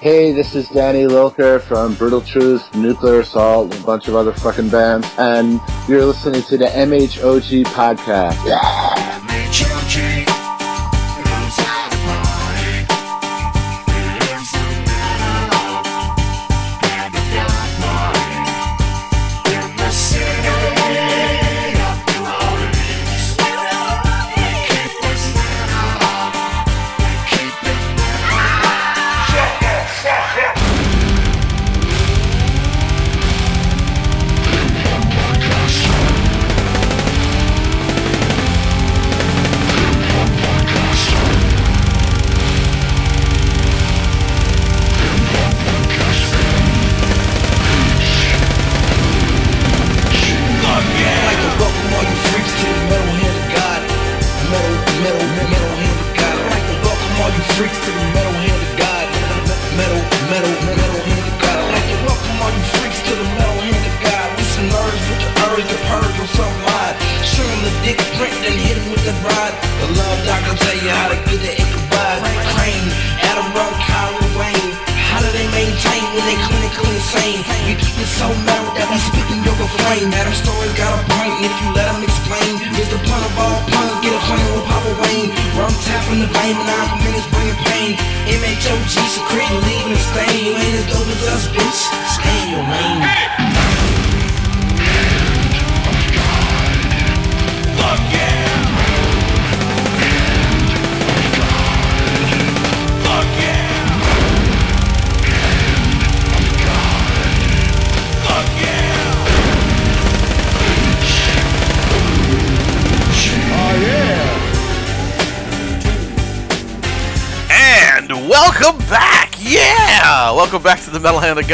Hey, 0.00 0.32
this 0.32 0.54
is 0.54 0.66
Danny 0.70 1.04
Lilker 1.04 1.60
from 1.60 1.94
Brutal 1.94 2.22
Truth, 2.22 2.74
Nuclear 2.74 3.20
Assault, 3.20 3.74
and 3.74 3.82
a 3.82 3.86
bunch 3.86 4.08
of 4.08 4.14
other 4.14 4.32
fucking 4.32 4.70
bands, 4.70 5.06
and 5.18 5.60
you're 5.86 6.06
listening 6.06 6.42
to 6.44 6.56
the 6.56 6.64
MHOG 6.64 7.64
podcast. 7.64 8.42
like 8.46 8.89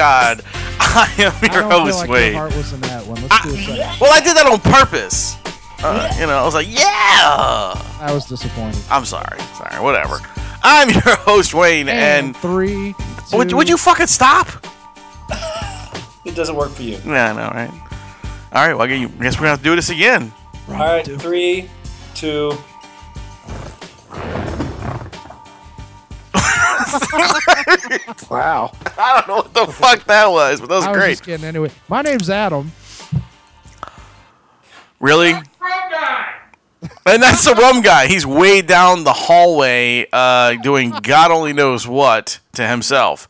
God. 0.06 0.42
I 0.78 1.12
am 1.18 1.32
I 1.42 1.52
your 1.52 1.62
don't 1.62 1.70
feel 1.70 1.80
host, 1.80 1.98
like 1.98 2.10
Wade. 2.10 2.32
your 2.32 2.42
heart 2.42 2.56
was 2.56 2.72
in 2.72 2.80
that 2.82 3.06
one. 3.06 3.20
Let's 3.22 3.42
do 3.42 3.54
a 3.54 3.56
second. 3.58 4.00
Well, 4.00 4.12
I 4.12 4.20
did 4.20 4.36
that 4.36 4.46
on 4.46 4.60
purpose. 4.60 5.36
Uh, 5.82 6.14
you 6.18 6.26
know, 6.26 6.38
I 6.38 6.44
was 6.44 6.54
like, 6.54 6.68
yeah! 6.68 7.74
I 8.00 8.10
was 8.12 8.24
disappointed. 8.26 8.80
I'm 8.90 9.04
sorry. 9.04 9.38
Sorry, 9.58 9.82
whatever. 9.82 10.18
I'm 10.62 10.88
your 10.90 11.16
host, 11.16 11.54
Wayne, 11.54 11.88
And, 11.88 12.26
and. 12.28 12.36
three, 12.36 12.94
two, 13.30 13.36
would, 13.36 13.52
would 13.52 13.68
you 13.68 13.76
fucking 13.76 14.06
stop? 14.06 14.48
It 16.24 16.34
doesn't 16.34 16.56
work 16.56 16.70
for 16.70 16.82
you. 16.82 16.98
Yeah, 17.04 17.30
I 17.30 17.32
know, 17.34 17.48
right? 17.54 17.70
All 18.52 18.66
right, 18.66 18.74
well, 18.74 18.82
I 18.82 18.86
guess 18.88 19.08
we're 19.10 19.18
going 19.18 19.32
to 19.32 19.48
have 19.48 19.58
to 19.58 19.64
do 19.64 19.76
this 19.76 19.90
again. 19.90 20.32
All 20.68 20.74
right, 20.74 21.04
three, 21.20 21.68
two. 22.14 22.52
Wow. 28.30 28.72
I 28.98 29.14
don't 29.20 29.28
know 29.28 29.36
what 29.36 29.54
the 29.54 29.66
fuck 29.72 30.04
that 30.04 30.30
was, 30.30 30.60
but 30.60 30.68
that 30.68 30.76
was 30.76 30.84
I 30.86 30.90
was 30.90 30.98
great. 30.98 31.10
just 31.12 31.24
kidding. 31.24 31.46
Anyway, 31.46 31.70
my 31.88 32.02
name's 32.02 32.28
Adam. 32.30 32.72
Really? 35.00 35.32
And 37.04 37.22
that's 37.22 37.44
the 37.44 37.54
rum 37.54 37.82
guy. 37.82 38.06
He's 38.06 38.26
way 38.26 38.62
down 38.62 39.04
the 39.04 39.12
hallway 39.12 40.06
uh, 40.12 40.54
doing 40.62 40.90
God 41.02 41.30
only 41.30 41.52
knows 41.52 41.86
what 41.86 42.40
to 42.54 42.66
himself. 42.66 43.28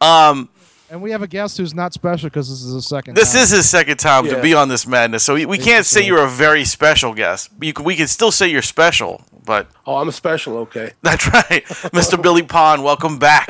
Um, 0.00 0.48
And 0.94 1.02
we 1.02 1.10
have 1.10 1.22
a 1.22 1.26
guest 1.26 1.58
who's 1.58 1.74
not 1.74 1.92
special 1.92 2.28
because 2.28 2.48
this 2.48 2.62
is 2.62 2.72
his 2.72 2.86
second 2.86 3.16
this 3.16 3.32
time. 3.32 3.42
is 3.42 3.50
his 3.50 3.68
second 3.68 3.96
time 3.96 4.26
to 4.26 4.40
be 4.40 4.54
on 4.54 4.68
this 4.68 4.86
madness, 4.86 5.24
so 5.24 5.34
we, 5.34 5.44
we 5.44 5.58
can't 5.58 5.84
say 5.84 6.06
you're 6.06 6.22
a 6.22 6.30
very 6.30 6.64
special 6.64 7.12
guest. 7.14 7.50
You 7.60 7.72
can, 7.72 7.84
we 7.84 7.96
can 7.96 8.06
still 8.06 8.30
say 8.30 8.46
you're 8.46 8.62
special, 8.62 9.24
but 9.44 9.66
Oh, 9.88 9.96
I'm 9.96 10.12
special. 10.12 10.56
Okay, 10.58 10.92
that's 11.02 11.26
right, 11.26 11.64
Mr. 11.90 12.22
Billy 12.22 12.44
Pon. 12.44 12.84
Welcome 12.84 13.18
back. 13.18 13.48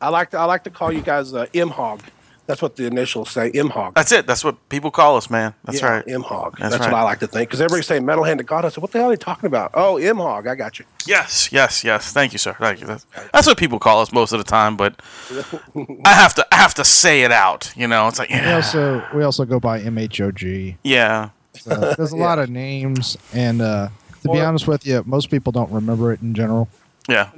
I 0.00 0.10
like 0.10 0.30
to 0.30 0.38
I 0.38 0.44
like 0.44 0.62
to 0.64 0.70
call 0.70 0.92
you 0.92 1.02
guys 1.02 1.34
uh, 1.34 1.46
M 1.52 1.70
Hog. 1.70 2.00
That's 2.48 2.62
what 2.62 2.76
the 2.76 2.86
initials 2.86 3.28
say. 3.28 3.50
M 3.50 3.68
Hog. 3.68 3.94
That's 3.94 4.10
it. 4.10 4.26
That's 4.26 4.42
what 4.42 4.70
people 4.70 4.90
call 4.90 5.18
us, 5.18 5.28
man. 5.28 5.52
That's 5.64 5.82
right. 5.82 6.02
M 6.08 6.22
Hog. 6.22 6.56
That's 6.58 6.72
That's, 6.72 6.86
right. 6.86 6.92
what 6.92 6.98
I 6.98 7.02
like 7.02 7.18
to 7.18 7.26
think. 7.26 7.50
Because 7.50 7.60
everybody 7.60 7.82
say 7.82 8.00
metal 8.00 8.24
hand 8.24 8.38
to 8.38 8.44
God. 8.44 8.64
I 8.64 8.70
said, 8.70 8.80
what 8.80 8.90
the 8.90 8.98
hell 8.98 9.08
are 9.08 9.10
they 9.12 9.18
talking 9.18 9.46
about? 9.46 9.72
Oh, 9.74 9.98
M 9.98 10.16
Hog. 10.16 10.46
I 10.46 10.54
got 10.54 10.78
you. 10.78 10.86
Yes, 11.06 11.52
yes, 11.52 11.84
yes. 11.84 12.10
Thank 12.10 12.32
you, 12.32 12.38
sir. 12.38 12.56
Thank 12.58 12.80
you. 12.80 12.86
That's, 12.86 13.04
that's 13.34 13.46
what 13.46 13.58
people 13.58 13.78
call 13.78 14.00
us 14.00 14.12
most 14.12 14.32
of 14.32 14.38
the 14.38 14.44
time, 14.44 14.78
but 14.78 14.98
I 16.06 16.14
have 16.14 16.34
to 16.36 16.46
I 16.50 16.56
have 16.56 16.72
to 16.76 16.84
say 16.84 17.22
it 17.22 17.32
out. 17.32 17.70
You 17.76 17.86
know, 17.86 18.08
it's 18.08 18.18
like 18.18 18.30
We 18.30 18.40
also 18.40 19.04
we 19.14 19.22
also 19.24 19.44
go 19.44 19.60
by 19.60 19.82
MHOG. 19.82 20.76
yeah. 20.82 21.28
So 21.52 21.74
there's 21.98 22.12
a 22.12 22.16
lot 22.28 22.38
of 22.38 22.48
names, 22.48 23.18
and 23.34 23.60
uh, 23.60 23.88
to 24.22 24.28
be 24.30 24.40
honest 24.40 24.66
with 24.66 24.86
you, 24.86 25.02
most 25.04 25.28
people 25.30 25.52
don't 25.52 25.70
remember 25.70 26.12
it 26.14 26.22
in 26.22 26.32
general. 26.32 26.68
Yeah, 27.08 27.30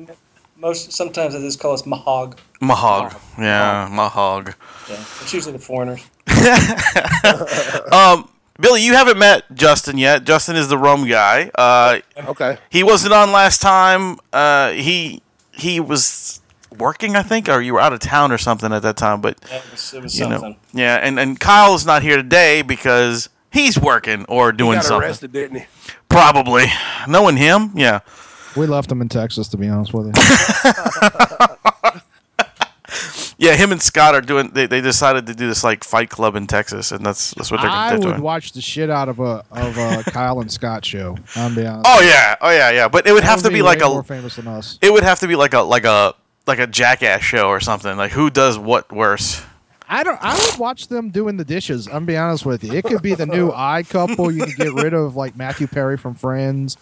Most 0.60 0.93
sometimes 0.93 1.32
they 1.34 1.41
just 1.41 1.59
call 1.59 1.72
us 1.72 1.82
Mahog. 1.82 2.37
Mahog. 2.60 3.19
Yeah, 3.38 3.88
Mahog. 3.91 4.54
Yeah, 4.88 4.97
it's 5.22 5.32
usually 5.32 5.53
the 5.54 5.59
foreigners. 5.59 6.03
um, 7.93 8.28
Billy, 8.60 8.84
you 8.84 8.93
haven't 8.93 9.19
met 9.19 9.44
Justin 9.54 9.97
yet. 9.97 10.25
Justin 10.25 10.56
is 10.56 10.69
the 10.69 10.76
rum 10.76 11.09
guy. 11.09 11.50
Uh, 11.54 12.00
Okay. 12.28 12.59
he 12.69 12.82
wasn't 12.82 13.15
on 13.15 13.32
last 13.32 13.62
time. 13.62 14.19
Uh, 14.32 14.72
he 14.72 15.22
he 15.53 15.81
was 15.81 16.41
working, 16.78 17.16
I 17.16 17.22
think, 17.22 17.49
or 17.49 17.60
you 17.62 17.72
were 17.75 17.81
out 17.81 17.93
of 17.94 18.00
town 18.00 18.31
or 18.32 18.38
something 18.38 18.72
at 18.72 18.82
that 18.82 18.97
time. 18.99 19.20
But 19.22 19.38
Yeah, 19.49 19.56
it 19.56 19.70
was, 19.70 19.94
it 19.94 20.03
was 20.03 20.19
you 20.19 20.25
something. 20.26 20.50
know, 20.50 20.56
yeah. 20.75 20.97
And 20.97 21.19
and 21.19 21.41
Kyle's 21.41 21.87
not 21.87 22.03
here 22.03 22.16
today 22.19 22.60
because 22.60 23.31
he's 23.50 23.78
working 23.81 24.26
or 24.26 24.50
He 24.53 24.59
doing 24.59 24.75
got 24.76 24.84
something. 24.84 25.09
arrested, 25.09 25.32
didn't 25.32 25.60
he? 25.60 25.66
Probably 26.10 26.66
knowing 27.09 27.38
him. 27.38 27.72
Yeah. 27.75 28.00
We 28.56 28.66
left 28.66 28.88
them 28.88 29.00
in 29.00 29.09
Texas, 29.09 29.49
to 29.49 29.56
be 29.56 29.69
honest 29.69 29.94
with 29.94 30.06
you. 30.06 30.12
Yeah, 33.41 33.56
him 33.56 33.72
and 33.72 33.81
Scott 33.81 34.15
are 34.15 34.21
doing. 34.21 34.50
They, 34.50 34.66
they 34.66 34.83
decided 34.83 35.25
to 35.27 35.34
do 35.34 35.49
this 35.49 35.65
like 35.65 35.83
fight 35.83 36.11
club 36.11 36.37
in 36.37 36.47
Texas, 36.47 36.93
and 36.93 37.05
that's 37.05 37.31
that's 37.31 37.50
what 37.50 37.62
they're, 37.62 37.71
I 37.71 37.97
they're 37.97 38.06
would 38.11 38.21
watch 38.21 38.53
the 38.53 38.61
shit 38.61 38.91
out 38.91 39.09
of 39.09 39.19
a 39.19 39.43
of 39.50 39.78
a 39.78 40.03
Kyle 40.11 40.41
and 40.41 40.53
Scott 40.53 40.84
show. 40.84 41.16
I'm 41.37 41.55
be 41.55 41.65
honest. 41.65 41.87
Oh 41.88 42.03
yeah, 42.03 42.37
oh 42.43 42.50
yeah, 42.50 42.71
yeah. 42.71 42.88
But 42.88 43.06
it 43.06 43.15
would 43.15 43.22
That 43.22 43.28
have 43.28 43.38
would 43.43 43.49
to 43.49 43.55
be 43.55 43.62
like 43.62 43.78
way 43.81 43.87
a. 43.87 43.88
more 43.88 44.03
famous 44.03 44.37
than 44.37 44.47
us. 44.47 44.78
It 44.82 44.93
would 44.93 45.05
have 45.05 45.21
to 45.21 45.27
be 45.27 45.37
like 45.37 45.55
a 45.55 45.61
like 45.61 45.84
a 45.84 46.15
like 46.47 46.59
a 46.59 46.67
jackass 46.67 47.22
show 47.22 47.49
or 47.49 47.61
something. 47.61 47.96
Like 47.96 48.12
who 48.12 48.29
does 48.29 48.58
what 48.58 48.93
worse? 48.93 49.43
I 49.88 50.03
don't. 50.03 50.19
I 50.20 50.35
would 50.35 50.61
watch 50.61 50.88
them 50.88 51.08
doing 51.08 51.38
the 51.38 51.44
dishes. 51.46 51.88
I'm 51.91 52.05
be 52.05 52.19
honest 52.19 52.44
with 52.44 52.62
you. 52.62 52.75
It 52.75 52.85
could 52.85 53.00
be 53.00 53.14
the 53.14 53.25
new 53.25 53.53
I 53.56 53.85
couple. 53.85 54.31
You 54.31 54.44
could 54.44 54.56
get 54.56 54.75
rid 54.75 54.93
of 54.93 55.17
like 55.17 55.35
Matthew 55.35 55.67
Perry 55.67 55.96
from 55.96 56.14
Friends 56.14 56.76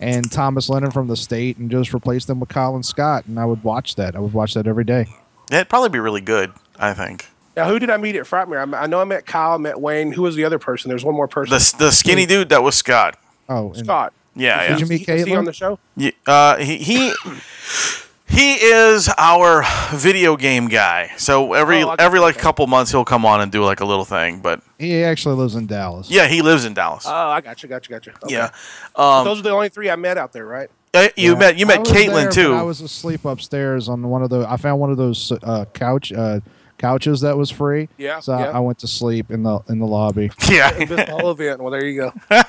and 0.00 0.30
Thomas 0.30 0.68
Lennon 0.68 0.90
from 0.90 1.08
The 1.08 1.16
State, 1.16 1.56
and 1.58 1.70
just 1.70 1.94
replace 1.94 2.24
them 2.24 2.40
with 2.40 2.48
Kyle 2.48 2.74
and 2.74 2.84
Scott. 2.84 3.26
And 3.26 3.38
I 3.38 3.44
would 3.44 3.62
watch 3.64 3.94
that. 3.96 4.14
I 4.16 4.18
would 4.18 4.32
watch 4.32 4.54
that 4.54 4.66
every 4.66 4.84
day. 4.84 5.06
Yeah, 5.50 5.58
it'd 5.58 5.68
probably 5.68 5.90
be 5.90 5.98
really 5.98 6.20
good. 6.20 6.52
I 6.78 6.92
think 6.94 7.26
Now, 7.56 7.68
who 7.68 7.78
did 7.78 7.90
I 7.90 7.96
meet 7.98 8.16
at 8.16 8.24
Frightmare? 8.24 8.74
I, 8.74 8.82
I 8.82 8.86
know 8.86 9.00
I 9.00 9.04
met 9.04 9.26
Kyle, 9.26 9.52
I 9.54 9.56
met 9.58 9.80
Wayne. 9.80 10.12
Who 10.12 10.22
was 10.22 10.34
the 10.36 10.44
other 10.44 10.58
person? 10.58 10.88
There's 10.88 11.04
one 11.04 11.14
more 11.14 11.28
person. 11.28 11.50
the 11.56 11.76
the 11.78 11.90
skinny 11.92 12.26
dude 12.26 12.48
that 12.48 12.62
was 12.62 12.74
Scott. 12.74 13.16
Oh, 13.48 13.72
Scott. 13.74 14.12
Yeah, 14.36 14.62
Did 14.62 14.70
yeah. 14.70 14.76
you 14.78 14.86
meet 14.86 15.08
Is 15.08 15.24
he 15.26 15.30
Caitlin? 15.32 15.38
on 15.38 15.44
the 15.44 15.52
show? 15.52 15.78
Yeah, 15.96 16.10
uh, 16.26 16.56
he 16.56 16.78
he 16.78 17.12
he 18.34 18.54
is 18.54 19.08
our 19.16 19.64
video 19.94 20.36
game 20.36 20.68
guy. 20.68 21.12
So 21.16 21.52
every 21.54 21.82
Oh, 21.82 21.94
every 21.98 22.18
like 22.20 22.34
okay. 22.36 22.42
couple 22.42 22.66
months 22.66 22.90
he'll 22.90 23.04
come 23.04 23.24
on 23.24 23.40
and 23.40 23.50
do 23.52 23.64
like 23.64 23.80
a 23.80 23.84
little 23.84 24.04
thing. 24.04 24.40
But 24.40 24.60
He 24.78 25.02
actually 25.04 25.36
lives 25.36 25.54
in 25.54 25.66
Dallas. 25.66 26.10
yeah, 26.10 26.26
he 26.26 26.42
lives 26.42 26.64
in 26.64 26.74
Dallas. 26.74 27.04
Oh, 27.06 27.12
I 27.12 27.40
got 27.40 27.62
you, 27.62 27.68
got 27.68 27.88
you, 27.88 27.94
got 27.94 28.06
you. 28.06 28.12
Okay. 28.24 28.34
yeah, 28.34 28.50
um, 28.96 29.24
Those 29.24 29.38
are 29.40 29.42
the 29.42 29.50
only 29.50 29.68
three 29.68 29.90
I 29.90 29.96
met 29.96 30.18
out 30.18 30.32
there, 30.32 30.46
right? 30.46 30.70
Uh, 30.92 31.08
you 31.16 31.32
Yeah. 31.32 31.38
met 31.38 31.56
you 31.58 31.66
met 31.66 31.80
was 31.80 31.90
there, 31.90 32.08
Caitlin 32.08 32.32
too. 32.32 32.54
I 32.54 32.62
was 32.62 32.80
asleep 32.80 33.24
upstairs 33.24 33.88
on 33.88 34.02
one 34.08 34.22
of 34.22 34.30
the. 34.30 34.46
I 34.48 34.56
found 34.56 34.80
one 34.80 34.90
of 34.90 34.96
those 34.96 35.32
uh, 35.42 35.64
couch 35.74 36.12
uh, 36.12 36.40
couches 36.78 37.20
that 37.22 37.36
was 37.36 37.50
free. 37.50 37.88
Yeah, 37.98 38.20
So 38.20 38.32
I- 38.32 38.40
yeah. 38.40 38.50
I 38.50 38.58
went 38.60 38.78
to 38.80 38.86
sleep 38.86 39.30
in 39.30 39.42
the 39.42 39.58
in 39.68 39.78
the 39.80 39.86
lobby. 39.86 40.30
yeah, 40.50 40.70
Missed 40.78 40.88
the 40.90 41.06
whole 41.18 41.30
event. 41.32 41.60
Well, 41.60 41.70
there 41.72 41.84
you 41.84 41.96
go. 42.00 42.12
and 42.30 42.44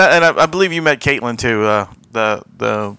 I, 0.00 0.16
and 0.16 0.24
I, 0.24 0.42
I 0.42 0.46
believe 0.46 0.72
you 0.72 0.82
met 0.82 1.00
Caitlin 1.00 1.38
too. 1.38 1.64
Uh, 1.64 1.86
the 2.12 2.42
the 2.58 2.96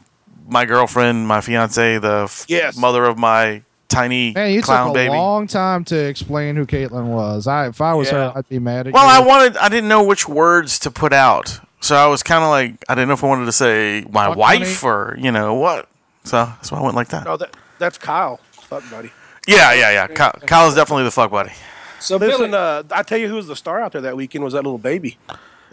my 0.48 0.66
girlfriend, 0.66 1.28
my 1.28 1.42
fiance, 1.42 1.98
the 2.00 2.24
f- 2.26 2.46
Yes. 2.48 2.78
mother 2.78 3.06
of 3.06 3.18
my 3.18 3.62
tiny 3.88 4.32
Man, 4.34 4.52
you 4.52 4.62
clown 4.62 4.88
took 4.88 4.96
a 4.96 5.00
baby. 5.00 5.10
long 5.16 5.48
time 5.48 5.84
to 5.86 5.96
explain 5.96 6.56
who 6.56 6.66
Caitlyn 6.66 7.06
was. 7.06 7.48
I 7.48 7.68
if 7.68 7.82
I 7.82 7.94
was 7.94 8.12
Yeah. 8.12 8.32
her, 8.32 8.34
I'd 8.36 8.50
be 8.50 8.60
mad 8.60 8.88
at 8.88 8.94
well, 8.94 9.06
you. 9.06 9.24
I 9.24 9.26
wanted 9.26 9.58
I 9.58 9.70
didn't 9.70 9.88
know 9.88 10.04
which 10.04 10.28
words 10.28 10.80
to 10.80 10.92
put 10.92 11.14
out, 11.14 11.60
so 11.82 11.96
I 11.96 12.08
was 12.08 12.24
kind 12.24 12.44
of 12.44 12.50
like 12.50 12.74
I 12.90 12.96
didn't 12.96 13.08
know 13.10 13.14
if 13.14 13.24
I 13.24 13.28
wanted 13.28 13.46
to 13.46 13.52
say 13.52 14.06
my 14.12 14.28
Fuck 14.28 14.38
wife 14.38 14.84
or 14.84 15.16
you 15.20 15.32
know 15.32 15.54
what. 15.54 15.88
So 16.24 16.38
that's 16.46 16.72
why 16.72 16.80
I 16.80 16.82
went 16.82 16.96
like 16.96 17.10
that. 17.10 17.26
No, 17.26 17.38
that 17.38 17.56
that's 17.80 17.98
Kyle. 17.98 18.40
Fuck, 18.52 18.84
buddy. 18.90 19.12
Yeah, 19.48 19.74
yeah, 19.74 19.92
yeah. 19.92 20.08
Kyle, 20.08 20.34
Kyle 20.48 20.68
is 20.68 20.74
definitely 20.74 21.04
the 21.04 21.12
fuck 21.12 21.30
buddy. 21.30 21.52
So 22.00 22.18
Billy, 22.18 22.32
Listen, 22.32 22.54
uh, 22.56 22.82
I 22.92 23.04
tell 23.04 23.18
you 23.20 23.28
who 23.28 23.36
was 23.36 23.46
the 23.48 23.56
star 23.56 23.80
out 23.80 23.92
there 23.92 24.02
that 24.02 24.16
weekend 24.18 24.44
was 24.44 24.54
that 24.54 24.64
little 24.64 24.78
baby. 24.80 25.18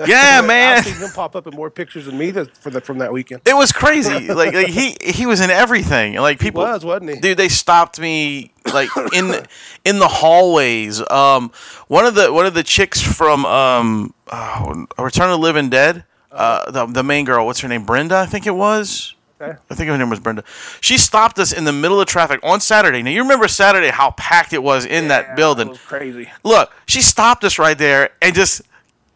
Yeah, 0.08 0.40
man. 0.40 0.78
I've 0.78 0.84
seen 0.84 0.96
him 0.96 1.10
pop 1.10 1.36
up 1.36 1.46
in 1.46 1.54
more 1.54 1.70
pictures 1.70 2.06
than 2.06 2.18
me 2.18 2.30
that, 2.32 2.56
for 2.56 2.70
the, 2.70 2.80
from 2.80 2.98
that 2.98 3.12
weekend. 3.12 3.42
It 3.46 3.54
was 3.54 3.72
crazy. 3.72 4.28
like, 4.28 4.54
like 4.54 4.66
he 4.68 4.96
he 5.00 5.26
was 5.26 5.40
in 5.40 5.50
everything. 5.50 6.14
Like 6.14 6.40
He 6.40 6.48
people 6.48 6.62
was, 6.62 6.84
wasn't 6.84 7.10
he? 7.10 7.20
Dude, 7.20 7.38
they 7.38 7.48
stopped 7.48 8.00
me 8.00 8.52
like 8.72 8.88
in 9.12 9.44
in 9.84 9.98
the 9.98 10.08
hallways. 10.08 11.00
Um, 11.10 11.50
one 11.88 12.06
of 12.06 12.14
the 12.14 12.32
one 12.32 12.46
of 12.46 12.54
the 12.54 12.62
chicks 12.62 13.00
from 13.00 13.44
um, 13.46 14.14
oh, 14.30 14.86
Return 14.98 15.26
of 15.30 15.32
the 15.32 15.38
Living 15.38 15.70
Dead. 15.70 16.04
Uh, 16.30 16.70
the 16.70 16.86
the 16.86 17.02
main 17.02 17.24
girl. 17.24 17.44
What's 17.44 17.60
her 17.60 17.68
name? 17.68 17.84
Brenda, 17.84 18.16
I 18.16 18.26
think 18.26 18.46
it 18.46 18.54
was. 18.54 19.14
Okay. 19.40 19.58
I 19.70 19.74
think 19.74 19.90
her 19.90 19.98
name 19.98 20.08
was 20.08 20.20
Brenda. 20.20 20.44
She 20.80 20.96
stopped 20.98 21.38
us 21.38 21.52
in 21.52 21.64
the 21.64 21.72
middle 21.72 22.00
of 22.00 22.06
traffic 22.06 22.38
on 22.42 22.60
Saturday. 22.60 23.02
Now 23.02 23.10
you 23.10 23.22
remember 23.22 23.48
Saturday 23.48 23.88
how 23.88 24.12
packed 24.12 24.52
it 24.52 24.62
was 24.62 24.86
in 24.86 25.08
that 25.08 25.36
building. 25.36 25.66
It 25.66 25.70
was 25.70 25.80
crazy. 25.80 26.30
Look, 26.44 26.72
she 26.86 27.02
stopped 27.02 27.42
us 27.42 27.58
right 27.58 27.76
there 27.76 28.10
and 28.22 28.34
just 28.34 28.62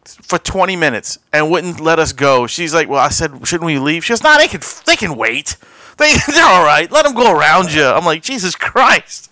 for 0.07 0.37
20 0.39 0.75
minutes 0.75 1.17
and 1.33 1.49
wouldn't 1.51 1.79
let 1.79 1.99
us 1.99 2.13
go. 2.13 2.47
She's 2.47 2.73
like, 2.73 2.89
"Well, 2.89 2.99
I 2.99 3.09
said, 3.09 3.47
shouldn't 3.47 3.65
we 3.65 3.79
leave?" 3.79 4.03
She 4.05 4.11
goes, 4.13 4.23
"Nah, 4.23 4.37
they 4.37 4.47
can 4.47 4.61
they 4.85 4.95
can 4.95 5.15
wait. 5.15 5.57
They 5.97 6.15
they're 6.27 6.45
all 6.45 6.63
right. 6.65 6.91
Let 6.91 7.05
them 7.05 7.13
go 7.15 7.31
around 7.37 7.73
you." 7.73 7.83
I'm 7.83 8.05
like, 8.05 8.23
"Jesus 8.23 8.55
Christ." 8.55 9.31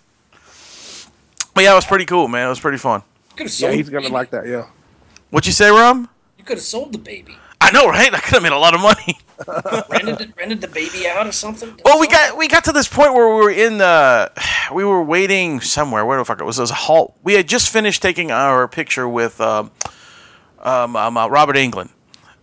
But 1.54 1.64
yeah, 1.64 1.72
it 1.72 1.76
was 1.76 1.86
pretty 1.86 2.04
cool, 2.04 2.28
man. 2.28 2.46
It 2.46 2.50
was 2.50 2.60
pretty 2.60 2.78
fun. 2.78 3.02
you 3.38 3.46
Yeah, 3.46 3.72
he's 3.72 3.88
gonna 3.88 4.08
like 4.08 4.30
that. 4.30 4.46
Yeah. 4.46 4.66
What 5.30 5.46
you 5.46 5.52
say, 5.52 5.70
Rum? 5.70 6.08
You 6.38 6.44
could 6.44 6.58
have 6.58 6.64
sold 6.64 6.92
the 6.92 6.98
baby. 6.98 7.36
I 7.60 7.70
know, 7.70 7.88
right? 7.88 8.12
I 8.14 8.18
could 8.20 8.34
have 8.34 8.42
made 8.42 8.52
a 8.52 8.58
lot 8.58 8.74
of 8.74 8.80
money. 8.80 9.18
rented, 9.90 10.18
the- 10.18 10.32
rented 10.36 10.60
the 10.60 10.68
baby 10.68 11.08
out 11.08 11.26
or 11.26 11.32
something. 11.32 11.78
Well, 11.84 11.98
we 11.98 12.06
got 12.08 12.36
we 12.36 12.48
got 12.48 12.64
to 12.64 12.72
this 12.72 12.88
point 12.88 13.12
where 13.14 13.26
we 13.28 13.34
were 13.42 13.50
in 13.50 13.78
the 13.78 14.30
we 14.72 14.84
were 14.84 15.02
waiting 15.02 15.60
somewhere. 15.60 16.04
Where 16.04 16.18
the 16.18 16.24
fuck 16.24 16.40
it 16.40 16.44
was? 16.44 16.58
It 16.58 16.62
was 16.62 16.70
a 16.70 16.74
halt. 16.74 17.16
We 17.22 17.34
had 17.34 17.48
just 17.48 17.70
finished 17.70 18.02
taking 18.02 18.30
our 18.30 18.68
picture 18.68 19.08
with 19.08 19.40
um, 19.40 19.70
um, 20.66 20.96
um, 20.96 21.16
uh, 21.16 21.28
Robert 21.28 21.56
Englund 21.56 21.90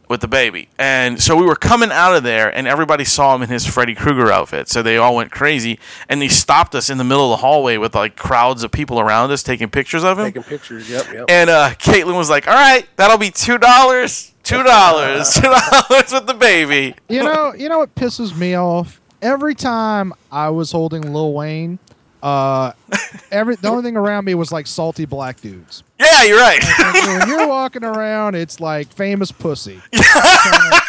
with 0.09 0.21
the 0.21 0.27
baby, 0.27 0.69
and 0.77 1.21
so 1.21 1.35
we 1.35 1.45
were 1.45 1.55
coming 1.55 1.91
out 1.91 2.15
of 2.15 2.23
there, 2.23 2.53
and 2.53 2.67
everybody 2.67 3.03
saw 3.03 3.35
him 3.35 3.41
in 3.41 3.49
his 3.49 3.65
Freddy 3.65 3.95
Krueger 3.95 4.31
outfit. 4.31 4.67
So 4.67 4.81
they 4.81 4.97
all 4.97 5.15
went 5.15 5.31
crazy, 5.31 5.79
and 6.09 6.21
they 6.21 6.27
stopped 6.27 6.75
us 6.75 6.89
in 6.89 6.97
the 6.97 7.03
middle 7.03 7.25
of 7.25 7.39
the 7.39 7.45
hallway 7.45 7.77
with 7.77 7.95
like 7.95 8.15
crowds 8.15 8.63
of 8.63 8.71
people 8.71 8.99
around 8.99 9.31
us 9.31 9.43
taking 9.43 9.69
pictures 9.69 10.03
of 10.03 10.19
him. 10.19 10.25
Taking 10.25 10.43
pictures. 10.43 10.89
Yep. 10.89 11.13
Yep. 11.13 11.25
And 11.29 11.49
uh, 11.49 11.71
Caitlin 11.75 12.17
was 12.17 12.29
like, 12.29 12.47
"All 12.47 12.53
right, 12.53 12.87
that'll 12.95 13.17
be 13.17 13.31
two 13.31 13.57
dollars, 13.57 14.33
two 14.43 14.63
dollars, 14.63 15.33
two 15.35 15.41
dollars 15.41 16.11
with 16.11 16.27
the 16.27 16.37
baby." 16.37 16.95
you 17.09 17.23
know, 17.23 17.53
you 17.53 17.69
know 17.69 17.79
what 17.79 17.93
pisses 17.95 18.37
me 18.37 18.55
off? 18.57 18.99
Every 19.21 19.55
time 19.55 20.13
I 20.31 20.49
was 20.49 20.71
holding 20.71 21.13
Lil 21.13 21.33
Wayne, 21.33 21.79
uh, 22.23 22.71
every 23.31 23.55
the 23.57 23.67
only 23.67 23.83
thing 23.83 23.97
around 23.97 24.25
me 24.25 24.33
was 24.33 24.51
like 24.51 24.65
salty 24.65 25.05
black 25.05 25.41
dudes. 25.41 25.83
Yeah, 25.99 26.23
you're 26.23 26.39
right. 26.39 26.59
Like, 26.79 26.93
when 27.19 27.27
you're 27.29 27.47
walking 27.47 27.83
around, 27.83 28.35
it's 28.35 28.59
like 28.59 28.87
famous 28.93 29.31
pussy. 29.31 29.79
trying, 29.91 30.71
to, 30.71 30.81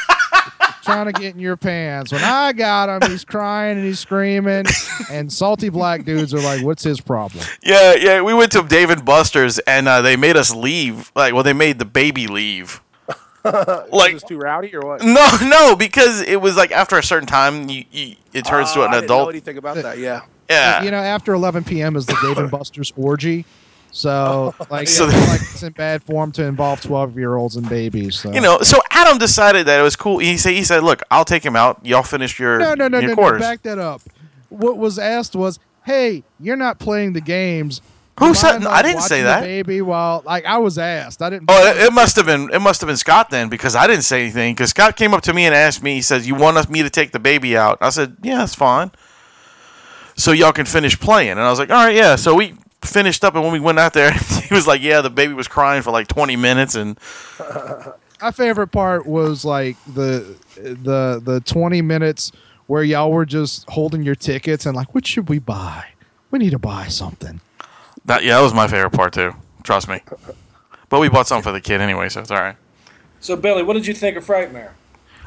trying 0.85 1.07
to 1.07 1.13
get 1.13 1.35
in 1.35 1.41
your 1.41 1.57
pants. 1.57 2.13
When 2.13 2.23
I 2.23 2.53
got 2.53 2.89
him, 2.89 3.11
he's 3.11 3.25
crying 3.25 3.77
and 3.79 3.87
he's 3.87 3.99
screaming, 4.01 4.65
and 5.11 5.33
salty 5.33 5.69
black 5.69 6.05
dudes 6.05 6.33
are 6.35 6.41
like, 6.41 6.63
"What's 6.65 6.83
his 6.85 7.01
problem?" 7.01 7.45
Yeah, 7.63 7.95
yeah. 7.95 8.23
We 8.23 8.33
went 8.35 8.53
to 8.53 8.63
Dave 8.63 8.91
and 8.91 9.05
Buster's 9.05 9.59
and 9.61 9.89
uh, 9.89 10.03
they 10.03 10.17
made 10.17 10.37
us 10.37 10.55
leave. 10.55 11.11
Like, 11.17 11.35
well, 11.35 11.43
they 11.43 11.53
made 11.53 11.79
the 11.81 11.85
baby 11.85 12.27
leave. 12.29 12.81
Was 13.45 13.89
like, 13.93 14.13
this 14.15 14.23
too 14.23 14.39
rowdy 14.39 14.75
or 14.75 14.81
what? 14.83 15.03
no, 15.03 15.29
no, 15.43 15.77
because 15.77 16.23
it 16.23 16.41
was 16.41 16.57
like 16.57 16.73
after 16.73 16.97
a 16.97 17.03
certain 17.03 17.27
time, 17.27 17.69
you, 17.69 17.85
you 17.93 18.17
it 18.33 18.45
turns 18.47 18.71
Oh, 18.71 18.75
to 18.77 18.83
an 18.85 18.89
I 18.89 19.01
didn't 19.01 19.09
know 19.11 19.15
adult. 19.17 19.29
anything 19.31 19.59
about 19.59 19.77
that? 19.77 19.99
Yeah. 19.99 20.23
Yeah, 20.49 20.83
You 20.83 20.91
know, 20.91 20.99
after 20.99 21.33
11 21.35 21.65
p.m. 21.65 21.97
is 21.97 22.07
the 22.07 22.17
Dave 22.23 22.39
and 22.39 22.51
Buster's 22.51 22.93
orgy. 22.97 23.45
So, 23.93 24.55
like, 24.71 24.89
So 24.89 25.07
they- 25.07 25.19
like 25.29 25.41
it's 25.41 25.63
in 25.63 25.73
bad 25.73 26.03
form 26.03 26.33
to 26.33 26.45
involve 26.45 26.81
12 26.83 27.17
year 27.17 27.37
olds 27.37 27.57
and 27.57 27.69
babies. 27.69 28.17
So. 28.21 28.33
you 28.33 28.41
know. 28.41 28.59
So 28.61 28.79
Adam 28.91 29.19
decided 29.19 29.67
that 29.67 29.79
it 29.79 29.83
was 29.83 29.97
cool. 29.97 30.19
He 30.19 30.37
said, 30.37 30.53
he 30.55 30.65
said, 30.65 30.83
look, 30.83 31.03
I'll 31.11 31.25
take 31.25 31.45
him 31.45 31.55
out. 31.57 31.85
Y'all 31.87 32.03
finish 32.03 32.39
your 32.39 32.59
no, 32.59 32.75
no, 32.75 32.89
no, 32.89 33.01
no, 33.01 33.15
no. 33.15 33.39
Back 33.39 33.63
that 33.63 33.79
up. 33.79 34.03
What 34.49 34.77
was 34.79 34.99
asked 35.01 35.35
was, 35.35 35.59
"Hey, 35.85 36.23
you're 36.39 36.57
not 36.57 36.79
playing 36.79 37.13
the 37.15 37.21
games." 37.21 37.81
Who 38.21 38.29
You 38.29 38.35
said- 38.35 38.65
I 38.65 38.83
didn't 38.83 39.03
say 39.03 39.23
that. 39.23 39.43
Baby, 39.43 39.83
while 39.83 40.23
like 40.25 40.45
I 40.45 40.59
was 40.59 40.79
asked, 40.79 41.21
I 41.23 41.31
didn't. 41.31 41.47
Oh, 41.49 41.67
it, 41.67 41.77
it 41.89 41.93
must 41.93 42.15
have 42.15 42.27
been 42.27 42.51
it 42.53 42.61
must 42.61 42.81
have 42.81 42.87
been 42.87 42.97
Scott 42.97 43.31
then 43.31 43.49
because 43.49 43.75
I 43.75 43.89
didn't 43.89 44.05
say 44.05 44.23
anything. 44.23 44.55
Because 44.55 44.71
Scott 44.71 44.95
came 44.97 45.13
up 45.13 45.23
to 45.23 45.33
me 45.35 45.45
and 45.45 45.55
asked 45.55 45.83
me. 45.83 45.95
He 45.95 46.03
says, 46.03 46.29
"You 46.29 46.37
want 46.37 46.57
us 46.57 46.69
me 46.69 46.85
to 46.85 46.91
take 46.91 47.11
the 47.11 47.19
baby 47.19 47.57
out?" 47.57 47.79
I 47.81 47.91
said, 47.91 48.17
"Yeah, 48.23 48.39
that's 48.39 48.55
fine." 48.55 48.93
So 50.17 50.33
y'all 50.33 50.53
can 50.53 50.67
finish 50.67 50.99
playing, 50.99 51.33
and 51.33 51.41
I 51.41 51.51
was 51.51 51.59
like, 51.59 51.71
"All 51.71 51.85
right, 51.85 51.95
yeah." 51.95 52.17
So 52.17 52.35
we 52.35 52.55
finished 52.83 53.25
up, 53.25 53.35
and 53.35 53.43
when 53.43 53.53
we 53.53 53.61
went 53.61 53.79
out 53.79 53.95
there, 53.95 54.13
he 54.49 54.55
was 54.55 54.67
like, 54.67 54.81
"Yeah, 54.83 55.01
the 55.01 55.11
baby 55.11 55.33
was 55.35 55.49
crying 55.49 55.83
for 55.83 55.91
like 55.91 56.07
20 56.07 56.37
minutes," 56.37 56.75
and 56.75 56.99
My 58.25 58.31
favorite 58.31 58.69
part 58.69 59.07
was 59.07 59.45
like 59.45 59.77
the 59.87 60.37
the 60.57 61.21
the 61.23 61.43
20 61.45 61.83
minutes 61.83 62.33
where 62.67 62.83
y'all 62.83 63.13
were 63.13 63.27
just 63.27 63.69
holding 63.69 64.03
your 64.03 64.15
tickets 64.15 64.65
and 64.65 64.75
like, 64.75 64.95
what 64.95 65.07
should 65.07 65.29
we 65.29 65.39
buy? 65.39 65.85
We 66.31 66.39
need 66.39 66.53
to 66.53 66.59
buy 66.59 66.87
something. 66.87 67.41
that 68.07 68.25
yeah, 68.25 68.37
that 68.39 68.43
was 68.43 68.55
my 68.55 68.67
favorite 68.67 68.93
part 68.93 69.13
too. 69.13 69.35
Trust 69.63 69.89
me. 69.89 70.01
But 70.89 71.01
we 71.01 71.11
bought 71.11 71.27
something 71.27 71.43
for 71.43 71.53
the 71.53 71.61
kid 71.61 71.83
anyway, 71.83 72.09
so 72.09 72.21
it's 72.21 72.31
all 72.31 72.39
right. 72.39 72.57
So 73.21 73.37
Billy, 73.37 73.63
what 73.63 73.75
did 73.75 73.87
you 73.87 73.93
think 73.93 74.17
of 74.17 74.25
Frightmare? 74.25 74.71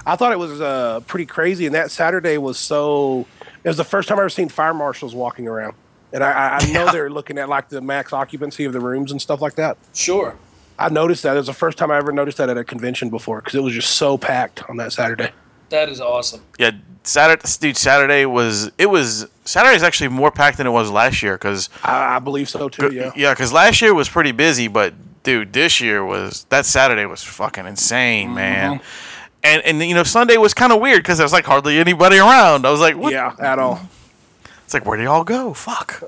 I 0.05 0.15
thought 0.15 0.31
it 0.31 0.39
was 0.39 0.59
uh, 0.59 1.01
pretty 1.01 1.25
crazy, 1.25 1.65
and 1.65 1.75
that 1.75 1.91
Saturday 1.91 2.37
was 2.37 2.57
so. 2.57 3.27
It 3.63 3.68
was 3.68 3.77
the 3.77 3.83
first 3.83 4.07
time 4.09 4.18
I 4.18 4.21
ever 4.21 4.30
seen 4.30 4.50
fire 4.50 4.74
marshals 4.74 5.13
walking 5.15 5.48
around, 5.48 5.75
and 6.13 6.24
I, 6.24 6.31
I- 6.31 6.57
I 6.62 6.71
know 6.71 6.92
they're 6.92 7.09
looking 7.09 7.37
at 7.37 7.49
like 7.49 7.69
the 7.69 7.81
max 7.81 8.14
occupancy 8.14 8.66
of 8.66 8.73
the 8.73 8.80
rooms 8.80 9.11
and 9.11 9.21
stuff 9.21 9.42
like 9.42 9.56
that. 9.56 9.78
Sure. 9.94 10.35
I 10.80 10.90
noticed 10.90 11.23
that. 11.23 11.33
It 11.35 11.40
was 11.40 11.47
the 11.47 11.54
first 11.54 11.78
time 11.78 11.90
I 11.92 11.97
ever 11.97 12.11
noticed 12.11 12.37
that 12.37 12.49
at 12.49 12.57
a 12.57 12.64
convention 12.64 13.09
before 13.09 13.40
because 13.42 13.56
it 13.56 13.64
was 13.64 13.73
just 13.73 13.92
so 13.95 14.18
packed 14.18 14.64
on 14.69 14.78
that 14.78 14.94
Saturday. 14.94 15.31
That 15.69 15.90
is 15.90 15.99
awesome. 15.99 16.42
Yeah, 16.59 16.71
Saturday, 17.04 17.42
dude. 17.59 17.76
Saturday 17.78 18.26
was 18.26 18.71
it 18.78 18.85
was 18.85 19.28
Saturday's 19.44 19.83
actually 19.83 20.09
more 20.09 20.31
packed 20.31 20.57
than 20.59 20.68
it 20.68 20.69
was 20.69 20.90
last 20.92 21.21
year 21.23 21.33
because 21.33 21.69
I, 21.83 22.16
I 22.18 22.19
believe 22.19 22.47
so 22.47 22.69
too. 22.69 22.94
Yeah. 22.94 23.11
Yeah, 23.16 23.33
because 23.33 23.52
last 23.52 23.81
year 23.81 23.94
was 23.94 24.07
pretty 24.07 24.31
busy, 24.31 24.68
but 24.69 24.94
dude, 25.23 25.52
this 25.52 25.81
year 25.81 26.06
was 26.06 26.45
that 26.49 26.66
Saturday 26.66 27.06
was 27.06 27.23
fucking 27.23 27.66
insane, 27.66 28.33
man. 28.35 28.76
Mm-hmm. 28.80 28.83
And 29.47 29.61
and 29.63 29.81
you 29.81 29.95
know 29.95 30.04
Sunday 30.04 30.37
was 30.37 30.54
kind 30.54 30.73
of 30.73 30.81
weird 30.81 31.04
because 31.04 31.18
there 31.18 31.25
was 31.25 31.33
like 31.33 31.45
hardly 31.45 31.80
anybody 31.80 32.18
around. 32.18 32.66
I 32.66 32.71
was 32.71 32.81
like, 32.81 32.97
what? 32.97 33.13
Yeah, 33.13 33.33
at 33.39 33.59
all. 33.59 33.80
It's 34.66 34.73
like 34.73 34.85
where 34.85 34.97
do 34.97 35.04
y'all 35.04 35.23
go? 35.23 35.54
Fuck. 35.54 36.04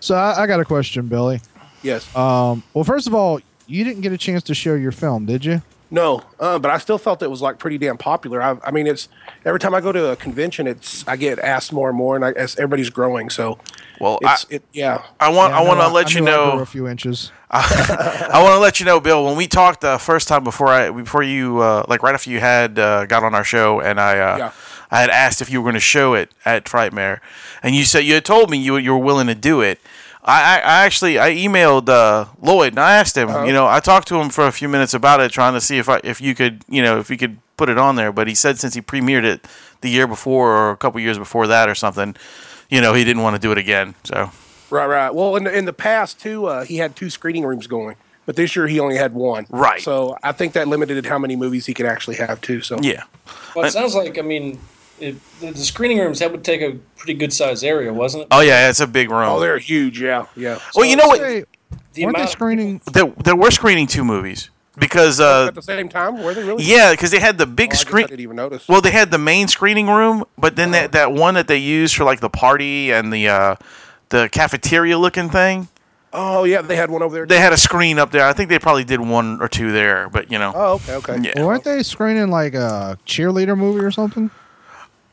So 0.00 0.14
I, 0.14 0.42
I 0.42 0.46
got 0.46 0.60
a 0.60 0.64
question, 0.64 1.08
Billy. 1.08 1.40
Yes. 1.82 2.14
Um, 2.14 2.62
well, 2.74 2.84
first 2.84 3.06
of 3.06 3.14
all, 3.14 3.40
you 3.66 3.82
didn't 3.82 4.02
get 4.02 4.12
a 4.12 4.18
chance 4.18 4.42
to 4.44 4.54
show 4.54 4.74
your 4.74 4.92
film, 4.92 5.26
did 5.26 5.44
you? 5.44 5.62
No, 5.90 6.22
uh, 6.38 6.58
but 6.58 6.70
I 6.70 6.78
still 6.78 6.98
felt 6.98 7.22
it 7.22 7.30
was 7.30 7.42
like 7.42 7.58
pretty 7.58 7.78
damn 7.78 7.96
popular. 7.96 8.42
I, 8.42 8.56
I 8.64 8.70
mean, 8.70 8.86
it's 8.86 9.08
every 9.44 9.58
time 9.60 9.74
I 9.74 9.80
go 9.80 9.92
to 9.92 10.10
a 10.10 10.16
convention, 10.16 10.66
it's 10.66 11.06
I 11.08 11.16
get 11.16 11.38
asked 11.38 11.72
more 11.72 11.88
and 11.88 11.96
more, 11.96 12.16
and 12.16 12.24
I, 12.24 12.32
as 12.32 12.56
everybody's 12.56 12.90
growing. 12.90 13.30
So 13.30 13.58
Well, 14.00 14.18
I, 14.24 14.36
it. 14.50 14.62
Yeah. 14.72 15.02
I 15.18 15.30
want 15.30 15.52
Yeah, 15.52 15.58
I 15.60 15.62
want 15.62 15.78
know 15.80 15.88
to 15.88 15.94
let 15.94 16.14
you 16.14 16.18
I 16.22 16.24
grew 16.24 16.54
know. 16.56 16.58
a 16.60 16.66
few 16.66 16.88
inches. 16.88 17.32
I 17.50 18.40
want 18.42 18.54
to 18.54 18.58
let 18.58 18.80
you 18.80 18.86
know, 18.86 19.00
Bill. 19.00 19.24
When 19.24 19.36
we 19.36 19.46
talked 19.46 19.80
the 19.80 19.98
first 19.98 20.28
time 20.28 20.44
before 20.44 20.68
I 20.68 20.90
before 20.90 21.22
you 21.22 21.60
uh, 21.60 21.84
like 21.88 22.02
right 22.02 22.14
after 22.14 22.30
you 22.30 22.40
had 22.40 22.78
uh, 22.78 23.06
got 23.06 23.22
on 23.24 23.34
our 23.34 23.44
show, 23.44 23.80
and 23.80 24.00
I 24.00 24.18
uh, 24.18 24.36
Yeah. 24.38 24.52
I 24.90 25.00
had 25.00 25.10
asked 25.10 25.42
if 25.42 25.50
you 25.50 25.60
were 25.60 25.64
going 25.64 25.74
to 25.74 25.80
show 25.80 26.14
it 26.14 26.30
at 26.44 26.64
Frightmare, 26.66 27.20
and 27.62 27.74
you 27.74 27.84
said 27.84 28.00
you 28.00 28.14
had 28.14 28.24
told 28.24 28.50
me 28.50 28.58
you 28.58 28.76
you 28.76 28.92
were 28.92 29.04
willing 29.04 29.26
to 29.28 29.34
do 29.34 29.60
it. 29.60 29.80
I, 30.22 30.42
I, 30.42 30.56
I 30.58 30.84
actually 30.84 31.18
I 31.20 31.30
emailed 31.34 31.88
uh, 31.88 32.26
Lloyd 32.42 32.72
and 32.72 32.80
I 32.80 32.96
asked 32.96 33.16
him. 33.16 33.28
You 33.46 33.52
know, 33.52 33.66
I 33.66 33.78
talked 33.80 34.08
to 34.08 34.16
him 34.20 34.28
for 34.28 34.46
a 34.46 34.52
few 34.52 34.68
minutes 34.68 34.92
about 34.92 35.20
it, 35.20 35.30
trying 35.30 35.54
to 35.54 35.60
see 35.60 35.78
if 35.78 35.88
I 35.88 36.00
if 36.04 36.20
you 36.20 36.34
could 36.34 36.64
you 36.68 36.82
know 36.82 36.98
if 36.98 37.10
you 37.10 37.16
could 37.16 37.38
put 37.56 37.68
it 37.68 37.78
on 37.78 37.94
there. 37.94 38.10
But 38.12 38.26
he 38.28 38.34
said 38.34 38.58
since 38.58 38.74
he 38.74 38.82
premiered 38.82 39.24
it 39.24 39.46
the 39.82 39.88
year 39.88 40.06
before 40.08 40.50
or 40.50 40.70
a 40.72 40.76
couple 40.76 41.00
years 41.00 41.16
before 41.18 41.46
that 41.46 41.68
or 41.68 41.74
something, 41.76 42.16
you 42.70 42.80
know, 42.80 42.94
he 42.94 43.04
didn't 43.04 43.22
want 43.22 43.36
to 43.36 43.40
do 43.40 43.52
it 43.52 43.58
again. 43.58 43.94
So 44.04 44.30
Right, 44.70 44.86
right. 44.86 45.14
Well, 45.14 45.36
in 45.36 45.44
the, 45.44 45.56
in 45.56 45.64
the 45.64 45.72
past 45.72 46.18
too, 46.20 46.46
uh, 46.46 46.64
he 46.64 46.76
had 46.78 46.96
two 46.96 47.08
screening 47.10 47.44
rooms 47.44 47.66
going. 47.66 47.96
but 48.26 48.34
this 48.34 48.56
year 48.56 48.66
he 48.66 48.80
only 48.80 48.96
had 48.96 49.14
one. 49.14 49.46
Right. 49.48 49.80
So 49.80 50.16
I 50.22 50.32
think 50.32 50.54
that 50.54 50.66
limited 50.66 51.06
how 51.06 51.18
many 51.18 51.36
movies 51.36 51.66
he 51.66 51.74
could 51.74 51.86
actually 51.86 52.16
have 52.16 52.40
too. 52.40 52.60
So 52.62 52.78
Yeah. 52.82 53.04
Well, 53.54 53.64
it 53.64 53.70
sounds 53.70 53.94
like 53.94 54.18
I 54.18 54.22
mean, 54.22 54.58
it, 54.98 55.14
the, 55.40 55.52
the 55.52 55.58
screening 55.58 55.98
rooms 55.98 56.18
that 56.18 56.32
would 56.32 56.42
take 56.42 56.62
a 56.62 56.72
pretty 56.96 57.14
good 57.14 57.32
sized 57.32 57.62
area, 57.62 57.92
wasn't 57.92 58.22
it? 58.22 58.28
Oh 58.32 58.40
yeah, 58.40 58.68
it's 58.68 58.80
a 58.80 58.86
big 58.88 59.10
room. 59.10 59.28
Oh, 59.28 59.38
they're 59.40 59.58
huge. 59.58 60.00
Yeah, 60.00 60.26
yeah. 60.34 60.58
well, 60.74 60.84
you 60.84 60.96
know 60.96 61.06
what? 61.06 61.20
Hey, 61.20 61.44
The 61.94 62.04
weren't 62.04 62.16
they 62.16 62.22
amount- 62.22 62.30
screening? 62.30 62.80
There, 62.92 63.12
there 63.22 63.36
were 63.36 63.50
screening 63.52 63.86
two 63.86 64.04
movies 64.04 64.50
because 64.78 65.20
uh, 65.20 65.46
At 65.48 65.54
the 65.54 65.62
same 65.62 65.88
time, 65.88 66.22
were 66.22 66.34
they 66.34 66.44
really? 66.44 66.64
yeah, 66.64 66.90
because 66.92 67.10
they 67.10 67.20
had 67.20 67.38
the 67.38 67.44
Oh, 67.44 67.46
big 67.46 67.70
I 67.70 67.72
I 67.72 67.76
screen. 67.76 68.06
didn't 68.06 68.20
even 68.20 68.36
notice. 68.36 68.68
Well, 68.68 68.80
they 68.80 68.90
had 68.90 69.10
the 69.10 69.18
main 69.18 69.48
screening 69.48 69.88
room, 69.88 70.24
but 70.38 70.56
then 70.56 70.70
that, 70.72 70.92
that 70.92 71.12
one 71.12 71.34
that 71.34 71.48
they 71.48 71.56
used 71.58 71.96
for 71.96 72.04
like 72.04 72.20
the 72.20 72.30
party 72.30 72.92
and 72.92 73.12
the 73.12 73.28
uh, 73.28 73.54
the 74.10 74.28
cafeteria 74.30 74.96
looking 74.98 75.30
thing, 75.30 75.68
oh 76.12 76.44
yeah, 76.44 76.62
they 76.62 76.76
had 76.76 76.90
one 76.90 77.02
over 77.02 77.14
there. 77.16 77.26
they 77.26 77.40
had 77.40 77.52
a 77.52 77.56
screen 77.56 77.98
up 77.98 78.10
there. 78.10 78.26
I 78.26 78.32
think 78.32 78.48
they 78.50 78.58
probably 78.58 78.84
did 78.84 79.00
one 79.00 79.40
or 79.42 79.48
two 79.48 79.72
there, 79.72 80.08
but 80.08 80.30
you 80.30 80.38
know, 80.38 80.52
oh, 80.54 80.74
okay, 80.74 80.94
okay. 80.96 81.16
yeah. 81.22 81.44
Weren't 81.44 81.64
they 81.64 81.82
screening 81.82 82.30
like 82.30 82.54
a 82.54 82.98
cheerleader 83.06 83.56
movie 83.56 83.80
or 83.84 83.90
something? 83.90 84.30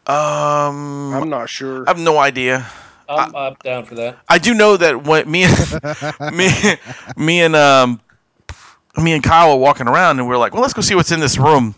Um, 0.06 1.14
I'm 1.14 1.30
not 1.30 1.50
sure. 1.50 1.86
I 1.88 1.92
have 1.92 2.00
no 2.00 2.18
idea. 2.18 2.68
I'm, 3.08 3.36
I'm 3.36 3.56
down 3.64 3.86
for 3.86 3.96
that. 3.96 4.18
I 4.28 4.38
do 4.38 4.54
know 4.54 4.76
that 4.78 5.04
when 5.06 5.30
me 5.30 5.44
and 5.44 5.56
me, 6.38 6.50
me 7.16 7.42
and 7.42 7.56
um, 7.56 8.02
me 8.98 9.14
and 9.14 9.24
Kyle 9.24 9.50
were 9.56 9.62
walking 9.62 9.88
around, 9.88 10.20
and 10.20 10.28
we 10.28 10.34
are 10.36 10.38
like, 10.38 10.54
"Well, 10.54 10.62
let's 10.62 10.74
go 10.74 10.82
see 10.82 10.96
what's 10.96 11.12
in 11.12 11.20
this 11.20 11.38
room." 11.38 11.76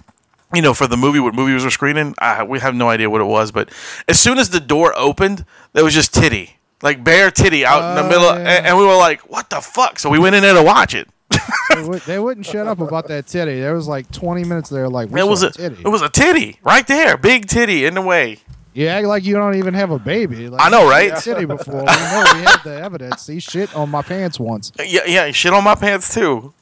You 0.54 0.62
know, 0.62 0.74
for 0.74 0.88
the 0.88 0.98
movie, 0.98 1.20
what 1.20 1.34
movies 1.34 1.64
were 1.64 1.72
screening. 1.72 2.14
We 2.48 2.60
have 2.60 2.76
no 2.76 2.90
idea 2.90 3.10
what 3.10 3.22
it 3.22 3.26
was, 3.26 3.52
but 3.52 3.70
as 4.08 4.20
soon 4.20 4.38
as 4.38 4.50
the 4.50 4.60
door 4.60 4.94
opened, 4.96 5.46
there 5.74 5.84
was 5.84 5.94
just 5.94 6.14
titty, 6.14 6.58
like 6.82 7.04
bare 7.04 7.32
titty 7.32 7.66
out 7.66 7.90
in 7.90 7.96
the 7.96 8.04
Oh, 8.04 8.10
middle, 8.10 8.26
yeah. 8.40 8.58
and, 8.58 8.66
and 8.68 8.78
we 8.78 8.86
were 8.86 8.96
like, 8.96 9.22
"What 9.30 9.50
the 9.50 9.62
fuck?" 9.62 10.00
So 10.00 10.10
we 10.10 10.20
went 10.20 10.36
in 10.36 10.44
there 10.44 10.54
to 10.54 10.64
watch 10.64 10.94
it. 10.94 11.08
they, 11.74 11.82
would, 11.84 12.02
they 12.04 12.20
wouldn't 12.20 12.46
shut 12.46 12.68
up 12.68 12.80
about 12.80 13.08
that 13.08 13.26
titty. 13.28 13.60
There 13.60 13.74
was 13.74 13.88
like 13.88 14.10
20 14.12 14.44
minutes 14.44 14.70
there, 14.70 14.88
like 14.88 15.10
we 15.10 15.20
It 15.20 15.28
was 15.28 15.42
saw 15.42 15.48
a 15.48 15.52
titty. 15.52 15.82
it 15.84 15.88
was 15.88 16.02
a 16.04 16.10
titty 16.10 16.60
right 16.64 16.86
there, 16.88 17.18
big 17.18 17.48
titty 17.48 17.86
in 17.86 17.96
the 17.96 18.02
way. 18.02 18.38
You 18.74 18.88
act 18.88 19.08
like 19.08 19.24
you 19.24 19.36
don't 19.36 19.56
even 19.56 19.74
have 19.74 19.90
a 19.90 19.98
baby. 19.98 20.50
Like, 20.50 20.62
I 20.62 20.70
know, 20.70 20.88
right? 20.88 21.16
Titty 21.18 21.46
before. 21.46 21.76
We 21.80 21.86
know 21.86 22.24
we 22.36 22.42
had 22.42 22.60
the 22.64 22.78
evidence. 22.82 23.26
He 23.26 23.40
shit 23.40 23.74
on 23.76 23.90
my 23.90 24.02
pants 24.02 24.38
once. 24.40 24.72
Yeah, 24.86 25.02
yeah, 25.08 25.32
shit 25.32 25.54
on 25.54 25.64
my 25.64 25.76
pants 25.76 26.14
too, 26.14 26.54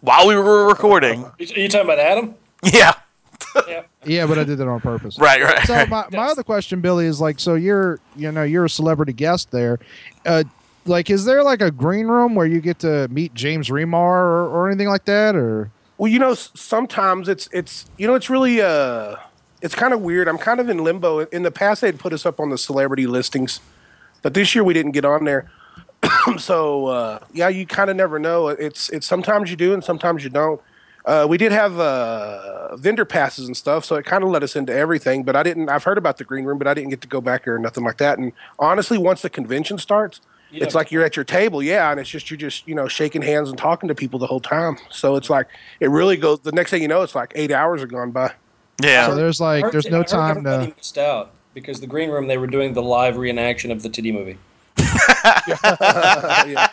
while 0.00 0.26
we 0.26 0.36
were 0.36 0.66
recording. 0.66 1.24
Are 1.24 1.34
you 1.38 1.68
talking 1.68 1.86
about 1.86 1.98
Adam? 1.98 2.34
Yeah, 2.64 2.94
Yeah. 3.68 3.82
Yeah, 4.04 4.26
but 4.26 4.38
I 4.38 4.44
did 4.44 4.58
that 4.58 4.68
on 4.68 4.80
purpose. 4.80 5.18
right, 5.18 5.42
right. 5.42 5.66
So 5.66 5.86
my, 5.86 6.06
my 6.10 6.26
other 6.26 6.42
question, 6.42 6.80
Billy, 6.80 7.06
is 7.06 7.20
like, 7.20 7.38
so 7.38 7.54
you're 7.54 8.00
you 8.16 8.32
know 8.32 8.42
you're 8.42 8.64
a 8.64 8.70
celebrity 8.70 9.12
guest 9.12 9.50
there, 9.50 9.78
uh, 10.26 10.44
like 10.86 11.10
is 11.10 11.24
there 11.24 11.42
like 11.42 11.60
a 11.60 11.70
green 11.70 12.06
room 12.06 12.34
where 12.34 12.46
you 12.46 12.60
get 12.60 12.80
to 12.80 13.08
meet 13.08 13.34
James 13.34 13.68
Remar 13.68 13.94
or, 13.94 14.48
or 14.48 14.68
anything 14.68 14.88
like 14.88 15.04
that, 15.04 15.36
or 15.36 15.70
Well, 15.98 16.10
you 16.10 16.18
know, 16.18 16.34
sometimes 16.34 17.28
it's 17.28 17.48
it's 17.52 17.86
you 17.96 18.06
know 18.06 18.14
it's 18.14 18.30
really 18.30 18.60
uh 18.60 19.16
it's 19.60 19.74
kind 19.74 19.94
of 19.94 20.00
weird. 20.00 20.28
I'm 20.28 20.38
kind 20.38 20.58
of 20.58 20.68
in 20.68 20.78
limbo. 20.82 21.20
In 21.20 21.42
the 21.42 21.52
past, 21.52 21.82
they'd 21.82 21.98
put 21.98 22.12
us 22.12 22.26
up 22.26 22.40
on 22.40 22.50
the 22.50 22.58
celebrity 22.58 23.06
listings, 23.06 23.60
but 24.22 24.34
this 24.34 24.54
year 24.54 24.64
we 24.64 24.74
didn't 24.74 24.92
get 24.92 25.04
on 25.04 25.24
there. 25.24 25.50
so 26.38 26.86
uh, 26.86 27.18
yeah, 27.32 27.48
you 27.48 27.66
kind 27.66 27.90
of 27.90 27.96
never 27.96 28.18
know. 28.18 28.48
It's 28.48 28.88
it's 28.90 29.06
sometimes 29.06 29.50
you 29.50 29.56
do 29.56 29.72
and 29.74 29.82
sometimes 29.82 30.24
you 30.24 30.30
don't. 30.30 30.60
Uh, 31.04 31.26
we 31.28 31.36
did 31.36 31.50
have 31.50 31.80
uh, 31.80 32.76
vendor 32.76 33.04
passes 33.04 33.46
and 33.48 33.56
stuff, 33.56 33.84
so 33.84 33.96
it 33.96 34.04
kind 34.04 34.22
of 34.22 34.30
let 34.30 34.42
us 34.44 34.54
into 34.54 34.72
everything. 34.72 35.24
But 35.24 35.34
I 35.34 35.42
didn't. 35.42 35.68
I've 35.68 35.84
heard 35.84 35.98
about 35.98 36.18
the 36.18 36.24
green 36.24 36.44
room, 36.44 36.58
but 36.58 36.68
I 36.68 36.74
didn't 36.74 36.90
get 36.90 37.00
to 37.00 37.08
go 37.08 37.20
back 37.20 37.44
there 37.44 37.56
or 37.56 37.58
nothing 37.58 37.82
like 37.84 37.98
that. 37.98 38.18
And 38.18 38.32
honestly, 38.58 38.98
once 38.98 39.22
the 39.22 39.30
convention 39.30 39.78
starts, 39.78 40.20
Yeah. 40.52 40.64
it's 40.64 40.76
like 40.76 40.92
you're 40.92 41.02
at 41.04 41.16
your 41.16 41.24
table, 41.24 41.60
yeah, 41.62 41.90
and 41.90 41.98
it's 41.98 42.08
just 42.08 42.30
you're 42.30 42.38
just 42.38 42.68
you 42.68 42.74
know 42.76 42.86
shaking 42.86 43.22
hands 43.22 43.48
and 43.48 43.58
talking 43.58 43.88
to 43.88 43.94
people 43.96 44.18
the 44.20 44.28
whole 44.28 44.40
time. 44.40 44.76
So 44.90 45.16
it's 45.16 45.28
like 45.28 45.48
it 45.80 45.88
really 45.88 46.16
goes. 46.16 46.40
The 46.40 46.52
next 46.52 46.70
thing 46.70 46.82
you 46.82 46.88
know, 46.88 47.02
it's 47.02 47.16
like 47.16 47.32
eight 47.34 47.50
hours 47.50 47.80
have 47.80 47.90
gone 47.90 48.12
by. 48.12 48.32
yeah. 48.82 49.06
so 49.08 49.16
there's 49.16 49.40
like 49.40 49.72
there's 49.72 49.90
no 49.90 50.02
time 50.04 50.30
everybody 50.38 50.70
to 50.70 50.76
missed 50.76 50.98
out 50.98 51.32
because 51.52 51.80
the 51.80 51.86
green 51.88 52.10
room 52.10 52.28
they 52.28 52.38
were 52.38 52.46
doing 52.46 52.74
the 52.74 52.82
live 52.82 53.16
reenaction 53.16 53.72
of 53.72 53.82
the 53.82 53.88
titty 53.88 54.12
movie. 54.12 54.38
Yeah. 55.24 56.68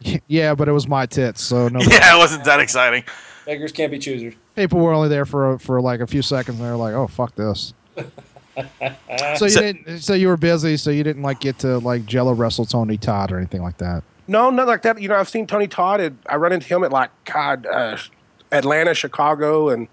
yeah, 0.28 0.54
but 0.54 0.68
it 0.68 0.72
was 0.72 0.88
my 0.88 1.06
tits, 1.06 1.42
so 1.42 1.68
no 1.68 1.80
yeah, 1.80 2.14
it 2.14 2.18
wasn't 2.18 2.44
that 2.44 2.60
exciting. 2.60 3.04
Beggars 3.44 3.72
can't 3.72 3.90
be 3.92 3.98
choosers. 3.98 4.34
people 4.54 4.80
were 4.80 4.92
only 4.92 5.08
there 5.08 5.24
for 5.24 5.58
for 5.58 5.80
like 5.80 6.00
a 6.00 6.06
few 6.06 6.22
seconds. 6.22 6.58
and 6.58 6.66
They're 6.66 6.76
like, 6.76 6.94
oh 6.94 7.06
fuck 7.06 7.34
this. 7.34 7.74
so 7.96 9.44
you 9.44 9.48
So- 9.50 9.60
didn't. 9.60 10.00
So 10.00 10.14
you 10.14 10.28
were 10.28 10.36
busy, 10.36 10.76
so 10.76 10.90
you 10.90 11.04
didn't 11.04 11.22
like 11.22 11.40
get 11.40 11.58
to 11.60 11.78
like 11.78 12.06
Jello 12.06 12.32
wrestle 12.32 12.64
Tony 12.64 12.96
Todd 12.96 13.30
or 13.32 13.36
anything 13.38 13.62
like 13.62 13.78
that. 13.78 14.02
No, 14.28 14.50
not 14.50 14.66
like 14.66 14.82
that. 14.82 15.00
You 15.00 15.08
know, 15.08 15.14
I've 15.16 15.28
seen 15.28 15.46
Tony 15.46 15.68
Todd. 15.68 16.00
And 16.00 16.18
I 16.28 16.36
run 16.36 16.52
into 16.52 16.66
him 16.66 16.82
at 16.82 16.90
like 16.90 17.10
God, 17.24 17.64
uh, 17.66 17.96
Atlanta, 18.50 18.92
Chicago, 18.94 19.68
and 19.68 19.86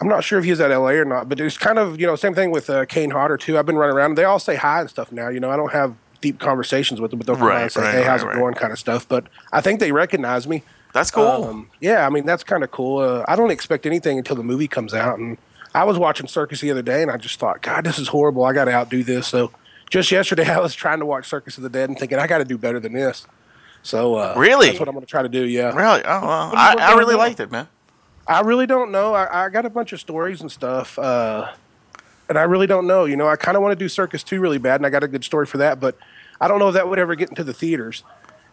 I'm 0.00 0.08
not 0.08 0.24
sure 0.24 0.38
if 0.38 0.46
he's 0.46 0.58
at 0.60 0.70
LA 0.70 0.90
or 0.92 1.04
not. 1.04 1.28
But 1.28 1.38
it's 1.40 1.58
kind 1.58 1.78
of 1.78 2.00
you 2.00 2.06
know 2.06 2.16
same 2.16 2.34
thing 2.34 2.50
with 2.50 2.70
uh, 2.70 2.86
Kane 2.86 3.10
Hodder 3.10 3.36
too. 3.36 3.58
I've 3.58 3.66
been 3.66 3.76
running 3.76 3.94
around. 3.96 4.14
They 4.14 4.24
all 4.24 4.38
say 4.38 4.56
hi 4.56 4.80
and 4.80 4.88
stuff 4.88 5.12
now. 5.12 5.28
You 5.28 5.40
know, 5.40 5.50
I 5.50 5.56
don't 5.56 5.72
have 5.72 5.94
deep 6.20 6.38
conversations 6.38 7.00
with 7.00 7.10
them, 7.10 7.18
but 7.18 7.26
they'll 7.26 7.36
come 7.36 7.46
Right, 7.48 7.62
and 7.62 7.72
say, 7.72 7.80
right, 7.82 7.94
"Hey, 7.94 8.02
how's 8.02 8.22
right, 8.22 8.36
it 8.36 8.38
going?" 8.38 8.54
kind 8.54 8.72
of 8.72 8.78
stuff. 8.78 9.08
But 9.08 9.24
I 9.52 9.60
think 9.60 9.80
they 9.80 9.92
recognize 9.92 10.46
me. 10.46 10.62
That's 10.92 11.10
cool. 11.10 11.26
Um, 11.44 11.70
yeah, 11.80 12.06
I 12.06 12.10
mean 12.10 12.26
that's 12.26 12.42
kind 12.44 12.64
of 12.64 12.70
cool. 12.70 12.98
Uh, 12.98 13.24
I 13.28 13.36
don't 13.36 13.50
expect 13.50 13.86
anything 13.86 14.18
until 14.18 14.36
the 14.36 14.42
movie 14.42 14.68
comes 14.68 14.92
out, 14.94 15.18
and 15.18 15.38
I 15.74 15.84
was 15.84 15.98
watching 15.98 16.26
Circus 16.26 16.60
the 16.60 16.70
other 16.70 16.82
day, 16.82 17.02
and 17.02 17.10
I 17.10 17.16
just 17.16 17.38
thought, 17.38 17.62
God, 17.62 17.84
this 17.84 17.98
is 17.98 18.08
horrible. 18.08 18.44
I 18.44 18.52
got 18.52 18.64
to 18.64 18.72
outdo 18.72 19.04
this. 19.04 19.26
So 19.28 19.52
just 19.88 20.10
yesterday, 20.10 20.44
I 20.48 20.58
was 20.60 20.74
trying 20.74 20.98
to 20.98 21.06
watch 21.06 21.28
Circus 21.28 21.56
of 21.56 21.62
the 21.62 21.68
Dead 21.68 21.88
and 21.88 21.98
thinking 21.98 22.18
I 22.18 22.26
got 22.26 22.38
to 22.38 22.44
do 22.44 22.58
better 22.58 22.80
than 22.80 22.92
this. 22.92 23.26
So 23.82 24.16
uh, 24.16 24.34
Really? 24.36 24.66
that's 24.66 24.80
what 24.80 24.88
I'm 24.88 24.94
going 24.94 25.06
to 25.06 25.10
try 25.10 25.22
to 25.22 25.28
do. 25.28 25.44
Yeah, 25.44 25.74
really? 25.74 26.02
Oh, 26.04 26.20
well, 26.26 26.52
I, 26.54 26.74
I 26.78 26.98
really 26.98 27.14
liked 27.14 27.40
it, 27.40 27.50
man. 27.50 27.68
I 28.26 28.40
really 28.42 28.66
don't 28.66 28.90
know. 28.92 29.14
I, 29.14 29.46
I 29.46 29.48
got 29.48 29.64
a 29.64 29.70
bunch 29.70 29.92
of 29.92 30.00
stories 30.00 30.40
and 30.40 30.50
stuff, 30.52 30.98
uh, 30.98 31.50
and 32.30 32.38
I 32.38 32.42
really 32.44 32.68
don't 32.68 32.86
know. 32.86 33.04
You 33.04 33.16
know, 33.16 33.28
I 33.28 33.34
kind 33.34 33.56
of 33.56 33.62
want 33.62 33.72
to 33.72 33.76
do 33.76 33.88
Circus 33.88 34.22
two 34.22 34.40
really 34.40 34.58
bad, 34.58 34.76
and 34.76 34.86
I 34.86 34.90
got 34.90 35.02
a 35.02 35.08
good 35.08 35.24
story 35.24 35.46
for 35.46 35.58
that, 35.58 35.80
but 35.80 35.96
I 36.40 36.46
don't 36.48 36.60
know 36.60 36.68
if 36.68 36.74
that 36.74 36.88
would 36.88 37.00
ever 37.00 37.16
get 37.16 37.28
into 37.28 37.44
the 37.44 37.52
theaters. 37.52 38.04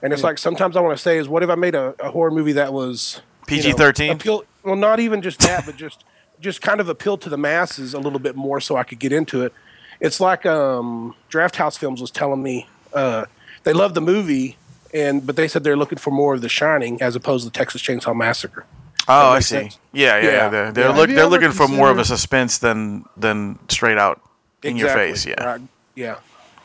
And 0.01 0.11
it's 0.11 0.23
like 0.23 0.39
sometimes 0.39 0.75
I 0.75 0.81
want 0.81 0.97
to 0.97 1.01
say 1.01 1.17
is, 1.17 1.29
what 1.29 1.43
if 1.43 1.49
I 1.49 1.55
made 1.55 1.75
a, 1.75 1.95
a 1.99 2.11
horror 2.11 2.31
movie 2.31 2.53
that 2.53 2.73
was 2.73 3.21
you 3.47 3.57
know, 3.57 3.63
PG-13? 3.63 4.11
appeal? 4.13 4.43
Well, 4.63 4.75
not 4.75 4.99
even 4.99 5.21
just 5.21 5.39
that, 5.41 5.65
but 5.65 5.77
just 5.77 6.03
just 6.39 6.61
kind 6.61 6.79
of 6.79 6.89
appeal 6.89 7.17
to 7.17 7.29
the 7.29 7.37
masses 7.37 7.93
a 7.93 7.99
little 7.99 8.19
bit 8.19 8.35
more, 8.35 8.59
so 8.59 8.75
I 8.75 8.83
could 8.83 8.99
get 8.99 9.13
into 9.13 9.43
it. 9.43 9.53
It's 9.99 10.19
like 10.19 10.45
um, 10.45 11.15
Drafthouse 11.29 11.77
Films 11.77 12.01
was 12.01 12.11
telling 12.11 12.41
me 12.43 12.67
uh, 12.93 13.25
they 13.63 13.73
love 13.73 13.93
the 13.93 14.01
movie, 14.01 14.57
and 14.91 15.25
but 15.25 15.35
they 15.35 15.47
said 15.47 15.63
they're 15.63 15.77
looking 15.77 15.99
for 15.99 16.09
more 16.09 16.33
of 16.33 16.41
The 16.41 16.49
Shining 16.49 16.99
as 17.01 17.15
opposed 17.15 17.45
to 17.45 17.51
the 17.51 17.57
Texas 17.57 17.81
Chainsaw 17.81 18.15
Massacre. 18.15 18.65
Oh, 19.09 19.29
I 19.31 19.39
see. 19.39 19.55
sense. 19.55 19.79
Yeah, 19.93 20.17
yeah, 20.17 20.23
yeah. 20.23 20.31
Yeah. 20.31 20.49
They're, 20.49 20.71
they're, 20.71 20.89
Yeah. 20.89 20.95
look, 20.95 21.09
they're 21.09 21.19
ever 21.19 21.29
looking 21.29 21.51
for 21.51 21.67
more 21.67 21.89
of 21.89 21.97
a 21.99 22.05
suspense 22.05 22.57
than 22.57 23.05
than 23.15 23.57
straight 23.69 23.97
out 23.97 24.21
in 24.63 24.75
your 24.77 24.89
face. 24.89 25.25
Yeah. 25.25 25.43
Right. 25.43 25.61
Yeah. 25.95 26.17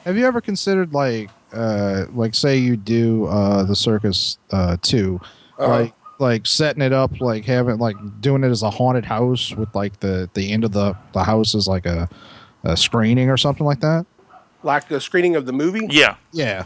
Have 0.04 0.16
you 0.16 0.26
ever 0.26 0.40
considered 0.40 0.92
like 0.92 1.30
uh 1.52 2.06
like 2.14 2.34
say 2.34 2.56
you 2.56 2.76
do 2.76 3.26
uh 3.26 3.62
the 3.62 3.76
circus 3.76 4.38
uh 4.50 4.76
2 4.82 5.20
Uh-huh. 5.58 5.68
like 5.68 5.92
like 6.18 6.46
setting 6.46 6.82
it 6.82 6.92
up 6.92 7.20
like 7.20 7.44
having 7.44 7.78
like 7.78 7.96
doing 8.20 8.42
it 8.42 8.48
as 8.48 8.62
a 8.62 8.70
haunted 8.70 9.04
house 9.04 9.54
with 9.54 9.72
like 9.74 10.00
the 10.00 10.28
the 10.34 10.50
end 10.50 10.64
of 10.64 10.72
the 10.72 10.96
the 11.12 11.22
house 11.22 11.54
is 11.54 11.68
like 11.68 11.84
a, 11.86 12.08
a 12.64 12.76
screening 12.76 13.28
or 13.28 13.36
something 13.36 13.66
like 13.66 13.80
that 13.80 14.06
Like 14.62 14.88
the 14.88 15.00
screening 15.00 15.36
of 15.36 15.44
the 15.46 15.52
movie? 15.52 15.86
Yeah. 15.90 16.16
yeah 16.32 16.64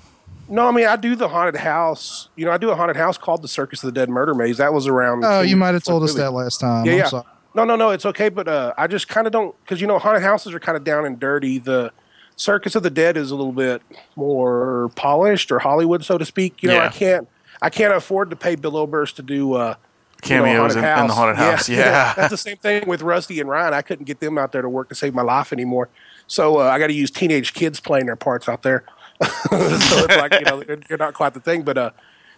No, 0.49 0.69
I 0.69 0.71
mean 0.73 0.87
I 0.87 0.97
do 0.97 1.17
the 1.17 1.29
haunted 1.29 1.61
house. 1.61 2.29
You 2.37 2.45
know, 2.45 2.51
I 2.53 2.59
do 2.59 2.71
a 2.71 2.75
haunted 2.77 2.97
house 2.97 3.19
called 3.19 3.43
the 3.43 3.49
Circus 3.49 3.83
of 3.83 3.93
the 3.93 3.99
Dead 4.01 4.09
Murder 4.09 4.35
Maze. 4.35 4.59
That 4.59 4.73
was 4.73 4.87
around. 4.87 5.25
oh 5.25 5.41
you 5.41 5.57
might 5.57 5.75
have 5.75 5.83
told 5.85 6.03
us 6.05 6.11
movie. 6.13 6.23
that 6.23 6.31
last 6.33 6.61
time 6.61 6.85
Yeah, 6.87 6.93
I'm 6.93 6.99
yeah. 6.99 7.07
sorry. 7.07 7.25
No, 7.55 7.65
no, 7.65 7.75
no, 7.75 7.91
it's 7.91 8.05
okay, 8.05 8.29
but 8.29 8.47
uh, 8.49 8.75
I 8.77 8.87
just 8.87 9.09
kind 9.09 9.27
of 9.27 9.33
don't 9.33 9.59
because 9.61 9.81
you 9.81 9.87
know 9.87 9.99
haunted 9.99 10.23
houses 10.23 10.53
are 10.55 10.61
kind 10.61 10.77
of 10.77 10.85
down 10.85 11.05
and 11.07 11.19
dirty. 11.19 11.59
The 11.59 11.91
Circus 12.37 12.75
of 12.75 12.83
the 12.83 12.91
Dead 12.91 13.17
is 13.17 13.31
a 13.31 13.35
little 13.37 13.53
bit 13.53 13.81
more 14.15 14.91
polished 14.95 15.51
or 15.51 15.59
Hollywood, 15.59 16.05
so 16.05 16.19
to 16.19 16.25
speak. 16.25 16.63
You 16.63 16.69
know, 16.69 16.75
Yeah. 16.77 16.85
I 16.85 16.89
can't, 16.89 17.29
I 17.63 17.71
can't 17.71 17.95
afford 17.95 18.29
to 18.31 18.37
pay 18.37 18.57
Bill 18.57 18.77
Oberst 18.77 19.17
to 19.17 19.23
do 19.23 19.55
uh, 19.55 19.77
you 20.25 20.37
know, 20.37 20.45
Cameos 20.45 20.77
in, 20.77 20.85
in 20.85 21.07
the 21.07 21.15
haunted 21.15 21.37
house. 21.37 21.67
Yeah. 21.69 22.13
that's 22.15 22.31
the 22.31 22.37
same 22.37 22.59
thing 22.59 22.87
with 22.87 23.01
Rusty 23.01 23.41
and 23.41 23.49
Ryan. 23.49 23.73
I 23.73 23.81
couldn't 23.81 24.05
get 24.05 24.21
them 24.21 24.37
out 24.37 24.53
there 24.53 24.61
to 24.63 24.69
work 24.69 24.91
to 24.91 24.95
save 24.95 25.15
my 25.15 25.23
life 25.23 25.51
anymore, 25.53 25.89
so 26.27 26.59
uh, 26.61 26.65
I 26.65 26.79
got 26.79 26.89
to 26.89 26.93
use 26.93 27.11
teenage 27.11 27.55
kids 27.55 27.81
playing 27.81 28.05
their 28.07 28.17
parts 28.17 28.49
out 28.51 28.63
there. 28.63 28.85
so 29.51 30.05
it's 30.05 30.17
like 30.17 30.35
you 30.35 30.41
know 30.47 30.63
they're, 30.67 30.77
they're 30.77 30.99
not 30.99 31.15
quite 31.15 31.35
the 31.35 31.41
thing, 31.41 31.63
but 31.63 31.79
uh, 31.79 31.91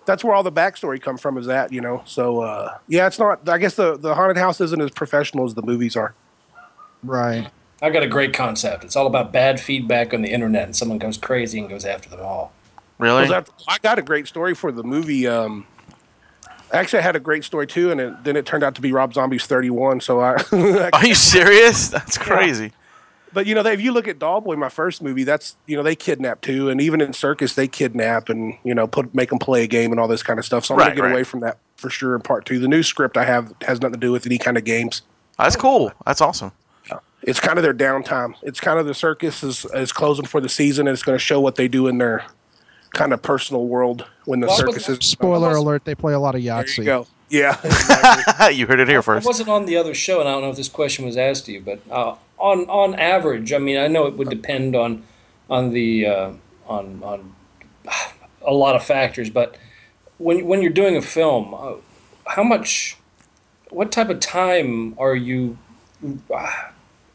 that's 0.06 0.22
where 0.24 0.34
all 0.34 0.42
the 0.42 0.52
backstory 0.52 1.00
come 1.00 1.18
from. 1.18 1.36
Is 1.38 1.46
that 1.46 1.72
you 1.72 1.80
know? 1.80 2.02
So 2.06 2.40
uh, 2.40 2.78
yeah, 2.88 3.06
it's 3.06 3.18
not. 3.18 3.48
I 3.48 3.58
guess 3.58 3.74
the 3.74 3.96
the 3.96 4.14
haunted 4.14 4.36
house 4.36 4.60
isn't 4.60 4.80
as 4.80 4.90
professional 4.90 5.44
as 5.44 5.54
the 5.54 5.62
movies 5.62 5.96
are. 5.96 6.14
right 7.02 7.50
I've 7.80 7.92
got 7.92 8.02
a 8.02 8.08
great 8.08 8.34
concept. 8.34 8.82
It's 8.82 8.96
all 8.96 9.06
about 9.06 9.32
bad 9.32 9.60
feedback 9.60 10.12
on 10.12 10.22
the 10.22 10.30
internet, 10.30 10.64
and 10.64 10.74
someone 10.74 10.98
goes 10.98 11.16
crazy 11.16 11.60
and 11.60 11.68
goes 11.68 11.84
after 11.84 12.08
them 12.08 12.20
all. 12.20 12.52
really? 12.98 13.20
Was 13.22 13.30
that- 13.30 13.48
I 13.68 13.78
got 13.78 14.00
a 14.00 14.02
great 14.02 14.26
story 14.26 14.52
for 14.54 14.72
the 14.72 14.82
movie. 14.82 15.28
Um, 15.28 15.64
actually, 16.72 16.98
I 16.98 17.02
had 17.02 17.14
a 17.14 17.20
great 17.20 17.44
story 17.44 17.68
too, 17.68 17.92
and 17.92 18.00
it, 18.00 18.24
then 18.24 18.34
it 18.36 18.46
turned 18.46 18.64
out 18.64 18.74
to 18.74 18.80
be 18.80 18.90
Rob 18.92 19.14
Zombie's 19.14 19.46
Thirty 19.46 19.70
One. 19.70 20.00
So 20.00 20.20
I, 20.20 20.42
Are 20.92 21.06
you 21.06 21.14
serious? 21.14 21.88
That's 21.88 22.18
crazy. 22.18 22.72
But 23.32 23.46
you 23.46 23.54
know, 23.54 23.62
they, 23.62 23.72
if 23.74 23.80
you 23.80 23.92
look 23.92 24.08
at 24.08 24.18
Doll 24.18 24.40
Boy, 24.40 24.56
my 24.56 24.68
first 24.68 25.02
movie, 25.02 25.24
that's 25.24 25.56
you 25.66 25.76
know 25.76 25.82
they 25.82 25.94
kidnap 25.94 26.40
too, 26.40 26.68
and 26.70 26.80
even 26.80 27.00
in 27.00 27.12
Circus 27.12 27.54
they 27.54 27.68
kidnap 27.68 28.28
and 28.28 28.54
you 28.64 28.74
know 28.74 28.86
put 28.86 29.14
make 29.14 29.28
them 29.30 29.38
play 29.38 29.64
a 29.64 29.66
game 29.66 29.90
and 29.90 30.00
all 30.00 30.08
this 30.08 30.22
kind 30.22 30.38
of 30.38 30.44
stuff. 30.44 30.64
So 30.64 30.74
I'm 30.74 30.78
Right, 30.78 30.84
gonna 30.86 30.96
get 30.96 31.02
right. 31.04 31.12
away 31.12 31.24
from 31.24 31.40
that 31.40 31.58
for 31.76 31.90
sure 31.90 32.14
in 32.14 32.22
part 32.22 32.46
two. 32.46 32.58
The 32.58 32.68
new 32.68 32.82
script 32.82 33.16
I 33.16 33.24
have 33.24 33.52
has 33.62 33.80
nothing 33.80 33.94
to 33.94 34.00
do 34.00 34.12
with 34.12 34.24
any 34.26 34.38
kind 34.38 34.56
of 34.56 34.64
games. 34.64 35.02
That's 35.38 35.56
cool. 35.56 35.92
That's 36.06 36.20
awesome. 36.20 36.52
It's 37.22 37.40
kind 37.40 37.58
of 37.58 37.64
their 37.64 37.74
downtime. 37.74 38.34
It's 38.42 38.60
kind 38.60 38.78
of 38.78 38.86
the 38.86 38.94
circus 38.94 39.42
is 39.42 39.66
is 39.74 39.92
closing 39.92 40.24
for 40.24 40.40
the 40.40 40.48
season, 40.48 40.86
and 40.86 40.94
it's 40.94 41.02
going 41.02 41.16
to 41.18 41.22
show 41.24 41.40
what 41.40 41.56
they 41.56 41.66
do 41.66 41.88
in 41.88 41.98
their 41.98 42.24
kind 42.94 43.12
of 43.12 43.20
personal 43.22 43.66
world 43.66 44.06
when 44.24 44.38
the 44.40 44.46
Well, 44.46 44.56
circus 44.56 44.88
is. 44.88 44.98
Spoiler 45.04 45.48
Almost- 45.48 45.58
alert: 45.62 45.84
They 45.84 45.96
play 45.96 46.12
a 46.14 46.20
lot 46.20 46.36
of 46.36 46.42
There 46.44 46.54
Yahtzee. 46.54 46.78
you 46.78 46.84
go. 46.84 47.06
Yeah. 47.28 47.58
exactly. 47.64 48.54
you 48.54 48.66
heard 48.68 48.78
it 48.78 48.88
here 48.88 49.02
first. 49.02 49.16
I 49.16 49.18
first. 49.18 49.26
wasn't 49.26 49.48
on 49.48 49.66
the 49.66 49.76
other 49.76 49.94
show, 49.94 50.20
and 50.20 50.28
I 50.28 50.32
don't 50.32 50.42
know 50.42 50.50
if 50.50 50.56
this 50.56 50.68
question 50.68 51.04
was 51.04 51.16
asked 51.16 51.46
to 51.46 51.52
you, 51.52 51.60
but 51.60 51.80
uh, 51.90 52.14
on 52.38 52.68
on 52.68 52.94
average, 52.94 53.52
I 53.52 53.58
mean, 53.58 53.78
I 53.78 53.88
know 53.88 54.06
it 54.06 54.16
would 54.16 54.30
depend 54.30 54.74
on 54.76 55.04
on 55.48 55.72
the 55.72 56.06
uh, 56.06 56.32
on 56.66 57.02
on 57.02 57.34
a 58.46 58.52
lot 58.52 58.76
of 58.76 58.84
factors, 58.84 59.30
but 59.30 59.56
when 60.18 60.46
when 60.46 60.62
you're 60.62 60.72
doing 60.72 60.96
a 60.96 61.02
film, 61.02 61.54
uh, 61.54 61.74
how 62.26 62.42
much, 62.42 62.96
what 63.70 63.90
type 63.92 64.08
of 64.08 64.20
time 64.20 64.94
are 64.98 65.14
you 65.14 65.58
uh, 66.34 66.52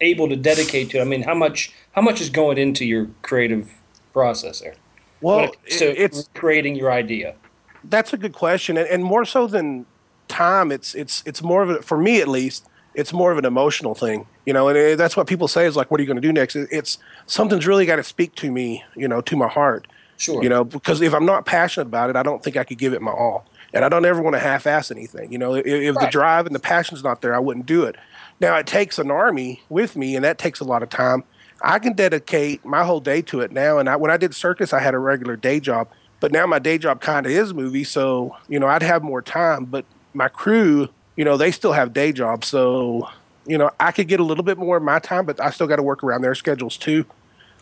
able 0.02 0.30
to 0.30 0.36
dedicate 0.36 0.90
to? 0.92 0.98
it? 0.98 1.02
I 1.02 1.06
mean, 1.06 1.24
how 1.24 1.36
much 1.36 1.74
how 1.94 2.02
much 2.02 2.22
is 2.22 2.30
going 2.30 2.58
into 2.58 2.86
your 2.86 3.10
creative 3.22 3.72
process 4.12 4.60
there? 4.60 4.76
well, 5.22 5.52
it 5.66 5.82
it's 5.82 6.30
creating 6.34 6.76
your 6.76 6.92
idea. 6.92 7.36
that's 7.84 8.14
a 8.14 8.18
good 8.18 8.34
question, 8.34 8.78
and, 8.78 8.88
and 8.88 9.04
more 9.04 9.26
so 9.26 9.48
than 9.48 9.86
time, 10.28 10.72
it's 10.72 10.94
it's 10.94 11.24
it's 11.26 11.42
more 11.42 11.64
of 11.64 11.70
a 11.70 11.82
for 11.82 11.98
me 11.98 12.22
at 12.22 12.28
least. 12.28 12.68
It's 12.96 13.12
more 13.14 13.32
of 13.32 13.38
an 13.38 13.46
emotional 13.46 13.96
thing, 13.96 14.26
you 14.46 14.54
know, 14.54 14.68
and 14.68 14.78
it, 14.78 14.98
that's 14.98 15.18
what 15.18 15.28
people 15.28 15.48
say 15.48 15.66
is 15.66 15.76
like, 15.76 15.90
"What 15.90 16.00
are 16.00 16.04
you 16.04 16.08
going 16.08 16.22
to 16.22 16.28
do 16.28 16.32
next?" 16.34 16.56
It, 16.56 16.70
it's 16.72 16.98
something's 17.26 17.66
really 17.66 17.86
got 17.86 17.96
to 17.98 18.04
speak 18.04 18.36
to 18.36 18.52
me, 18.52 18.84
you 18.96 19.08
know, 19.08 19.22
to 19.22 19.36
my 19.36 19.48
heart, 19.48 19.88
Sure. 20.18 20.44
you 20.44 20.50
know, 20.50 20.64
because 20.64 21.02
if 21.02 21.14
I'm 21.14 21.26
not 21.26 21.46
passionate 21.46 21.88
about 21.88 22.10
it, 22.10 22.16
I 22.16 22.24
don't 22.24 22.44
think 22.44 22.56
I 22.58 22.64
could 22.64 22.78
give 22.78 22.94
it 22.94 23.02
my 23.02 23.12
all, 23.12 23.46
and 23.74 23.84
I 23.84 23.90
don't 23.90 24.06
ever 24.06 24.22
want 24.22 24.36
to 24.36 24.40
half-ass 24.40 24.92
anything, 24.92 25.32
you 25.32 25.38
know. 25.38 25.56
If, 25.56 25.66
if 25.66 25.96
the 25.96 26.08
drive 26.08 26.46
and 26.46 26.54
the 26.54 26.60
passion's 26.60 27.04
not 27.04 27.22
there, 27.22 27.34
I 27.36 27.40
wouldn't 27.40 27.66
do 27.66 27.84
it. 27.84 27.96
Now 28.40 28.56
it 28.58 28.68
takes 28.68 29.00
an 29.00 29.10
army 29.12 29.62
with 29.70 29.96
me, 29.96 30.16
and 30.16 30.24
that 30.26 30.38
takes 30.38 30.60
a 30.60 30.64
lot 30.66 30.84
of 30.84 30.90
time. 30.90 31.24
I 31.62 31.80
can 31.80 31.94
dedicate 31.94 32.66
my 32.66 32.84
whole 32.84 33.00
day 33.00 33.22
to 33.24 33.40
it 33.40 33.52
now, 33.52 33.78
and 33.80 33.90
I, 33.90 33.96
when 33.96 34.12
I 34.12 34.18
did 34.18 34.36
circus, 34.36 34.74
I 34.74 34.80
had 34.80 34.94
a 34.94 35.00
regular 35.00 35.36
day 35.38 35.60
job, 35.60 35.88
but 36.20 36.32
now 36.32 36.46
my 36.46 36.60
day 36.60 36.78
job 36.78 37.00
kind 37.02 37.26
of 37.26 37.32
is 37.32 37.54
movie, 37.54 37.84
so 37.86 38.36
you 38.50 38.60
know 38.60 38.68
I'd 38.68 38.84
have 38.84 39.02
more 39.02 39.22
time. 39.22 39.66
But 39.66 39.86
my 40.14 40.28
crew, 40.28 40.90
you 41.16 41.26
know, 41.26 41.38
they 41.38 41.52
still 41.52 41.74
have 41.74 41.94
day 41.94 42.12
jobs, 42.12 42.48
so 42.48 43.10
you 43.46 43.58
know 43.58 43.70
I 43.80 43.92
could 43.92 44.08
get 44.08 44.20
a 44.20 44.24
little 44.24 44.44
bit 44.44 44.58
more 44.58 44.78
of 44.78 44.84
my 44.84 45.00
time, 45.00 45.26
but 45.26 45.40
I 45.40 45.50
still 45.52 45.68
got 45.68 45.78
to 45.78 45.84
work 45.84 46.04
around 46.04 46.22
their 46.22 46.36
schedules 46.36 46.78
too. 46.78 47.06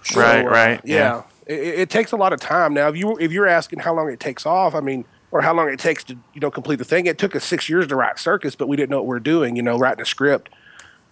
So, 0.03 0.19
Right, 0.19 0.45
uh, 0.45 0.49
right, 0.49 0.81
yeah, 0.83 0.95
yeah. 0.95 1.23
It, 1.47 1.79
it 1.79 1.89
takes 1.89 2.11
a 2.11 2.17
lot 2.17 2.33
of 2.33 2.39
time. 2.39 2.73
Now, 2.73 2.87
if 2.89 2.95
you 2.97 3.17
if 3.19 3.31
you're 3.31 3.47
asking 3.47 3.79
how 3.79 3.93
long 3.93 4.09
it 4.09 4.19
takes 4.19 4.45
off, 4.45 4.73
I 4.75 4.79
mean, 4.79 5.05
or 5.31 5.41
how 5.41 5.53
long 5.53 5.69
it 5.69 5.79
takes 5.79 6.03
to 6.05 6.17
you 6.33 6.39
know 6.41 6.51
complete 6.51 6.77
the 6.77 6.85
thing, 6.85 7.05
it 7.05 7.17
took 7.17 7.35
us 7.35 7.43
six 7.43 7.69
years 7.69 7.87
to 7.87 7.95
write 7.95 8.19
circus, 8.19 8.55
but 8.55 8.67
we 8.67 8.75
didn't 8.77 8.89
know 8.89 8.97
what 8.97 9.05
we 9.05 9.09
were 9.09 9.19
doing. 9.19 9.55
You 9.55 9.61
know, 9.63 9.77
writing 9.77 10.01
a 10.01 10.05
script. 10.05 10.49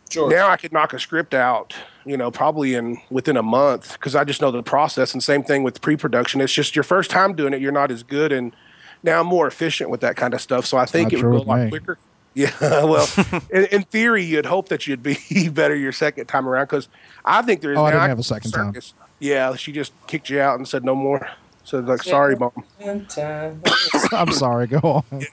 Sure. 0.10 0.28
Now 0.30 0.50
I 0.50 0.58
could 0.58 0.74
knock 0.74 0.94
a 0.94 1.00
script 1.00 1.36
out, 1.36 1.76
you 2.04 2.18
know, 2.18 2.32
probably 2.32 2.74
in 2.74 2.98
within 3.12 3.38
a 3.38 3.44
month 3.44 3.94
because 3.94 4.16
I 4.16 4.24
just 4.24 4.42
know 4.42 4.50
the 4.50 4.64
process. 4.64 5.14
And 5.14 5.22
same 5.22 5.44
thing 5.44 5.62
with 5.62 5.82
pre-production. 5.82 6.42
It's 6.42 6.52
just 6.52 6.76
your 6.76 6.82
first 6.82 7.12
time 7.12 7.36
doing 7.36 7.54
it, 7.54 7.62
you're 7.62 7.72
not 7.72 7.92
as 7.92 8.02
good, 8.02 8.32
and 8.32 8.56
now 9.04 9.20
I'm 9.20 9.28
more 9.28 9.46
efficient 9.46 9.92
with 9.92 10.02
that 10.02 10.16
kind 10.16 10.34
of 10.34 10.42
stuff. 10.42 10.66
So 10.66 10.78
I 10.80 10.86
think 10.88 11.12
Not 11.12 11.20
it 11.20 11.22
true 11.22 11.32
would 11.34 11.38
go 11.38 11.44
a 11.44 11.48
lot 11.48 11.60
me. 11.62 11.70
quicker. 11.70 12.00
Yeah, 12.34 12.52
well, 12.62 13.08
in, 13.52 13.66
in 13.66 13.84
theory, 13.84 14.24
you'd 14.24 14.46
hope 14.46 14.70
that 14.70 14.88
you'd 14.88 15.04
be 15.04 15.50
better 15.52 15.76
your 15.76 15.92
second 15.92 16.28
time 16.28 16.48
around 16.48 16.66
because 16.66 16.88
I 17.26 17.42
think 17.42 17.62
there 17.62 17.72
is. 17.72 17.78
Oh, 17.78 17.86
I 17.86 17.92
didn't 17.92 18.10
have 18.10 18.20
a 18.20 18.24
second 18.24 18.52
time. 18.52 18.74
Yeah, 19.20 19.56
she 19.56 19.72
just 19.72 19.92
kicked 20.08 20.30
you 20.30 20.40
out 20.40 20.58
and 20.58 20.68
said 20.68 20.86
no 20.86 20.96
more. 20.96 21.28
So 21.64 21.80
like, 21.80 22.04
sorry, 22.04 22.36
mom. 22.36 22.52
I'm 24.12 24.32
sorry. 24.32 24.68
Go 24.68 24.80
on. 25.12 25.24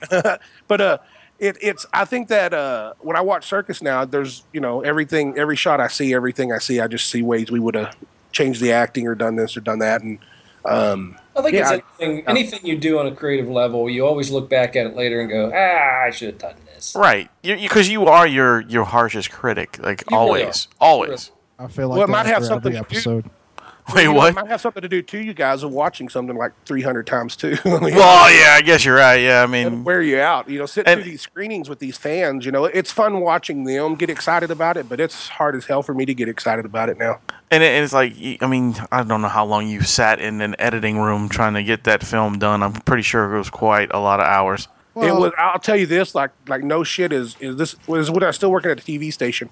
But 0.67 0.81
uh, 0.81 0.97
it, 1.39 1.57
it's 1.61 1.85
I 1.93 2.05
think 2.05 2.27
that 2.27 2.53
uh, 2.53 2.93
when 2.99 3.15
I 3.15 3.21
watch 3.21 3.45
circus 3.45 3.81
now, 3.81 4.05
there's 4.05 4.43
you 4.51 4.59
know 4.59 4.81
everything, 4.81 5.37
every 5.37 5.55
shot 5.55 5.79
I 5.79 5.87
see, 5.87 6.13
everything 6.13 6.51
I 6.51 6.57
see, 6.57 6.79
I 6.79 6.87
just 6.87 7.09
see 7.09 7.21
ways 7.21 7.51
we 7.51 7.59
would 7.59 7.75
have 7.75 7.95
changed 8.31 8.61
the 8.61 8.71
acting 8.71 9.07
or 9.07 9.15
done 9.15 9.35
this 9.35 9.55
or 9.55 9.61
done 9.61 9.79
that, 9.79 10.01
and 10.01 10.19
um, 10.65 11.17
I 11.35 11.41
think 11.41 11.55
Yeah, 11.55 11.73
it's 11.73 11.83
anything, 11.99 12.27
anything 12.27 12.59
you 12.65 12.77
do 12.77 12.99
on 12.99 13.07
a 13.07 13.15
creative 13.15 13.47
level, 13.49 13.89
you 13.89 14.05
always 14.05 14.31
look 14.31 14.49
back 14.49 14.75
at 14.75 14.87
it 14.87 14.95
later 14.95 15.21
and 15.21 15.29
go, 15.29 15.51
ah, 15.53 16.07
I 16.07 16.11
should 16.11 16.29
have 16.29 16.37
done 16.39 16.55
this. 16.77 16.95
Right. 16.95 17.29
Because 17.41 17.89
you, 17.89 18.05
are 18.05 18.25
your 18.27 18.61
your 18.61 18.83
harshest 18.85 19.31
critic. 19.31 19.77
Like 19.79 20.03
You 20.09 20.17
really 20.17 20.43
always. 20.43 20.67
Always. 20.79 21.31
I 21.59 21.67
feel 21.67 21.89
like 21.89 21.97
Well, 21.97 22.07
it 22.07 22.09
might 22.11 22.25
have 22.27 22.35
after 22.37 22.47
something 22.47 22.75
every 22.75 22.95
to 22.97 23.03
do- 23.03 23.09
episode. 23.21 23.29
Wait, 23.95 24.01
you 24.03 24.09
know, 24.09 24.15
what? 24.17 24.29
It 24.33 24.35
might 24.35 24.47
have 24.49 24.59
something 24.59 24.81
to 24.81 24.89
do 24.89 25.01
too. 25.01 25.19
You 25.19 25.33
guys 25.33 25.63
of 25.63 25.71
watching 25.71 26.09
something 26.09 26.35
like 26.35 26.51
300 26.65 27.07
times 27.07 27.37
too. 27.37 27.55
I 27.65 27.69
mean, 27.79 27.95
Well, 27.95 28.29
yeah, 28.35 28.53
I 28.55 28.61
guess 28.61 28.83
you're 28.83 28.97
right. 28.97 29.15
Yeah, 29.21 29.39
I 29.39 29.43
it'll 29.43 29.71
mean, 29.71 29.83
wear 29.85 30.01
you 30.01 30.19
out. 30.19 30.49
You 30.49 30.59
know, 30.59 30.65
sitting 30.65 30.91
And- 30.91 31.01
through 31.01 31.09
these 31.11 31.21
screenings 31.21 31.69
with 31.69 31.79
these 31.79 31.97
fans. 31.97 32.45
You 32.45 32.51
know, 32.51 32.65
it's 32.65 32.91
fun 32.91 33.21
watching 33.21 33.63
them 33.63 33.95
get 33.95 34.09
excited 34.09 34.51
about 34.51 34.75
it, 34.75 34.89
but 34.89 34.99
it's 34.99 35.29
hard 35.29 35.55
as 35.55 35.65
hell 35.67 35.81
for 35.83 35.93
me 35.93 36.05
to 36.05 36.13
get 36.13 36.27
excited 36.27 36.65
about 36.65 36.89
it 36.89 36.97
now. 36.97 37.21
and, 37.49 37.63
it, 37.63 37.67
and 37.67 37.83
it's 37.85 37.93
like, 37.93 38.13
I 38.43 38.47
mean, 38.47 38.75
I 38.91 39.03
don't 39.03 39.21
know 39.21 39.29
how 39.29 39.45
long 39.45 39.67
you 39.69 39.81
sat 39.81 40.19
in 40.19 40.41
an 40.41 40.55
editing 40.59 40.99
room 40.99 41.29
trying 41.29 41.53
to 41.53 41.63
get 41.63 41.85
that 41.85 42.03
film 42.03 42.39
done. 42.39 42.61
I'm 42.63 42.73
pretty 42.73 43.03
sure 43.03 43.33
it 43.33 43.37
was 43.37 43.49
quite 43.49 43.89
a 43.93 43.99
lot 43.99 44.19
of 44.19 44.25
hours. 44.25 44.67
It 45.03 45.13
was. 45.13 45.31
I'll 45.37 45.59
tell 45.59 45.75
you 45.77 45.85
this. 45.85 46.15
Like, 46.15 46.31
like 46.47 46.63
no 46.63 46.83
shit. 46.83 47.11
Is 47.11 47.35
is 47.39 47.55
this 47.55 47.75
was 47.87 48.09
when 48.09 48.23
I 48.23 48.27
was 48.27 48.35
still 48.35 48.51
working 48.51 48.71
at 48.71 48.79
a 48.79 48.83
TV 48.83 49.11
station, 49.11 49.49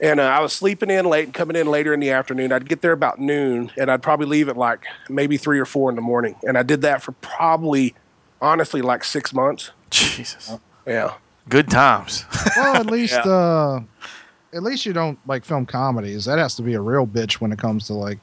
and 0.00 0.20
uh, 0.20 0.24
I 0.24 0.40
was 0.40 0.52
sleeping 0.52 0.90
in 0.90 1.04
late 1.06 1.24
and 1.24 1.34
coming 1.34 1.56
in 1.56 1.66
later 1.66 1.92
in 1.94 2.00
the 2.00 2.10
afternoon. 2.10 2.52
I'd 2.52 2.68
get 2.68 2.80
there 2.82 2.92
about 2.92 3.18
noon, 3.20 3.72
and 3.76 3.90
I'd 3.90 4.02
probably 4.02 4.26
leave 4.26 4.48
at 4.48 4.56
like 4.56 4.84
maybe 5.08 5.36
three 5.36 5.58
or 5.58 5.66
four 5.66 5.90
in 5.90 5.96
the 5.96 6.02
morning. 6.02 6.36
And 6.42 6.56
I 6.58 6.62
did 6.62 6.82
that 6.82 7.02
for 7.02 7.12
probably, 7.12 7.94
honestly, 8.40 8.82
like 8.82 9.04
six 9.04 9.32
months. 9.32 9.70
Jesus. 9.90 10.52
Yeah. 10.86 11.14
Good 11.48 11.70
times. 11.70 12.24
Well, 12.56 12.76
at 12.76 12.86
least 12.86 13.14
uh 13.14 13.80
at 14.52 14.62
least 14.62 14.86
you 14.86 14.92
don't 14.92 15.18
like 15.26 15.44
film 15.44 15.66
comedies. 15.66 16.24
That 16.26 16.38
has 16.38 16.54
to 16.56 16.62
be 16.62 16.74
a 16.74 16.80
real 16.80 17.06
bitch 17.06 17.34
when 17.34 17.50
it 17.52 17.58
comes 17.58 17.88
to 17.88 17.94
like 17.94 18.18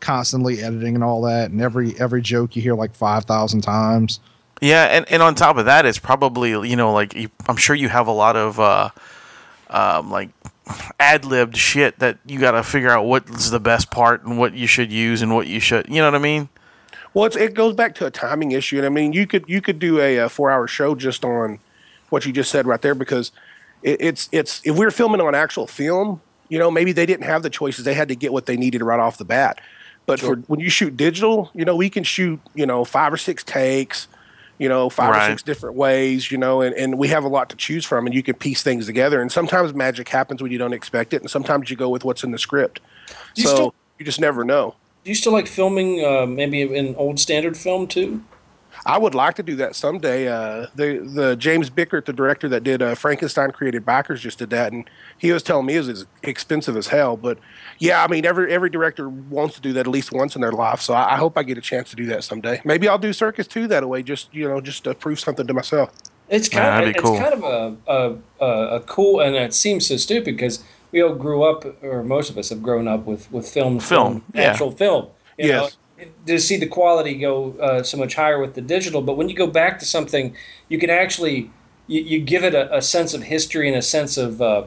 constantly 0.00 0.62
editing 0.62 0.94
and 0.94 1.04
all 1.04 1.20
that 1.22 1.50
and 1.50 1.60
every 1.60 1.98
every 2.00 2.22
joke 2.22 2.56
you 2.56 2.62
hear 2.62 2.74
like 2.74 2.94
5,000 2.94 3.60
times. 3.60 4.20
Yeah, 4.60 4.84
and, 4.84 5.10
and 5.10 5.22
on 5.22 5.34
top 5.34 5.56
of 5.56 5.66
that, 5.66 5.84
it's 5.86 5.98
probably 5.98 6.50
you 6.50 6.76
know 6.76 6.92
like 6.92 7.14
you, 7.14 7.28
I'm 7.46 7.56
sure 7.56 7.76
you 7.76 7.88
have 7.88 8.06
a 8.06 8.12
lot 8.12 8.36
of 8.36 8.60
uh, 8.60 8.90
um, 9.70 10.10
like 10.10 10.30
ad 10.98 11.24
libbed 11.24 11.56
shit 11.56 11.98
that 11.98 12.18
you 12.24 12.38
got 12.38 12.52
to 12.52 12.62
figure 12.62 12.90
out 12.90 13.04
what's 13.04 13.50
the 13.50 13.60
best 13.60 13.90
part 13.90 14.24
and 14.24 14.38
what 14.38 14.54
you 14.54 14.66
should 14.66 14.92
use 14.92 15.22
and 15.22 15.34
what 15.34 15.46
you 15.46 15.60
should. 15.60 15.88
You 15.88 15.96
know 15.96 16.06
what 16.06 16.14
I 16.14 16.18
mean? 16.18 16.48
Well, 17.12 17.26
it's, 17.26 17.36
it 17.36 17.54
goes 17.54 17.74
back 17.74 17.94
to 17.96 18.06
a 18.06 18.10
timing 18.10 18.52
issue, 18.52 18.78
and 18.78 18.86
I 18.86 18.88
mean, 18.88 19.12
you 19.12 19.26
could 19.26 19.44
you 19.46 19.60
could 19.60 19.78
do 19.78 20.00
a, 20.00 20.16
a 20.16 20.28
four 20.28 20.50
hour 20.50 20.66
show 20.66 20.94
just 20.94 21.24
on 21.24 21.60
what 22.10 22.26
you 22.26 22.32
just 22.32 22.50
said 22.50 22.66
right 22.66 22.80
there 22.80 22.94
because 22.94 23.32
it, 23.82 24.00
it's 24.00 24.28
it's 24.32 24.60
if 24.64 24.76
we 24.76 24.84
were 24.84 24.90
filming 24.90 25.20
on 25.20 25.34
actual 25.34 25.66
film, 25.66 26.20
you 26.48 26.58
know, 26.58 26.70
maybe 26.70 26.92
they 26.92 27.06
didn't 27.06 27.24
have 27.24 27.42
the 27.42 27.50
choices; 27.50 27.84
they 27.84 27.94
had 27.94 28.08
to 28.08 28.16
get 28.16 28.32
what 28.32 28.46
they 28.46 28.56
needed 28.56 28.82
right 28.82 28.98
off 28.98 29.16
the 29.16 29.24
bat. 29.24 29.60
But 30.06 30.20
for 30.20 30.36
when 30.48 30.60
you 30.60 30.68
shoot 30.68 30.96
digital, 30.96 31.50
you 31.54 31.64
know, 31.64 31.76
we 31.76 31.88
can 31.88 32.04
shoot 32.04 32.40
you 32.54 32.66
know 32.66 32.84
five 32.84 33.12
or 33.12 33.16
six 33.16 33.44
takes, 33.44 34.08
you 34.58 34.68
know, 34.68 34.88
five 34.88 35.10
Right. 35.10 35.28
or 35.28 35.32
six 35.32 35.42
different 35.42 35.76
ways, 35.76 36.30
you 36.30 36.38
know, 36.38 36.60
and, 36.60 36.74
and 36.76 36.98
we 36.98 37.08
have 37.08 37.24
a 37.24 37.28
lot 37.28 37.48
to 37.50 37.56
choose 37.56 37.84
from, 37.84 38.06
and 38.06 38.14
you 38.14 38.22
can 38.22 38.34
piece 38.34 38.62
things 38.62 38.86
together. 38.86 39.20
And 39.20 39.30
sometimes 39.32 39.74
magic 39.74 40.08
happens 40.08 40.40
when 40.42 40.52
you 40.52 40.58
don't 40.58 40.72
expect 40.72 41.12
it, 41.12 41.20
and 41.22 41.30
sometimes 41.30 41.70
you 41.70 41.76
go 41.76 41.88
with 41.88 42.04
what's 42.04 42.22
in 42.24 42.30
the 42.30 42.38
script. 42.38 42.80
You 43.34 43.44
so 43.44 43.54
still- 43.54 43.74
you 43.98 44.04
just 44.04 44.20
never 44.20 44.44
know. 44.44 44.74
Do 45.04 45.10
you 45.10 45.14
still 45.14 45.32
like 45.32 45.46
filming 45.46 46.04
uh, 46.04 46.24
maybe 46.26 46.62
in 46.62 46.94
old 46.96 47.20
standard 47.20 47.56
film 47.56 47.86
too? 47.86 48.22
I 48.86 48.98
would 48.98 49.14
like 49.14 49.34
to 49.36 49.42
do 49.42 49.56
that 49.56 49.74
someday. 49.74 50.28
Uh, 50.28 50.66
the 50.74 50.98
the 50.98 51.36
James 51.36 51.70
Bickert, 51.70 52.04
the 52.04 52.12
director 52.12 52.48
that 52.50 52.64
did 52.64 52.82
uh, 52.82 52.94
Frankenstein 52.94 53.50
Created 53.50 53.84
Bikers, 53.84 54.20
just 54.20 54.38
did 54.38 54.50
that, 54.50 54.72
and 54.72 54.88
he 55.16 55.32
was 55.32 55.42
telling 55.42 55.66
me 55.66 55.76
it 55.76 55.86
was 55.86 56.04
expensive 56.22 56.76
as 56.76 56.88
hell. 56.88 57.16
But 57.16 57.38
yeah, 57.78 58.04
I 58.04 58.08
mean, 58.08 58.26
every 58.26 58.52
every 58.52 58.68
director 58.68 59.08
wants 59.08 59.54
to 59.54 59.60
do 59.62 59.72
that 59.72 59.80
at 59.80 59.86
least 59.86 60.12
once 60.12 60.34
in 60.34 60.42
their 60.42 60.52
life. 60.52 60.80
So 60.80 60.92
I, 60.92 61.14
I 61.14 61.16
hope 61.16 61.38
I 61.38 61.42
get 61.42 61.56
a 61.56 61.62
chance 61.62 61.90
to 61.90 61.96
do 61.96 62.06
that 62.06 62.24
someday. 62.24 62.60
Maybe 62.64 62.86
I'll 62.86 62.98
do 62.98 63.12
circus 63.12 63.46
too 63.46 63.66
that 63.68 63.88
way, 63.88 64.02
just 64.02 64.34
you 64.34 64.46
know, 64.46 64.60
just 64.60 64.84
to 64.84 64.94
prove 64.94 65.18
something 65.18 65.46
to 65.46 65.54
myself. 65.54 65.90
It's 66.28 66.48
kind 66.48 66.66
that'd 66.66 66.88
of 66.88 66.94
be 66.94 66.98
it's 66.98 67.08
cool. 67.08 67.18
kind 67.18 67.34
of 67.34 67.44
a, 67.44 67.76
a, 67.92 68.44
a, 68.44 68.76
a 68.76 68.80
cool 68.80 69.20
and 69.20 69.34
it 69.34 69.52
seems 69.52 69.86
so 69.86 69.96
stupid 69.96 70.36
because 70.36 70.64
we 70.90 71.02
all 71.02 71.14
grew 71.14 71.42
up 71.42 71.82
or 71.82 72.02
most 72.02 72.30
of 72.30 72.38
us 72.38 72.48
have 72.50 72.62
grown 72.62 72.88
up 72.88 73.04
with 73.04 73.30
with 73.32 73.48
film 73.48 73.80
Film, 73.80 74.24
yeah. 74.34 74.42
actual 74.42 74.70
film. 74.70 75.08
You 75.38 75.48
Yes. 75.48 75.76
To 76.26 76.38
see 76.38 76.56
the 76.56 76.66
quality 76.66 77.14
go 77.14 77.52
uh, 77.60 77.82
so 77.82 77.96
much 77.96 78.14
higher 78.14 78.38
with 78.40 78.54
the 78.54 78.60
digital, 78.60 79.02
but 79.02 79.16
when 79.16 79.28
you 79.28 79.34
go 79.34 79.46
back 79.46 79.78
to 79.80 79.84
something, 79.84 80.34
you 80.68 80.78
can 80.78 80.90
actually 80.90 81.50
you, 81.86 82.00
you 82.00 82.20
give 82.20 82.44
it 82.44 82.54
a, 82.54 82.76
a 82.76 82.82
sense 82.82 83.14
of 83.14 83.24
history 83.24 83.68
and 83.68 83.76
a 83.76 83.82
sense 83.82 84.16
of 84.16 84.40
uh, 84.40 84.64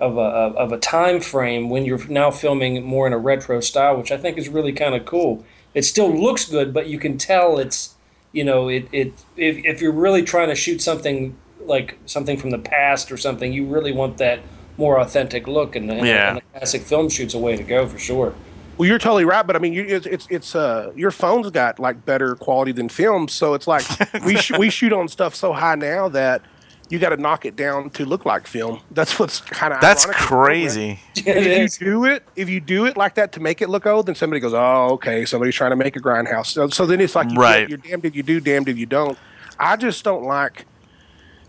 of 0.00 0.16
a 0.16 0.20
of 0.20 0.72
a 0.72 0.78
time 0.78 1.20
frame 1.20 1.70
when 1.70 1.84
you're 1.84 2.06
now 2.08 2.30
filming 2.30 2.84
more 2.84 3.06
in 3.06 3.12
a 3.12 3.18
retro 3.18 3.60
style, 3.60 3.96
which 3.96 4.12
I 4.12 4.16
think 4.16 4.38
is 4.38 4.48
really 4.48 4.72
kind 4.72 4.94
of 4.94 5.04
cool. 5.04 5.44
It 5.74 5.82
still 5.84 6.10
looks 6.10 6.48
good, 6.48 6.72
but 6.72 6.88
you 6.88 6.98
can 6.98 7.18
tell 7.18 7.58
it's 7.58 7.94
you 8.32 8.44
know 8.44 8.68
it 8.68 8.88
it 8.92 9.12
if, 9.36 9.56
if 9.64 9.80
you're 9.80 9.92
really 9.92 10.22
trying 10.22 10.48
to 10.48 10.54
shoot 10.54 10.80
something 10.80 11.36
like 11.60 11.98
something 12.06 12.36
from 12.36 12.50
the 12.50 12.58
past 12.58 13.10
or 13.12 13.16
something, 13.16 13.52
you 13.52 13.66
really 13.66 13.92
want 13.92 14.18
that 14.18 14.40
more 14.76 15.00
authentic 15.00 15.46
look, 15.48 15.74
and, 15.74 15.90
and, 15.90 16.06
Yeah. 16.06 16.28
and 16.28 16.36
the 16.38 16.58
classic 16.58 16.82
film 16.82 17.08
shoot's 17.08 17.34
a 17.34 17.38
way 17.38 17.56
to 17.56 17.64
go 17.64 17.86
for 17.88 17.98
sure. 17.98 18.32
Well, 18.78 18.88
you're 18.88 18.98
totally 18.98 19.24
right, 19.24 19.44
but 19.46 19.56
I 19.56 19.58
mean, 19.58 19.72
you, 19.72 19.84
it's 19.84 20.06
it's 20.06 20.26
it's 20.30 20.54
uh, 20.54 20.92
your 20.94 21.10
phone's 21.10 21.50
got 21.50 21.78
like 21.80 22.04
better 22.06 22.36
quality 22.36 22.72
than 22.72 22.88
film, 22.88 23.26
so 23.28 23.54
it's 23.54 23.66
like 23.66 23.84
we 24.24 24.36
sh- 24.36 24.52
we 24.58 24.70
shoot 24.70 24.92
on 24.92 25.08
stuff 25.08 25.34
so 25.34 25.52
high 25.52 25.74
now 25.74 26.08
that 26.10 26.42
you 26.88 26.98
got 26.98 27.10
to 27.10 27.16
knock 27.18 27.44
it 27.44 27.54
down 27.56 27.90
to 27.90 28.06
look 28.06 28.24
like 28.24 28.46
film. 28.46 28.80
That's 28.92 29.18
what's 29.18 29.40
kind 29.40 29.74
of 29.74 29.80
That's 29.80 30.06
crazy. 30.06 31.00
It 31.16 31.26
If 31.26 31.36
is. 31.36 31.80
you 31.80 31.86
do 31.86 32.04
it, 32.06 32.22
if 32.36 32.48
you 32.48 32.60
do 32.60 32.86
it 32.86 32.96
like 32.96 33.16
that 33.16 33.32
to 33.32 33.40
make 33.40 33.60
it 33.60 33.68
look 33.68 33.84
old, 33.84 34.06
then 34.06 34.14
somebody 34.14 34.40
goes, 34.40 34.54
"Oh, 34.54 34.90
okay, 34.92 35.24
somebody's 35.24 35.54
trying 35.56 35.70
to 35.70 35.76
make 35.76 35.96
a 35.96 36.00
grindhouse." 36.00 36.46
So, 36.46 36.68
so 36.68 36.86
then 36.86 37.00
it's 37.00 37.14
like, 37.16 37.30
you 37.30 37.36
Right. 37.38 37.68
You're 37.68 37.78
damned 37.78 38.04
if 38.04 38.14
you 38.14 38.22
do, 38.22 38.40
damned 38.40 38.68
if 38.68 38.78
you 38.78 38.86
don't. 38.86 39.18
I 39.58 39.76
just 39.76 40.04
don't 40.04 40.22
like 40.24 40.66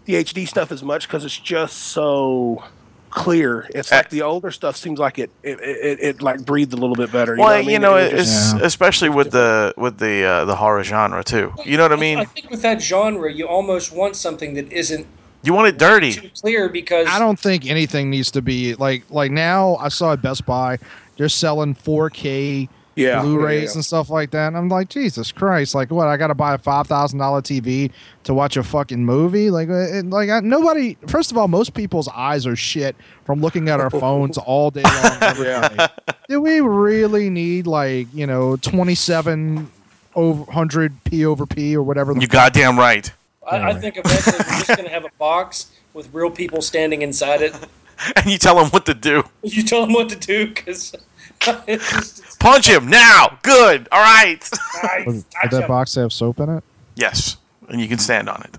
the 0.05 0.15
HD 0.15 0.47
stuff 0.47 0.71
as 0.71 0.81
much 0.81 1.07
because 1.07 1.23
it's 1.23 1.37
just 1.37 1.77
so 1.77 2.63
clear. 3.09 3.67
It's 3.73 3.91
like 3.91 4.05
Uh, 4.05 4.09
the 4.09 4.21
older 4.21 4.51
stuff 4.51 4.75
seems 4.77 4.99
like 4.99 5.19
it 5.19 5.31
it, 5.43 5.59
it, 5.61 5.99
it 6.01 6.21
like 6.21 6.45
breathed 6.45 6.73
a 6.73 6.77
little 6.77 6.95
bit 6.95 7.11
better. 7.11 7.35
You 7.35 7.41
Well, 7.41 7.49
know 7.49 7.55
I 7.55 7.61
mean? 7.61 7.69
you 7.69 7.79
know, 7.79 7.95
It 7.97 8.13
it's 8.13 8.53
Yeah. 8.53 8.59
especially 8.63 9.09
with 9.09 9.31
the 9.31 9.73
with 9.77 9.97
the 9.97 10.23
uh, 10.23 10.45
the 10.45 10.55
horror 10.55 10.83
genre 10.83 11.23
too. 11.23 11.53
You 11.65 11.77
know 11.77 11.83
what 11.83 11.93
I 11.93 11.97
mean? 11.97 12.19
I 12.19 12.25
think 12.25 12.49
with 12.49 12.61
that 12.61 12.81
genre, 12.81 13.31
you 13.31 13.47
almost 13.47 13.91
want 13.91 14.15
something 14.15 14.53
that 14.55 14.71
isn't 14.71 15.05
You 15.43 15.53
want 15.53 15.67
it 15.69 15.77
dirty. 15.77 16.13
too 16.13 16.29
clear 16.41 16.69
because 16.69 17.07
I 17.09 17.19
don't 17.19 17.39
think 17.39 17.65
anything 17.65 18.09
needs 18.09 18.31
to 18.31 18.41
be 18.41 18.75
like 18.75 19.03
like 19.09 19.31
now. 19.31 19.75
I 19.77 19.89
saw 19.89 20.13
at 20.13 20.21
Best 20.21 20.45
Buy 20.45 20.77
they're 21.17 21.29
selling 21.29 21.75
4K 21.75 22.69
Yeah, 22.99 23.21
Blu-rays 23.21 23.61
yeah, 23.61 23.67
yeah. 23.67 23.73
and 23.75 23.85
stuff 23.85 24.09
like 24.09 24.31
that. 24.31 24.47
And 24.47 24.57
I'm 24.57 24.69
like, 24.69 24.89
Jesus 24.89 25.31
Christ! 25.31 25.73
Like, 25.75 25.91
what? 25.91 26.07
I 26.07 26.17
got 26.17 26.27
to 26.27 26.35
buy 26.35 26.53
a 26.53 26.57
five 26.57 26.87
thousand 26.87 27.19
dollar 27.19 27.41
TV 27.41 27.91
to 28.23 28.33
watch 28.33 28.57
a 28.57 28.63
fucking 28.63 29.03
movie? 29.03 29.49
Like, 29.49 29.69
uh, 29.69 29.97
it, 29.97 30.09
like 30.09 30.29
I, 30.29 30.39
nobody. 30.41 30.97
First 31.07 31.31
of 31.31 31.37
all, 31.37 31.47
most 31.47 31.73
people's 31.73 32.07
eyes 32.09 32.45
are 32.45 32.55
shit 32.55 32.95
from 33.25 33.41
looking 33.41 33.69
at 33.69 33.79
our 33.79 33.89
phones 34.01 34.37
all 34.37 34.71
day 34.71 34.83
long. 34.83 35.17
Every 35.21 35.45
day. 35.77 35.87
Do 36.27 36.41
we 36.41 36.61
really 36.61 37.29
need 37.29 37.67
like 37.67 38.07
you 38.13 38.27
know 38.27 38.55
twenty 38.57 38.95
seven 38.95 39.71
over 40.15 40.51
hundred 40.51 41.03
p 41.03 41.25
over 41.25 41.45
p 41.45 41.75
or 41.75 41.83
whatever? 41.83 42.13
You 42.13 42.27
goddamn 42.27 42.77
right. 42.77 43.11
I, 43.49 43.69
I 43.69 43.73
think 43.73 43.97
eventually 43.97 44.37
we're 44.37 44.59
just 44.59 44.67
going 44.67 44.83
to 44.83 44.89
have 44.89 45.05
a 45.05 45.11
box 45.17 45.71
with 45.93 46.13
real 46.13 46.29
people 46.29 46.61
standing 46.61 47.01
inside 47.01 47.41
it. 47.41 47.55
And 48.15 48.31
you 48.31 48.37
tell 48.37 48.55
them 48.55 48.69
what 48.69 48.85
to 48.85 48.93
do. 48.93 49.25
You 49.43 49.61
tell 49.61 49.81
them 49.81 49.91
what 49.91 50.07
to 50.07 50.15
do 50.15 50.47
because 50.47 50.93
it's 50.93 51.03
just 51.41 52.39
Punch 52.39 52.67
him 52.67 52.87
now. 52.89 53.37
Good. 53.43 53.87
All 53.91 54.01
right. 54.01 54.49
nice. 54.83 55.05
Would 55.05 55.23
Gotcha. 55.41 55.55
that 55.57 55.67
box 55.67 55.95
have 55.95 56.13
soap 56.13 56.39
in 56.39 56.49
it? 56.49 56.63
yes, 56.95 57.37
and 57.67 57.79
you 57.81 57.87
can 57.87 57.97
stand 57.97 58.29
on 58.29 58.41
it. 58.43 58.57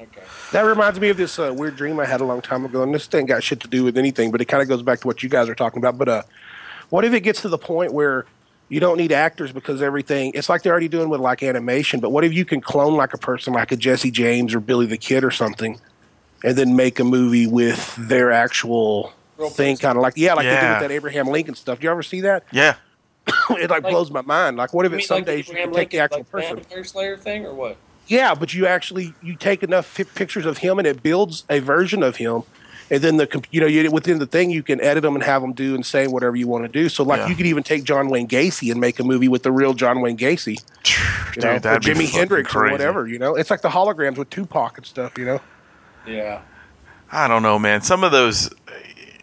Okay. 0.00 0.22
That 0.52 0.62
reminds 0.62 0.98
me 1.00 1.08
of 1.10 1.16
this 1.16 1.38
uh, 1.38 1.52
weird 1.56 1.76
dream 1.76 1.98
I 2.00 2.06
had 2.06 2.20
a 2.20 2.24
long 2.24 2.40
time 2.40 2.64
ago, 2.64 2.82
and 2.82 2.94
this 2.94 3.06
thing 3.06 3.26
got 3.26 3.42
shit 3.42 3.60
to 3.60 3.68
do 3.68 3.84
with 3.84 3.96
anything, 3.98 4.30
but 4.30 4.40
it 4.40 4.46
kind 4.46 4.62
of 4.62 4.68
goes 4.68 4.82
back 4.82 5.00
to 5.00 5.06
what 5.06 5.22
you 5.22 5.28
guys 5.28 5.48
are 5.48 5.54
talking 5.54 5.78
about. 5.78 5.98
But 5.98 6.08
uh, 6.08 6.22
what 6.90 7.04
if 7.04 7.12
it 7.12 7.20
gets 7.20 7.42
to 7.42 7.48
the 7.48 7.58
point 7.58 7.92
where 7.92 8.26
you 8.68 8.80
don't 8.80 8.96
need 8.98 9.12
actors 9.12 9.52
because 9.52 9.82
everything? 9.82 10.32
It's 10.34 10.48
like 10.48 10.62
they're 10.62 10.72
already 10.72 10.88
doing 10.88 11.08
with 11.08 11.20
like 11.20 11.42
animation. 11.42 12.00
But 12.00 12.10
what 12.10 12.24
if 12.24 12.32
you 12.32 12.44
can 12.44 12.60
clone 12.60 12.94
like 12.96 13.14
a 13.14 13.18
person, 13.18 13.52
like 13.54 13.72
a 13.72 13.76
Jesse 13.76 14.10
James 14.10 14.54
or 14.54 14.60
Billy 14.60 14.86
the 14.86 14.98
Kid 14.98 15.24
or 15.24 15.30
something, 15.30 15.80
and 16.44 16.56
then 16.56 16.76
make 16.76 16.98
a 17.00 17.04
movie 17.04 17.46
with 17.46 17.94
their 17.96 18.30
actual 18.32 19.12
Real 19.38 19.50
thing, 19.50 19.76
kind 19.76 19.96
of 19.96 20.02
like 20.02 20.14
yeah, 20.16 20.34
like 20.34 20.44
they 20.44 20.50
did 20.50 20.54
Yeah. 20.62 20.80
with 20.80 20.88
that 20.88 20.94
Abraham 20.94 21.28
Lincoln 21.28 21.54
stuff. 21.54 21.78
Do 21.80 21.84
you 21.84 21.90
ever 21.90 22.02
see 22.02 22.22
that? 22.22 22.44
Yeah. 22.50 22.74
it 23.50 23.70
like, 23.70 23.70
Like- 23.70 23.82
blows 23.84 24.10
my 24.10 24.22
mind. 24.22 24.56
Like, 24.56 24.74
what 24.74 24.84
if 24.86 24.90
You 24.90 24.96
it 24.96 24.98
mean 24.98 25.06
some 25.06 25.16
like 25.18 25.26
days 25.26 25.48
you 25.48 25.54
can 25.54 25.72
take 25.72 25.90
the 25.90 26.00
actual 26.00 26.18
like, 26.18 26.30
person? 26.30 26.56
Vampire 26.56 26.84
Slayer 26.84 27.16
thing 27.16 27.46
or 27.46 27.54
what? 27.54 27.76
Yeah, 28.08 28.34
but 28.34 28.52
you 28.54 28.66
actually 28.66 29.14
you 29.22 29.36
take 29.36 29.62
enough 29.62 29.86
fi- 29.86 30.04
pictures 30.04 30.44
of 30.46 30.58
him 30.58 30.78
and 30.78 30.86
it 30.88 31.02
builds 31.02 31.44
a 31.50 31.58
version 31.60 32.02
of 32.02 32.16
him, 32.16 32.42
and 32.90 33.02
then 33.02 33.18
the 33.18 33.44
you 33.50 33.60
know 33.60 33.66
you 33.66 33.90
within 33.90 34.18
the 34.18 34.26
thing 34.26 34.50
you 34.50 34.62
can 34.62 34.80
edit 34.80 35.02
them 35.02 35.14
and 35.14 35.22
have 35.22 35.42
them 35.42 35.52
do 35.52 35.74
and 35.74 35.84
say 35.84 36.06
whatever 36.06 36.34
you 36.34 36.48
want 36.48 36.64
to 36.64 36.68
do. 36.68 36.88
So 36.88 37.04
like 37.04 37.18
Yeah. 37.20 37.28
you 37.28 37.36
could 37.36 37.46
even 37.46 37.62
take 37.62 37.84
John 37.84 38.08
Wayne 38.08 38.26
Gacy 38.26 38.72
and 38.72 38.80
make 38.80 38.98
a 38.98 39.04
movie 39.04 39.28
with 39.28 39.42
the 39.42 39.52
real 39.52 39.74
John 39.74 40.00
Wayne 40.00 40.16
Gacy, 40.16 40.56
you 40.56 41.32
Dude, 41.34 41.44
know, 41.44 41.56
or 41.56 41.58
that'd 41.60 41.82
be 41.82 41.90
Jimi 41.90 42.04
fucking 42.06 42.18
Hendrix 42.18 42.54
or 42.56 42.70
whatever. 42.70 43.06
You 43.06 43.18
know, 43.18 43.34
it's 43.36 43.50
like 43.50 43.60
the 43.60 43.68
holograms 43.68 44.16
with 44.16 44.30
Tupac 44.30 44.78
and 44.78 44.86
stuff. 44.86 45.18
You 45.18 45.26
know, 45.26 45.40
Yeah. 46.06 46.40
I 47.12 47.28
don't 47.28 47.42
know, 47.42 47.58
man. 47.58 47.80
Some 47.82 48.04
of 48.04 48.12
those, 48.12 48.50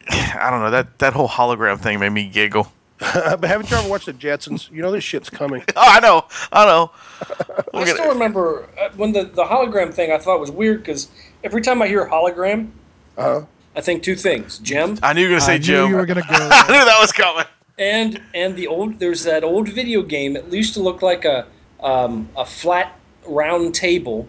I 0.09 0.49
don't 0.49 0.59
know. 0.61 0.71
That 0.71 0.99
that 0.99 1.13
whole 1.13 1.27
hologram 1.27 1.79
thing 1.79 1.99
made 1.99 2.09
me 2.11 2.27
giggle. 2.27 2.71
but 2.99 3.43
haven't 3.43 3.69
you 3.69 3.77
ever 3.77 3.89
watched 3.89 4.05
the 4.05 4.13
Jetsons? 4.13 4.71
You 4.71 4.81
know 4.81 4.91
this 4.91 5.03
shit's 5.03 5.29
coming. 5.29 5.63
Oh, 5.75 5.81
I 5.85 5.99
know. 5.99 6.25
I 6.51 6.65
know. 6.65 6.91
I 7.21 7.77
Look 7.77 7.87
at 7.89 7.95
still 7.95 8.05
it. 8.05 8.13
remember 8.13 8.69
uh, 8.79 8.89
when 8.95 9.11
the, 9.11 9.23
the 9.25 9.43
hologram 9.43 9.93
thing 9.93 10.11
I 10.11 10.17
thought 10.17 10.39
was 10.39 10.49
weird 10.51 10.79
because 10.81 11.09
every 11.43 11.61
time 11.61 11.81
I 11.81 11.87
hear 11.87 12.07
hologram, 12.07 12.69
Uh-huh. 13.17 13.45
I 13.75 13.81
think 13.81 14.03
two 14.03 14.15
things: 14.15 14.59
Jem 14.59 14.97
I 15.03 15.11
knew 15.13 15.21
you 15.23 15.27
were 15.27 15.31
gonna 15.33 15.41
say 15.41 15.55
I 15.55 15.57
knew 15.57 15.87
you 15.89 15.95
were 15.95 16.05
gonna 16.05 16.21
go. 16.21 16.27
I 16.31 16.67
knew 16.67 16.85
that 16.85 16.97
was 17.01 17.11
coming. 17.11 17.45
and 17.77 18.21
and 18.33 18.55
the 18.55 18.67
old 18.67 18.99
there's 18.99 19.23
that 19.23 19.43
old 19.43 19.67
video 19.67 20.01
game 20.01 20.37
It 20.37 20.45
used 20.53 20.73
to 20.75 20.79
look 20.81 21.01
like 21.01 21.25
a 21.25 21.47
um, 21.81 22.29
a 22.37 22.45
flat 22.45 22.97
round 23.27 23.75
table 23.75 24.27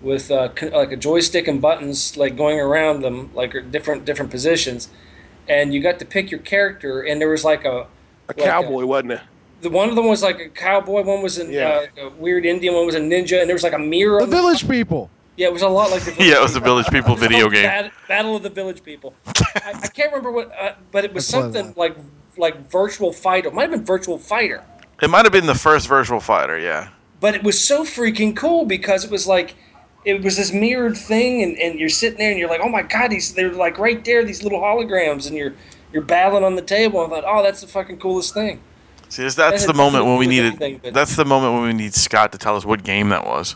with 0.00 0.30
uh, 0.30 0.50
like 0.70 0.92
a 0.92 0.96
joystick 0.96 1.48
and 1.48 1.60
buttons 1.60 2.16
like 2.16 2.36
going 2.36 2.60
around 2.60 3.00
them 3.02 3.30
like 3.34 3.52
different 3.72 4.04
different 4.04 4.30
positions, 4.30 4.88
and 5.48 5.72
you 5.74 5.80
got 5.82 5.98
to 5.98 6.04
pick 6.04 6.30
your 6.30 6.40
character 6.40 7.02
and 7.02 7.20
there 7.20 7.28
was 7.30 7.44
like 7.44 7.64
a 7.64 7.80
A 7.80 7.86
like 8.28 8.36
cowboy, 8.38 8.84
wasn't 8.84 9.12
it? 9.12 9.20
the 9.60 9.70
one 9.70 9.88
of 9.88 9.96
them 9.96 10.06
was 10.06 10.22
like 10.22 10.38
a 10.40 10.48
cowboy, 10.50 11.02
one 11.02 11.22
was 11.22 11.38
a, 11.38 11.46
Yeah. 11.50 11.86
uh, 11.98 12.06
a 12.06 12.10
weird 12.10 12.44
Indian, 12.44 12.74
one 12.74 12.84
was 12.86 12.94
a 12.94 13.00
ninja, 13.00 13.40
and 13.40 13.48
there 13.48 13.54
was 13.54 13.62
like 13.62 13.72
a 13.72 13.78
mirror. 13.78 14.18
the 14.18 14.24
on 14.24 14.30
the- 14.30 14.36
village 14.36 14.68
people. 14.68 15.10
Yeah, 15.36 15.46
it 15.48 15.52
was 15.52 15.62
a 15.62 15.68
lot 15.68 15.90
like 15.90 16.02
the. 16.02 16.10
Village 16.12 16.28
Yeah, 16.30 16.38
it 16.38 16.42
was 16.42 16.54
the 16.54 16.60
Village 16.60 16.86
People 16.90 17.16
video 17.16 17.48
game. 17.56 17.64
Bat- 17.64 17.92
Battle 18.06 18.36
of 18.36 18.42
the 18.44 18.50
Village 18.50 18.84
People. 18.84 19.14
I, 19.26 19.72
I 19.82 19.86
can't 19.88 20.12
remember 20.12 20.30
what, 20.30 20.52
uh, 20.56 20.74
but 20.92 21.04
it 21.04 21.12
was 21.12 21.26
That's 21.28 21.44
what- 21.46 21.54
something 21.54 21.74
like 21.76 21.96
like 22.36 22.70
Virtual 22.70 23.12
Fighter. 23.12 23.48
It 23.48 23.54
might 23.54 23.62
have 23.62 23.70
been 23.72 23.84
Virtual 23.84 24.18
Fighter, 24.18 24.62
It 25.02 25.08
might 25.10 25.24
have 25.24 25.32
been 25.32 25.46
the 25.46 25.54
first 25.54 25.88
virtual 25.88 26.20
fighter. 26.20 26.58
Yeah. 26.58 26.88
but 27.20 27.34
it 27.34 27.42
was 27.42 27.58
so 27.62 27.84
freaking 27.84 28.36
cool 28.36 28.64
because 28.66 29.04
it 29.04 29.10
was 29.10 29.26
like 29.26 29.54
it 30.04 30.22
was 30.22 30.36
this 30.36 30.52
mirrored 30.52 30.96
thing, 30.96 31.42
and, 31.42 31.58
and 31.58 31.78
you're 31.78 31.88
sitting 31.88 32.18
there 32.18 32.30
and 32.30 32.38
you're 32.38 32.48
like, 32.48 32.60
oh 32.62 32.68
my 32.68 32.82
god, 32.82 33.08
these 33.10 33.34
they're 33.34 33.52
like 33.52 33.78
right 33.78 34.04
there, 34.04 34.24
these 34.24 34.42
little 34.42 34.60
holograms, 34.60 35.26
and 35.26 35.36
you're 35.36 35.54
you're 35.92 36.02
battling 36.02 36.44
on 36.44 36.56
the 36.56 36.62
table. 36.62 37.00
I 37.00 37.08
thought, 37.08 37.24
oh, 37.26 37.42
that's 37.42 37.60
the 37.60 37.66
fucking 37.66 37.98
coolest 37.98 38.34
thing. 38.34 38.60
See, 39.08 39.22
that's, 39.22 39.36
that's 39.36 39.66
the 39.66 39.74
moment 39.74 40.06
when 40.06 40.16
we 40.18 40.26
nothing 40.26 40.30
to 40.30 40.36
do 40.36 40.42
needed. 40.42 40.62
anything, 40.62 40.80
but- 40.82 40.94
That's 40.94 41.14
the 41.14 41.24
moment 41.24 41.54
when 41.54 41.62
we 41.62 41.72
need 41.72 41.94
Scott 41.94 42.32
to 42.32 42.38
tell 42.38 42.56
us 42.56 42.64
what 42.64 42.82
game 42.82 43.10
that 43.10 43.24
was. 43.24 43.54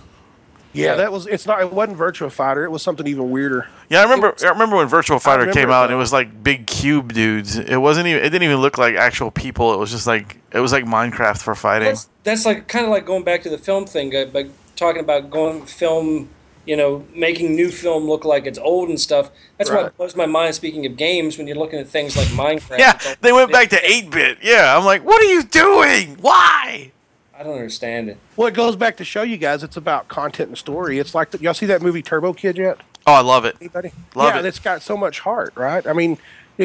Yeah, 0.72 0.94
that 0.96 1.10
was. 1.10 1.26
It's 1.26 1.46
not. 1.46 1.60
It 1.60 1.72
wasn't 1.72 1.96
Virtual 1.96 2.30
Fighter. 2.30 2.64
It 2.64 2.70
was 2.70 2.82
something 2.82 3.06
even 3.06 3.30
weirder. 3.30 3.66
Yeah, 3.88 4.00
I 4.00 4.02
remember. 4.02 4.34
I 4.42 4.48
remember 4.50 4.76
when 4.76 4.86
Virtual 4.86 5.18
Fighter 5.18 5.50
came 5.50 5.70
it, 5.70 5.72
out, 5.72 5.84
and 5.84 5.94
it 5.94 5.96
was 5.96 6.12
like 6.12 6.42
big 6.42 6.66
cube 6.66 7.14
dudes. 7.14 7.58
It 7.58 7.78
wasn't 7.78 8.06
even. 8.06 8.22
It 8.22 8.30
didn't 8.30 8.44
even 8.44 8.58
look 8.58 8.78
like 8.78 8.94
actual 8.94 9.30
people. 9.30 9.72
It 9.72 9.78
was 9.78 9.90
just 9.90 10.06
like 10.06 10.36
it 10.52 10.60
was 10.60 10.70
like 10.70 10.84
Minecraft 10.84 11.42
for 11.42 11.54
fighting. 11.54 11.88
That's 11.88 12.08
that's 12.22 12.44
like 12.44 12.68
kind 12.68 12.84
of 12.84 12.90
like 12.90 13.06
going 13.06 13.24
back 13.24 13.42
to 13.42 13.50
the 13.50 13.58
film 13.58 13.86
thing, 13.86 14.14
uh, 14.14 14.26
but 14.26 14.46
talking 14.76 15.00
about 15.00 15.30
going 15.30 15.64
film, 15.66 16.28
you 16.68 16.76
know, 16.76 17.02
making 17.14 17.56
new 17.56 17.70
film 17.70 18.04
look 18.04 18.26
like 18.26 18.44
it's 18.44 18.58
old 18.58 18.90
and 18.90 19.00
stuff. 19.00 19.30
That's 19.56 19.70
Right. 19.70 19.84
what 19.84 19.96
blows 19.96 20.14
my 20.14 20.26
mind. 20.26 20.54
Speaking 20.54 20.84
of 20.84 20.98
games, 20.98 21.38
when 21.38 21.46
you're 21.46 21.56
looking 21.56 21.78
at 21.78 21.88
things 21.88 22.14
like 22.14 22.26
Minecraft, 22.28 22.78
Yeah, 22.78 22.94
it's 22.94 23.16
they 23.22 23.32
went 23.32 23.50
back 23.50 23.70
to 23.70 23.90
eight 23.90 24.10
bit. 24.10 24.36
Yeah, 24.42 24.76
I'm 24.76 24.84
like, 24.84 25.02
what 25.02 25.22
are 25.22 25.32
you 25.32 25.44
doing? 25.44 26.18
Why? 26.20 26.92
I 27.34 27.42
don't 27.42 27.54
understand 27.54 28.10
it. 28.10 28.18
Well, 28.36 28.48
it 28.48 28.54
goes 28.54 28.76
back 28.76 28.98
to 28.98 29.04
show 29.04 29.22
you 29.22 29.38
guys 29.38 29.62
it's 29.62 29.78
about 29.78 30.08
content 30.08 30.48
and 30.50 30.58
story. 30.58 30.98
It's 30.98 31.14
like 31.14 31.30
the, 31.30 31.38
y'all 31.38 31.54
see 31.54 31.66
that 31.66 31.80
movie 31.80 32.02
Turbo 32.02 32.34
Kid 32.34 32.58
yet? 32.58 32.78
Oh, 33.06 33.14
I 33.14 33.20
love 33.20 33.46
it. 33.46 33.56
Anybody? 33.60 33.92
Love 34.14 34.34
yeah, 34.34 34.40
it. 34.40 34.44
it's 34.44 34.58
got 34.58 34.82
so 34.82 34.94
much 34.94 35.20
heart, 35.20 35.54
right? 35.56 35.86
I 35.86 35.94
mean, 35.94 36.18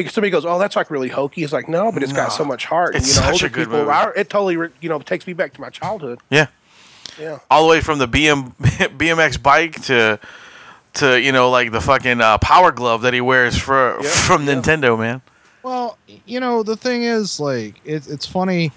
somebody 0.08 0.30
goes, 0.30 0.44
"Oh, 0.44 0.58
that's 0.58 0.76
like 0.76 0.90
really 0.90 1.08
hokey." 1.08 1.44
It's 1.44 1.52
like, 1.54 1.68
no, 1.68 1.90
but 1.90 2.02
it's 2.02 2.12
got 2.12 2.32
so 2.32 2.44
much 2.44 2.66
heart. 2.66 2.96
It's 2.96 3.16
you 3.16 3.22
know, 3.22 3.32
such 3.32 3.42
a 3.44 3.48
good 3.48 3.68
people, 3.68 3.78
movie. 3.78 3.90
I, 3.90 4.10
it 4.16 4.28
totally, 4.28 4.68
you 4.82 4.88
know, 4.90 4.98
takes 4.98 5.26
me 5.26 5.32
back 5.32 5.54
to 5.54 5.60
my 5.62 5.70
childhood. 5.70 6.18
Yeah, 6.28 6.48
Yeah. 7.20 7.38
all 7.50 7.62
the 7.64 7.70
way 7.70 7.80
from 7.80 7.98
the 7.98 8.08
BM 8.08 8.54
BMX 8.98 9.40
bike 9.42 9.80
to 9.84 10.18
to 10.94 11.20
you 11.20 11.32
know 11.32 11.50
like 11.50 11.72
the 11.72 11.80
fucking 11.80 12.20
uh, 12.20 12.38
power 12.38 12.72
glove 12.72 13.02
that 13.02 13.14
he 13.14 13.20
wears 13.20 13.56
for 13.56 13.98
Yeah, 14.02 14.10
from 14.26 14.46
yeah. 14.46 14.54
Nintendo, 14.54 14.98
man. 14.98 15.22
Well, 15.62 15.96
you 16.26 16.40
know, 16.40 16.62
the 16.62 16.76
thing 16.76 17.04
is, 17.04 17.40
like, 17.40 17.80
it, 17.86 18.06
it's 18.06 18.26
funny 18.26 18.70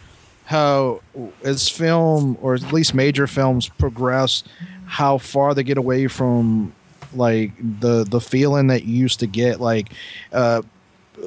how 0.45 1.01
as 1.43 1.67
film 1.67 2.37
or 2.41 2.53
at 2.55 2.71
least 2.71 2.93
major 2.93 3.27
films 3.27 3.67
progress, 3.67 4.43
how 4.85 5.17
far 5.17 5.53
they 5.53 5.63
get 5.63 5.77
away 5.77 6.07
from 6.07 6.71
like 7.13 7.51
the 7.81 8.05
the 8.05 8.21
feeling 8.21 8.67
that 8.67 8.85
you 8.85 8.95
used 8.95 9.19
to 9.19 9.27
get. 9.27 9.59
Like, 9.59 9.91
uh, 10.31 10.61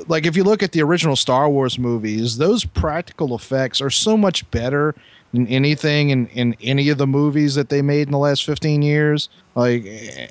like 0.08 0.24
if 0.24 0.34
you 0.36 0.44
look 0.44 0.62
at 0.62 0.72
the 0.72 0.80
original 0.82 1.16
Star 1.16 1.48
Wars 1.50 1.78
movies, 1.78 2.38
those 2.38 2.64
practical 2.64 3.34
effects 3.34 3.80
are 3.82 3.90
so 3.90 4.16
much 4.16 4.50
better 4.50 4.94
than 5.32 5.46
anything 5.46 6.10
in, 6.10 6.26
in 6.28 6.56
any 6.60 6.88
of 6.88 6.98
the 6.98 7.06
movies 7.06 7.54
that 7.54 7.68
they 7.68 7.82
made 7.82 8.08
in 8.08 8.12
the 8.12 8.18
last 8.18 8.44
15 8.44 8.82
years. 8.82 9.28
Like, 9.54 9.84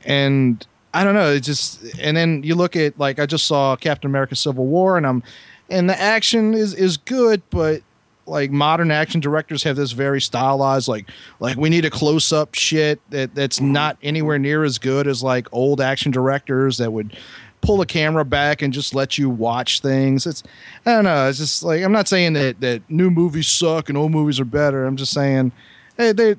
and 0.05 0.65
I 0.93 1.03
don't 1.03 1.13
know, 1.13 1.31
it 1.33 1.41
just, 1.41 1.83
and 1.99 2.15
then 2.15 2.43
you 2.43 2.55
look 2.55 2.75
at, 2.75 2.97
like, 2.99 3.19
I 3.19 3.25
just 3.25 3.45
saw 3.45 3.75
Captain 3.75 4.09
America 4.09 4.35
Civil 4.35 4.65
War 4.65 4.97
and 4.97 5.05
I'm, 5.05 5.23
and 5.69 5.89
the 5.89 5.99
action 5.99 6.53
is, 6.53 6.73
is 6.73 6.97
good, 6.97 7.41
but 7.49 7.81
like 8.29 8.51
modern 8.51 8.91
action 8.91 9.19
directors 9.19 9.63
have 9.63 9.75
this 9.75 9.91
very 9.91 10.21
stylized 10.21 10.87
like 10.87 11.09
like 11.39 11.57
we 11.57 11.67
need 11.67 11.83
a 11.83 11.89
close 11.89 12.31
up 12.31 12.53
shit 12.53 13.01
that 13.09 13.33
that's 13.33 13.59
not 13.59 13.97
anywhere 14.03 14.37
near 14.37 14.63
as 14.63 14.77
good 14.77 15.07
as 15.07 15.23
like 15.23 15.47
old 15.51 15.81
action 15.81 16.11
directors 16.11 16.77
that 16.77 16.93
would 16.93 17.17
pull 17.61 17.77
the 17.77 17.85
camera 17.85 18.25
back 18.25 18.61
and 18.61 18.73
just 18.73 18.95
let 18.95 19.17
you 19.17 19.29
watch 19.29 19.81
things. 19.81 20.25
It's 20.25 20.43
I 20.85 20.93
don't 20.93 21.03
know. 21.03 21.29
It's 21.29 21.39
just 21.39 21.63
like 21.63 21.83
I'm 21.83 21.91
not 21.91 22.07
saying 22.07 22.33
that 22.33 22.59
that 22.61 22.81
new 22.89 23.09
movies 23.09 23.47
suck 23.47 23.89
and 23.89 23.97
old 23.97 24.11
movies 24.11 24.39
are 24.39 24.45
better. 24.45 24.85
I'm 24.85 24.97
just 24.97 25.13
saying 25.13 25.51
hey, 25.97 26.11
they 26.11 26.35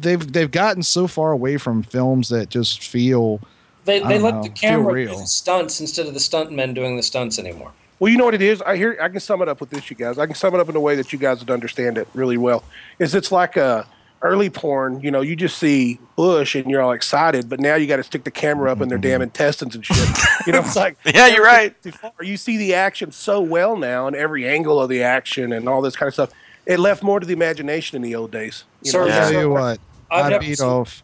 they've 0.00 0.32
they've 0.32 0.50
gotten 0.50 0.82
so 0.82 1.06
far 1.06 1.32
away 1.32 1.56
from 1.56 1.82
films 1.82 2.28
that 2.30 2.48
just 2.48 2.82
feel 2.82 3.40
They, 3.84 4.00
they 4.00 4.18
let 4.18 4.34
know, 4.34 4.42
the 4.42 4.48
camera 4.48 5.06
do 5.06 5.16
the 5.16 5.26
stunts 5.26 5.80
instead 5.80 6.06
of 6.06 6.14
the 6.14 6.20
stuntmen 6.20 6.74
doing 6.74 6.96
the 6.96 7.02
stunts 7.02 7.38
anymore. 7.38 7.72
Well, 7.98 8.12
you 8.12 8.18
know 8.18 8.26
what 8.26 8.34
it 8.34 8.42
is. 8.42 8.60
I 8.62 8.76
hear. 8.76 8.98
I 9.00 9.08
can 9.08 9.20
sum 9.20 9.40
it 9.40 9.48
up 9.48 9.58
with 9.60 9.70
this, 9.70 9.88
you 9.88 9.96
guys. 9.96 10.18
I 10.18 10.26
can 10.26 10.34
sum 10.34 10.54
it 10.54 10.60
up 10.60 10.68
in 10.68 10.76
a 10.76 10.80
way 10.80 10.96
that 10.96 11.12
you 11.12 11.18
guys 11.18 11.40
would 11.40 11.50
understand 11.50 11.96
it 11.96 12.06
really 12.12 12.36
well. 12.36 12.62
Is 12.98 13.14
it's 13.14 13.32
like 13.32 13.56
a 13.56 13.86
early 14.22 14.50
porn. 14.50 15.00
You 15.00 15.10
know, 15.10 15.20
you 15.20 15.36
just 15.36 15.58
see 15.58 15.98
Bush 16.16 16.54
and 16.54 16.70
you're 16.70 16.82
all 16.82 16.92
excited, 16.92 17.48
but 17.48 17.60
now 17.60 17.74
you 17.74 17.86
got 17.86 17.96
to 17.96 18.02
stick 18.02 18.24
the 18.24 18.30
camera 18.30 18.72
up 18.72 18.80
in 18.80 18.88
their 18.88 18.98
damn 18.98 19.16
mm-hmm. 19.16 19.24
intestines 19.24 19.74
and 19.74 19.84
shit. 19.84 20.08
You 20.46 20.52
know, 20.52 20.60
it's 20.60 20.76
like 20.76 20.96
Yeah, 21.04 21.28
you're 21.28 21.44
right. 21.44 21.74
You 22.20 22.36
see 22.36 22.56
the 22.56 22.74
action 22.74 23.12
so 23.12 23.40
well 23.40 23.76
now, 23.76 24.06
and 24.06 24.16
every 24.16 24.48
angle 24.48 24.80
of 24.80 24.88
the 24.88 25.02
action 25.02 25.52
and 25.52 25.68
all 25.68 25.82
this 25.82 25.96
kind 25.96 26.08
of 26.08 26.14
stuff. 26.14 26.30
It 26.64 26.80
left 26.80 27.04
more 27.04 27.20
to 27.20 27.26
the 27.26 27.32
imagination 27.32 27.94
in 27.94 28.02
the 28.02 28.16
old 28.16 28.32
days. 28.32 28.64
You 28.82 28.90
Sir, 28.90 29.00
know? 29.02 29.06
Yeah. 29.06 29.30
tell 29.30 29.40
you 29.40 29.50
what. 29.50 29.78
I've 30.10 30.26
I 30.26 30.28
never 30.30 30.40
beat 30.40 30.58
seen- 30.58 30.66
off 30.66 31.02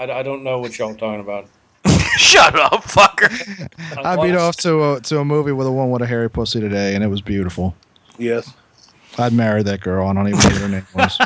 I, 0.00 0.10
I 0.10 0.22
don't 0.22 0.42
know 0.42 0.58
what 0.58 0.78
y'all 0.78 0.94
talking 0.94 1.20
about. 1.20 1.46
Shut 2.16 2.54
up, 2.58 2.84
fucker. 2.84 3.98
I 3.98 4.16
beat 4.16 4.34
off 4.34 4.56
to 4.58 4.94
a 4.94 5.00
to 5.02 5.18
a 5.18 5.24
movie 5.26 5.52
with 5.52 5.66
a 5.66 5.70
one 5.70 5.90
with 5.90 6.00
a 6.00 6.06
hairy 6.06 6.30
pussy 6.30 6.58
today, 6.58 6.94
and 6.94 7.04
it 7.04 7.08
was 7.08 7.20
beautiful. 7.20 7.74
Yes. 8.16 8.50
I'd 9.18 9.34
marry 9.34 9.62
that 9.64 9.82
girl. 9.82 10.08
I 10.08 10.14
don't 10.14 10.28
even 10.28 10.38
know 10.40 10.46
what 10.46 10.56
her 10.56 10.68
name 10.68 10.86
was. 10.94 11.18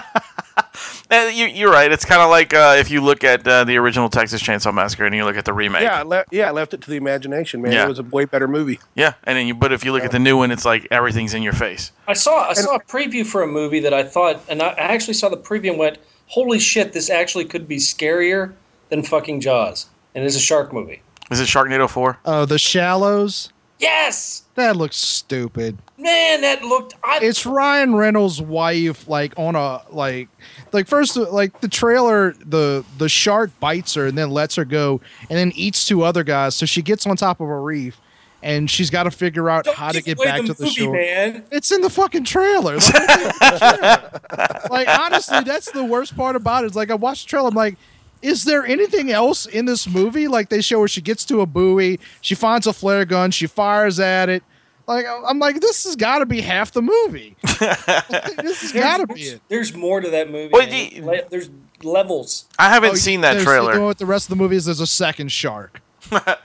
Uh, 1.11 1.31
you, 1.33 1.47
you're 1.47 1.71
right. 1.71 1.93
It's 1.93 2.05
kind 2.05 2.23
of 2.23 2.31
like 2.31 2.55
uh, 2.55 2.77
if 2.79 2.91
you 2.91 3.01
look 3.03 3.25
at 3.25 3.47
uh, 3.47 3.65
the 3.65 3.77
original 3.77 4.09
Texas 4.09 4.43
Chainsaw 4.43 4.73
Massacre 4.73 5.05
and 5.05 5.15
you 5.15 5.25
look 5.25 5.37
at 5.37 5.45
the 5.45 5.53
remake. 5.53 5.83
Yeah, 5.83 5.99
I 5.99 6.03
le- 6.03 6.25
yeah, 6.31 6.49
I 6.49 6.51
left 6.51 6.73
it 6.75 6.81
to 6.83 6.91
the 6.91 6.97
imagination, 6.97 7.61
man. 7.61 7.73
Yeah. 7.73 7.85
It 7.85 7.89
was 7.89 7.99
a 7.99 8.03
way 8.05 8.25
better 8.25 8.49
movie. 8.49 8.81
Yeah, 8.95 9.13
and 9.25 9.37
then 9.37 9.47
you. 9.47 9.55
But 9.55 9.73
if 9.73 9.85
you 9.85 9.93
look 9.93 10.03
at 10.03 10.11
the 10.13 10.19
new 10.19 10.37
one, 10.37 10.51
it's 10.51 10.65
like 10.65 10.89
everything's 10.91 11.35
in 11.35 11.43
your 11.43 11.53
face. 11.53 11.93
I 12.09 12.15
saw 12.15 12.49
I 12.49 12.55
saw 12.55 12.75
a 12.77 12.81
preview 12.81 13.25
for 13.27 13.43
a 13.43 13.47
movie 13.47 13.81
that 13.81 13.93
I 13.93 14.03
thought, 14.03 14.41
and 14.49 14.63
I 14.63 14.69
I 14.71 14.95
actually 14.95 15.15
saw 15.15 15.29
the 15.29 15.37
preview 15.37 15.71
and 15.71 15.79
went, 15.79 15.99
"Holy 16.29 16.59
shit! 16.59 16.93
This 16.95 17.11
actually 17.11 17.45
could 17.45 17.69
be 17.69 17.77
scarier 17.77 18.55
than 18.89 19.03
fucking 19.03 19.41
Jaws." 19.43 19.87
And 20.15 20.25
it's 20.25 20.37
a 20.37 20.41
shark 20.41 20.73
movie. 20.73 21.03
Is 21.31 21.41
it 21.41 21.49
Sharknado 21.49 21.89
Four? 21.91 22.19
Oh, 22.25 22.45
The 22.45 22.59
Shallows. 22.59 23.51
Yes, 23.81 24.45
That 24.55 24.77
looks 24.77 24.97
stupid. 24.97 25.77
man, 25.99 26.41
that 26.43 26.63
looked. 26.63 26.95
I, 27.03 27.19
It's 27.21 27.45
Ryan 27.45 27.95
Reynolds' 27.97 28.41
wife, 28.41 29.09
like 29.09 29.35
on 29.37 29.57
a 29.57 29.83
like, 29.91 30.29
like 30.75 30.87
first 30.89 31.17
like 31.17 31.61
the 31.61 31.69
trailer, 31.69 32.33
the 32.45 32.85
the 32.99 33.09
shark 33.09 33.51
bites 33.61 33.95
her 33.95 34.07
and 34.07 34.19
then 34.19 34.31
lets 34.31 34.57
her 34.57 34.65
go, 34.65 35.01
and 35.31 35.39
then 35.39 35.53
eats 35.55 35.87
two 35.87 36.03
other 36.03 36.25
guys. 36.25 36.55
So 36.55 36.67
she 36.67 36.83
gets 36.83 37.07
on 37.07 37.17
top 37.17 37.41
of 37.41 37.49
a 37.49 37.59
reef, 37.61 37.99
and 38.43 38.71
she's 38.71 38.91
got 38.91 39.05
to 39.05 39.11
figure 39.11 39.49
out 39.49 39.65
don't 39.65 39.77
how 39.77 39.93
to 39.93 40.03
get 40.03 40.19
back 40.19 40.43
the 40.43 40.49
to 40.49 40.55
the 40.55 40.65
movie, 40.65 40.75
shore. 40.75 40.93
man. 40.93 41.45
It's 41.51 41.73
in 41.73 41.81
the 41.81 41.89
fucking 41.91 42.25
trailer. 42.25 42.75
Like, 42.77 42.93
the 42.93 44.11
trailer. 44.29 44.59
Like, 44.71 44.89
honestly, 44.89 45.41
that's 45.41 45.71
the 45.71 45.85
worst 45.85 46.17
part 46.17 46.37
about 46.37 46.65
it. 46.65 46.69
Is 46.73 46.77
like 46.77 46.91
I 46.91 46.95
watched 46.95 47.27
the 47.27 47.31
trailer. 47.31 47.49
I'm 47.49 47.55
like, 47.55 47.77
is 48.23 48.45
there 48.45 48.65
anything 48.67 49.11
else 49.11 49.47
in 49.47 49.67
this 49.67 49.87
movie? 49.87 50.29
Like 50.29 50.49
they 50.49 50.61
show 50.61 50.81
her 50.81 50.89
she 50.89 51.01
gets 51.03 51.25
to 51.27 51.41
a 51.43 51.47
buoy, 51.47 52.01
she 52.21 52.35
finds 52.35 52.67
a 52.67 52.73
flare 52.73 53.05
gun, 53.05 53.31
she 53.31 53.47
fires 53.47 54.01
at 54.01 54.29
it. 54.29 54.43
Like 54.87 55.07
I'm 55.09 55.39
like, 55.39 55.61
this 55.61 55.85
has 55.85 55.97
got 55.97 56.19
to 56.19 56.27
be 56.27 56.41
half 56.41 56.73
the 56.73 56.83
movie. 56.83 57.37
this 57.43 58.61
has 58.63 58.73
got 58.73 58.99
to 58.99 59.07
be 59.07 59.15
there's, 59.15 59.33
it. 59.35 59.43
there's 59.49 59.75
more 59.75 60.01
to 60.01 60.11
that 60.11 60.31
movie. 60.31 60.51
Well, 60.53 60.67
the- 60.67 61.01
Le- 61.01 61.29
there's 61.31 61.51
levels. 61.83 62.47
I 62.59 62.69
haven't 62.69 62.91
Oh, 62.93 62.95
seen 62.95 63.23
that 63.23 63.33
there's- 63.33 63.45
You 63.47 63.51
trailer. 63.51 63.81
what 63.85 63.99
the 63.99 64.07
rest 64.07 64.27
of 64.27 64.31
the 64.37 64.43
movie 64.43 64.57
is? 64.57 64.65
There's 64.67 64.81
a 64.81 64.87
second 64.87 65.33
shark. 65.33 65.81
I 66.13 66.37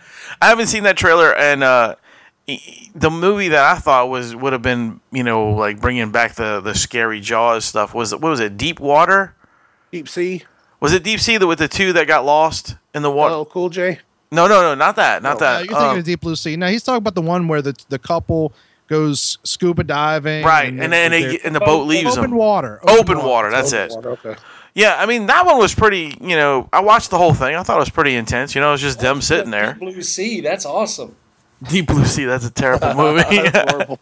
haven't 0.41 0.67
seen 0.67 0.83
that 0.83 0.95
trailer, 0.95 1.35
and 1.35 1.63
uh, 1.63 1.95
the 2.95 3.09
movie 3.09 3.49
that 3.49 3.75
I 3.75 3.79
thought 3.79 4.09
was 4.09 4.33
would 4.35 4.53
have 4.53 4.61
been, 4.61 5.01
you 5.11 5.23
know, 5.23 5.49
like 5.51 5.81
bringing 5.81 6.11
back 6.11 6.35
the 6.35 6.61
the 6.61 6.73
scary 6.73 7.19
Jaws 7.19 7.65
stuff 7.65 7.93
was 7.93 8.13
what 8.13 8.21
was 8.29 8.39
it? 8.39 8.55
Deep 8.57 8.79
Water? 8.79 9.35
Deep 9.91 10.07
Sea. 10.07 10.43
Was 10.79 10.93
it 10.93 11.03
Deep 11.03 11.19
Sea 11.19 11.37
that 11.37 11.45
with 11.47 11.59
the 11.59 11.67
two 11.67 11.91
that 11.93 12.07
got 12.07 12.23
lost 12.25 12.77
in 12.95 13.01
the 13.01 13.11
water? 13.11 13.35
Oh, 13.35 13.43
Cool 13.45 13.69
J. 13.69 13.99
No, 14.31 14.47
no, 14.47 14.61
no, 14.61 14.75
not 14.75 14.95
that, 14.97 15.23
not 15.23 15.37
Uh, 15.37 15.39
that. 15.39 15.57
you're 15.65 15.73
thinking 15.73 15.89
Um, 15.91 15.97
of 15.97 16.03
Deep 16.05 16.21
Blue 16.21 16.35
Sea. 16.35 16.55
Now 16.55 16.67
he's 16.67 16.83
talking 16.83 16.97
about 16.99 17.15
the 17.15 17.21
one 17.21 17.47
where 17.47 17.61
the 17.61 17.75
the 17.89 17.97
couple 17.99 18.53
goes 18.87 19.37
scuba 19.43 19.83
diving. 19.83 20.43
right, 20.45 20.67
and 20.69 20.91
then 20.93 21.11
they're- 21.11 21.37
and 21.43 21.55
the 21.55 21.59
boat 21.59 21.87
leaves 21.87 22.11
open 22.17 22.31
them. 22.31 22.37
water. 22.39 22.79
Open 22.87 23.23
water. 23.23 23.49
That's 23.51 23.73
it. 23.73 23.91
Okay. 23.91 24.35
Yeah, 24.75 24.95
I 24.99 25.05
mean 25.07 25.25
that 25.27 25.45
one 25.47 25.57
was 25.57 25.73
pretty. 25.73 26.15
You 26.21 26.35
know, 26.37 26.69
I 26.71 26.79
watched 26.81 27.09
the 27.09 27.17
whole 27.17 27.33
thing. 27.33 27.55
I 27.55 27.63
thought 27.63 27.77
it 27.77 27.79
was 27.79 27.89
pretty 27.89 28.15
intense. 28.15 28.53
You 28.55 28.61
know, 28.61 28.69
it 28.69 28.73
was 28.73 28.81
just 28.81 28.99
them 28.99 29.19
sitting 29.21 29.49
there. 29.51 29.75
Blue 29.79 30.01
Sea. 30.03 30.41
That's 30.41 30.65
awesome. 30.65 31.15
Deep 31.67 31.87
Blue 31.87 32.05
Sea. 32.05 32.25
That's 32.25 32.45
a 32.45 32.51
terrible 32.51 32.93
movie. 32.95 33.23
Horrible. 33.53 33.99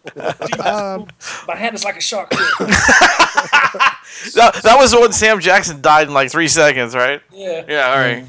Um, 0.64 1.06
My 1.48 1.56
hand 1.56 1.74
is 1.74 1.84
like 1.84 1.96
a 1.96 2.00
shark. 2.00 2.30
that, 4.34 4.60
that 4.62 4.76
was 4.78 4.90
the 4.92 5.00
one 5.00 5.12
Sam 5.12 5.40
Jackson 5.40 5.80
died 5.80 6.08
in 6.08 6.14
like 6.14 6.30
three 6.30 6.48
seconds, 6.48 6.94
right? 6.94 7.20
yeah. 7.32 7.64
Yeah. 7.68 7.90
All 7.90 7.96
right. 7.98 8.24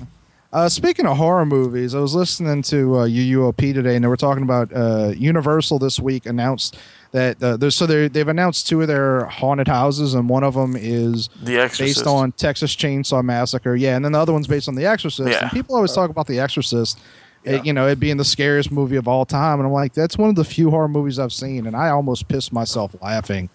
Uh, 0.51 0.67
speaking 0.67 1.05
of 1.05 1.15
horror 1.17 1.45
movies, 1.45 1.93
I 1.93 1.99
was 1.99 2.15
listening 2.15 2.63
to 2.63 2.95
uh, 2.99 3.07
UUOP 3.07 3.71
today, 3.73 3.95
and 3.95 4.03
they 4.03 4.07
were 4.07 4.17
talking 4.17 4.41
about 4.41 4.73
uh, 4.73 5.13
Universal 5.15 5.77
this 5.77 5.99
week 5.99 6.25
announced 6.25 6.75
that 7.11 7.41
uh, 7.43 7.69
so 7.69 7.85
they 7.85 8.07
they've 8.07 8.27
announced 8.27 8.67
two 8.67 8.81
of 8.81 8.87
their 8.87 9.25
haunted 9.25 9.67
houses, 9.67 10.15
and 10.15 10.27
one 10.27 10.43
of 10.43 10.55
them 10.55 10.75
is 10.75 11.29
The 11.43 11.59
Exorcist. 11.59 11.97
based 11.99 12.07
on 12.07 12.31
Texas 12.31 12.75
Chainsaw 12.75 13.23
Massacre. 13.23 13.75
Yeah, 13.75 13.95
and 13.95 14.03
then 14.03 14.13
the 14.13 14.19
other 14.19 14.33
one's 14.33 14.47
based 14.47 14.67
on 14.67 14.73
The 14.73 14.87
Exorcist. 14.87 15.29
Yeah. 15.29 15.43
And 15.43 15.51
people 15.51 15.75
always 15.75 15.93
talk 15.93 16.09
about 16.09 16.25
The 16.25 16.39
Exorcist. 16.39 16.99
it- 17.43 17.63
you 17.65 17.71
know, 17.71 17.87
it 17.87 17.99
being 17.99 18.17
the 18.17 18.25
scariest 18.25 18.71
movie 18.71 18.95
of 18.95 19.07
all 19.07 19.25
time, 19.25 19.59
and 19.59 19.67
I'm 19.67 19.71
like, 19.73 19.93
that's 19.93 20.17
one 20.17 20.29
of 20.29 20.35
the 20.35 20.43
few 20.43 20.71
horror 20.71 20.87
movies 20.89 21.19
I've 21.19 21.31
seen, 21.33 21.67
and 21.67 21.75
I 21.75 21.89
almost 21.89 22.27
pissed 22.27 22.51
myself 22.51 22.95
laughing. 23.03 23.49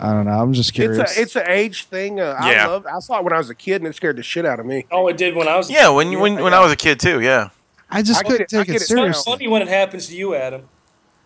I 0.00 0.12
don't 0.12 0.24
know. 0.24 0.32
I'm 0.32 0.52
just 0.52 0.72
curious. 0.74 0.98
It's 0.98 1.16
a 1.16 1.20
it's 1.22 1.36
an 1.36 1.44
age 1.48 1.84
thing. 1.84 2.20
Uh, 2.20 2.38
Yeah. 2.44 2.64
I 2.64 2.68
love. 2.68 2.86
I 2.86 2.98
saw 3.00 3.18
it 3.18 3.24
when 3.24 3.32
I 3.32 3.38
was 3.38 3.50
a 3.50 3.54
kid, 3.54 3.76
and 3.82 3.86
it 3.86 3.94
scared 3.94 4.16
the 4.16 4.22
shit 4.22 4.46
out 4.46 4.58
of 4.58 4.66
me. 4.66 4.86
Oh, 4.90 5.08
it 5.08 5.16
did 5.16 5.34
when 5.36 5.46
I 5.48 5.56
was. 5.56 5.68
a 5.68 5.72
Yeah, 5.72 5.88
kid. 5.88 5.94
when 5.96 6.10
you 6.12 6.18
when 6.18 6.42
when 6.42 6.54
I 6.54 6.60
was 6.60 6.72
a 6.72 6.76
kid 6.76 6.98
too. 6.98 7.20
Yeah. 7.20 7.50
I 7.90 8.02
just 8.02 8.20
I 8.20 8.22
couldn't 8.22 8.42
it- 8.42 8.48
take 8.48 8.66
get 8.66 8.76
it 8.76 8.90
it. 8.90 8.98
It's 9.08 9.24
funny 9.24 9.48
when 9.48 9.62
it 9.62 9.68
happens 9.68 10.06
to 10.08 10.16
you, 10.16 10.34
Adam. 10.34 10.62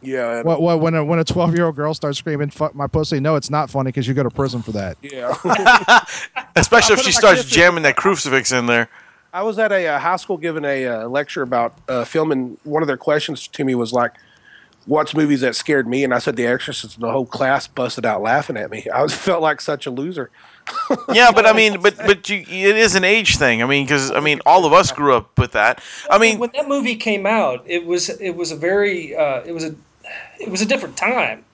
Yeah. 0.02 0.42
What, 0.42 0.60
what, 0.60 0.80
when 0.80 0.94
a 0.94 1.04
when 1.04 1.18
a 1.18 1.24
twelve 1.24 1.54
year 1.54 1.66
old 1.66 1.76
girl 1.76 1.94
starts 1.94 2.18
screaming 2.18 2.50
"fuck 2.50 2.74
my 2.74 2.86
pussy"? 2.86 3.20
No, 3.20 3.36
it's 3.36 3.48
not 3.50 3.70
funny 3.70 3.88
because 3.88 4.06
you 4.08 4.14
go 4.14 4.22
to 4.22 4.30
prison 4.30 4.60
for 4.62 4.72
that. 4.72 4.96
Yeah. 5.02 5.34
Especially 6.56 6.94
if 6.94 7.02
she 7.02 7.12
starts 7.12 7.44
jamming 7.44 7.82
that 7.84 7.96
crucifix 7.96 8.52
in 8.52 8.66
there. 8.66 8.88
I 9.32 9.42
was 9.42 9.58
at 9.58 9.72
a 9.72 9.86
uh, 9.88 9.98
high 9.98 10.16
school 10.16 10.36
giving 10.36 10.64
a 10.64 10.86
uh, 10.86 11.08
lecture 11.08 11.42
about 11.42 11.74
uh, 11.88 12.04
film, 12.04 12.30
and 12.32 12.56
one 12.64 12.82
of 12.82 12.86
their 12.86 12.96
questions 12.96 13.48
to 13.48 13.64
me 13.64 13.74
was 13.74 13.92
like, 13.92 14.12
"What's 14.86 15.14
movies 15.14 15.40
that 15.42 15.54
scared 15.56 15.86
me?" 15.88 16.04
And 16.04 16.12
I 16.14 16.18
said, 16.18 16.36
"The 16.36 16.46
Exorcist." 16.46 16.94
And 16.96 17.02
the 17.04 17.10
whole 17.12 17.26
class 17.26 17.66
busted 17.66 18.04
out 18.06 18.22
laughing 18.22 18.56
at 18.56 18.70
me. 18.70 18.86
I 18.92 19.02
was 19.02 19.14
felt 19.14 19.42
like 19.42 19.60
such 19.60 19.86
a 19.86 19.90
loser. 19.90 20.30
Yeah, 21.12 21.30
but 21.30 21.44
I 21.46 21.52
mean, 21.52 21.80
but 21.82 21.96
but 21.98 22.28
you, 22.30 22.38
it 22.38 22.76
is 22.76 22.94
an 22.94 23.04
age 23.04 23.36
thing. 23.36 23.62
I 23.62 23.66
mean, 23.66 23.84
because 23.84 24.10
I 24.10 24.20
mean, 24.20 24.40
all 24.46 24.64
of 24.64 24.72
us 24.72 24.90
grew 24.92 25.14
up 25.14 25.38
with 25.38 25.52
that. 25.52 25.82
I 26.10 26.18
mean, 26.18 26.38
when 26.38 26.50
that 26.54 26.66
movie 26.68 26.96
came 26.96 27.26
out, 27.26 27.62
it 27.66 27.84
was 27.86 28.08
it 28.08 28.30
was 28.34 28.50
a 28.50 28.56
very 28.56 29.14
uh, 29.14 29.42
it 29.44 29.52
was 29.52 29.64
a 29.64 29.74
it 30.40 30.50
was 30.50 30.62
a 30.62 30.66
different 30.66 30.96
time. 30.96 31.44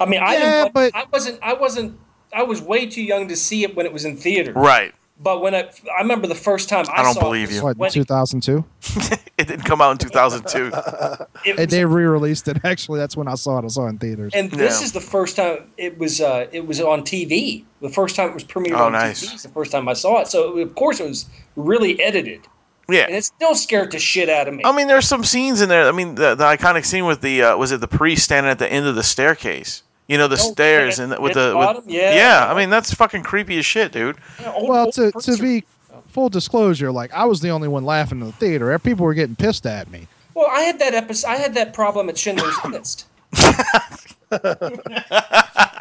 I 0.00 0.06
mean, 0.06 0.20
I 0.22 0.34
Yeah, 0.34 0.62
didn't, 0.64 0.74
but- 0.74 0.94
I 0.94 1.04
wasn't 1.12 1.38
I 1.42 1.54
wasn't 1.54 1.98
I 2.32 2.44
was 2.44 2.62
way 2.62 2.86
too 2.86 3.02
young 3.02 3.26
to 3.28 3.36
see 3.36 3.64
it 3.64 3.74
when 3.74 3.86
it 3.86 3.92
was 3.92 4.04
in 4.04 4.16
theater. 4.16 4.52
right? 4.52 4.94
But 5.22 5.42
when 5.42 5.54
I 5.54 5.68
I 5.96 6.00
remember 6.00 6.26
the 6.26 6.34
first 6.34 6.68
time 6.70 6.86
I, 6.88 7.00
I 7.00 7.02
don't 7.02 7.12
saw 7.14 7.20
believe 7.20 7.50
it, 7.50 7.54
you. 7.56 7.62
What 7.62 7.76
when 7.76 7.90
two 7.90 8.04
thousand 8.04 8.40
two? 8.42 8.64
It 9.40 9.48
didn't 9.48 9.64
come 9.64 9.80
out 9.80 9.92
in 9.92 9.96
2002. 9.96 10.66
it 11.46 11.56
They 11.56 11.62
was- 11.62 11.70
they 11.70 11.84
re-released 11.86 12.46
it. 12.48 12.58
Actually, 12.64 12.98
that's 13.00 13.16
when 13.16 13.26
I 13.26 13.34
saw 13.36 13.58
it. 13.58 13.64
I 13.64 13.68
saw 13.68 13.86
it 13.86 13.90
in 13.90 13.98
theaters. 13.98 14.32
and 14.34 14.50
this 14.50 14.80
Yeah. 14.80 14.84
is 14.84 14.92
the 14.92 15.00
first 15.00 15.36
time 15.36 15.70
it 15.78 15.96
was 15.98 16.20
uh, 16.20 16.46
it 16.52 16.66
was 16.66 16.78
on 16.80 17.02
TV. 17.02 17.64
The 17.80 17.88
first 17.88 18.16
time 18.16 18.28
it 18.30 18.34
was 18.34 18.44
premiered 18.44 18.76
Oh, 18.78 18.84
on 18.86 18.92
nice. 18.92 19.24
TV. 19.24 19.34
is 19.36 19.42
the 19.42 19.48
first 19.48 19.72
time 19.72 19.88
I 19.88 19.94
saw 19.94 20.20
it. 20.20 20.28
So 20.28 20.58
of 20.58 20.74
course 20.74 21.00
it 21.00 21.08
was 21.08 21.24
really 21.56 21.98
edited, 22.02 22.46
Yeah, 22.88 23.04
and 23.04 23.12
Yeah. 23.12 23.16
it 23.18 23.24
still 23.24 23.54
scared 23.54 23.92
the 23.92 23.98
shit 23.98 24.28
out 24.28 24.46
of 24.48 24.54
me. 24.54 24.62
I 24.64 24.72
mean, 24.72 24.86
there's 24.88 25.06
some 25.08 25.24
scenes 25.24 25.60
in 25.62 25.68
there. 25.70 25.88
I 25.88 25.92
mean, 25.92 26.16
the, 26.16 26.34
the 26.34 26.44
iconic 26.44 26.84
scene 26.84 27.06
with 27.06 27.20
the 27.22 27.42
uh, 27.42 27.56
was 27.56 27.72
it 27.72 27.80
the 27.80 27.88
priest 27.88 28.24
standing 28.24 28.50
at 28.50 28.58
the 28.58 28.70
end 28.70 28.86
of 28.86 28.94
the 28.94 29.02
staircase? 29.02 29.82
You 30.10 30.18
know, 30.18 30.26
the 30.26 30.34
Oh, 30.34 30.52
stairs 30.52 30.98
yeah, 30.98 31.04
and 31.04 31.12
the, 31.12 31.20
with 31.20 31.34
the 31.34 31.50
the 31.50 31.56
with- 31.56 31.66
bottom? 31.66 31.84
Yeah. 31.86 32.14
yeah. 32.16 32.52
I 32.52 32.56
mean, 32.56 32.68
that's 32.68 32.92
fucking 32.92 33.22
creepy 33.22 33.58
as 33.58 33.64
shit, 33.66 33.92
dude. 33.92 34.16
Yeah, 34.40 34.52
old- 34.52 34.68
well, 34.68 34.84
old 34.86 34.94
to 34.94 35.12
to 35.12 35.36
be 35.36 35.64
full 36.08 36.28
disclosure, 36.28 36.90
like 36.90 37.12
I 37.14 37.24
was 37.26 37.40
the 37.40 37.50
only 37.50 37.68
one 37.68 37.84
laughing 37.84 38.20
in 38.20 38.26
the 38.26 38.32
theater. 38.32 38.76
People 38.80 39.06
were 39.06 39.14
getting 39.14 39.36
pissed 39.36 39.66
at 39.66 39.88
me. 39.90 40.08
Well, 40.34 40.48
I 40.50 40.62
had 40.62 40.78
that 40.80 40.94
episode. 40.94 41.28
I 41.28 41.36
had 41.36 41.54
that 41.54 41.72
problem 41.72 42.08
at 42.08 42.18
Schindler's 42.18 42.56
List. 42.64 43.06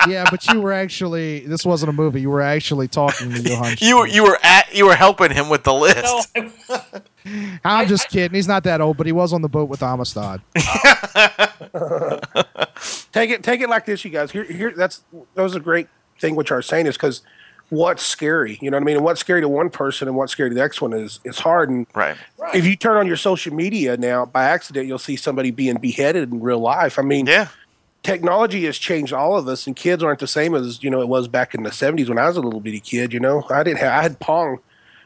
Yeah, 0.08 0.26
but 0.32 0.48
you 0.48 0.62
were 0.62 0.72
actually 0.74 1.42
this 1.42 1.65
wasn't 1.65 1.89
a 1.89 1.94
movie. 1.94 2.22
You 2.22 2.30
were 2.30 2.42
actually 2.42 2.88
talking 2.88 3.32
to 3.34 3.42
Johann. 3.42 3.76
You 3.80 3.98
were 3.98 4.08
you 4.08 4.24
were 4.24 4.39
at 4.42 4.74
you 4.74 4.86
were 4.86 4.96
helping 4.96 5.32
him 5.32 5.50
with 5.50 5.63
the 5.63 5.74
list. 5.74 6.30
No, 6.38 6.50
I, 6.70 6.82
I'm 7.65 7.88
just 7.88 8.10
kidding. 8.10 8.36
He's 8.36 8.48
not 8.48 8.63
that 8.63 8.82
old, 8.82 8.98
but 8.98 9.06
he 9.06 9.12
was 9.12 9.34
on 9.34 9.42
the 9.42 9.50
boat 9.50 9.70
with 9.70 9.82
Amistad. 9.84 10.42
Take 13.12 13.32
it, 13.32 13.44
take 13.44 13.60
it 13.62 13.70
like 13.70 13.86
this, 13.86 14.06
you 14.06 14.12
guys. 14.12 14.32
Here, 14.32 14.44
here. 14.44 14.72
That's 14.76 15.02
that 15.36 15.42
was 15.42 15.56
a 15.56 15.60
great 15.60 15.88
thing. 16.20 16.36
What 16.36 16.50
you're 16.50 16.62
saying 16.62 16.86
is 16.88 16.96
because 16.96 17.22
what's 17.70 18.06
scary. 18.06 18.58
You 18.62 18.70
know 18.72 18.78
what 18.78 18.84
I 18.84 18.86
mean? 18.86 18.96
And 18.98 19.04
what's 19.06 19.20
scary 19.20 19.42
to 19.42 19.50
one 19.50 19.70
person 19.70 20.08
and 20.08 20.15
what's 20.15 20.32
scary 20.32 20.50
to 20.50 20.54
the 20.56 20.62
next 20.62 20.80
one 20.82 20.94
is 20.94 21.20
is 21.26 21.39
hard. 21.39 21.70
And 21.70 21.88
Right. 21.96 22.15
if 22.54 22.65
you 22.65 22.76
turn 22.76 22.98
on 22.98 23.08
your 23.08 23.18
social 23.18 23.54
media 23.54 23.98
now 23.98 24.26
by 24.26 24.46
accident, 24.46 24.88
you'll 24.88 25.00
see 25.00 25.15
somebody 25.15 25.52
being 25.52 25.78
beheaded 25.78 26.32
in 26.32 26.39
real 26.39 26.60
life. 26.60 26.98
I 27.00 27.02
mean, 27.02 27.26
Yeah. 27.26 27.48
technology 28.04 28.65
has 28.65 28.78
changed 28.78 29.12
all 29.12 29.36
of 29.38 29.48
us, 29.48 29.65
and 29.68 29.76
kids 29.76 30.04
aren't 30.04 30.20
the 30.20 30.28
same 30.28 30.54
as 30.56 30.82
you 30.84 30.89
know 30.89 31.02
it 31.02 31.08
was 31.10 31.28
back 31.28 31.54
in 31.56 31.63
the 31.63 31.72
'70s 31.72 32.08
when 32.10 32.20
I 32.20 32.28
was 32.28 32.38
a 32.38 32.42
little 32.42 32.62
bitty 32.62 32.80
kid. 32.80 33.12
You 33.12 33.20
know, 33.20 33.44
I 33.50 33.63
didn't 33.63 33.80
have 33.80 33.92
I 34.00 34.02
had 34.04 34.20
Pong. 34.20 34.60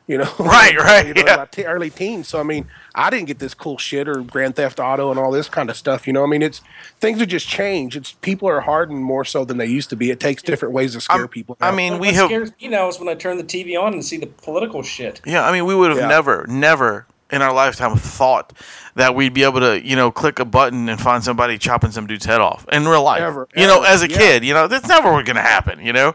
You 0.07 0.17
know, 0.17 0.29
Right, 0.37 0.75
right, 0.77 1.07
You 1.07 1.13
know, 1.13 1.23
yeah. 1.25 1.35
my 1.37 1.45
te- 1.45 1.63
early 1.65 1.89
teens. 1.89 2.27
So 2.27 2.37
I 2.39 2.43
mean, 2.43 2.67
I 2.93 3.09
didn't 3.09 3.27
get 3.27 3.39
this 3.39 3.53
cool 3.53 3.77
shit 3.77 4.07
or 4.09 4.21
Grand 4.21 4.57
Theft 4.57 4.79
Auto 4.81 5.09
and 5.11 5.17
all 5.19 5.31
this 5.31 5.47
kind 5.47 5.69
of 5.69 5.77
stuff. 5.77 6.05
You 6.07 6.11
know, 6.13 6.23
I 6.23 6.27
mean, 6.27 6.41
it's 6.41 6.59
things 6.99 7.19
have 7.19 7.29
just 7.29 7.47
changed. 7.47 7.95
It's 7.95 8.11
people 8.11 8.49
are 8.49 8.59
hardened 8.59 9.01
more 9.03 9.23
so 9.23 9.45
than 9.45 9.57
they 9.57 9.65
used 9.65 9.89
to 9.91 9.95
be. 9.95 10.11
It 10.11 10.19
takes 10.19 10.43
different 10.43 10.73
ways 10.73 10.91
to 10.93 10.99
scare 11.01 11.19
I'm- 11.19 11.27
people. 11.29 11.55
I 11.61 11.71
mean, 11.71 11.93
What 11.93 12.01
we 12.01 12.07
have. 12.13 12.25
scares 12.27 12.51
me 12.61 12.67
now 12.67 12.89
is 12.89 12.99
when 12.99 13.07
I 13.07 13.15
turn 13.15 13.37
the 13.37 13.45
TV 13.45 13.81
on 13.81 13.93
and 13.93 14.03
see 14.03 14.17
the 14.17 14.27
political 14.27 14.83
shit. 14.83 15.21
Yeah, 15.25 15.47
I 15.47 15.53
mean, 15.53 15.65
we 15.65 15.73
would 15.73 15.89
have 15.91 15.99
Yeah. 15.99 16.07
never, 16.07 16.45
never 16.49 17.05
in 17.31 17.41
our 17.41 17.53
lifetime 17.53 17.95
thought 17.95 18.51
that 18.95 19.15
we'd 19.15 19.33
be 19.33 19.43
able 19.43 19.61
to, 19.61 19.81
you 19.87 19.95
know, 19.95 20.11
click 20.11 20.37
a 20.37 20.45
button 20.45 20.89
and 20.89 20.99
find 20.99 21.23
somebody 21.23 21.57
chopping 21.57 21.91
some 21.91 22.05
dude's 22.07 22.25
head 22.25 22.41
off 22.41 22.65
in 22.73 22.85
real 22.87 23.03
life. 23.03 23.21
Ever, 23.21 23.47
you 23.55 23.65
know, 23.67 23.83
as 23.83 24.03
a 24.03 24.09
yeah. 24.09 24.17
kid, 24.17 24.43
you 24.43 24.53
know, 24.53 24.67
that's 24.67 24.87
never 24.89 25.09
going 25.23 25.37
to 25.37 25.41
happen. 25.41 25.79
You 25.79 25.93
know, 25.93 26.13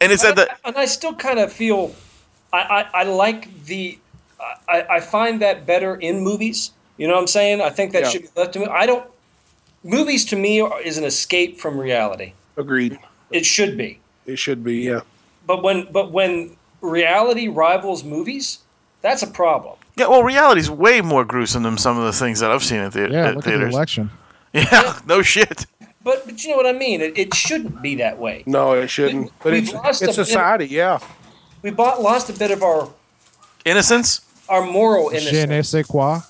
and 0.00 0.10
it's 0.10 0.24
at 0.24 0.34
the 0.34 0.48
and 0.64 0.76
I 0.78 0.86
still 0.86 1.14
kind 1.14 1.38
of 1.38 1.52
feel 1.52 1.94
I, 2.52 2.58
I, 2.58 3.00
I 3.00 3.02
like 3.04 3.64
the 3.64 3.98
I, 4.68 4.84
I 4.96 5.00
find 5.00 5.40
that 5.40 5.66
better 5.66 5.94
in 5.94 6.20
movies. 6.20 6.72
You 6.98 7.06
know 7.08 7.14
what 7.14 7.20
I'm 7.20 7.26
saying? 7.28 7.60
I 7.60 7.70
think 7.70 7.92
that 7.92 8.02
Yeah. 8.02 8.08
should 8.10 8.22
be 8.22 8.28
left 8.36 8.52
to 8.54 8.58
me. 8.60 8.66
I 8.66 8.86
don't. 8.86 9.06
Movies 9.84 10.24
to 10.26 10.36
me 10.36 10.60
are, 10.60 10.80
is 10.80 10.98
an 10.98 11.04
escape 11.04 11.58
from 11.58 11.78
reality. 11.78 12.32
agreed. 12.56 12.98
It 13.30 13.46
should 13.46 13.76
be, 13.78 13.98
It 14.26 14.38
should 14.38 14.62
be. 14.62 14.76
Yeah. 14.76 15.00
but 15.46 15.62
when 15.62 15.90
but 15.90 16.12
when 16.12 16.56
reality 16.80 17.48
rivals 17.48 18.04
movies, 18.04 18.58
that's 19.00 19.22
a 19.22 19.26
problem. 19.26 19.76
yeah. 19.96 20.06
Well, 20.08 20.22
reality's 20.22 20.70
way 20.70 21.00
more 21.00 21.24
gruesome 21.24 21.62
than 21.62 21.78
some 21.78 21.98
of 21.98 22.04
the 22.04 22.12
things 22.12 22.40
that 22.40 22.50
I've 22.52 22.62
seen 22.62 22.80
at, 22.80 22.92
the, 22.92 23.08
Yeah, 23.10 23.28
at 23.28 23.36
look 23.36 23.46
at 23.46 23.58
the 23.58 23.66
election. 23.66 24.10
Yeah, 24.54 24.98
no 25.06 25.22
shit. 25.22 25.64
But 26.04 26.26
but 26.26 26.44
you 26.44 26.50
know 26.50 26.56
what 26.58 26.66
I 26.66 26.72
mean? 26.74 27.00
It, 27.00 27.16
it 27.16 27.34
shouldn't 27.34 27.80
be 27.80 27.94
that 27.96 28.18
way. 28.18 28.42
No, 28.44 28.72
it 28.72 28.88
shouldn't. 28.90 29.24
We- 29.26 29.30
But 29.42 29.54
it's 29.54 29.72
lost 29.72 30.02
it's 30.02 30.18
a 30.18 30.20
bit- 30.20 30.26
society. 30.26 30.66
Yeah. 30.66 30.98
We 31.62 31.70
bought 31.70 32.02
lost 32.02 32.28
a 32.28 32.32
bit 32.32 32.50
of 32.50 32.62
our 32.62 32.88
Innocence. 33.64 34.20
our 34.48 34.64
moral 34.66 35.10
Je 35.10 35.16
innocence. 35.18 35.48
ne 35.48 35.62
sais 35.62 35.86
quoi. 35.86 36.20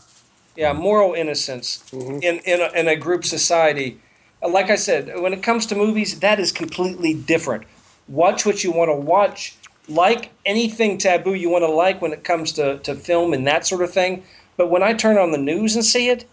yeah, 0.57 0.73
moral 0.75 1.14
innocence 1.14 1.83
in 1.92 2.40
in 2.45 2.61
a, 2.61 2.71
in 2.79 2.88
a 2.88 2.97
group 2.97 3.25
society. 3.25 3.99
Uh, 4.42 4.49
Like 4.51 4.71
I 4.71 4.77
said, 4.77 5.09
when 5.21 5.33
it 5.33 5.42
comes 5.42 5.64
to 5.66 5.75
movies, 5.75 6.18
that 6.21 6.38
is 6.38 6.53
completely 6.53 7.14
different. 7.14 7.64
Watch 8.09 8.45
what 8.45 8.62
you 8.62 8.71
want 8.73 8.90
to 8.90 8.95
watch. 8.97 9.57
Like 9.88 10.31
anything 10.45 10.99
taboo 10.99 11.35
you 11.35 11.49
want 11.51 11.62
to 11.64 11.71
like 11.71 12.03
when 12.03 12.12
it 12.12 12.23
comes 12.23 12.53
to, 12.53 12.79
to 12.79 12.95
film 12.95 13.33
and 13.33 13.47
that 13.47 13.66
sort 13.66 13.83
of 13.83 13.90
thing. 13.92 14.23
But 14.57 14.68
when 14.71 14.83
I 14.83 14.92
turn 14.95 15.16
on 15.16 15.31
the 15.33 15.38
news 15.38 15.75
and 15.75 15.85
see 15.85 16.09
it, 16.11 16.27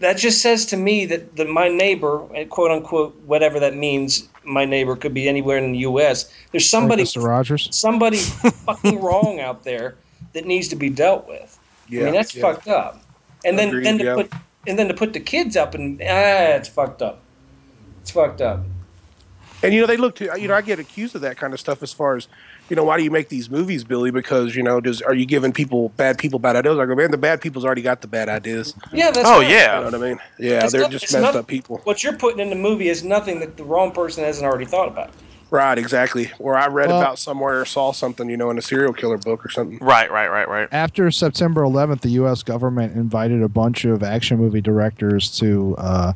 that 0.00 0.16
just 0.16 0.40
says 0.40 0.64
to 0.66 0.76
me 0.76 1.06
that, 1.06 1.36
that 1.36 1.48
my 1.48 1.68
neighbor, 1.68 2.26
eh, 2.34 2.44
quote 2.46 2.70
unquote, 2.70 3.14
whatever 3.26 3.60
that 3.60 3.74
means, 3.76 4.28
my 4.44 4.64
neighbor 4.64 4.96
could 4.96 5.14
be 5.14 5.28
anywhere 5.28 5.58
in 5.58 5.72
the 5.72 5.78
U.S. 5.80 6.32
There's 6.52 6.68
somebody 6.68 7.04
Mr. 7.04 7.22
Rogers. 7.22 7.68
somebody 7.72 8.16
fucking 8.66 9.00
wrong 9.00 9.40
out 9.40 9.64
there 9.64 9.96
that 10.32 10.46
needs 10.46 10.68
to 10.68 10.76
be 10.76 10.88
dealt 10.90 11.26
with. 11.28 11.58
I 11.88 11.94
Yeah. 11.94 12.04
mean, 12.04 12.14
that's 12.14 12.34
yeah. 12.34 12.42
fucked 12.42 12.68
up. 12.68 13.02
And 13.44 13.58
then, 13.58 13.68
Agreed, 13.68 13.84
then 13.86 13.98
to 13.98 14.04
yeah. 14.04 14.14
put 14.14 14.32
and 14.66 14.78
then 14.78 14.88
to 14.88 14.94
put 14.94 15.12
the 15.14 15.20
kids 15.20 15.56
up 15.56 15.74
and 15.74 16.00
ah, 16.02 16.56
it's 16.56 16.68
fucked 16.68 17.00
up. 17.02 17.20
It's 18.02 18.10
fucked 18.10 18.40
up. 18.40 18.60
And 19.62 19.74
you 19.74 19.80
know, 19.80 19.86
they 19.86 19.96
look 19.96 20.14
to 20.16 20.30
you 20.38 20.48
know, 20.48 20.54
I 20.54 20.60
get 20.62 20.78
accused 20.78 21.14
of 21.14 21.20
that 21.22 21.36
kind 21.36 21.52
of 21.52 21.60
stuff 21.60 21.82
as 21.82 21.92
far 21.92 22.16
as 22.16 22.28
you 22.70 22.76
know, 22.76 22.84
why 22.84 22.96
do 22.96 23.02
you 23.04 23.10
make 23.10 23.28
these 23.28 23.50
movies, 23.50 23.84
Billy? 23.84 24.10
Because 24.10 24.54
you 24.56 24.62
know, 24.62 24.80
does 24.80 25.02
are 25.02 25.14
you 25.14 25.26
giving 25.26 25.52
people 25.52 25.90
bad 25.96 26.16
people 26.18 26.38
bad 26.38 26.56
ideas? 26.56 26.78
I 26.78 26.86
go, 26.86 26.94
man, 26.94 27.10
the 27.10 27.18
bad 27.18 27.40
people's 27.40 27.64
already 27.64 27.82
got 27.82 28.00
the 28.00 28.08
bad 28.08 28.28
ideas. 28.28 28.74
Yeah, 28.92 29.10
that's 29.10 29.28
Oh 29.28 29.40
right. 29.40 29.50
You 29.50 29.56
know 29.56 29.82
what 29.84 29.94
I 29.94 29.98
mean? 29.98 30.18
Yeah, 30.38 30.62
It's 30.64 30.72
they're 30.72 30.82
not- 30.82 30.90
just 30.92 31.12
messed 31.12 31.22
not- 31.22 31.36
up 31.36 31.46
people. 31.46 31.80
What 31.84 32.02
you're 32.02 32.16
putting 32.16 32.38
in 32.40 32.48
the 32.48 32.56
movie 32.56 32.88
is 32.88 33.02
nothing 33.04 33.40
that 33.40 33.56
the 33.56 33.64
wrong 33.64 33.90
person 33.92 34.24
hasn't 34.24 34.46
already 34.46 34.64
thought 34.66 34.88
about. 34.88 35.10
Right, 35.52 35.78
exactly. 35.78 36.30
Or 36.38 36.56
I 36.56 36.68
read 36.68 36.90
Well- 36.90 37.00
about 37.00 37.18
somewhere 37.18 37.60
or 37.60 37.64
saw 37.64 37.90
something, 37.90 38.30
you 38.30 38.36
know, 38.36 38.50
in 38.50 38.58
a 38.58 38.62
serial 38.62 38.92
killer 38.92 39.18
book 39.18 39.44
or 39.44 39.50
something. 39.50 39.78
Right, 39.80 40.08
right, 40.08 40.28
right, 40.30 40.48
right. 40.48 40.68
After 40.70 41.10
September 41.10 41.62
11th, 41.62 42.02
the 42.02 42.10
U.S. 42.10 42.44
government 42.44 42.94
invited 42.94 43.42
a 43.42 43.48
bunch 43.48 43.84
of 43.84 44.04
action 44.04 44.38
movie 44.38 44.60
directors 44.60 45.28
to 45.40 45.74
uh, 45.76 46.12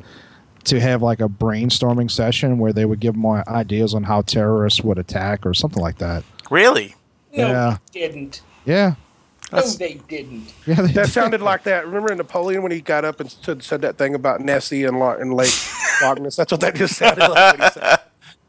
to 0.63 0.79
have 0.79 1.01
like 1.03 1.19
a 1.19 1.27
brainstorming 1.27 2.09
session 2.09 2.57
where 2.59 2.71
they 2.73 2.85
would 2.85 2.99
give 2.99 3.15
more 3.15 3.47
ideas 3.49 3.93
on 3.93 4.03
how 4.03 4.21
terrorists 4.21 4.81
would 4.83 4.97
attack 4.97 5.45
or 5.45 5.53
something 5.53 5.83
like 5.83 5.97
that. 5.97 6.23
Really? 6.49 6.95
No, 7.33 7.47
Yeah. 7.47 7.77
they 7.93 7.99
didn't. 8.01 8.41
Yeah, 8.65 8.95
No, 9.51 9.61
they 9.61 9.95
didn't. 10.07 10.53
yeah. 10.65 10.75
They 10.81 10.91
That 10.93 11.05
did. 11.05 11.09
sounded 11.13 11.41
like 11.41 11.63
that. 11.63 11.85
Remember 11.85 12.13
Napoleon 12.15 12.63
when 12.63 12.71
he 12.71 12.81
got 12.81 13.05
up 13.05 13.19
and 13.19 13.29
stood, 13.29 13.61
said 13.63 13.81
that 13.81 13.97
thing 13.97 14.15
about 14.15 14.41
Nessie 14.41 14.83
and, 14.85 14.99
Lo- 14.99 15.17
and 15.19 15.33
Lake 15.33 15.53
Loch 16.01 16.19
Ness? 16.19 16.35
That's 16.35 16.51
what 16.51 16.61
that 16.61 16.75
just 16.75 16.95
sounded 16.97 17.27
like. 17.29 17.59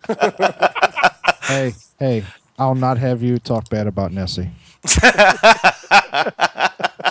He 0.09 1.53
hey, 1.55 1.73
hey. 1.99 2.25
I'll 2.59 2.75
not 2.75 2.97
have 2.99 3.23
you 3.23 3.39
talk 3.39 3.69
bad 3.69 3.87
about 3.87 4.13
Nessie. 4.13 4.51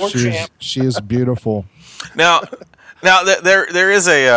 Or 0.02 0.10
She 0.10 0.28
is, 0.30 0.50
she 0.60 0.82
is 0.82 1.00
beautiful. 1.00 1.66
Now, 2.16 2.42
now 3.02 3.24
th- 3.24 3.40
there 3.40 3.68
there 3.72 3.92
is 3.92 4.08
a 4.10 4.28
uh, 4.28 4.34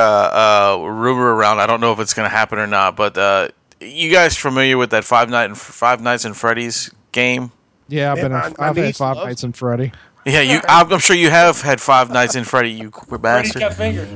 uh, 0.79 0.85
rumor 0.89 1.35
around. 1.35 1.59
I 1.59 1.67
don't 1.67 1.81
know 1.81 1.93
if 1.93 1.99
it's 1.99 2.15
going 2.15 2.27
to 2.31 2.35
happen 2.35 2.59
or 2.61 2.67
not, 2.69 2.95
but 2.95 3.19
uh, 3.19 3.49
you 3.81 4.11
guys 4.12 4.37
familiar 4.37 4.77
with 4.77 4.91
that 4.91 5.05
Five 5.05 5.29
Night 5.31 5.57
Five 5.57 6.01
Nights 6.01 6.25
and 6.25 6.37
Freddy's 6.37 6.91
game? 7.12 7.53
Yeah, 7.88 8.12
I've 8.12 8.17
been. 8.17 8.27
In, 8.27 8.33
my- 8.33 8.49
my 8.59 8.69
I've 8.69 8.77
had 8.77 8.97
Five 8.97 9.17
loves- 9.17 9.27
Nights 9.29 9.45
in 9.45 9.53
Freddy. 9.53 9.93
Yeah, 10.27 10.41
you. 10.43 10.61
I'm, 10.69 10.93
I'm 10.93 10.99
sure 10.99 11.17
you 11.17 11.31
have 11.31 11.62
had 11.62 11.81
Five 11.81 12.11
Nights 12.11 12.35
in 12.35 12.45
Freddy. 12.45 12.71
You 12.71 12.91
queer 12.93 13.19
Brady's 13.19 13.53
bastard. 13.55 13.61
got 13.61 13.75
fingers. 13.75 14.09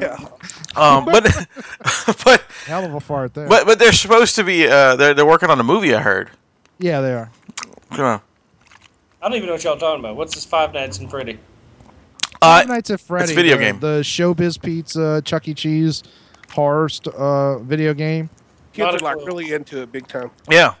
Yeah. 0.00 0.16
Um, 0.76 1.04
but 1.12 1.22
but 2.24 2.42
Hell 2.66 2.84
of 2.84 2.94
a 2.94 3.00
fart 3.00 3.34
there. 3.34 3.46
but 3.48 3.66
but 3.66 3.78
they're 3.78 3.92
supposed 3.92 4.34
to 4.36 4.44
be. 4.44 4.66
Uh, 4.66 4.96
they're 4.96 5.14
they're 5.14 5.26
working 5.26 5.50
on 5.50 5.60
a 5.60 5.64
movie. 5.64 5.94
I 5.94 6.00
heard. 6.00 6.30
yeah, 6.78 7.00
they 7.00 7.12
are. 7.12 7.30
Come 7.90 8.04
on. 8.04 8.20
I 9.22 9.28
don't 9.28 9.36
even 9.36 9.46
know 9.46 9.52
what 9.54 9.64
y'all 9.64 9.76
talking 9.78 10.00
about. 10.00 10.16
What's 10.16 10.34
this 10.34 10.44
Five 10.44 10.72
Nights 10.74 10.98
in 10.98 11.08
Freddy? 11.08 11.38
Five 12.40 12.68
Uh, 12.68 12.74
Nights 12.74 12.90
at 12.90 13.00
Freddy. 13.00 13.24
It's 13.24 13.32
video 13.32 13.56
the, 13.56 13.62
game. 13.62 13.80
The 13.80 14.00
Showbiz 14.02 14.60
Pizza, 14.60 15.22
Chuck 15.24 15.46
E. 15.48 15.54
Cheese, 15.54 16.02
horror 16.52 16.88
st- 16.88 17.14
uh, 17.14 17.58
video 17.60 17.94
game. 17.94 18.28
Kids 18.74 18.94
are 18.94 18.98
like 19.04 19.16
clue. 19.16 19.26
really 19.26 19.52
into 19.52 19.80
it 19.82 19.90
big 19.92 20.06
time. 20.06 20.30
yeah. 20.50 20.74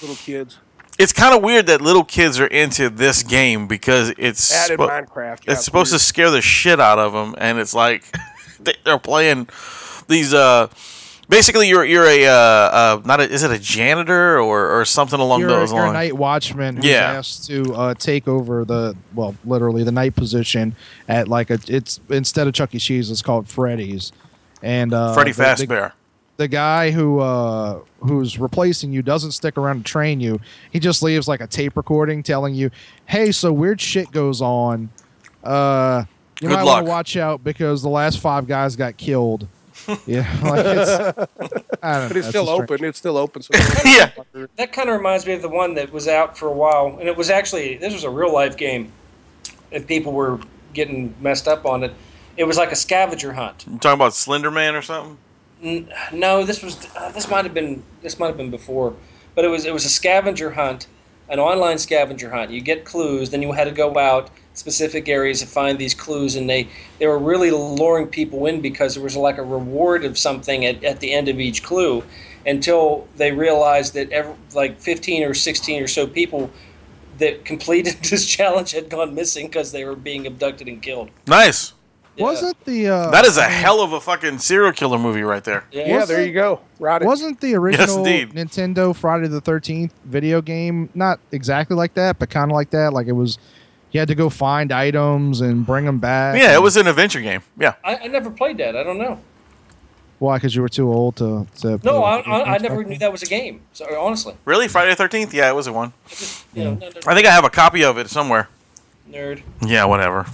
Little 0.00 0.16
kids. 0.16 0.58
It's 0.98 1.12
kind 1.12 1.34
of 1.34 1.42
weird 1.42 1.66
that 1.66 1.80
little 1.80 2.04
kids 2.04 2.38
are 2.40 2.46
into 2.46 2.90
this 2.90 3.22
game 3.22 3.66
because 3.66 4.12
it's 4.18 4.52
Added 4.54 4.78
spo- 4.78 4.88
Minecraft. 5.06 5.46
Yeah, 5.46 5.52
it's 5.54 5.64
supposed 5.64 5.92
to 5.92 5.98
scare 5.98 6.30
the 6.30 6.42
shit 6.42 6.78
out 6.80 6.98
of 6.98 7.12
them, 7.12 7.34
and 7.38 7.58
it's 7.58 7.72
like 7.74 8.04
they- 8.60 8.76
they're 8.84 8.98
playing 8.98 9.48
these. 10.08 10.32
uh 10.34 10.68
Basically, 11.28 11.68
you're 11.68 11.84
you're 11.84 12.06
a 12.06 12.26
uh, 12.26 12.32
uh 12.32 13.02
not 13.04 13.20
a, 13.20 13.30
is 13.30 13.44
it 13.44 13.52
a 13.52 13.58
janitor 13.60 14.40
or 14.40 14.80
or 14.80 14.84
something 14.84 15.20
along 15.20 15.38
You're, 15.42 15.50
those 15.50 15.72
you're 15.72 15.86
a 15.86 15.92
night 15.92 16.14
watchman 16.16 16.74
who's 16.76 16.84
Yeah. 16.86 17.12
asked 17.12 17.46
to 17.46 17.72
uh, 17.72 17.94
take 17.94 18.26
over 18.26 18.64
the 18.64 18.96
well, 19.14 19.36
literally 19.44 19.84
the 19.84 19.92
night 19.92 20.16
position 20.16 20.74
at 21.08 21.28
like 21.28 21.50
a. 21.50 21.60
It's 21.68 22.00
instead 22.08 22.48
of 22.48 22.54
Chuck 22.54 22.74
E. 22.74 22.80
Cheese, 22.80 23.12
it's 23.12 23.22
called 23.22 23.46
Freddy's, 23.48 24.10
and 24.60 24.92
uh, 24.92 25.14
Freddy 25.14 25.30
the- 25.30 25.36
the- 25.42 25.66
Fazbear. 25.66 25.92
the 25.92 25.92
guy 26.48 26.90
who 26.90 27.20
uh, 27.20 27.80
who's 28.00 28.38
replacing 28.38 28.92
you 28.92 29.02
doesn't 29.02 29.32
stick 29.32 29.56
around 29.58 29.78
to 29.78 29.82
train 29.84 30.20
you. 30.20 30.40
He 30.72 30.78
just 30.78 31.02
leaves 31.02 31.28
like 31.28 31.40
a 31.40 31.46
tape 31.46 31.76
recording 31.76 32.22
telling 32.22 32.54
you, 32.54 32.70
"Hey, 33.06 33.32
so 33.32 33.52
weird 33.52 33.80
shit 33.80 34.10
goes 34.12 34.40
on. 34.40 34.90
Uh, 35.44 36.04
you 36.40 36.48
Good 36.48 36.54
might 36.54 36.64
want 36.64 36.86
to 36.86 36.90
watch 36.90 37.16
out 37.16 37.42
because 37.44 37.82
the 37.82 37.88
last 37.88 38.18
five 38.20 38.46
guys 38.46 38.76
got 38.76 38.96
killed." 38.96 39.46
yeah, 40.06 40.28
like 40.42 40.66
it's, 40.66 40.90
I 41.82 41.98
don't 42.00 42.08
But 42.08 42.16
it's 42.16 42.26
it's 42.26 42.28
still 42.28 42.44
a 42.44 42.54
strange- 42.54 42.70
open. 42.70 42.84
It's 42.84 42.98
still 42.98 43.16
open. 43.16 43.42
So 43.42 43.50
Yeah. 43.84 44.10
That 44.56 44.72
kind 44.72 44.88
of 44.90 44.96
reminds 44.96 45.26
me 45.26 45.32
of 45.32 45.42
the 45.42 45.48
one 45.48 45.74
that 45.74 45.92
was 45.92 46.06
out 46.06 46.36
for 46.36 46.46
a 46.48 46.52
while, 46.52 46.96
and 47.00 47.08
it 47.08 47.16
was 47.16 47.30
actually 47.30 47.76
this 47.78 47.92
was 47.94 48.04
a 48.04 48.10
real 48.10 48.32
life 48.32 48.56
game, 48.56 48.92
and 49.72 49.86
people 49.86 50.12
were 50.12 50.38
getting 50.74 51.14
messed 51.20 51.48
up 51.48 51.64
on 51.66 51.82
it. 51.82 51.92
It 52.36 52.44
was 52.44 52.56
like 52.56 52.72
a 52.72 52.76
scavenger 52.76 53.32
hunt. 53.32 53.64
You 53.66 53.78
talking 53.78 53.94
about 53.98 54.14
Slender 54.14 54.50
Man 54.50 54.74
or 54.74 54.82
something? 54.82 55.18
No, 55.62 56.44
this 56.44 56.62
was 56.62 56.86
uh, 56.96 57.10
this 57.12 57.28
might 57.28 57.44
have 57.44 57.54
been 57.54 57.82
this 58.02 58.18
might 58.18 58.28
have 58.28 58.36
been 58.36 58.50
before, 58.50 58.94
but 59.34 59.44
it 59.44 59.48
was 59.48 59.66
it 59.66 59.74
was 59.74 59.84
a 59.84 59.90
scavenger 59.90 60.52
hunt, 60.52 60.86
an 61.28 61.38
online 61.38 61.78
scavenger 61.78 62.30
hunt. 62.30 62.50
You 62.50 62.60
get 62.60 62.84
clues, 62.84 63.30
then 63.30 63.42
you 63.42 63.52
had 63.52 63.64
to 63.64 63.70
go 63.70 63.98
out 63.98 64.30
specific 64.54 65.08
areas 65.08 65.40
to 65.40 65.46
find 65.46 65.78
these 65.78 65.94
clues, 65.94 66.34
and 66.34 66.48
they 66.48 66.68
they 66.98 67.06
were 67.06 67.18
really 67.18 67.50
luring 67.50 68.06
people 68.06 68.46
in 68.46 68.60
because 68.60 68.94
there 68.94 69.04
was 69.04 69.16
like 69.16 69.38
a 69.38 69.42
reward 69.42 70.04
of 70.04 70.16
something 70.16 70.64
at, 70.64 70.82
at 70.82 71.00
the 71.00 71.12
end 71.12 71.28
of 71.28 71.38
each 71.38 71.62
clue, 71.62 72.04
until 72.46 73.06
they 73.16 73.32
realized 73.32 73.94
that 73.94 74.10
every, 74.10 74.34
like 74.54 74.78
fifteen 74.78 75.22
or 75.22 75.34
sixteen 75.34 75.82
or 75.82 75.88
so 75.88 76.06
people 76.06 76.50
that 77.18 77.44
completed 77.44 77.94
this 78.02 78.26
challenge 78.26 78.72
had 78.72 78.88
gone 78.88 79.14
missing 79.14 79.46
because 79.46 79.72
they 79.72 79.84
were 79.84 79.96
being 79.96 80.26
abducted 80.26 80.68
and 80.68 80.82
killed. 80.82 81.10
Nice. 81.26 81.74
Yeah. 82.16 82.24
Wasn't 82.24 82.64
the 82.64 82.88
uh, 82.88 83.10
That 83.10 83.24
is 83.24 83.36
a 83.38 83.44
hell 83.44 83.80
of 83.80 83.92
a 83.92 84.00
fucking 84.00 84.38
serial 84.40 84.72
killer 84.72 84.98
movie 84.98 85.22
right 85.22 85.42
there. 85.44 85.64
Yeah. 85.72 85.86
Yeah, 85.86 86.04
there 86.04 86.24
you 86.24 86.32
go. 86.34 86.60
Right. 86.78 87.02
wasn't 87.02 87.40
the 87.40 87.54
original 87.54 87.98
indeed. 87.98 88.30
Nintendo 88.32 88.94
Friday 88.94 89.28
the 89.28 89.40
Thirteenth 89.40 89.94
video 90.04 90.42
game 90.42 90.90
not 90.94 91.20
exactly 91.32 91.76
like 91.76 91.94
that, 91.94 92.18
but 92.18 92.28
kind 92.30 92.50
of 92.50 92.54
like 92.54 92.70
that? 92.70 92.92
Like 92.92 93.06
it 93.06 93.12
was, 93.12 93.38
you 93.92 94.00
had 94.00 94.08
to 94.08 94.14
go 94.14 94.28
find 94.28 94.72
items 94.72 95.40
and 95.40 95.64
bring 95.64 95.84
them 95.86 95.98
back. 95.98 96.38
Yeah, 96.40 96.54
it 96.54 96.60
was 96.62 96.76
an 96.76 96.86
adventure 96.88 97.20
game. 97.20 97.42
Yeah. 97.58 97.74
I, 97.84 97.96
I 97.96 98.06
never 98.08 98.30
played 98.30 98.58
that. 98.58 98.76
I 98.76 98.82
don't 98.82 98.98
know. 98.98 99.20
Why? 100.18 100.36
Because 100.36 100.54
you 100.54 100.60
were 100.60 100.68
too 100.68 100.92
old 100.92 101.16
to. 101.16 101.46
to 101.60 101.78
play 101.78 101.92
No, 101.92 102.04
I, 102.04 102.18
I, 102.20 102.54
I 102.54 102.58
never 102.58 102.84
knew 102.84 102.98
that 102.98 103.10
was 103.10 103.22
a 103.22 103.26
game. 103.26 103.62
So 103.72 103.86
honestly, 103.98 104.34
Really? 104.44 104.68
Friday 104.68 104.90
the 104.90 104.96
Thirteenth? 104.96 105.32
Yeah, 105.32 105.48
it 105.48 105.54
was 105.54 105.66
a 105.66 105.72
one. 105.72 105.94
you 106.54 106.64
know, 106.64 106.74
no, 106.74 106.88
no, 106.88 107.00
I 107.06 107.14
think 107.14 107.26
I 107.26 107.30
have 107.30 107.44
a 107.44 107.50
copy 107.50 107.82
of 107.84 107.96
it 107.96 108.10
somewhere. 108.10 108.48
nerd. 109.08 109.42
Yeah, 109.64 109.86
whatever. 109.86 110.26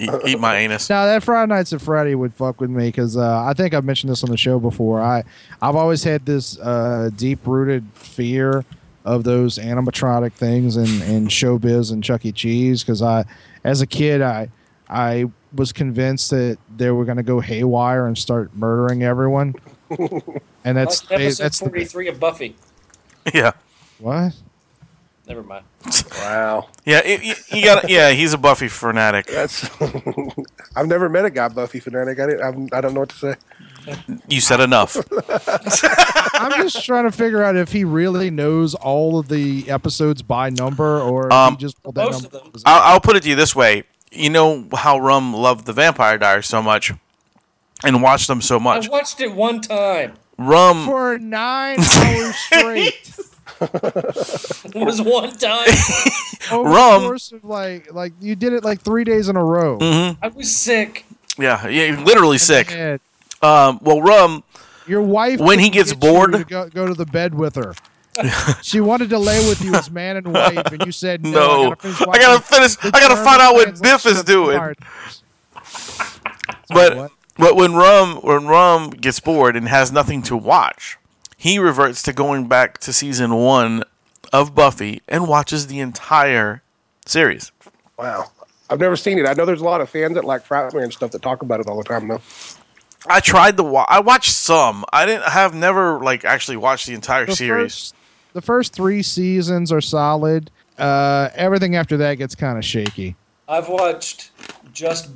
Eat, 0.00 0.10
eat 0.26 0.40
my 0.40 0.56
anus. 0.56 0.88
Now 0.90 1.06
that 1.06 1.22
Friday 1.22 1.48
Nights 1.54 1.72
at 1.72 1.80
Freddy 1.80 2.14
would 2.14 2.34
fuck 2.34 2.60
with 2.60 2.70
me 2.70 2.88
because 2.88 3.16
uh, 3.16 3.44
I 3.44 3.52
think 3.54 3.74
I've 3.74 3.84
mentioned 3.84 4.10
this 4.10 4.22
on 4.24 4.30
the 4.30 4.36
show 4.36 4.58
before. 4.58 5.00
I 5.00 5.24
I've 5.62 5.76
always 5.76 6.04
had 6.04 6.26
this 6.26 6.58
uh, 6.60 7.10
deep 7.16 7.46
rooted 7.46 7.84
fear 7.94 8.64
of 9.04 9.24
those 9.24 9.56
animatronic 9.58 10.32
things 10.32 10.76
in, 10.76 10.84
in 11.10 11.28
showbiz 11.28 11.92
and 11.92 12.02
Chuck 12.02 12.24
E. 12.26 12.32
Cheese 12.32 12.82
because 12.82 13.02
I, 13.02 13.24
as 13.64 13.80
a 13.80 13.86
kid, 13.86 14.20
I 14.22 14.48
I 14.88 15.26
was 15.54 15.72
convinced 15.72 16.30
that 16.30 16.58
they 16.76 16.90
were 16.90 17.04
going 17.04 17.16
to 17.16 17.22
go 17.22 17.40
haywire 17.40 18.06
and 18.06 18.18
start 18.18 18.54
murdering 18.56 19.02
everyone. 19.02 19.54
And 20.64 20.76
that's 20.76 21.08
Like 21.08 21.20
episode 21.20 21.42
that's 21.44 21.60
forty-three 21.60 22.08
of 22.08 22.18
Buffy. 22.18 22.56
Yeah. 23.32 23.52
what? 24.00 24.32
Never 25.28 25.42
mind. 25.42 25.64
Wow. 26.18 26.68
Yeah, 26.84 27.00
it, 27.04 27.22
you, 27.22 27.34
you 27.58 27.64
got. 27.64 27.88
Yeah, 27.88 28.12
he's 28.12 28.32
a 28.32 28.38
Buffy 28.38 28.68
fanatic. 28.68 29.26
That's. 29.26 29.68
I've 30.76 30.86
never 30.86 31.08
met 31.08 31.24
a 31.24 31.30
guy 31.30 31.48
Buffy 31.48 31.80
fanatic. 31.80 32.20
I 32.20 32.26
didn't. 32.26 32.42
I'm, 32.42 32.68
I 32.72 32.80
don't 32.80 32.94
know 32.94 33.00
what 33.00 33.08
to 33.08 33.16
say. 33.16 33.34
You 34.28 34.40
said 34.40 34.60
enough. 34.60 34.96
I'm 36.34 36.52
just 36.62 36.84
trying 36.84 37.04
to 37.04 37.12
figure 37.12 37.42
out 37.42 37.56
if 37.56 37.72
he 37.72 37.84
really 37.84 38.30
knows 38.30 38.74
all 38.74 39.18
of 39.18 39.28
the 39.28 39.68
episodes 39.70 40.22
by 40.22 40.50
number 40.50 41.00
or 41.00 41.32
Um, 41.32 41.54
he 41.54 41.58
just 41.58 41.82
pulled 41.82 41.94
that 41.96 42.06
Most 42.06 42.24
of 42.26 42.32
them. 42.32 42.52
I'll, 42.64 42.94
I'll 42.94 43.00
put 43.00 43.16
it 43.16 43.22
to 43.24 43.28
you 43.28 43.36
this 43.36 43.54
way. 43.54 43.84
You 44.12 44.30
know 44.30 44.66
how 44.74 44.98
Rum 44.98 45.34
loved 45.34 45.66
the 45.66 45.72
Vampire 45.72 46.18
Diaries 46.18 46.46
so 46.46 46.62
much, 46.62 46.92
and 47.84 48.02
watched 48.02 48.28
them 48.28 48.40
so 48.40 48.58
much. 48.60 48.88
I 48.88 48.90
watched 48.90 49.20
it 49.20 49.32
one 49.32 49.60
time. 49.60 50.14
Rum. 50.38 50.84
for 50.84 51.18
nine 51.18 51.78
hours 51.80 52.36
straight. 52.36 53.18
It 53.60 54.74
was 54.74 55.00
one 55.00 55.30
time. 55.36 55.68
Over 56.52 56.68
Rum. 56.70 57.02
the 57.02 57.08
course 57.08 57.32
of 57.32 57.44
like 57.44 57.92
like 57.92 58.12
you 58.20 58.36
did 58.36 58.52
it 58.52 58.62
like 58.64 58.80
three 58.80 59.04
days 59.04 59.28
in 59.28 59.36
a 59.36 59.44
row. 59.44 59.78
Mhm. 59.78 60.16
I 60.22 60.28
was 60.28 60.54
sick. 60.54 61.06
Yeah, 61.38 61.66
yeah, 61.68 61.98
literally 62.02 62.38
sick. 62.38 62.70
Um, 63.42 63.78
well, 63.82 64.00
Rum. 64.00 64.42
your 64.86 65.02
wife 65.02 65.38
When 65.40 65.58
he 65.58 65.68
gets 65.70 65.92
get 65.92 66.00
bored- 66.00 66.32
to 66.32 66.44
go, 66.44 66.68
go 66.68 66.86
to 66.86 66.94
the 66.94 67.04
bed 67.06 67.34
with 67.34 67.56
her. 67.56 67.74
she 68.62 68.80
wanted 68.80 69.10
to 69.10 69.18
lay 69.18 69.46
with 69.46 69.62
you 69.62 69.74
as 69.74 69.90
man 69.90 70.16
and 70.16 70.32
wife, 70.32 70.72
and 70.72 70.86
you 70.86 70.92
said 70.92 71.22
no. 71.22 71.30
No, 71.30 71.74
I 71.74 71.74
gotta 71.74 71.76
finish. 71.76 72.00
I 72.00 72.18
gotta 72.18 72.40
finish. 72.40 72.76
I 72.94 73.00
gotta 73.00 73.16
find 73.16 73.42
out 73.42 73.54
what 73.54 73.82
Biff 73.82 74.06
is 74.06 74.22
doing. 74.24 74.54
Empire. 74.56 74.74
But 76.68 76.96
what? 76.96 77.10
but 77.36 77.56
when 77.56 77.74
Rum 77.74 78.16
when 78.22 78.46
Rum 78.46 78.90
gets 78.90 79.20
bored 79.20 79.56
and 79.56 79.68
has 79.68 79.92
nothing 79.92 80.22
to 80.22 80.36
watch, 80.36 80.96
he 81.36 81.58
reverts 81.58 82.02
to 82.04 82.12
going 82.12 82.48
back 82.48 82.78
to 82.78 82.92
season 82.92 83.34
one 83.34 83.84
of 84.32 84.54
Buffy 84.54 85.02
and 85.08 85.28
watches 85.28 85.66
the 85.66 85.80
entire 85.80 86.62
series. 87.04 87.52
Wow. 87.98 88.30
I've 88.68 88.80
never 88.80 88.96
seen 88.96 89.18
it. 89.18 89.26
I 89.26 89.34
know 89.34 89.44
there's 89.44 89.60
a 89.60 89.64
lot 89.64 89.80
of 89.80 89.88
fans 89.88 90.14
that 90.14 90.24
like 90.24 90.44
Frightmare 90.46 90.82
and 90.82 90.92
stuff 90.92 91.12
that 91.12 91.22
talk 91.22 91.42
about 91.42 91.60
it 91.60 91.68
all 91.68 91.76
the 91.76 91.84
time, 91.84 92.08
though. 92.08 92.20
I 93.08 93.20
tried 93.20 93.56
to 93.58 93.62
wa- 93.62 93.86
I 93.88 94.00
watched 94.00 94.32
some. 94.32 94.84
I 94.92 95.06
didn't 95.06 95.24
have 95.28 95.54
never 95.54 96.00
like 96.00 96.24
actually 96.24 96.56
watched 96.56 96.86
the 96.88 96.94
entire 96.94 97.26
the 97.26 97.36
series. 97.36 97.72
First, 97.72 97.94
the 98.32 98.42
first 98.42 98.72
three 98.74 99.02
seasons 99.02 99.70
are 99.70 99.80
solid. 99.80 100.50
Uh, 100.76 101.28
everything 101.34 101.76
after 101.76 101.96
that 101.98 102.14
gets 102.14 102.34
kind 102.34 102.58
of 102.58 102.64
shaky. 102.64 103.14
I've 103.48 103.68
watched 103.68 104.30
just 104.72 105.10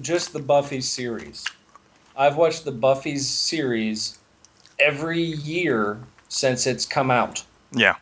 just 0.00 0.32
the 0.32 0.40
Buffy 0.40 0.80
series. 0.80 1.44
I've 2.16 2.36
watched 2.36 2.64
the 2.64 2.72
Buffy 2.72 3.18
series 3.18 4.17
every 4.78 5.22
year 5.22 5.98
since 6.28 6.66
it's 6.66 6.84
come 6.86 7.10
out. 7.10 7.44
Yeah. 7.72 7.96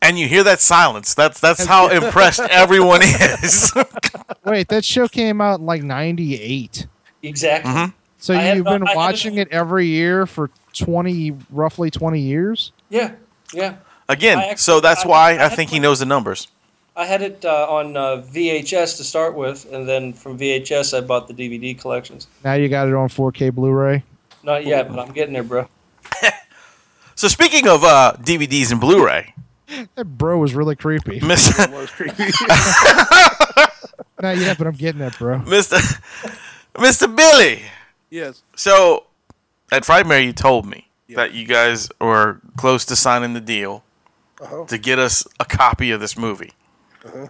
And 0.00 0.18
you 0.18 0.26
hear 0.26 0.42
that 0.42 0.60
silence. 0.60 1.14
That's 1.14 1.38
that's 1.40 1.64
how 1.64 1.88
impressed 1.88 2.40
everyone 2.50 3.02
is. 3.02 3.72
Wait, 4.44 4.68
that 4.68 4.84
show 4.84 5.06
came 5.06 5.40
out 5.40 5.60
in 5.60 5.66
like 5.66 5.82
'98. 5.84 6.86
Exactly. 7.22 7.70
Mm-hmm. 7.70 7.90
So 8.18 8.34
I 8.34 8.52
you've 8.54 8.64
been 8.64 8.82
haven't- 8.82 8.96
watching 8.96 9.38
it 9.38 9.48
every 9.52 9.86
year 9.86 10.26
for 10.26 10.50
20, 10.74 11.36
roughly 11.50 11.90
20 11.90 12.18
years? 12.20 12.72
Yeah, 12.88 13.12
yeah. 13.52 13.76
Again, 14.08 14.38
actually- 14.38 14.56
so 14.58 14.80
that's 14.80 15.04
I- 15.04 15.08
why 15.08 15.30
I 15.30 15.34
I 15.34 15.48
had 15.48 15.52
think 15.52 15.70
he 15.70 15.78
knows 15.78 16.00
the 16.00 16.06
numbers. 16.06 16.48
I 16.96 17.06
had 17.06 17.22
it 17.22 17.44
uh, 17.44 17.66
on 17.70 17.96
uh, 17.96 18.22
VHS 18.28 18.96
to 18.98 19.04
start 19.04 19.34
with, 19.34 19.72
and 19.72 19.88
then 19.88 20.12
from 20.12 20.36
VHS 20.38 20.96
I 20.96 21.00
bought 21.00 21.26
the 21.26 21.32
DVD 21.34 21.78
collections. 21.78 22.26
Now 22.44 22.52
you 22.54 22.68
got 22.68 22.86
it 22.88 22.94
on 22.94 23.08
4K 23.08 23.50
Blu-ray. 23.54 24.02
Not 24.42 24.64
yet, 24.66 24.88
but 24.88 24.98
I'm 24.98 25.12
getting 25.12 25.34
there, 25.34 25.42
bro. 25.44 25.68
So 27.14 27.28
speaking 27.28 27.68
of 27.68 27.84
uh, 27.84 28.14
DVDs 28.18 28.72
and 28.72 28.80
Blu-ray, 28.80 29.34
That 29.94 30.04
bro 30.06 30.38
was 30.38 30.54
really 30.54 30.74
creepy. 30.74 31.20
Miss- 31.24 31.56
It 31.58 31.70
was 31.70 31.90
creepy. 31.90 32.24
Not 34.20 34.38
yet, 34.38 34.56
but 34.58 34.66
I'm 34.66 34.74
getting 34.74 35.00
there, 35.00 35.10
bro. 35.10 35.38
Mr. 35.40 35.78
Mr. 36.74 37.14
Billy. 37.14 37.62
yes. 38.10 38.42
So 38.56 39.04
at 39.70 39.82
Frightmare, 39.84 40.24
you 40.24 40.32
told 40.32 40.66
me 40.66 40.88
Yeah. 41.06 41.16
that 41.16 41.32
you 41.34 41.44
guys 41.46 41.88
were 42.00 42.40
close 42.56 42.84
to 42.86 42.96
signing 42.96 43.34
the 43.34 43.40
deal 43.40 43.84
Uh-huh. 44.40 44.64
to 44.66 44.78
get 44.78 44.98
us 44.98 45.26
a 45.38 45.44
copy 45.44 45.90
of 45.92 46.00
this 46.00 46.16
movie. 46.16 46.52
Uh-huh. 47.04 47.28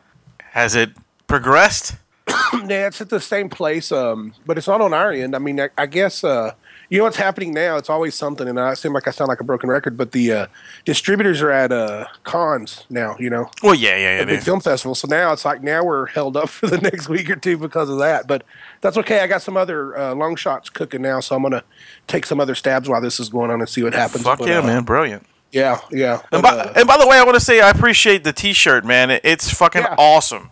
Has 0.52 0.74
it 0.74 0.90
progressed? 1.26 1.96
Yeah, 2.68 2.86
it's 2.86 3.00
at 3.00 3.08
the 3.08 3.20
same 3.20 3.48
place, 3.48 3.90
um, 3.90 4.34
but 4.46 4.58
it's 4.58 4.68
not 4.68 4.80
on 4.82 4.92
our 4.94 5.10
end. 5.10 5.34
I 5.34 5.38
mean, 5.38 5.58
I, 5.60 5.70
I 5.76 5.86
guess 5.86 6.22
uh, 6.22 6.52
you 6.92 6.98
know 6.98 7.04
what's 7.04 7.16
happening 7.16 7.54
now. 7.54 7.76
It's 7.76 7.88
always 7.88 8.14
something, 8.14 8.46
and 8.46 8.60
I 8.60 8.74
seem 8.74 8.92
like 8.92 9.08
I 9.08 9.12
sound 9.12 9.28
like 9.28 9.40
a 9.40 9.44
broken 9.44 9.70
record, 9.70 9.96
but 9.96 10.12
the 10.12 10.30
uh, 10.32 10.46
distributors 10.84 11.40
are 11.40 11.50
at 11.50 11.72
uh, 11.72 12.04
cons 12.22 12.84
now. 12.90 13.16
You 13.18 13.30
know, 13.30 13.50
Well, 13.62 13.74
yeah, 13.74 13.96
yeah, 13.96 14.18
yeah. 14.18 14.24
big 14.26 14.42
film 14.42 14.60
festival. 14.60 14.94
So 14.94 15.08
now 15.08 15.32
it's 15.32 15.46
like 15.46 15.62
now 15.62 15.82
we're 15.82 16.04
held 16.08 16.36
up 16.36 16.48
for 16.58 16.66
the 16.66 16.76
next 16.76 17.08
week 17.08 17.30
or 17.30 17.36
two 17.36 17.56
because 17.56 17.88
of 17.88 17.98
that. 18.00 18.26
But 18.26 18.44
that's 18.82 18.98
okay. 18.98 19.20
I 19.20 19.26
got 19.26 19.40
some 19.40 19.56
other 19.56 19.96
uh, 19.96 20.14
long 20.14 20.36
shots 20.36 20.68
cooking 20.68 21.00
now, 21.00 21.20
so 21.20 21.34
I'm 21.34 21.42
gonna 21.42 21.64
take 22.08 22.26
some 22.26 22.40
other 22.40 22.54
stabs 22.54 22.90
while 22.90 23.00
this 23.00 23.18
is 23.18 23.30
going 23.30 23.50
on 23.50 23.60
and 23.60 23.68
see 23.70 23.82
what 23.82 23.94
happens. 23.94 24.22
Fuck 24.24 24.40
But, 24.40 24.48
yeah, 24.48 24.58
uh, 24.58 24.66
man, 24.66 24.82
brilliant. 24.84 25.24
Yeah, 25.50 25.80
yeah. 25.90 26.20
And 26.30 26.42
But, 26.42 26.42
by, 26.42 26.48
uh, 26.58 26.72
and 26.76 26.86
by 26.86 26.98
the 26.98 27.06
way, 27.06 27.16
I 27.16 27.24
want 27.24 27.36
to 27.36 27.40
say 27.44 27.62
I 27.62 27.70
appreciate 27.70 28.22
the 28.22 28.34
T-shirt, 28.34 28.84
man. 28.84 29.10
It's 29.24 29.50
fucking 29.50 29.80
Yeah. 29.82 29.94
awesome. 29.96 30.50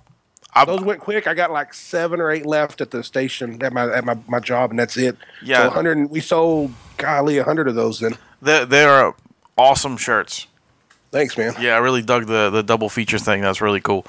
I, 0.52 0.64
those 0.64 0.80
went 0.80 1.00
quick. 1.00 1.26
I 1.26 1.34
got 1.34 1.50
like 1.52 1.72
seven 1.72 2.20
or 2.20 2.30
eight 2.30 2.44
left 2.44 2.80
at 2.80 2.90
the 2.90 3.02
station 3.04 3.62
at 3.62 3.72
my 3.72 3.90
at 3.92 4.04
my, 4.04 4.18
my 4.28 4.40
job, 4.40 4.70
and 4.70 4.78
that's 4.78 4.96
it. 4.96 5.16
Yeah. 5.42 5.62
So 5.62 5.64
100. 5.66 6.10
We 6.10 6.20
sold 6.20 6.72
golly 6.96 7.36
a 7.38 7.42
100 7.42 7.68
of 7.68 7.74
those. 7.74 8.00
Then 8.00 8.16
they're, 8.42 8.66
they're 8.66 9.14
awesome 9.56 9.96
shirts. 9.96 10.46
thanks, 11.10 11.36
man. 11.38 11.54
Yeah, 11.60 11.74
I 11.74 11.78
really 11.78 12.02
dug 12.02 12.26
the 12.26 12.50
the 12.50 12.62
double 12.62 12.88
feature 12.88 13.18
thing. 13.18 13.42
That's 13.42 13.60
really 13.60 13.80
cool. 13.80 14.06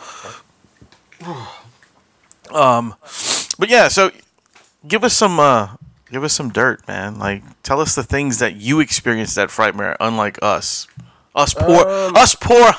Um, 2.51 2.95
but 3.57 3.69
yeah, 3.69 3.87
so 3.87 4.11
give 4.87 5.03
us 5.03 5.13
some 5.13 5.39
uh, 5.39 5.75
give 6.11 6.23
us 6.23 6.33
some 6.33 6.49
dirt, 6.49 6.85
man. 6.87 7.19
Like, 7.19 7.43
tell 7.63 7.79
us 7.79 7.95
the 7.95 8.03
things 8.03 8.39
that 8.39 8.55
you 8.55 8.79
experienced 8.79 9.37
at 9.37 9.49
Frightmare, 9.49 9.95
unlike 9.99 10.39
us. 10.41 10.87
Us 11.33 11.53
poor, 11.53 11.87
Um, 11.87 12.15
us 12.15 12.35
poor, 12.35 12.71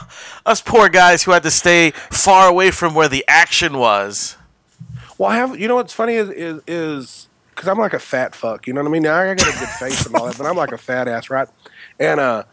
us 0.45 0.61
poor 0.61 0.89
guys 0.89 1.23
who 1.23 1.31
had 1.33 1.43
to 1.45 1.51
stay 1.51 1.91
far 2.11 2.49
away 2.49 2.71
from 2.71 2.95
where 2.95 3.09
the 3.09 3.25
action 3.27 3.79
was. 3.79 4.37
Well, 5.19 5.31
I 5.31 5.37
have. 5.37 5.59
You 5.59 5.69
know 5.69 5.77
what's 5.77 5.93
funny 5.95 6.15
is 6.15 6.29
is 6.29 6.61
is 6.67 7.29
because 7.55 7.69
I'm 7.69 7.79
like 7.79 7.95
a 7.95 7.99
fat 7.99 8.35
fuck. 8.35 8.67
You 8.67 8.73
know 8.75 8.83
what 8.83 8.89
I 8.89 8.93
mean? 8.93 9.03
Now 9.05 9.17
I 9.17 9.35
got 9.35 9.47
a 9.55 9.59
good 9.59 9.69
face 9.69 10.05
and 10.07 10.15
all 10.17 10.27
that, 10.27 10.37
but 10.37 10.47
I'm 10.47 10.57
like 10.57 10.73
a 10.73 10.79
fat 10.79 11.09
ass, 11.09 11.31
right? 11.31 11.49
And 11.99 12.21
uh, 12.21 12.45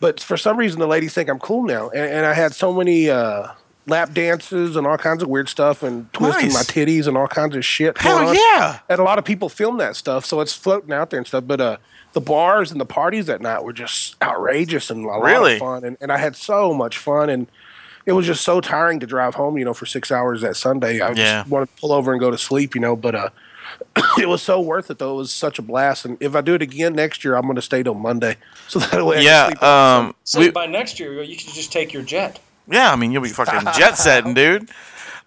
but 0.00 0.20
for 0.20 0.36
some 0.36 0.56
reason 0.58 0.78
the 0.80 0.86
ladies 0.86 1.14
think 1.14 1.30
I'm 1.30 1.38
cool 1.38 1.62
now, 1.62 1.88
and, 1.90 2.10
and 2.12 2.26
I 2.26 2.34
had 2.34 2.52
so 2.54 2.72
many 2.72 3.08
uh 3.08 3.48
lap 3.86 4.12
dances 4.12 4.76
and 4.76 4.86
all 4.86 4.98
kinds 4.98 5.22
of 5.22 5.28
weird 5.28 5.48
stuff 5.48 5.82
and 5.82 6.12
twisting 6.12 6.48
Nice. 6.48 6.54
my 6.54 6.62
titties 6.62 7.06
and 7.06 7.16
all 7.16 7.26
kinds 7.26 7.56
of 7.56 7.64
shit. 7.64 7.96
Hell 7.98 8.34
yeah! 8.34 8.80
and 8.90 8.98
a 9.00 9.02
lot 9.04 9.18
of 9.18 9.24
people 9.24 9.48
film 9.48 9.78
that 9.78 9.96
stuff, 9.96 10.24
so 10.26 10.40
it's 10.40 10.54
floating 10.54 10.92
out 10.92 11.10
there 11.10 11.18
and 11.18 11.26
stuff. 11.26 11.44
But 11.46 11.60
uh, 11.60 11.76
the 12.12 12.20
bars 12.20 12.72
and 12.72 12.80
the 12.80 12.84
parties 12.86 13.26
that 13.26 13.40
night 13.40 13.62
were 13.64 13.72
just 13.72 14.16
outrageous 14.22 14.90
and 14.90 15.04
a 15.04 15.08
lot 15.08 15.20
Really? 15.22 15.52
of 15.54 15.58
fun, 15.58 15.84
and, 15.84 15.96
and 16.00 16.10
I 16.12 16.18
had 16.18 16.36
so 16.36 16.74
much 16.74 16.98
fun, 16.98 17.30
and 17.30 17.46
it 18.06 18.12
was 18.12 18.26
just 18.26 18.42
so 18.42 18.60
tiring 18.60 18.98
to 19.00 19.06
drive 19.06 19.34
home, 19.34 19.58
you 19.58 19.64
know, 19.64 19.74
for 19.74 19.86
six 19.86 20.10
hours 20.10 20.40
that 20.40 20.56
Sunday. 20.56 21.00
I 21.00 21.12
Yeah. 21.12 21.14
just 21.42 21.46
wanted 21.48 21.66
to 21.74 21.80
pull 21.80 21.92
over 21.92 22.12
and 22.12 22.20
go 22.20 22.30
to 22.30 22.38
sleep, 22.38 22.74
you 22.74 22.80
know. 22.80 22.96
But 22.96 23.14
uh, 23.14 23.28
it 24.18 24.28
was 24.28 24.42
so 24.42 24.60
worth 24.60 24.90
it, 24.90 24.98
though. 24.98 25.12
It 25.14 25.16
was 25.18 25.32
such 25.32 25.58
a 25.58 25.62
blast, 25.62 26.04
and 26.04 26.16
if 26.20 26.34
I 26.34 26.40
do 26.40 26.54
it 26.54 26.62
again 26.62 26.94
next 26.94 27.24
year, 27.24 27.36
I'm 27.36 27.42
going 27.42 27.56
to 27.56 27.62
stay 27.62 27.82
till 27.82 27.94
Monday, 27.94 28.36
so 28.68 28.78
that 28.80 29.04
way 29.04 29.18
I 29.18 29.22
Yeah, 29.22 29.44
can 29.48 29.56
sleep 29.56 29.62
um, 29.62 30.14
So 30.24 30.40
we, 30.40 30.50
by 30.50 30.66
next 30.66 30.98
year, 30.98 31.22
you 31.22 31.36
could 31.36 31.52
just 31.54 31.72
take 31.72 31.92
your 31.92 32.02
jet. 32.02 32.40
yeah. 32.68 32.92
I 32.92 32.96
mean, 32.96 33.12
you'll 33.12 33.22
be 33.22 33.28
fucking 33.28 33.66
jet 33.72 33.96
setting, 33.96 34.34
dude. 34.34 34.68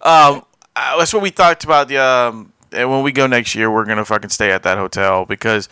Um, 0.02 0.44
that's 0.74 1.14
what 1.14 1.22
we 1.22 1.30
talked 1.30 1.64
about. 1.64 1.88
The 1.88 1.98
um, 1.98 2.52
and 2.72 2.90
when 2.90 3.02
we 3.04 3.12
go 3.12 3.26
next 3.26 3.54
year, 3.54 3.70
we're 3.70 3.84
gonna 3.84 4.04
fucking 4.04 4.30
stay 4.30 4.50
at 4.50 4.64
that 4.64 4.76
hotel 4.78 5.24
because 5.24 5.68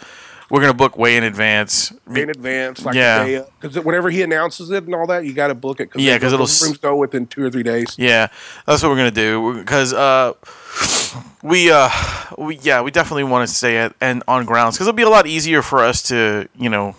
we're 0.53 0.61
gonna 0.61 0.75
book 0.75 0.99
way 0.99 1.17
in 1.17 1.25
advance. 1.25 1.95
Way 2.07 2.23
in 2.25 2.29
advance, 2.31 2.85
like 2.85 2.95
Yeah. 2.95 3.41
because 3.59 3.83
whenever 3.83 4.11
he 4.11 4.21
announces 4.21 4.71
it 4.71 4.85
and 4.85 4.95
all 4.95 5.07
that, 5.07 5.25
you 5.25 5.33
got 5.33 5.49
to 5.49 5.55
book 5.55 5.81
it. 5.81 5.91
Cause 5.91 6.03
Yeah, 6.03 6.17
because 6.17 6.35
it'll 6.35 6.45
those 6.45 6.63
rooms 6.63 6.77
go 6.77 6.95
within 6.95 7.27
two 7.27 7.43
or 7.43 7.51
three 7.51 7.63
days. 7.63 7.95
Yeah, 7.97 8.27
that's 8.67 8.83
what 8.83 8.91
we're 8.91 8.97
gonna 8.99 9.11
do 9.11 9.55
because 9.55 9.95
uh, 9.95 10.35
we 11.43 11.71
uh, 11.73 11.89
we 12.37 12.59
yeah, 12.59 12.83
we 12.83 12.91
definitely 12.91 13.25
want 13.25 13.49
to 13.49 13.55
stay 13.55 13.79
at 13.79 13.95
and 13.99 14.23
on 14.29 14.45
grounds 14.45 14.77
because 14.77 14.87
it'll 14.89 14.95
be 14.97 15.03
a 15.05 15.09
lot 15.09 15.27
easier 15.27 15.63
for 15.63 15.79
us 15.79 16.03
to 16.05 16.47
you 16.55 16.69
know 16.69 16.97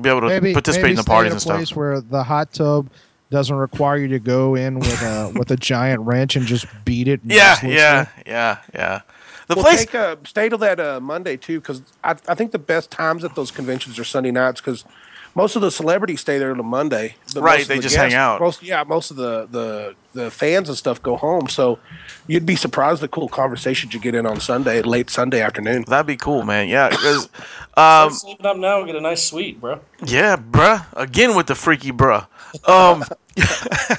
be 0.00 0.08
able 0.08 0.22
to 0.22 0.28
maybe 0.28 0.54
participate 0.54 0.84
maybe 0.84 0.90
in 0.92 0.96
the 0.96 1.04
parties 1.04 1.32
at 1.32 1.46
a 1.46 1.52
and 1.54 1.66
stuff. 1.68 1.76
where 1.76 2.00
the 2.00 2.22
hot 2.22 2.54
tub 2.54 2.88
doesn't 3.30 3.56
require 3.56 3.98
you 3.98 4.08
to 4.08 4.18
go 4.18 4.54
in 4.54 4.78
with 4.78 5.02
a 5.02 5.30
with 5.34 5.50
a 5.50 5.56
giant 5.56 6.00
wrench 6.00 6.36
and 6.36 6.46
just 6.46 6.66
beat 6.86 7.06
it. 7.06 7.20
Yeah, 7.24 7.50
mercilessly. 7.50 7.74
yeah, 7.76 8.06
yeah, 8.26 8.58
yeah. 8.74 9.00
The 9.46 9.54
Well, 9.56 9.64
place, 9.64 9.80
take 9.84 9.94
uh, 9.94 10.16
stay 10.24 10.48
till 10.48 10.58
that 10.58 10.80
uh, 10.80 11.00
Monday 11.00 11.36
too, 11.36 11.60
because 11.60 11.82
I, 12.02 12.12
I 12.28 12.34
think 12.34 12.52
the 12.52 12.58
best 12.58 12.90
times 12.90 13.24
at 13.24 13.34
those 13.34 13.50
conventions 13.50 13.98
are 13.98 14.04
Sunday 14.04 14.30
nights 14.30 14.60
because 14.60 14.84
most 15.36 15.56
of 15.56 15.62
the 15.62 15.70
celebrities 15.70 16.20
stay 16.20 16.38
there 16.38 16.54
till 16.54 16.62
Monday. 16.64 17.16
but 17.34 17.42
Right, 17.42 17.62
of 17.62 17.68
they 17.68 17.76
the 17.76 17.82
just 17.82 17.96
hang 17.96 18.14
out. 18.14 18.40
Most, 18.40 18.62
yeah, 18.62 18.84
most 18.84 19.10
of 19.10 19.16
the, 19.16 19.46
the 19.50 19.94
the 20.14 20.30
fans 20.30 20.68
and 20.68 20.78
stuff 20.78 21.02
go 21.02 21.16
home. 21.16 21.48
So 21.48 21.78
you'd 22.28 22.46
be 22.46 22.54
surprised 22.56 23.02
the 23.02 23.08
cool 23.08 23.28
conversations 23.28 23.92
you 23.92 23.98
get 24.00 24.14
in 24.14 24.26
on 24.26 24.38
Sunday, 24.40 24.80
late 24.80 25.10
Sunday 25.10 25.40
afternoon. 25.42 25.84
that'd 25.88 26.06
be 26.06 26.16
cool, 26.16 26.44
man. 26.44 26.68
Yeah, 26.68 26.88
because 26.88 27.24
um, 27.76 28.04
Let's 28.08 28.22
save 28.22 28.38
it 28.40 28.46
up 28.46 28.56
now 28.56 28.78
and 28.78 28.86
get 28.86 28.94
a 28.96 29.00
nice 29.00 29.24
suite, 29.24 29.60
bro. 29.60 29.80
yeah, 30.06 30.36
bruh. 30.36 30.86
Again 30.94 31.34
with 31.36 31.48
the 31.48 31.56
freaky 31.56 31.90
bruh. 31.90 32.28
Um, 32.68 33.02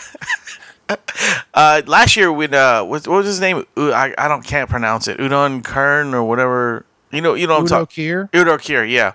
uh, 1.54 1.82
last 1.86 2.16
year 2.16 2.32
when 2.32 2.54
uh, 2.54 2.84
what, 2.84 3.08
what 3.08 3.18
was 3.18 3.26
his 3.26 3.40
name? 3.40 3.66
U- 3.78 3.92
I, 3.94 4.14
I 4.18 4.28
don't 4.28 4.44
can't 4.44 4.70
pronounce 4.70 5.08
it. 5.08 5.18
Udon 5.20 5.64
Kern 5.64 6.14
or 6.14 6.24
whatever. 6.24 6.86
You 7.12 7.22
know, 7.22 7.34
you 7.34 7.48
know 7.48 7.54
what 7.54 7.60
I'm 7.60 7.66
Udo 7.66 7.80
talking. 7.86 8.04
Kier. 8.06 8.30
Udo 8.36 8.58
Kier, 8.58 8.90
yeah. 8.90 9.14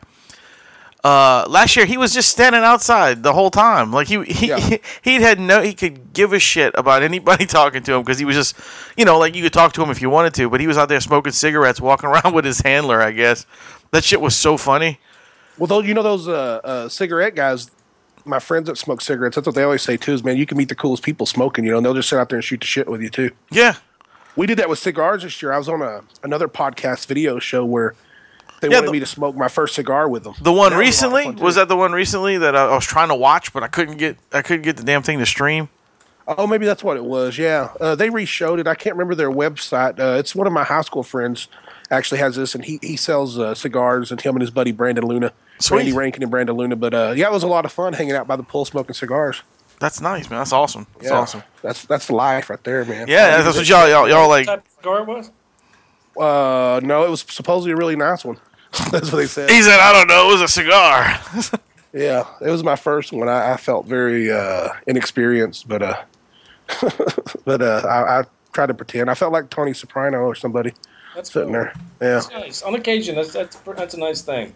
Uh, 1.02 1.46
last 1.48 1.76
year 1.76 1.86
he 1.86 1.96
was 1.96 2.12
just 2.12 2.28
standing 2.28 2.60
outside 2.62 3.22
the 3.22 3.32
whole 3.32 3.50
time. 3.50 3.90
Like 3.90 4.06
he 4.08 4.22
he 4.24 4.48
Yeah. 4.48 4.76
he 5.00 5.14
had 5.14 5.40
no 5.40 5.62
he 5.62 5.72
could 5.72 6.12
give 6.12 6.34
a 6.34 6.38
shit 6.38 6.74
about 6.76 7.02
anybody 7.02 7.46
talking 7.58 7.82
to 7.84 7.94
him 7.94 8.02
because 8.02 8.18
he 8.18 8.26
was 8.26 8.36
just 8.36 8.54
you 8.98 9.06
know 9.06 9.18
like 9.18 9.34
you 9.34 9.42
could 9.42 9.52
talk 9.54 9.72
to 9.74 9.82
him 9.82 9.88
if 9.90 10.02
you 10.02 10.10
wanted 10.10 10.34
to, 10.34 10.50
but 10.50 10.60
he 10.60 10.66
was 10.66 10.76
out 10.76 10.90
there 10.90 11.00
smoking 11.00 11.32
cigarettes, 11.32 11.80
walking 11.80 12.08
around 12.10 12.34
with 12.34 12.44
his 12.44 12.60
handler. 12.60 13.00
I 13.00 13.12
guess 13.12 13.46
that 13.92 14.04
shit 14.04 14.20
was 14.20 14.36
so 14.36 14.58
funny. 14.58 14.98
Well, 15.56 15.68
those 15.68 15.86
you 15.86 15.94
know 15.94 16.02
those 16.02 16.28
uh, 16.28 16.60
uh, 16.62 16.88
cigarette 16.90 17.34
guys. 17.34 17.70
My 18.24 18.38
friends 18.38 18.66
that 18.68 18.76
smoke 18.78 19.00
cigarettes, 19.00 19.36
that's 19.36 19.46
what 19.46 19.54
they 19.54 19.62
always 19.62 19.82
say 19.82 19.96
too. 19.96 20.12
Is 20.12 20.22
man, 20.24 20.36
you 20.36 20.46
can 20.46 20.56
meet 20.58 20.68
the 20.68 20.74
coolest 20.74 21.02
people 21.02 21.26
smoking. 21.26 21.64
You 21.64 21.72
know, 21.72 21.76
and 21.78 21.86
they'll 21.86 21.94
just 21.94 22.08
sit 22.08 22.18
out 22.18 22.28
there 22.28 22.38
and 22.38 22.44
shoot 22.44 22.60
the 22.60 22.66
shit 22.66 22.88
with 22.88 23.00
you 23.02 23.10
too. 23.10 23.30
Yeah, 23.50 23.74
We 24.36 24.46
did 24.46 24.58
that 24.58 24.68
with 24.68 24.78
cigars 24.78 25.22
this 25.22 25.40
year. 25.42 25.52
I 25.52 25.58
was 25.58 25.68
on 25.68 25.82
a 25.82 26.02
another 26.22 26.48
podcast 26.48 27.06
video 27.06 27.38
show 27.38 27.64
where 27.64 27.94
they 28.60 28.68
Yeah, 28.68 28.76
wanted 28.76 28.88
the- 28.88 28.92
me 28.92 29.00
to 29.00 29.06
smoke 29.06 29.34
my 29.36 29.48
first 29.48 29.74
cigar 29.74 30.08
with 30.08 30.24
them. 30.24 30.34
the 30.40 30.52
one 30.52 30.70
That 30.72 30.78
was 30.78 31.00
a 31.02 31.08
lot 31.08 31.12
of 31.12 31.14
recently 31.24 31.38
too. 31.38 31.44
was 31.44 31.54
that 31.56 31.68
the 31.68 31.76
one 31.76 31.92
recently 31.92 32.38
that 32.38 32.54
I, 32.54 32.66
I 32.66 32.74
was 32.74 32.84
trying 32.86 33.08
to 33.08 33.14
watch, 33.14 33.52
but 33.52 33.62
I 33.62 33.68
couldn't 33.68 33.96
get 33.96 34.16
I 34.32 34.42
couldn't 34.42 34.62
get 34.62 34.76
the 34.76 34.82
damn 34.84 35.02
thing 35.02 35.18
to 35.18 35.26
stream. 35.26 35.68
Oh, 36.28 36.46
maybe 36.46 36.64
that's 36.66 36.84
what 36.84 36.96
it 36.96 37.04
was. 37.04 37.38
Yeah, 37.38 37.70
uh, 37.80 37.94
they 37.96 38.08
re-showed 38.08 38.60
it. 38.60 38.68
I 38.68 38.76
can't 38.76 38.94
remember 38.94 39.16
their 39.16 39.30
website. 39.32 39.98
Uh, 39.98 40.16
it's 40.18 40.32
one 40.34 40.46
of 40.46 40.52
my 40.52 40.62
high 40.62 40.82
school 40.82 41.02
friends 41.02 41.48
actually 41.90 42.18
has 42.18 42.36
this, 42.36 42.54
and 42.54 42.64
he 42.64 42.78
he 42.82 42.96
sells 42.96 43.36
uh, 43.38 43.52
cigars. 43.54 44.12
And 44.12 44.20
him 44.20 44.36
and 44.36 44.40
his 44.42 44.50
buddy 44.52 44.70
Brandon 44.70 45.04
Luna, 45.06 45.32
Sweet. 45.60 45.76
Randy 45.78 45.92
Rankin 45.92 46.22
and 46.22 46.30
Brandon 46.30 46.56
Luna. 46.56 46.76
But 46.76 46.94
uh, 46.94 47.14
yeah, 47.16 47.26
it 47.26 47.32
was 47.32 47.42
a 47.42 47.48
lot 47.48 47.64
of 47.64 47.72
fun 47.72 47.92
hanging 47.92 48.14
out 48.14 48.26
by 48.26 48.36
the 48.36 48.42
pool 48.42 48.64
smoking 48.64 48.94
cigars. 48.94 49.42
That's 49.78 50.00
nice, 50.00 50.28
man. 50.28 50.40
That's 50.40 50.52
awesome. 50.52 50.86
That's 50.94 51.10
yeah, 51.10 51.18
awesome. 51.18 51.42
That's 51.62 51.84
that's 51.86 52.06
the 52.08 52.14
life 52.14 52.50
right 52.50 52.62
there, 52.64 52.84
man. 52.84 53.08
Yeah, 53.08 53.42
that's 53.42 53.56
what 53.56 53.68
y'all 53.68 53.88
y'all, 53.88 54.08
y'all 54.08 54.28
like. 54.28 54.46
What 54.46 54.56
type 54.56 54.68
cigar 54.76 55.04
was? 55.04 55.30
Uh, 56.18 56.80
no, 56.84 57.04
it 57.04 57.10
was 57.10 57.20
supposedly 57.20 57.72
a 57.72 57.76
really 57.76 57.96
nice 57.96 58.24
one. 58.24 58.36
that's 58.90 59.10
what 59.10 59.18
they 59.18 59.26
said. 59.26 59.50
He 59.50 59.62
said, 59.62 59.80
"I 59.80 59.92
don't 59.92 60.06
know. 60.06 60.28
It 60.28 60.32
was 60.32 60.42
a 60.42 60.48
cigar." 60.48 61.20
Yeah, 61.92 62.26
it 62.40 62.50
was 62.50 62.62
my 62.62 62.76
first 62.76 63.12
one. 63.12 63.28
I, 63.28 63.54
I 63.54 63.56
felt 63.56 63.86
very 63.86 64.30
uh, 64.30 64.68
inexperienced, 64.86 65.66
but 65.66 65.82
uh, 65.82 66.02
but 67.44 67.62
uh, 67.62 67.82
I, 67.84 68.20
I 68.20 68.24
tried 68.52 68.66
to 68.66 68.74
pretend. 68.74 69.10
I 69.10 69.14
felt 69.14 69.32
like 69.32 69.50
Tony 69.50 69.74
Soprano 69.74 70.18
or 70.18 70.34
somebody 70.34 70.72
That's 71.14 71.32
sitting 71.32 71.52
cool. 71.52 71.64
there. 71.64 71.72
Yeah. 72.00 72.08
That's 72.14 72.30
nice. 72.30 72.62
On 72.62 72.74
occasion, 72.74 73.16
that's 73.16 73.32
that's 73.32 73.56
that's 73.56 73.94
a 73.94 73.98
nice 73.98 74.22
thing. 74.22 74.54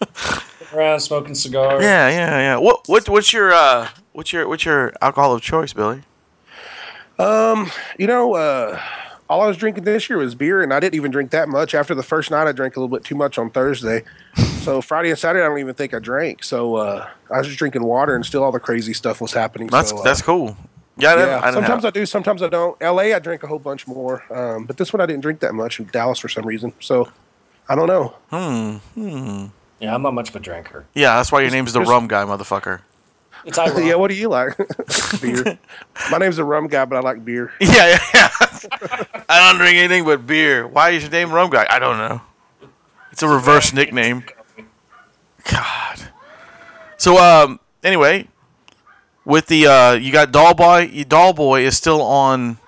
Sitting 0.00 0.42
around 0.78 1.00
smoking 1.00 1.34
cigars. 1.34 1.82
Yeah, 1.82 2.08
yeah, 2.08 2.38
yeah. 2.38 2.56
What 2.56 2.88
what 2.88 3.08
what's 3.08 3.32
your 3.32 3.52
uh 3.52 3.88
what's 4.12 4.32
your 4.32 4.48
what's 4.48 4.64
your 4.64 4.92
alcohol 5.00 5.34
of 5.34 5.42
choice, 5.42 5.72
Billy? 5.72 6.02
Um, 7.18 7.70
You 7.98 8.06
know, 8.06 8.34
uh, 8.34 8.80
all 9.28 9.40
I 9.40 9.46
was 9.46 9.56
drinking 9.56 9.84
this 9.84 10.08
year 10.08 10.18
was 10.18 10.34
beer, 10.34 10.62
and 10.62 10.72
I 10.72 10.80
didn't 10.80 10.94
even 10.94 11.10
drink 11.10 11.30
that 11.30 11.48
much. 11.48 11.74
After 11.74 11.94
the 11.94 12.02
first 12.02 12.30
night, 12.30 12.46
I 12.46 12.52
drank 12.52 12.76
a 12.76 12.80
little 12.80 12.94
bit 12.94 13.04
too 13.04 13.14
much 13.14 13.38
on 13.38 13.50
Thursday. 13.50 14.04
So 14.60 14.80
Friday 14.80 15.10
and 15.10 15.18
Saturday, 15.18 15.44
I 15.44 15.48
don't 15.48 15.58
even 15.58 15.74
think 15.74 15.94
I 15.94 15.98
drank. 15.98 16.44
So 16.44 16.76
uh, 16.76 17.08
I 17.32 17.38
was 17.38 17.46
just 17.46 17.58
drinking 17.58 17.84
water, 17.84 18.14
and 18.14 18.24
still 18.24 18.44
all 18.44 18.52
the 18.52 18.60
crazy 18.60 18.92
stuff 18.92 19.20
was 19.20 19.32
happening. 19.32 19.68
That's 19.68 19.90
so, 19.90 19.98
uh, 19.98 20.02
that's 20.02 20.22
cool. 20.22 20.56
Yeah, 20.98 21.14
I 21.14 21.18
yeah. 21.18 21.40
I 21.42 21.52
sometimes 21.52 21.82
have, 21.82 21.86
I 21.86 21.90
do, 21.90 22.06
sometimes 22.06 22.42
I 22.42 22.48
don't. 22.48 22.76
L.A. 22.80 23.14
I 23.14 23.18
drink 23.18 23.42
a 23.42 23.46
whole 23.46 23.58
bunch 23.58 23.86
more, 23.86 24.24
um, 24.32 24.64
but 24.64 24.76
this 24.76 24.92
one 24.92 25.00
I 25.00 25.06
didn't 25.06 25.22
drink 25.22 25.40
that 25.40 25.54
much 25.54 25.78
in 25.80 25.86
Dallas 25.86 26.18
for 26.18 26.28
some 26.28 26.46
reason. 26.46 26.72
So 26.80 27.08
I 27.68 27.74
don't 27.74 27.86
know. 27.86 28.14
Yeah, 29.80 29.94
I'm 29.94 30.02
not 30.02 30.14
much 30.14 30.30
of 30.30 30.36
a 30.36 30.40
drinker. 30.40 30.86
yeah. 30.94 31.16
That's 31.16 31.30
why 31.30 31.42
your 31.42 31.50
name's 31.50 31.72
the 31.72 31.82
rum 31.82 32.08
guy, 32.08 32.24
motherfucker. 32.24 32.80
It's 33.44 33.58
ironic. 33.58 33.84
yeah, 33.86 33.94
what 33.96 34.08
do 34.08 34.14
you 34.16 34.28
like? 34.28 34.56
beer. 35.20 35.58
My 36.10 36.18
name's 36.18 36.38
a 36.38 36.44
rum 36.44 36.66
guy, 36.66 36.84
but 36.86 36.96
I 36.96 37.00
like 37.00 37.24
beer. 37.24 37.52
Yeah, 37.60 37.68
yeah, 37.90 37.98
yeah. 38.14 38.30
I 39.28 39.38
don't 39.50 39.58
drink 39.58 39.76
anything 39.76 40.04
but 40.04 40.26
beer. 40.26 40.66
Why 40.66 40.90
is 40.90 41.02
your 41.02 41.12
name 41.12 41.30
rum 41.30 41.50
guy? 41.50 41.66
I 41.68 41.78
don't 41.78 41.98
know. 41.98 42.20
It's 43.12 43.22
a 43.22 43.28
reverse 43.28 43.72
nickname. 43.72 44.24
God. 45.50 46.08
So 46.96 47.18
um. 47.18 47.60
Anyway, 47.84 48.26
with 49.24 49.46
the 49.46 49.66
uh, 49.66 49.92
you 49.92 50.10
got 50.12 50.32
Doll 50.32 50.54
Boy. 50.54 51.04
Doll 51.06 51.32
Boy 51.32 51.60
is 51.62 51.76
still 51.76 52.02
on 52.02 52.58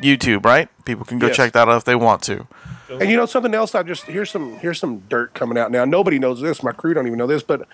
YouTube, 0.00 0.44
right? 0.44 0.68
People 0.84 1.04
can 1.04 1.18
go 1.18 1.26
Yes. 1.28 1.36
check 1.36 1.52
that 1.52 1.68
out 1.68 1.76
if 1.78 1.84
they 1.84 1.96
want 1.96 2.22
to. 2.22 2.46
And 2.90 3.10
you 3.10 3.16
know 3.16 3.26
something 3.26 3.54
else? 3.54 3.74
I 3.74 3.82
just 3.82 4.04
here's 4.04 4.30
some 4.30 4.58
here's 4.58 4.78
some 4.78 5.00
dirt 5.08 5.34
coming 5.34 5.58
out 5.58 5.70
now. 5.70 5.84
Nobody 5.84 6.18
knows 6.18 6.40
this. 6.40 6.62
My 6.62 6.72
crew 6.72 6.94
don't 6.94 7.06
even 7.06 7.18
know 7.18 7.26
this, 7.26 7.42
but 7.42 7.68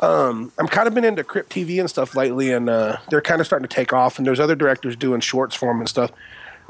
um, 0.00 0.52
I'm 0.58 0.68
kind 0.68 0.88
of 0.88 0.94
been 0.94 1.04
into 1.04 1.24
Crypt 1.24 1.50
TV 1.50 1.80
and 1.80 1.88
stuff 1.88 2.14
lately, 2.14 2.52
and 2.52 2.68
uh, 2.68 2.98
they're 3.10 3.20
kind 3.20 3.40
of 3.40 3.46
starting 3.46 3.68
to 3.68 3.74
take 3.74 3.92
off. 3.92 4.18
And 4.18 4.26
there's 4.26 4.40
other 4.40 4.54
directors 4.54 4.96
doing 4.96 5.20
shorts 5.20 5.54
for 5.54 5.66
them 5.72 5.80
and 5.80 5.88
stuff. 5.88 6.10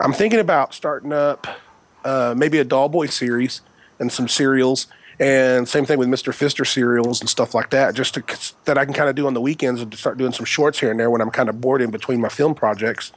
I'm 0.01 0.13
thinking 0.13 0.41
about 0.41 0.75
starting 0.75 1.13
up 1.13 1.47
uh, 2.05 2.35
maybe 2.37 2.59
a 2.59 2.65
Doll 2.65 2.89
Boy 2.89 3.07
series 3.07 3.63
and 3.99 4.11
some 4.11 4.27
serials, 4.29 4.87
and 5.21 5.69
same 5.69 5.85
thing 5.85 5.99
with 5.99 6.09
Mr. 6.09 6.33
Fister 6.33 6.67
serials 6.67 7.21
and 7.21 7.29
stuff 7.29 7.55
like 7.55 7.71
that. 7.71 7.95
Just 7.95 8.15
to 8.15 8.55
that 8.65 8.79
I 8.79 8.85
can 8.85 8.95
kind 8.95 9.09
of 9.09 9.15
do 9.15 9.27
on 9.27 9.35
the 9.35 9.41
weekends 9.41 9.81
and 9.81 9.91
to 9.91 9.97
start 9.97 10.19
doing 10.19 10.33
some 10.33 10.47
shorts 10.47 10.81
here 10.81 10.91
and 10.91 10.99
there 10.99 11.11
when 11.11 11.21
I'm 11.21 11.31
kind 11.31 11.49
of 11.49 11.61
bored 11.61 11.83
in 11.83 11.91
between 11.91 12.21
my 12.21 12.29
film 12.29 12.55
projects. 12.55 13.13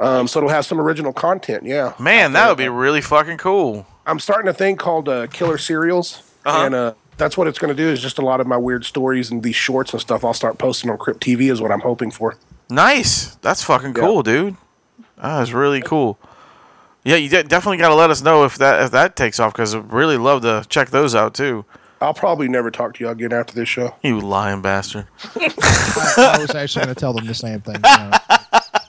Um, 0.00 0.26
so 0.26 0.40
it'll 0.40 0.50
have 0.50 0.66
some 0.66 0.80
original 0.80 1.12
content. 1.12 1.64
Yeah, 1.64 1.94
Man, 2.00 2.32
that 2.32 2.48
would 2.48 2.58
be 2.58 2.68
really 2.68 3.00
fucking 3.00 3.38
cool. 3.38 3.86
I'm 4.06 4.18
starting 4.20 4.48
a 4.48 4.54
thing 4.54 4.76
called 4.76 5.08
uh, 5.08 5.26
Killer 5.28 5.58
Serials, 5.58 6.22
Uh-huh. 6.44 6.66
and 6.66 6.74
uh, 6.74 6.94
that's 7.16 7.36
what 7.36 7.46
it's 7.46 7.58
going 7.58 7.74
to 7.74 7.82
do. 7.82 7.88
Is 7.88 8.00
just 8.00 8.18
a 8.18 8.22
lot 8.24 8.40
of 8.40 8.46
my 8.46 8.56
weird 8.56 8.84
stories 8.84 9.30
and 9.30 9.42
these 9.42 9.56
shorts 9.56 9.92
and 9.92 10.00
stuff. 10.00 10.24
I'll 10.24 10.34
start 10.34 10.58
posting 10.58 10.90
on 10.90 10.98
Crypt 10.98 11.20
TV. 11.22 11.50
Is 11.50 11.60
what 11.60 11.70
I'm 11.72 11.80
hoping 11.80 12.10
for. 12.10 12.36
Nice. 12.70 13.34
That's 13.36 13.62
fucking 13.62 13.94
Yeah. 13.96 14.02
cool, 14.02 14.22
dude. 14.22 14.56
That 15.20 15.42
is 15.42 15.52
really 15.54 15.80
cool. 15.82 16.18
Yeah, 17.04 17.16
you 17.16 17.28
de- 17.28 17.44
definitely 17.44 17.76
got 17.78 17.90
to 17.90 17.94
let 17.94 18.10
us 18.10 18.22
know 18.22 18.44
if 18.44 18.56
that 18.58 18.82
if 18.82 18.90
that 18.92 19.14
takes 19.16 19.38
off 19.38 19.52
because 19.52 19.74
I'd 19.74 19.92
really 19.92 20.16
love 20.16 20.42
to 20.42 20.64
check 20.68 20.90
those 20.90 21.14
out 21.14 21.34
too. 21.34 21.64
I'll 22.00 22.14
probably 22.14 22.48
never 22.48 22.70
talk 22.70 22.94
to 22.94 23.04
you 23.04 23.10
again 23.10 23.32
after 23.32 23.54
this 23.54 23.68
show. 23.68 23.94
You 24.02 24.20
lying 24.20 24.60
bastard. 24.60 25.06
I, 25.36 26.34
I 26.36 26.38
was 26.38 26.54
actually 26.54 26.84
going 26.86 26.94
to 26.94 27.00
tell 27.00 27.12
them 27.14 27.26
the 27.26 27.34
same 27.34 27.60
thing. 27.60 27.76
you 27.76 27.80
know. 27.80 28.10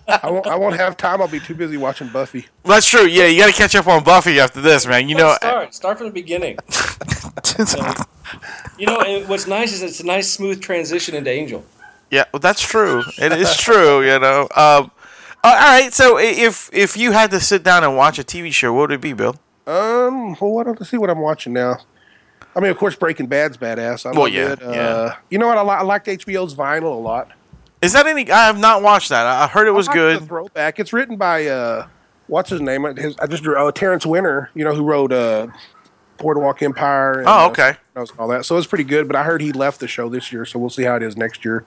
I 0.07 0.29
won't. 0.29 0.45
I 0.47 0.55
won't 0.55 0.75
have 0.77 0.97
time. 0.97 1.21
I'll 1.21 1.27
be 1.27 1.39
too 1.39 1.55
busy 1.55 1.77
watching 1.77 2.09
Buffy. 2.09 2.45
That's 2.63 2.87
true. 2.87 3.05
Yeah, 3.05 3.25
you 3.25 3.39
got 3.39 3.47
to 3.47 3.53
catch 3.53 3.75
up 3.75 3.87
on 3.87 4.03
Buffy 4.03 4.39
after 4.39 4.61
this, 4.61 4.85
man. 4.85 5.09
You 5.09 5.15
know, 5.15 5.33
start 5.35 5.73
start 5.73 5.97
from 5.97 6.07
the 6.07 6.13
beginning. 6.13 6.57
You 8.77 8.87
know, 8.87 8.99
and 8.99 9.29
what's 9.29 9.47
nice 9.47 9.71
is 9.71 9.81
it's 9.83 9.99
a 10.01 10.05
nice 10.05 10.29
smooth 10.31 10.61
transition 10.61 11.15
into 11.15 11.29
Angel. 11.29 11.63
yeah, 12.11 12.25
well, 12.33 12.39
that's 12.39 12.61
true. 12.61 13.03
It 13.17 13.31
is 13.33 13.55
true. 13.55 14.03
You 14.05 14.19
know. 14.19 14.41
Um, 14.41 14.49
uh, 14.55 14.89
all 15.43 15.53
right. 15.55 15.93
So 15.93 16.17
if 16.17 16.69
if 16.73 16.97
you 16.97 17.11
had 17.11 17.31
to 17.31 17.39
sit 17.39 17.63
down 17.63 17.83
and 17.83 17.95
watch 17.95 18.19
a 18.19 18.23
TV 18.23 18.51
show, 18.51 18.73
what 18.73 18.89
would 18.89 18.91
it 18.93 19.01
be, 19.01 19.13
Bill? 19.13 19.35
Um. 19.67 20.35
Well, 20.41 20.51
why 20.51 20.63
don't 20.63 20.81
I 20.81 20.85
see 20.85 20.97
what 20.97 21.09
I'm 21.09 21.19
watching 21.21 21.53
now? 21.53 21.77
I 22.55 22.59
mean, 22.61 22.71
of 22.71 22.77
course, 22.77 22.95
Breaking 22.95 23.27
Bad's 23.27 23.57
badass. 23.57 24.05
I 24.05 24.17
Well, 24.17 24.27
yeah, 24.27 24.53
it. 24.53 24.63
Uh, 24.63 24.71
yeah. 24.71 25.15
You 25.29 25.37
know 25.37 25.47
what? 25.47 25.57
I, 25.57 25.61
li- 25.61 25.69
I 25.69 25.81
liked 25.83 26.07
HBO's 26.07 26.55
Vinyl 26.55 26.83
a 26.83 26.87
lot. 26.87 27.31
Is 27.85 27.93
that 27.93 28.07
any? 28.07 28.29
I 28.31 28.47
have 28.47 28.59
not 28.59 28.81
watched 28.81 29.09
that. 29.09 29.25
I 29.25 29.47
heard 29.47 29.67
it 29.67 29.71
was 29.71 29.87
good. 29.87 30.27
Throwback. 30.27 30.79
It's 30.79 30.91
written 30.91 31.17
by 31.17 31.45
uh, 31.45 31.87
what's 32.27 32.49
his 32.49 32.59
name? 32.61 32.83
His, 32.95 33.15
I 33.17 33.27
just 33.27 33.43
drew 33.43 33.55
uh, 33.55 33.71
Terrence 33.71 34.05
Winter. 34.05 34.49
You 34.55 34.63
know 34.65 34.73
who 34.73 34.83
wrote 34.83 35.11
uh, 35.13 35.47
Boardwalk 36.17 36.61
Empire. 36.61 37.19
And, 37.19 37.27
Oh, 37.27 37.45
uh, 37.45 37.49
okay. 37.49 37.75
And 37.95 38.11
all 38.17 38.27
that. 38.29 38.45
So 38.45 38.57
it's 38.57 38.67
pretty 38.67 38.83
good. 38.83 39.07
But 39.07 39.15
I 39.15 39.23
heard 39.23 39.41
he 39.41 39.51
left 39.51 39.79
the 39.79 39.87
show 39.87 40.09
this 40.09 40.31
year, 40.31 40.45
so 40.45 40.57
we'll 40.59 40.69
see 40.69 40.83
how 40.83 40.95
it 40.95 41.03
is 41.03 41.15
next 41.15 41.45
year. 41.45 41.65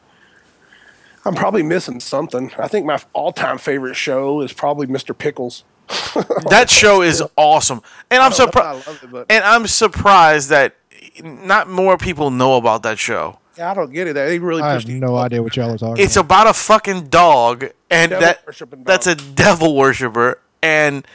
I'm 1.24 1.34
probably 1.34 1.62
missing 1.62 2.00
something. 2.00 2.52
I 2.58 2.68
think 2.68 2.86
my 2.86 3.00
all-time 3.12 3.58
favorite 3.58 3.94
show 3.94 4.40
is 4.40 4.52
probably 4.52 4.86
Mr. 4.86 5.16
Pickles. 5.16 5.64
that 6.50 6.68
show 6.68 7.00
is 7.02 7.22
awesome, 7.36 7.80
and 8.10 8.22
I'm 8.22 8.32
I 8.32 8.36
don't 8.36 8.54
know, 8.54 8.60
I 8.60 8.78
surprised. 8.80 8.86
love 8.86 9.02
it, 9.04 9.10
but 9.10 9.26
And 9.30 9.42
I'm 9.44 9.66
surprised 9.66 10.50
that 10.50 10.74
not 11.22 11.68
more 11.68 11.96
people 11.96 12.30
know 12.30 12.56
about 12.56 12.82
that 12.82 12.98
show. 12.98 13.38
Yeah, 13.58 13.70
I 13.70 13.74
don't 13.74 13.92
get 13.92 14.06
it. 14.06 14.12
They 14.14 14.38
really 14.38 14.62
I 14.62 14.68
have 14.72 14.76
pushed 14.82 14.88
it. 14.88 14.94
no 15.00 15.16
idea 15.16 15.42
what 15.42 15.56
y'all 15.56 15.74
are 15.74 15.78
talking 15.78 16.02
It's 16.02 16.16
about. 16.16 16.42
about 16.42 16.50
a 16.50 16.58
fucking 16.58 17.08
dog, 17.08 17.64
and 17.90 18.10
Devil 18.10 18.20
that 18.26 18.46
dog. 18.70 18.84
that's 18.84 19.06
a 19.06 19.14
devil 19.16 19.74
worshiper, 19.76 20.40
and 20.62 21.06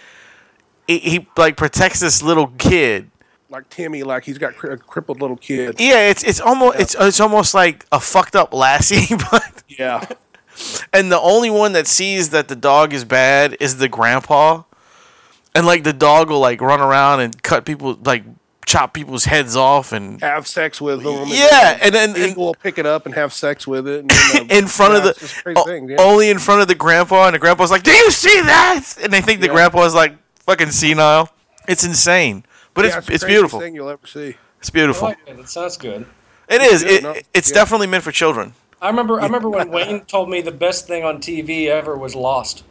he, 0.88 1.00
he 1.00 1.28
like 1.38 1.56
protects 1.58 2.00
this 2.02 2.22
little 2.22 2.48
kid. 2.58 3.10
like 3.50 3.70
Timmy, 3.70 4.04
like 4.04 4.26
he's 4.26 4.38
got 4.38 4.56
cri- 4.56 4.74
a 4.74 4.78
crippled 4.78 5.22
little 5.22 5.38
kid. 5.38 5.76
Yeah, 5.80 6.10
it's 6.10 6.24
it's 6.24 6.40
almost 6.42 6.80
it's 6.80 6.96
it's 7.00 7.20
almost 7.20 7.54
like 7.54 7.86
a 7.92 8.00
fucked 8.00 8.36
up 8.36 8.54
lassie, 8.54 9.16
but 9.32 9.64
Yeah, 9.68 10.06
and 10.92 11.12
the 11.12 11.20
only 11.20 11.50
one 11.50 11.72
that 11.74 11.88
sees 11.88 12.30
that 12.32 12.48
the 12.50 12.56
dog 12.56 12.94
is 12.94 13.06
bad 13.06 13.56
is 13.60 13.78
the 13.78 13.88
grandpa, 13.88 14.64
and 15.56 15.66
like 15.66 15.84
the 15.84 15.94
dog 15.94 16.30
will 16.30 16.40
like 16.40 16.60
run 16.62 16.82
around 16.82 17.22
and 17.22 17.42
cut 17.44 17.66
people 17.66 17.98
like 18.04 18.24
chop 18.66 18.94
people's 18.94 19.26
heads 19.26 19.56
off 19.56 19.92
and 19.92 20.22
have 20.22 20.48
sex 20.48 20.80
with 20.82 21.04
them. 21.04 21.24
yeah, 21.28 21.78
and 21.82 21.94
then 21.94 22.10
and, 22.10 22.18
people 22.18 22.46
will 22.46 22.56
pick 22.56 22.78
it 22.78 22.86
up 22.86 23.06
and 23.06 23.16
have 23.16 23.34
sex 23.34 23.68
with 23.68 23.88
it 23.88 24.00
and, 24.02 24.12
you 24.34 24.46
know, 24.46 24.56
in 24.56 24.68
front 24.68 24.96
of 24.96 25.04
the 25.04 25.14
crazy 25.44 25.60
o- 25.60 25.64
things, 25.66 25.92
yeah. 25.92 25.98
only 26.00 26.30
in 26.30 26.40
front 26.40 26.62
of 26.62 26.68
the 26.68 26.76
grandpa, 26.76 27.26
and 27.28 27.36
the 27.36 27.40
grandpa's 27.40 27.72
like, 27.72 27.84
"Do 27.84 27.92
you 27.92 28.12
see 28.12 28.42
that?" 28.42 28.84
And 29.04 29.12
they 29.12 29.22
think 29.22 29.42
the 29.42 29.48
Yeah. 29.48 29.54
grandpa's 29.54 29.94
like 29.96 30.16
fucking 30.40 30.72
senile. 30.72 31.30
It's 31.68 31.84
insane, 31.84 32.44
but 32.74 32.86
Yeah, 32.86 32.98
it's 32.98 33.08
the 33.08 33.14
it's 33.14 33.24
beautiful. 33.24 33.60
Thing 33.60 33.76
you'll 33.76 33.90
ever 33.90 34.06
see. 34.08 34.36
It's 34.60 34.70
beautiful. 34.70 35.10
like 35.10 35.18
it. 35.28 35.40
It 35.40 35.50
sounds 35.50 35.78
good. 35.78 36.06
It 36.50 36.62
is. 36.62 36.84
good, 36.84 36.92
It, 36.92 37.04
no, 37.04 37.16
it's 37.34 37.50
yeah. 37.50 37.56
definitely 37.56 37.88
meant 37.88 38.04
for 38.04 38.12
children. 38.12 38.54
I 38.82 38.88
remember. 38.88 39.20
I 39.22 39.26
remember 39.26 39.50
when 39.50 39.70
Wayne 39.72 40.02
told 40.08 40.30
me 40.30 40.42
the 40.42 40.52
best 40.52 40.88
thing 40.88 41.04
on 41.06 41.20
TV 41.20 41.68
ever 41.68 41.98
was 41.98 42.16
Lost. 42.16 42.64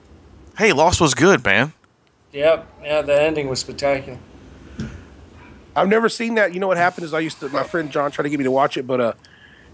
Hey, 0.58 0.72
Lost 0.72 1.00
was 1.00 1.14
good, 1.14 1.42
man. 1.44 1.72
Yep. 2.32 2.66
Yeah, 2.84 3.02
the 3.02 3.20
ending 3.22 3.48
was 3.48 3.60
spectacular. 3.60 4.18
I've 5.74 5.88
never 5.88 6.08
seen 6.08 6.34
that. 6.34 6.52
You 6.54 6.60
know 6.60 6.68
what 6.68 6.76
happened 6.76 7.04
is 7.04 7.14
I 7.14 7.20
used 7.20 7.40
to. 7.40 7.48
My 7.48 7.62
friend 7.62 7.90
John 7.90 8.10
tried 8.10 8.24
to 8.24 8.28
get 8.30 8.38
me 8.38 8.44
to 8.44 8.50
watch 8.50 8.76
it, 8.76 8.86
but 8.86 9.00
uh, 9.00 9.12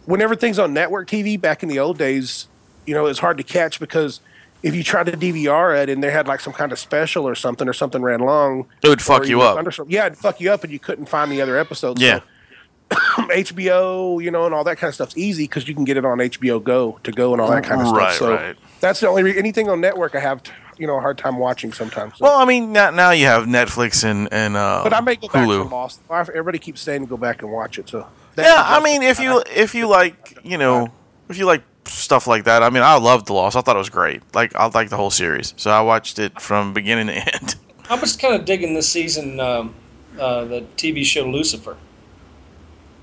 whenever 0.07 0.35
things 0.37 0.59
on 0.59 0.73
network 0.73 1.09
TV 1.09 1.41
back 1.41 1.63
in 1.63 1.69
the 1.69 1.79
old 1.79 1.99
days, 1.99 2.47
you 2.87 2.95
know, 2.95 3.07
it's 3.07 3.19
hard 3.19 3.37
to 3.39 3.43
catch 3.43 3.81
because 3.81 4.21
if 4.63 4.75
you 4.75 4.83
tried 4.83 5.07
to 5.07 5.13
DVR 5.13 5.77
it 5.83 5.89
and 5.89 6.03
they 6.03 6.11
had 6.11 6.27
like 6.27 6.41
some 6.41 6.53
kind 6.53 6.73
of 6.73 6.79
special 6.79 7.27
or 7.27 7.35
something 7.35 7.69
or 7.69 7.73
something 7.73 8.03
ran 8.03 8.21
long, 8.21 8.67
It 8.83 8.89
would 8.89 9.03
fuck 9.03 9.27
you 9.29 9.41
up. 9.41 9.65
Yeah, 9.89 10.07
it'd 10.07 10.19
fuck 10.19 10.41
you 10.41 10.51
up 10.53 10.65
and 10.65 10.73
you 10.73 10.79
couldn't 10.79 11.07
find 11.07 11.31
the 11.31 11.41
other 11.43 11.57
episodes. 11.59 12.01
Yeah. 12.01 12.21
So, 12.91 13.23
HBO, 13.25 14.23
you 14.23 14.31
know, 14.31 14.47
and 14.47 14.55
all 14.55 14.65
that 14.65 14.79
kind 14.79 14.89
of 14.89 14.95
stuff's 14.95 15.17
easy 15.17 15.45
because 15.45 15.69
you 15.69 15.75
can 15.75 15.85
get 15.85 15.97
it 15.97 16.05
on 16.05 16.19
HBO 16.19 16.63
Go 16.63 16.99
to 17.03 17.13
go 17.13 17.33
and 17.33 17.41
all 17.41 17.51
that 17.51 17.65
kind 17.65 17.83
of 17.83 17.89
Right, 17.93 18.15
stuff. 18.15 18.19
So 18.19 18.35
right. 18.35 18.57
that's 18.81 19.01
the 19.01 19.09
only 19.09 19.25
re- 19.25 19.37
anything 19.37 19.69
on 19.69 19.81
network 19.81 20.15
I 20.15 20.21
have, 20.21 20.43
you 20.79 20.87
know, 20.87 20.97
a 20.97 21.01
hard 21.01 21.19
time 21.19 21.39
watching 21.39 21.73
sometimes. 21.73 22.19
So. 22.19 22.25
Well, 22.25 22.39
I 22.39 22.45
mean, 22.45 22.73
now, 22.73 22.91
now 22.91 23.11
you 23.11 23.27
have 23.27 23.45
Netflix 23.45 24.05
and 24.05 24.33
and 24.33 24.57
uh, 24.57 24.81
but 24.83 24.93
I 24.93 25.01
may 25.01 25.17
go 25.17 25.29
back 25.29 25.47
Hulu. 25.47 25.69
to 25.69 25.75
Lost. 25.75 26.01
Everybody 26.11 26.59
keeps 26.59 26.81
saying 26.81 27.03
to 27.03 27.07
go 27.07 27.17
back 27.17 27.43
and 27.43 27.51
watch 27.51 27.79
it. 27.79 27.89
So 27.89 28.07
yeah, 28.37 28.63
I 28.65 28.83
mean, 28.83 29.03
if 29.03 29.19
you 29.19 29.43
if 29.55 29.75
you 29.75 29.89
like, 29.89 30.39
you 30.45 30.59
know, 30.59 30.93
if 31.29 31.39
you 31.39 31.47
like 31.47 31.63
stuff 31.87 32.27
like 32.27 32.45
that, 32.45 32.63
I 32.63 32.71
mean, 32.71 32.83
I 32.83 32.97
loved 32.97 33.27
The 33.27 33.33
Lost. 33.33 33.57
I 33.57 33.61
thought 33.61 33.77
it 33.77 33.81
was 33.81 33.91
great. 33.91 34.23
Like, 34.35 34.55
I 34.55 34.67
like 34.67 34.91
the 34.91 34.97
whole 34.97 35.11
series, 35.11 35.55
so 35.57 35.71
I 35.71 35.81
watched 35.81 36.19
it 36.19 36.41
from 36.41 36.73
beginning 36.73 37.09
to 37.09 37.15
end. 37.15 37.57
I'm 37.91 38.01
just 38.01 38.21
kind 38.21 38.35
of 38.35 38.45
digging 38.45 38.75
this 38.75 38.89
season, 38.89 39.41
um, 39.41 39.75
uh, 40.19 40.45
the 40.45 40.61
TV 40.77 41.05
show 41.05 41.25
Lucifer. 41.25 41.77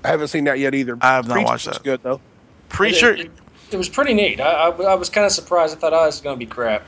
I 0.04 0.08
haven't 0.08 0.28
seen 0.28 0.44
that 0.44 0.58
yet 0.58 0.74
either. 0.74 0.96
I 1.00 1.14
have 1.14 1.26
not 1.26 1.34
Preacher 1.34 1.46
watched 1.46 1.66
that. 1.66 1.82
Good 1.82 2.02
though. 2.02 2.20
Preacher. 2.68 3.14
It, 3.14 3.20
it, 3.26 3.30
it 3.72 3.76
was 3.76 3.88
pretty 3.88 4.14
neat. 4.14 4.40
I, 4.40 4.68
I, 4.68 4.68
I 4.68 4.94
was 4.94 5.10
kind 5.10 5.26
of 5.26 5.32
surprised. 5.32 5.76
I 5.76 5.80
thought, 5.80 5.92
oh, 5.92 6.04
this 6.06 6.16
is 6.16 6.20
going 6.20 6.36
to 6.36 6.38
be 6.38 6.46
crap. 6.46 6.84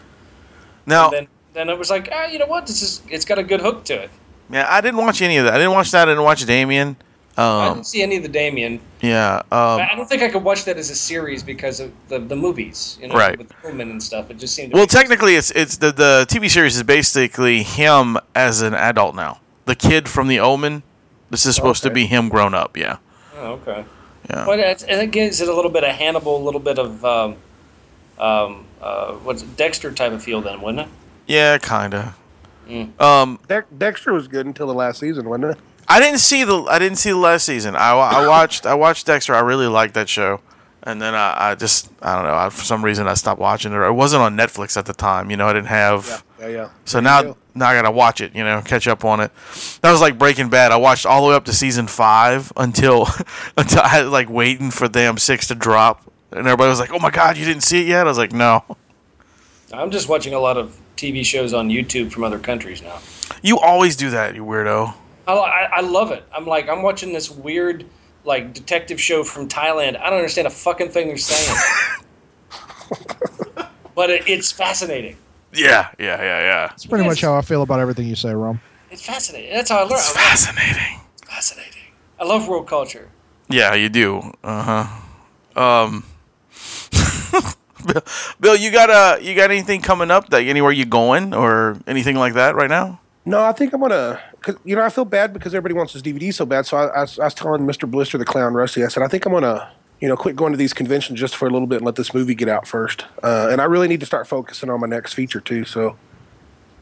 Now, 0.88 1.04
And 1.10 1.12
then, 1.14 1.28
then 1.54 1.68
it 1.68 1.78
was 1.78 1.90
like, 1.90 2.08
ah, 2.12 2.26
you 2.26 2.38
know 2.38 2.46
what? 2.46 2.66
This 2.66 2.82
is. 2.82 3.02
It's 3.08 3.24
got 3.24 3.38
a 3.38 3.42
good 3.44 3.60
hook 3.60 3.84
to 3.84 3.94
it. 3.94 4.10
yeah, 4.50 4.66
I 4.68 4.80
didn't 4.80 4.98
watch 4.98 5.20
any 5.22 5.36
of 5.36 5.44
that. 5.44 5.54
I 5.54 5.58
didn't 5.58 5.72
watch 5.72 5.90
that. 5.92 6.08
I 6.08 6.12
didn't 6.12 6.24
watch 6.24 6.44
Damien. 6.46 6.96
I 7.36 7.68
Um, 7.68 7.74
didn't 7.74 7.86
see 7.86 8.02
any 8.02 8.16
of 8.16 8.22
the 8.24 8.28
Damien. 8.28 8.80
yeah. 9.00 9.36
Um, 9.52 9.78
I 9.80 9.90
I 9.92 9.94
don't 9.94 10.08
think 10.08 10.22
I 10.22 10.28
could 10.28 10.42
watch 10.42 10.64
that 10.64 10.76
as 10.76 10.90
a 10.90 10.94
series 10.96 11.44
because 11.44 11.78
of 11.78 11.92
the, 12.08 12.18
the 12.18 12.34
movies, 12.34 12.98
you 13.00 13.06
know, 13.08 13.14
Right. 13.14 13.38
with 13.38 13.50
Pullman 13.62 13.90
and 13.92 14.02
stuff. 14.02 14.28
It 14.30 14.38
just 14.40 14.54
seemed. 14.56 14.72
To 14.72 14.76
well, 14.78 14.86
technically, 14.88 15.36
it's 15.36 15.52
it's 15.52 15.76
the 15.76 15.92
the 15.92 16.26
TV 16.28 16.48
series 16.50 16.74
is 16.76 16.82
basically 16.82 17.62
him 17.62 18.16
as 18.34 18.60
an 18.62 18.74
adult 18.74 19.14
now. 19.14 19.38
The 19.66 19.76
kid 19.76 20.08
from 20.08 20.26
The 20.26 20.40
Omen. 20.40 20.82
This 21.30 21.44
is 21.46 21.54
supposed 21.54 21.82
to 21.84 21.90
be 21.90 22.06
him 22.06 22.28
grown 22.30 22.54
up. 22.54 22.76
Yeah. 22.76 22.96
Oh, 23.36 23.60
okay. 23.60 23.84
Yeah. 24.30 24.46
Well, 24.46 24.58
and 24.58 25.00
it 25.02 25.10
gives 25.12 25.40
it 25.40 25.48
a 25.48 25.54
little 25.54 25.70
bit 25.70 25.84
of 25.84 25.94
Hannibal, 25.94 26.36
a 26.42 26.44
little 26.44 26.60
bit 26.60 26.78
of 26.78 27.04
um, 27.04 27.36
um, 28.18 28.64
uh, 28.80 29.12
what's 29.14 29.42
it, 29.42 29.56
Dexter 29.56 29.92
type 29.92 30.12
of 30.12 30.22
feel, 30.22 30.40
then, 30.40 30.60
wouldn't 30.60 30.86
it? 30.86 30.88
Yeah, 31.26 31.58
kinda. 31.58 32.14
Mm. 32.68 33.00
Um, 33.00 33.38
Dex- 33.48 33.66
Dexter 33.76 34.12
was 34.12 34.28
good 34.28 34.46
until 34.46 34.66
the 34.66 34.74
last 34.74 35.00
season, 35.00 35.28
wasn't 35.28 35.52
it? 35.52 35.58
I 35.88 36.00
didn't 36.00 36.18
see 36.20 36.44
the 36.44 36.62
I 36.64 36.78
didn't 36.78 36.98
see 36.98 37.10
the 37.10 37.16
last 37.16 37.46
season. 37.46 37.74
I, 37.74 37.92
I 37.92 38.26
watched 38.28 38.66
I 38.66 38.74
watched 38.74 39.06
Dexter. 39.06 39.34
I 39.34 39.40
really 39.40 39.66
liked 39.66 39.94
that 39.94 40.06
show, 40.08 40.40
and 40.82 41.00
then 41.00 41.14
I, 41.14 41.50
I 41.50 41.54
just 41.54 41.90
I 42.02 42.14
don't 42.14 42.24
know. 42.24 42.34
I, 42.34 42.50
for 42.50 42.62
some 42.62 42.84
reason, 42.84 43.08
I 43.08 43.14
stopped 43.14 43.40
watching 43.40 43.72
it. 43.72 43.76
It 43.76 43.92
wasn't 43.94 44.22
on 44.22 44.36
Netflix 44.36 44.76
at 44.76 44.84
the 44.84 44.92
time. 44.92 45.30
You 45.30 45.38
know, 45.38 45.46
I 45.48 45.54
didn't 45.54 45.68
have. 45.68 46.22
Yeah, 46.38 46.48
yeah. 46.48 46.68
So 46.84 46.98
There 46.98 47.02
now 47.04 47.22
go. 47.22 47.36
now 47.54 47.68
I 47.68 47.74
gotta 47.74 47.90
watch 47.90 48.20
it. 48.20 48.34
You 48.36 48.44
know, 48.44 48.60
catch 48.60 48.86
up 48.86 49.02
on 49.02 49.20
it. 49.20 49.30
That 49.80 49.90
was 49.90 50.02
like 50.02 50.18
Breaking 50.18 50.50
Bad. 50.50 50.72
I 50.72 50.76
watched 50.76 51.06
all 51.06 51.22
the 51.22 51.30
way 51.30 51.34
up 51.36 51.46
to 51.46 51.54
season 51.54 51.86
five 51.86 52.52
until 52.58 53.06
until 53.56 53.80
I 53.80 53.88
had 53.88 54.06
like 54.08 54.28
waiting 54.28 54.70
for 54.70 54.88
damn 54.88 55.16
six 55.16 55.46
to 55.48 55.54
drop, 55.54 56.02
and 56.30 56.40
everybody 56.40 56.68
was 56.68 56.80
like, 56.80 56.92
"Oh 56.92 56.98
my 56.98 57.10
god, 57.10 57.36
you 57.36 57.44
didn't 57.44 57.62
see 57.62 57.80
it 57.80 57.86
yet?" 57.86 58.06
I 58.06 58.10
was 58.10 58.18
like, 58.18 58.32
"No." 58.32 58.64
I'm 59.72 59.90
just 59.90 60.08
watching 60.08 60.32
a 60.34 60.38
lot 60.38 60.56
of 60.56 60.78
TV 60.96 61.24
shows 61.24 61.52
on 61.52 61.68
YouTube 61.68 62.10
from 62.10 62.24
other 62.24 62.38
countries 62.38 62.82
now. 62.82 62.98
You 63.42 63.58
always 63.58 63.96
do 63.96 64.10
that, 64.10 64.34
you 64.34 64.44
weirdo. 64.44 64.94
I, 65.26 65.32
I, 65.32 65.68
I 65.76 65.80
love 65.80 66.10
it. 66.10 66.24
I'm 66.34 66.46
like, 66.46 66.68
I'm 66.68 66.82
watching 66.82 67.12
this 67.12 67.30
weird, 67.30 67.84
like, 68.24 68.54
detective 68.54 68.98
show 68.98 69.22
from 69.24 69.46
Thailand. 69.46 70.00
I 70.00 70.08
don't 70.08 70.18
understand 70.18 70.46
a 70.46 70.50
fucking 70.50 70.88
thing 70.88 71.08
they're 71.08 71.18
saying. 71.18 71.58
but 73.94 74.08
it, 74.08 74.26
it's 74.26 74.50
fascinating. 74.50 75.16
Yeah, 75.52 75.88
yeah, 75.98 76.20
yeah, 76.20 76.40
yeah. 76.40 76.66
That's 76.68 76.86
pretty 76.86 77.04
much 77.04 77.20
how 77.20 77.36
I 77.36 77.42
feel 77.42 77.62
about 77.62 77.80
everything 77.80 78.06
you 78.06 78.16
say, 78.16 78.32
Rom. 78.32 78.60
It's 78.90 79.04
fascinating. 79.04 79.52
That's 79.52 79.70
how 79.70 79.78
I 79.78 79.82
learn. 79.82 79.98
It's 79.98 80.16
I 80.16 80.20
fascinating. 80.20 81.00
it. 81.22 81.28
fascinating. 81.28 81.92
I 82.18 82.24
love 82.24 82.48
world 82.48 82.66
culture. 82.66 83.10
Yeah, 83.48 83.74
you 83.74 83.88
do. 83.88 84.32
Uh 84.42 84.86
huh. 85.54 85.84
Um, 85.84 86.04
Bill, 87.86 88.02
Bill, 88.40 88.56
you 88.56 88.70
got 88.70 88.90
uh, 88.90 89.18
you 89.20 89.34
got 89.34 89.50
anything 89.50 89.80
coming 89.80 90.10
up? 90.10 90.30
That 90.30 90.42
anywhere 90.42 90.72
you 90.72 90.84
going 90.84 91.32
or 91.32 91.76
anything 91.86 92.16
like 92.16 92.34
that 92.34 92.54
right 92.54 92.68
now? 92.68 93.00
No, 93.24 93.42
I 93.42 93.52
think 93.52 93.72
I'm 93.72 93.80
gonna. 93.80 94.20
Cause, 94.40 94.56
you 94.64 94.74
know, 94.74 94.82
I 94.82 94.88
feel 94.88 95.04
bad 95.04 95.32
because 95.32 95.54
everybody 95.54 95.74
wants 95.74 95.92
this 95.92 96.02
DVD 96.02 96.32
so 96.32 96.46
bad. 96.46 96.64
So 96.64 96.76
I, 96.76 96.86
I, 96.86 97.00
I 97.00 97.24
was 97.24 97.34
telling 97.34 97.62
Mr. 97.62 97.90
Blister, 97.90 98.16
the 98.16 98.24
clown, 98.24 98.54
Rusty, 98.54 98.84
I 98.84 98.88
said, 98.88 99.02
I 99.02 99.08
think 99.08 99.26
I'm 99.26 99.32
gonna, 99.32 99.70
you 100.00 100.08
know, 100.08 100.16
quit 100.16 100.34
going 100.34 100.52
to 100.52 100.56
these 100.56 100.72
conventions 100.72 101.18
just 101.18 101.36
for 101.36 101.46
a 101.46 101.50
little 101.50 101.66
bit 101.66 101.76
and 101.76 101.84
let 101.86 101.96
this 101.96 102.14
movie 102.14 102.34
get 102.34 102.48
out 102.48 102.66
first. 102.66 103.04
Uh, 103.22 103.48
and 103.50 103.60
I 103.60 103.64
really 103.64 103.88
need 103.88 104.00
to 104.00 104.06
start 104.06 104.26
focusing 104.26 104.70
on 104.70 104.80
my 104.80 104.86
next 104.86 105.14
feature 105.14 105.40
too. 105.40 105.64
So 105.64 105.96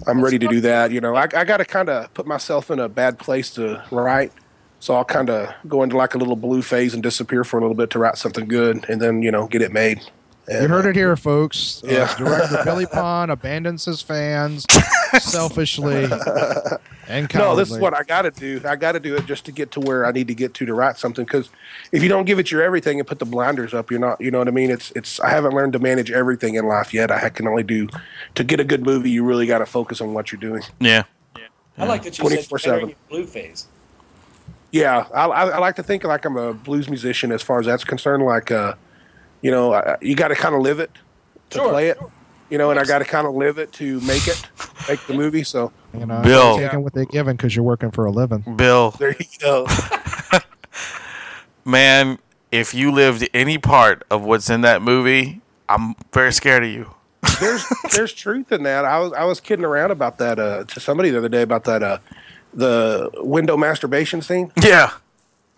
I'm 0.06 0.22
ready 0.22 0.38
to 0.38 0.46
do 0.46 0.60
that. 0.60 0.90
You 0.92 1.00
know, 1.00 1.16
I, 1.16 1.22
I 1.22 1.44
got 1.44 1.56
to 1.56 1.64
kind 1.64 1.88
of 1.88 2.12
put 2.14 2.26
myself 2.26 2.70
in 2.70 2.78
a 2.78 2.88
bad 2.88 3.18
place 3.18 3.50
to 3.54 3.82
write. 3.90 4.32
So 4.78 4.94
I'll 4.94 5.04
kind 5.04 5.30
of 5.30 5.52
go 5.66 5.82
into 5.82 5.96
like 5.96 6.14
a 6.14 6.18
little 6.18 6.36
blue 6.36 6.62
phase 6.62 6.94
and 6.94 7.02
disappear 7.02 7.44
for 7.44 7.58
a 7.58 7.60
little 7.60 7.76
bit 7.76 7.90
to 7.90 7.98
write 7.98 8.18
something 8.18 8.46
good, 8.46 8.84
and 8.88 9.00
then 9.00 9.22
you 9.22 9.30
know 9.30 9.46
get 9.46 9.62
it 9.62 9.72
made. 9.72 10.00
And, 10.48 10.62
You 10.62 10.68
heard 10.68 10.86
it 10.86 10.94
here, 10.94 11.16
folks. 11.16 11.82
Uh, 11.82 12.12
director 12.16 12.62
Billy 12.64 12.86
Pon 12.86 13.30
abandons 13.30 13.84
his 13.84 14.00
fans 14.00 14.64
selfishly 15.20 16.04
and 17.08 17.28
cowardly. 17.28 17.38
No, 17.38 17.56
this 17.56 17.70
is 17.70 17.78
what 17.78 17.94
I 17.94 18.04
got 18.04 18.22
to 18.22 18.30
do. 18.30 18.60
I 18.64 18.76
got 18.76 18.92
to 18.92 19.00
do 19.00 19.16
it 19.16 19.26
just 19.26 19.44
to 19.46 19.52
get 19.52 19.72
to 19.72 19.80
where 19.80 20.06
I 20.06 20.12
need 20.12 20.28
to 20.28 20.34
get 20.34 20.54
to 20.54 20.66
to 20.66 20.74
write 20.74 20.98
something. 20.98 21.24
Because 21.24 21.50
if 21.90 22.02
you 22.02 22.08
don't 22.08 22.26
give 22.26 22.38
it 22.38 22.50
your 22.52 22.62
everything 22.62 23.00
and 23.00 23.08
put 23.08 23.18
the 23.18 23.24
blinders 23.24 23.74
up, 23.74 23.90
you're 23.90 23.98
not. 23.98 24.20
You 24.20 24.30
know 24.30 24.38
what 24.38 24.48
I 24.48 24.52
mean? 24.52 24.70
It's 24.70 24.92
it's. 24.92 25.18
I 25.20 25.30
haven't 25.30 25.52
learned 25.52 25.72
to 25.72 25.78
manage 25.80 26.10
everything 26.12 26.54
in 26.54 26.66
life 26.66 26.94
yet. 26.94 27.10
I 27.10 27.28
can 27.28 27.48
only 27.48 27.64
do 27.64 27.88
to 28.36 28.44
get 28.44 28.60
a 28.60 28.64
good 28.64 28.84
movie. 28.84 29.10
You 29.10 29.24
really 29.24 29.46
got 29.46 29.58
to 29.58 29.66
focus 29.66 30.00
on 30.00 30.14
what 30.14 30.30
you're 30.30 30.40
doing. 30.40 30.62
Yeah. 30.78 31.04
yeah. 31.36 31.46
I 31.76 31.86
like 31.86 32.04
that 32.04 32.18
you 32.18 32.28
said 32.28 32.38
24/7. 32.38 32.72
entering 32.72 32.94
blue 33.08 33.26
phase. 33.26 33.66
Yeah, 34.72 35.06
I, 35.14 35.26
I, 35.26 35.48
I 35.48 35.58
like 35.58 35.76
to 35.76 35.82
think 35.82 36.04
like 36.04 36.24
I'm 36.24 36.36
a 36.36 36.52
blues 36.52 36.88
musician 36.88 37.32
as 37.32 37.42
far 37.42 37.60
as 37.60 37.66
that's 37.66 37.84
concerned. 37.84 38.24
Like, 38.24 38.50
uh, 38.50 38.74
you 39.46 39.52
know, 39.52 39.72
I, 39.74 39.96
you 40.02 40.16
got 40.16 40.28
to 40.28 40.34
kind 40.34 40.56
of 40.56 40.60
live 40.60 40.80
it 40.80 40.90
to 41.50 41.58
Sure. 41.58 41.68
play 41.68 41.86
it. 41.90 41.98
You 42.50 42.58
know, 42.58 42.72
and 42.72 42.80
I 42.80 42.84
got 42.84 42.98
to 42.98 43.04
kind 43.04 43.28
of 43.28 43.34
live 43.34 43.58
it 43.58 43.70
to 43.74 44.00
make 44.00 44.26
it, 44.26 44.44
make 44.88 45.00
the 45.06 45.14
movie. 45.14 45.44
So 45.44 45.70
You 45.96 46.04
know, 46.06 46.20
Bill. 46.22 46.58
taking 46.58 46.82
what 46.82 46.92
they're 46.94 47.04
given 47.04 47.36
because 47.36 47.54
you're 47.54 47.64
working 47.64 47.92
for 47.92 48.06
a 48.06 48.10
living. 48.10 48.42
Bill, 48.56 48.90
there 48.98 49.14
you 49.16 49.26
go. 49.40 49.66
man, 51.64 52.18
if 52.50 52.74
you 52.74 52.90
lived 52.90 53.28
any 53.32 53.56
part 53.58 54.02
of 54.10 54.22
what's 54.24 54.50
in 54.50 54.62
that 54.62 54.82
movie, 54.82 55.40
I'm 55.68 55.94
very 56.12 56.32
scared 56.32 56.64
of 56.64 56.70
you. 56.70 56.92
there's 57.40 57.64
there's 57.92 58.12
truth 58.12 58.50
in 58.52 58.62
that. 58.64 58.84
I 58.84 58.98
was 58.98 59.12
I 59.12 59.24
was 59.24 59.40
kidding 59.40 59.64
around 59.64 59.90
about 59.92 60.18
that 60.18 60.38
uh, 60.38 60.64
to 60.64 60.80
somebody 60.80 61.10
the 61.10 61.18
other 61.18 61.28
day 61.28 61.42
about 61.42 61.64
that 61.64 61.82
uh, 61.82 61.98
the 62.54 63.10
window 63.16 63.56
masturbation 63.56 64.22
scene. 64.22 64.50
Yeah. 64.62 64.90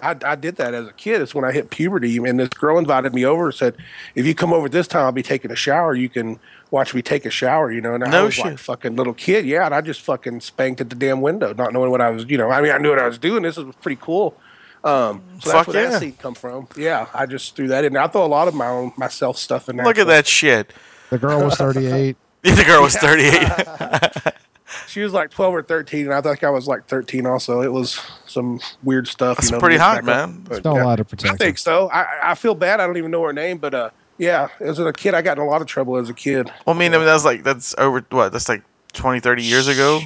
I, 0.00 0.16
I 0.24 0.34
did 0.36 0.56
that 0.56 0.74
as 0.74 0.86
a 0.86 0.92
kid. 0.92 1.20
It's 1.20 1.34
when 1.34 1.44
I 1.44 1.52
hit 1.52 1.70
puberty, 1.70 2.16
and 2.18 2.38
this 2.38 2.50
girl 2.50 2.78
invited 2.78 3.12
me 3.14 3.24
over 3.24 3.46
and 3.46 3.54
said, 3.54 3.76
"If 4.14 4.26
you 4.26 4.34
come 4.34 4.52
over 4.52 4.68
this 4.68 4.86
time, 4.86 5.02
I'll 5.02 5.12
be 5.12 5.22
taking 5.22 5.50
a 5.50 5.56
shower. 5.56 5.94
You 5.94 6.08
can 6.08 6.38
watch 6.70 6.94
me 6.94 7.02
take 7.02 7.26
a 7.26 7.30
shower." 7.30 7.72
You 7.72 7.80
know, 7.80 7.94
and 7.94 8.04
I 8.04 8.22
was 8.22 8.34
shit. 8.34 8.44
like 8.44 8.54
a 8.54 8.58
fucking 8.58 8.94
little 8.96 9.14
kid, 9.14 9.44
yeah, 9.44 9.66
and 9.66 9.74
I 9.74 9.80
just 9.80 10.00
fucking 10.02 10.40
spanked 10.40 10.80
at 10.80 10.90
the 10.90 10.96
damn 10.96 11.20
window, 11.20 11.52
not 11.52 11.72
knowing 11.72 11.90
what 11.90 12.00
I 12.00 12.10
was. 12.10 12.24
You 12.26 12.38
know, 12.38 12.50
I 12.50 12.60
mean, 12.62 12.70
I 12.70 12.78
knew 12.78 12.90
what 12.90 13.00
I 13.00 13.08
was 13.08 13.18
doing. 13.18 13.42
This 13.42 13.56
was 13.56 13.74
pretty 13.76 14.00
cool. 14.00 14.36
Um, 14.84 15.22
so 15.40 15.50
Fuck 15.50 15.66
that's 15.66 15.68
where 15.68 15.84
yeah. 15.84 15.90
that 15.90 16.00
scene 16.00 16.12
come 16.12 16.34
from. 16.34 16.68
Yeah, 16.76 17.06
I 17.12 17.26
just 17.26 17.56
threw 17.56 17.66
that 17.68 17.84
in. 17.84 17.96
I 17.96 18.06
throw 18.06 18.24
a 18.24 18.26
lot 18.26 18.46
of 18.46 18.54
my 18.54 18.68
own 18.68 18.92
myself 18.96 19.36
stuff 19.36 19.68
in 19.68 19.76
there. 19.76 19.84
Look 19.84 19.98
at 19.98 20.02
so- 20.02 20.10
that 20.10 20.26
shit. 20.26 20.72
The 21.10 21.18
girl 21.18 21.42
was 21.42 21.54
38. 21.56 22.16
The 22.42 22.64
girl 22.64 22.82
was 22.82 22.94
38. 22.94 24.34
She 24.86 25.00
was 25.00 25.12
like 25.12 25.30
twelve 25.30 25.54
or 25.54 25.62
thirteen, 25.62 26.06
and 26.06 26.14
I 26.14 26.20
think 26.20 26.44
I 26.44 26.50
was 26.50 26.66
like 26.66 26.86
thirteen. 26.86 27.26
Also, 27.26 27.62
it 27.62 27.72
was 27.72 28.00
some 28.38 28.60
weird 28.84 29.08
stuff. 29.08 29.38
That's 29.38 29.50
you 29.50 29.56
know, 29.56 29.60
pretty 29.60 29.76
hot, 29.76 30.04
man. 30.04 30.30
up. 30.30 30.44
But, 30.44 30.58
Still 30.58 30.74
yeah. 30.76 30.84
a 30.84 30.86
lot 30.86 31.00
of 31.00 31.12
I 31.24 31.36
think 31.36 31.58
so. 31.58 31.90
I, 31.90 32.30
I 32.30 32.34
feel 32.34 32.54
bad. 32.54 32.80
I 32.80 32.86
don't 32.86 32.96
even 32.96 33.10
know 33.10 33.22
her 33.24 33.32
name, 33.32 33.58
but 33.58 33.74
uh, 33.74 33.90
yeah, 34.16 34.48
as 34.60 34.78
a 34.78 34.92
kid, 34.92 35.14
I 35.14 35.22
got 35.22 35.38
in 35.38 35.42
a 35.42 35.46
lot 35.46 35.60
of 35.60 35.66
trouble 35.66 35.96
as 35.96 36.08
a 36.08 36.14
kid. 36.14 36.50
well, 36.64 36.76
I 36.76 36.78
mean, 36.78 36.94
I 36.94 36.98
mean, 36.98 37.06
that's 37.06 37.24
like, 37.24 37.42
that's 37.42 37.74
over, 37.78 38.04
what? 38.10 38.32
That's 38.32 38.48
like 38.48 38.62
20, 38.92 39.20
30 39.20 39.42
years 39.42 39.66
ago? 39.66 40.00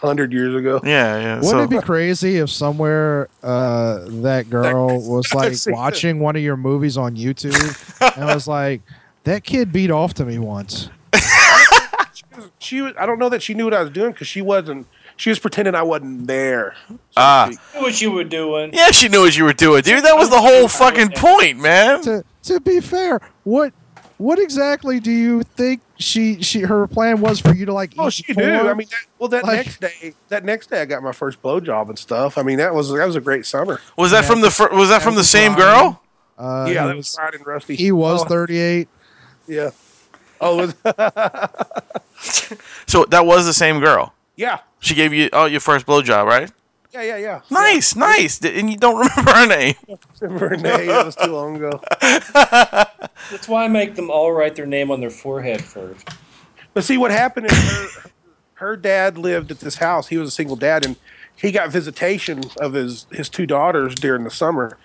Hundred 0.00 0.32
years 0.32 0.54
ago. 0.54 0.80
Yeah, 0.84 1.18
yeah. 1.18 1.34
Wouldn't 1.36 1.50
so, 1.50 1.62
it 1.62 1.70
be 1.70 1.78
crazy 1.80 2.36
if 2.36 2.50
somewhere 2.50 3.28
uh, 3.42 4.00
that 4.06 4.50
girl 4.50 5.00
was 5.08 5.32
like 5.32 5.54
watching 5.66 6.20
one 6.20 6.36
of 6.36 6.42
your 6.42 6.56
movies 6.56 6.98
on 6.98 7.16
YouTube 7.16 7.54
and 8.16 8.26
was 8.26 8.46
like, 8.46 8.82
"That 9.22 9.44
kid 9.44 9.72
beat 9.72 9.90
off 9.90 10.12
to 10.14 10.26
me 10.26 10.38
once." 10.38 10.90
She 12.58 12.80
was. 12.80 12.94
I 12.98 13.04
don't 13.04 13.18
know 13.18 13.28
that 13.28 13.42
she 13.42 13.52
knew 13.52 13.64
what 13.64 13.74
I 13.74 13.82
was 13.82 13.90
doing 13.90 14.12
because 14.12 14.26
she 14.26 14.40
wasn't. 14.40 14.86
She 15.16 15.30
was 15.30 15.38
pretending 15.38 15.74
I 15.74 15.82
wasn't 15.82 16.26
there. 16.26 16.74
so 16.88 16.98
Ah. 17.16 17.46
speak. 17.46 17.58
Knew 17.74 17.80
what 17.82 18.00
you 18.02 18.10
were 18.10 18.24
doing. 18.24 18.70
yeah, 18.72 18.90
she 18.90 19.08
knew 19.08 19.20
what 19.22 19.36
you 19.36 19.44
were 19.44 19.52
doing, 19.52 19.82
dude. 19.82 20.04
That 20.04 20.16
was 20.16 20.30
the 20.30 20.40
whole 20.40 20.68
fucking 20.68 21.10
point, 21.16 21.58
man. 21.58 22.02
To 22.02 22.24
to 22.44 22.60
be 22.60 22.80
fair, 22.80 23.20
what 23.44 23.72
what 24.18 24.38
exactly 24.38 25.00
do 25.00 25.10
you 25.10 25.42
think 25.42 25.80
she 25.98 26.42
she 26.42 26.60
her 26.60 26.86
plan 26.88 27.20
was 27.20 27.40
for 27.40 27.54
you 27.54 27.66
to 27.66 27.72
like? 27.72 27.92
Oh, 27.98 28.08
eat 28.08 28.12
she 28.14 28.22
before? 28.24 28.42
knew. 28.44 28.68
I 28.68 28.74
mean, 28.74 28.88
that, 28.90 29.00
well, 29.18 29.28
that 29.28 29.44
Like- 29.44 29.66
next 29.66 29.80
day, 29.80 30.14
that 30.28 30.44
next 30.44 30.70
day, 30.70 30.82
I 30.82 30.84
got 30.84 31.02
my 31.02 31.12
first 31.12 31.40
blowjob 31.42 31.88
and 31.88 31.98
stuff. 31.98 32.36
I 32.36 32.42
mean, 32.42 32.58
that 32.58 32.74
was 32.74 32.90
that 32.92 33.06
was 33.06 33.16
a 33.16 33.20
great 33.20 33.46
summer. 33.46 33.80
Was 33.96 34.10
that 34.10 34.24
from 34.24 34.40
the 34.40 34.50
fir- 34.50 34.72
was 34.74 34.88
that 34.88 35.02
from 35.02 35.14
the 35.14 35.24
same 35.24 35.52
fine. 35.52 35.60
girl? 35.60 36.00
uh, 36.38 36.66
yeah, 36.68 36.86
that 36.86 36.96
was, 36.96 37.06
was 37.06 37.16
Ryan 37.20 37.34
and 37.36 37.46
Rusty. 37.46 37.76
he 37.76 37.92
was 37.92 38.22
Oh, 38.22 38.24
38. 38.24 38.88
Yeah. 39.46 39.70
Oh, 40.40 40.56
was, 40.56 40.74
So 42.86 43.04
that 43.06 43.24
was 43.26 43.46
the 43.46 43.52
same 43.54 43.80
girl. 43.80 44.12
yeah, 44.36 44.58
She 44.84 44.94
gave 44.94 45.14
you 45.14 45.30
oh 45.32 45.46
your 45.46 45.60
first 45.60 45.86
blowjob, 45.86 46.26
right? 46.26 46.50
yeah, 46.92 47.02
yeah, 47.02 47.16
yeah. 47.16 47.40
Nice, 47.50 47.96
nice. 47.96 48.38
And 48.44 48.70
you 48.70 48.76
don't 48.86 48.96
remember 48.98 49.32
her 49.32 49.46
name. 49.46 49.74
Renee, 50.20 50.86
that 50.86 51.06
was 51.06 51.16
too 51.16 51.30
long 51.32 51.56
ago. 51.56 51.80
That's 52.02 53.48
why 53.48 53.64
I 53.64 53.68
make 53.68 53.94
them 53.94 54.10
all 54.10 54.30
write 54.32 54.54
their 54.56 54.66
name 54.66 54.90
on 54.90 55.00
their 55.00 55.10
forehead 55.10 55.64
first. 55.64 56.06
But 56.74 56.84
see, 56.84 56.98
what 56.98 57.10
happened 57.10 57.46
is 57.46 57.52
her, 57.96 58.10
her 58.54 58.76
dad 58.76 59.16
lived 59.16 59.50
at 59.50 59.60
this 59.60 59.76
house. 59.76 60.08
He 60.08 60.18
was 60.18 60.28
a 60.28 60.32
single 60.32 60.56
dad, 60.56 60.84
and 60.84 60.96
he 61.34 61.50
got 61.50 61.70
visitation 61.70 62.42
of 62.60 62.74
his 62.74 63.06
his 63.10 63.28
two 63.30 63.46
daughters 63.46 63.94
during 63.94 64.24
the 64.24 64.30
summer. 64.30 64.76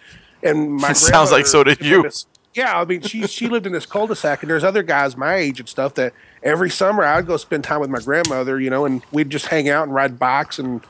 And 0.41 0.71
my 0.75 0.93
Sounds 0.93 1.31
like 1.31 1.45
so 1.45 1.63
did 1.63 1.81
you. 1.81 2.03
this- 2.03 2.25
yeah, 2.55 2.79
I 2.79 2.85
mean, 2.85 3.01
she 3.01 3.27
she 3.27 3.47
lived 3.47 3.67
in 3.67 3.73
this 3.73 3.85
cul-de-sac, 3.85 4.41
and 4.41 4.49
there's 4.49 4.63
other 4.63 4.81
guys 4.81 5.15
my 5.15 5.35
age 5.35 5.59
and 5.59 5.69
stuff 5.69 5.93
that 5.95 6.13
every 6.43 6.69
summer 6.69 7.03
I'd 7.03 7.27
go 7.27 7.37
spend 7.37 7.63
time 7.63 7.79
with 7.79 7.89
my 7.89 7.99
grandmother, 7.99 8.59
you 8.59 8.69
know, 8.69 8.85
and 8.85 9.01
we'd 9.11 9.29
just 9.29 9.47
hang 9.47 9.69
out 9.69 9.83
and 9.83 9.93
ride 9.93 10.19
bikes 10.19 10.59
and 10.59 10.81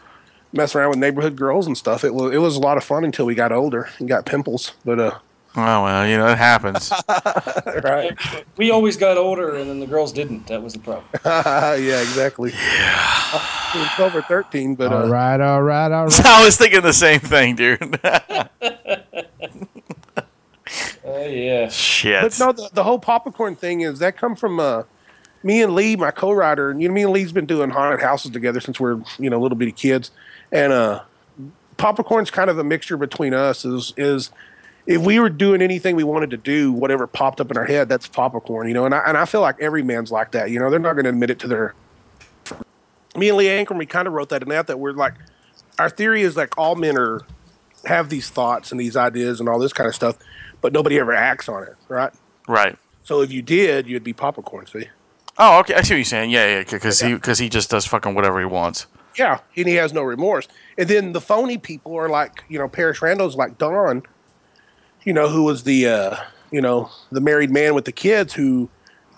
mess 0.54 0.76
around 0.76 0.90
with 0.90 1.00
neighborhood 1.00 1.36
girls 1.36 1.68
and 1.68 1.78
stuff. 1.78 2.04
It 2.04 2.14
was 2.14 2.34
it 2.34 2.40
was 2.40 2.56
a 2.56 2.60
lot 2.60 2.78
of 2.78 2.84
fun 2.84 3.04
until 3.04 3.26
we 3.26 3.36
got 3.36 3.52
older 3.52 3.90
and 4.00 4.08
got 4.08 4.26
pimples. 4.26 4.74
But 4.86 5.00
uh, 5.00 5.20
Oh 5.56 5.84
well, 5.84 6.08
you 6.08 6.16
know 6.18 6.28
it 6.28 6.38
happens. 6.38 6.94
right, 7.84 8.16
We 8.56 8.70
always 8.70 8.98
got 8.98 9.18
older, 9.18 9.56
and 9.56 9.68
then 9.68 9.80
the 9.80 9.88
girls 9.88 10.14
didn't. 10.14 10.46
That 10.48 10.62
was 10.62 10.74
the 10.74 10.80
problem. 10.80 11.06
yeah, 11.26 12.02
exactly. 12.02 12.52
Yeah, 12.52 13.90
twelve 13.96 14.16
or 14.16 14.22
thirteen, 14.22 14.76
but 14.76 14.92
uh, 14.92 14.98
All 14.98 15.10
right, 15.10 15.42
all 15.42 15.62
right, 15.64 15.92
all 15.92 16.06
right. 16.08 16.26
I 16.26 16.46
was 16.46 16.56
thinking 16.56 16.82
the 16.82 16.94
same 16.94 17.20
thing, 17.20 17.56
dude. 17.56 18.00
Oh 21.04 21.26
yeah. 21.26 21.70
Shit. 21.70 22.22
But 22.22 22.40
no, 22.40 22.52
the, 22.52 22.70
the 22.74 22.84
whole 22.84 23.00
popcorn 23.00 23.56
thing 23.56 23.82
is 23.82 24.00
that 24.00 24.18
come 24.18 24.36
from 24.36 24.60
uh, 24.60 24.84
me 25.44 25.62
and 25.62 25.74
Lee, 25.74 25.96
my 25.96 26.12
co-writer, 26.12 26.70
and 26.70 26.82
you 26.82 26.88
know, 26.88 26.94
me 26.94 27.04
and 27.04 27.12
Lee's 27.12 27.32
been 27.32 27.46
doing 27.46 27.70
haunted 27.70 28.02
houses 28.02 28.32
together 28.32 28.60
since 28.60 28.80
we're 28.80 29.02
you 29.18 29.30
know 29.30 29.40
little 29.40 29.58
bitty 29.58 29.72
kids, 29.72 30.12
and 30.52 30.74
uh, 30.74 31.02
popcorn's 31.78 32.32
kind 32.32 32.50
of 32.50 32.58
a 32.58 32.64
mixture 32.64 32.98
between 32.98 33.34
us. 33.34 33.66
Is 33.66 33.94
is 33.98 34.32
if 34.86 35.02
we 35.02 35.20
were 35.20 35.30
doing 35.30 35.62
anything 35.62 35.96
we 35.96 36.04
wanted 36.04 36.32
to 36.32 36.38
do, 36.38 36.72
whatever 36.72 37.08
popped 37.08 37.40
up 37.40 37.52
in 37.52 37.58
our 37.58 37.66
head, 37.66 37.90
that's 37.90 38.08
popcorn, 38.08 38.68
you 38.68 38.74
know. 38.74 38.86
And 38.86 38.94
I 38.94 39.00
and 39.06 39.18
I 39.18 39.26
feel 39.26 39.42
like 39.42 39.60
every 39.60 39.84
man's 39.84 40.12
like 40.12 40.32
that, 40.32 40.52
you 40.52 40.60
know. 40.60 40.70
They're 40.70 40.80
not 40.80 40.94
going 40.94 41.06
to 41.06 41.12
admit 41.12 41.30
it 41.30 41.40
to 41.40 41.48
their. 41.48 41.74
Me 43.16 43.30
and 43.30 43.38
Lee 43.38 43.48
Ankrum, 43.48 43.78
we 43.78 43.86
kind 43.86 44.08
of 44.08 44.14
wrote 44.14 44.30
that 44.30 44.44
in 44.44 44.50
that 44.50 44.68
that 44.68 44.80
we're 44.80 44.94
like, 44.94 45.16
our 45.80 45.90
theory 45.90 46.22
is 46.22 46.38
like 46.38 46.58
all 46.58 46.76
men 46.76 46.96
are 46.96 47.22
have 47.86 48.10
these 48.10 48.30
thoughts 48.30 48.72
and 48.72 48.80
these 48.80 48.96
ideas 48.96 49.40
and 49.40 49.50
all 49.50 49.60
this 49.60 49.74
kind 49.74 49.88
of 49.88 49.96
stuff, 49.96 50.18
but 50.62 50.74
nobody 50.74 51.00
ever 51.00 51.14
acts 51.14 51.48
on 51.50 51.64
it, 51.64 51.76
right? 51.88 52.12
right. 52.48 52.78
So 53.04 53.22
if 53.22 53.32
you 53.32 53.42
did, 53.42 53.88
you'd 53.88 54.04
be 54.04 54.14
popcorn. 54.14 54.68
See? 54.68 54.90
Oh, 55.40 55.60
okay. 55.60 55.74
I 55.74 55.82
see 55.82 55.94
what 55.94 55.98
you're 55.98 56.06
saying. 56.06 56.30
Yeah, 56.30 56.58
yeah. 56.58 56.64
Because 56.70 57.00
he 57.00 57.14
because 57.14 57.40
he 57.40 57.50
just 57.50 57.70
does 57.70 57.86
fucking 57.86 58.14
whatever 58.14 58.40
he 58.40 58.46
wants. 58.46 58.86
Yeah, 59.18 59.40
and 59.56 59.68
he 59.68 59.76
has 59.76 59.94
no 59.94 60.04
remorse. 60.04 60.48
And 60.78 60.88
then 60.88 61.14
the 61.14 61.22
phony 61.22 61.58
people 61.58 61.96
are 61.96 62.10
like, 62.10 62.44
you 62.48 62.60
know, 62.60 62.68
Parrish 62.68 63.02
Randall's 63.02 63.36
like 63.36 63.58
Don, 63.58 64.04
you 65.04 65.14
know, 65.14 65.28
who 65.28 65.44
was 65.44 65.64
the, 65.64 65.88
uh, 65.88 66.16
you 66.52 66.62
know, 66.62 66.92
the 67.12 67.20
married 67.20 67.52
man 67.52 67.74
with 67.74 67.86
the 67.86 67.92
kids 67.92 68.34
who 68.34 68.70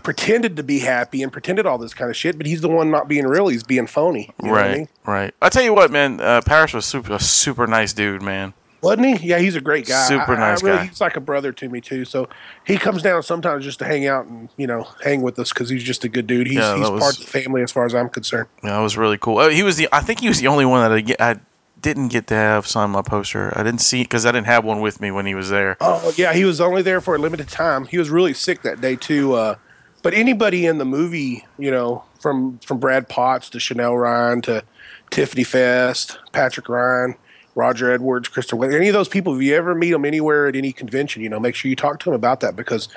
pretended 0.02 0.56
to 0.58 0.64
be 0.64 0.80
happy 0.80 1.22
and 1.22 1.32
pretended 1.32 1.66
all 1.66 1.78
this 1.78 1.94
kind 1.94 2.10
of 2.10 2.18
shit, 2.18 2.38
but 2.38 2.46
he's 2.46 2.62
the 2.62 2.70
one 2.70 2.90
not 2.90 3.08
being 3.08 3.26
real. 3.26 3.48
He's 3.48 3.64
being 3.64 3.88
phony. 3.88 4.34
You 4.42 4.48
know 4.48 4.54
what 4.54 4.62
I 4.62 4.68
right. 4.68 4.78
mean? 4.78 4.88
Right. 5.06 5.34
I 5.42 5.50
tell 5.50 5.64
you 5.64 5.74
what, 5.74 5.92
man. 5.92 6.20
Uh, 6.20 6.42
Parrish 6.42 6.74
was 6.74 6.86
super 6.86 7.14
a 7.14 7.20
super 7.20 7.68
nice 7.68 7.94
dude, 7.94 8.22
man. 8.22 8.54
Wasn't 8.82 9.06
he? 9.20 9.28
Yeah, 9.28 9.38
he's 9.40 9.56
a 9.56 9.62
great 9.62 9.88
guy. 9.88 10.08
Super 10.08 10.32
I- 10.34 10.36
I 10.36 10.40
nice 10.52 10.64
really- 10.64 10.78
guy. 10.78 10.86
He's 10.88 11.02
like 11.02 11.16
a 11.16 11.20
brother 11.22 11.52
to 11.52 11.70
me 11.70 11.82
too. 11.82 12.04
So 12.04 12.28
he 12.66 12.78
comes 12.78 13.02
down 13.04 13.22
sometimes 13.24 13.64
just 13.64 13.78
to 13.80 13.86
hang 13.86 14.08
out 14.08 14.26
and 14.26 14.50
you 14.58 14.66
know 14.68 14.88
hang 15.04 15.22
with 15.22 15.38
us 15.40 15.54
because 15.54 15.70
he's 15.70 15.84
just 15.84 16.04
a 16.04 16.10
good 16.10 16.26
dude. 16.28 16.48
He's, 16.48 16.58
Yeah, 16.58 16.78
he's 16.78 16.90
was- 16.90 17.00
part 17.00 17.14
of 17.20 17.26
the 17.26 17.28
family 17.32 17.62
as 17.62 17.72
far 17.72 17.86
as 17.86 17.94
I'm 17.94 18.10
concerned. 18.10 18.48
Yeah, 18.64 18.72
that 18.72 18.80
was 18.80 18.98
really 18.98 19.18
cool. 19.20 19.38
Uh, 19.38 19.50
he 19.50 19.62
was 19.64 19.78
the. 19.78 19.88
I 19.92 20.00
think 20.02 20.20
he 20.20 20.28
was 20.28 20.40
the 20.40 20.48
only 20.48 20.66
one 20.66 20.82
that 20.82 20.92
I, 20.96 21.02
get, 21.02 21.22
I 21.22 21.36
didn't 21.80 22.08
get 22.10 22.28
to 22.28 22.34
have 22.36 22.66
sign 22.68 22.90
my 22.90 23.02
poster. 23.04 23.52
I 23.58 23.64
didn't 23.64 23.82
see 23.82 24.02
because 24.04 24.26
I 24.26 24.32
didn't 24.32 24.48
have 24.48 24.64
one 24.66 24.82
with 24.82 25.00
me 25.00 25.12
when 25.12 25.26
he 25.28 25.36
was 25.36 25.50
there. 25.50 25.78
Oh 25.80 26.12
yeah, 26.16 26.34
he 26.34 26.44
was 26.46 26.60
only 26.60 26.82
there 26.82 27.02
for 27.02 27.16
a 27.16 27.20
limited 27.20 27.50
time. 27.50 27.86
He 27.86 27.98
was 28.00 28.10
really 28.10 28.34
sick 28.34 28.64
that 28.64 28.82
day 28.82 28.96
too. 28.96 29.34
Uh, 29.34 29.56
but 30.04 30.16
anybody 30.16 30.66
in 30.66 30.80
the 30.80 30.86
movie, 30.86 31.46
you 31.60 31.70
know, 31.70 32.04
from 32.20 32.58
from 32.60 32.80
Brad 32.80 33.08
Potts 33.10 33.50
to 33.52 33.60
Chanel 33.60 33.96
Ryan 33.98 34.42
to 34.44 34.64
Tiffany 35.12 35.44
Fest, 35.44 36.18
Patrick 36.32 36.70
Ryan, 36.70 37.16
Roger 37.56 37.92
Edwards, 37.92 38.28
Crystal, 38.30 38.58
Wick- 38.58 38.74
any 38.74 38.88
of 38.88 38.94
those 38.94 39.10
people, 39.10 39.36
if 39.36 39.42
you 39.42 39.56
ever 39.56 39.76
meet 39.76 39.92
them 39.92 40.06
anywhere 40.06 40.48
at 40.48 40.56
any 40.56 40.72
convention, 40.72 41.22
you 41.22 41.30
know, 41.30 41.40
make 41.40 41.56
sure 41.56 41.70
you 41.70 41.76
talk 41.76 42.00
to 42.00 42.06
them 42.06 42.14
about 42.14 42.40
that 42.42 42.56
because, 42.56 42.88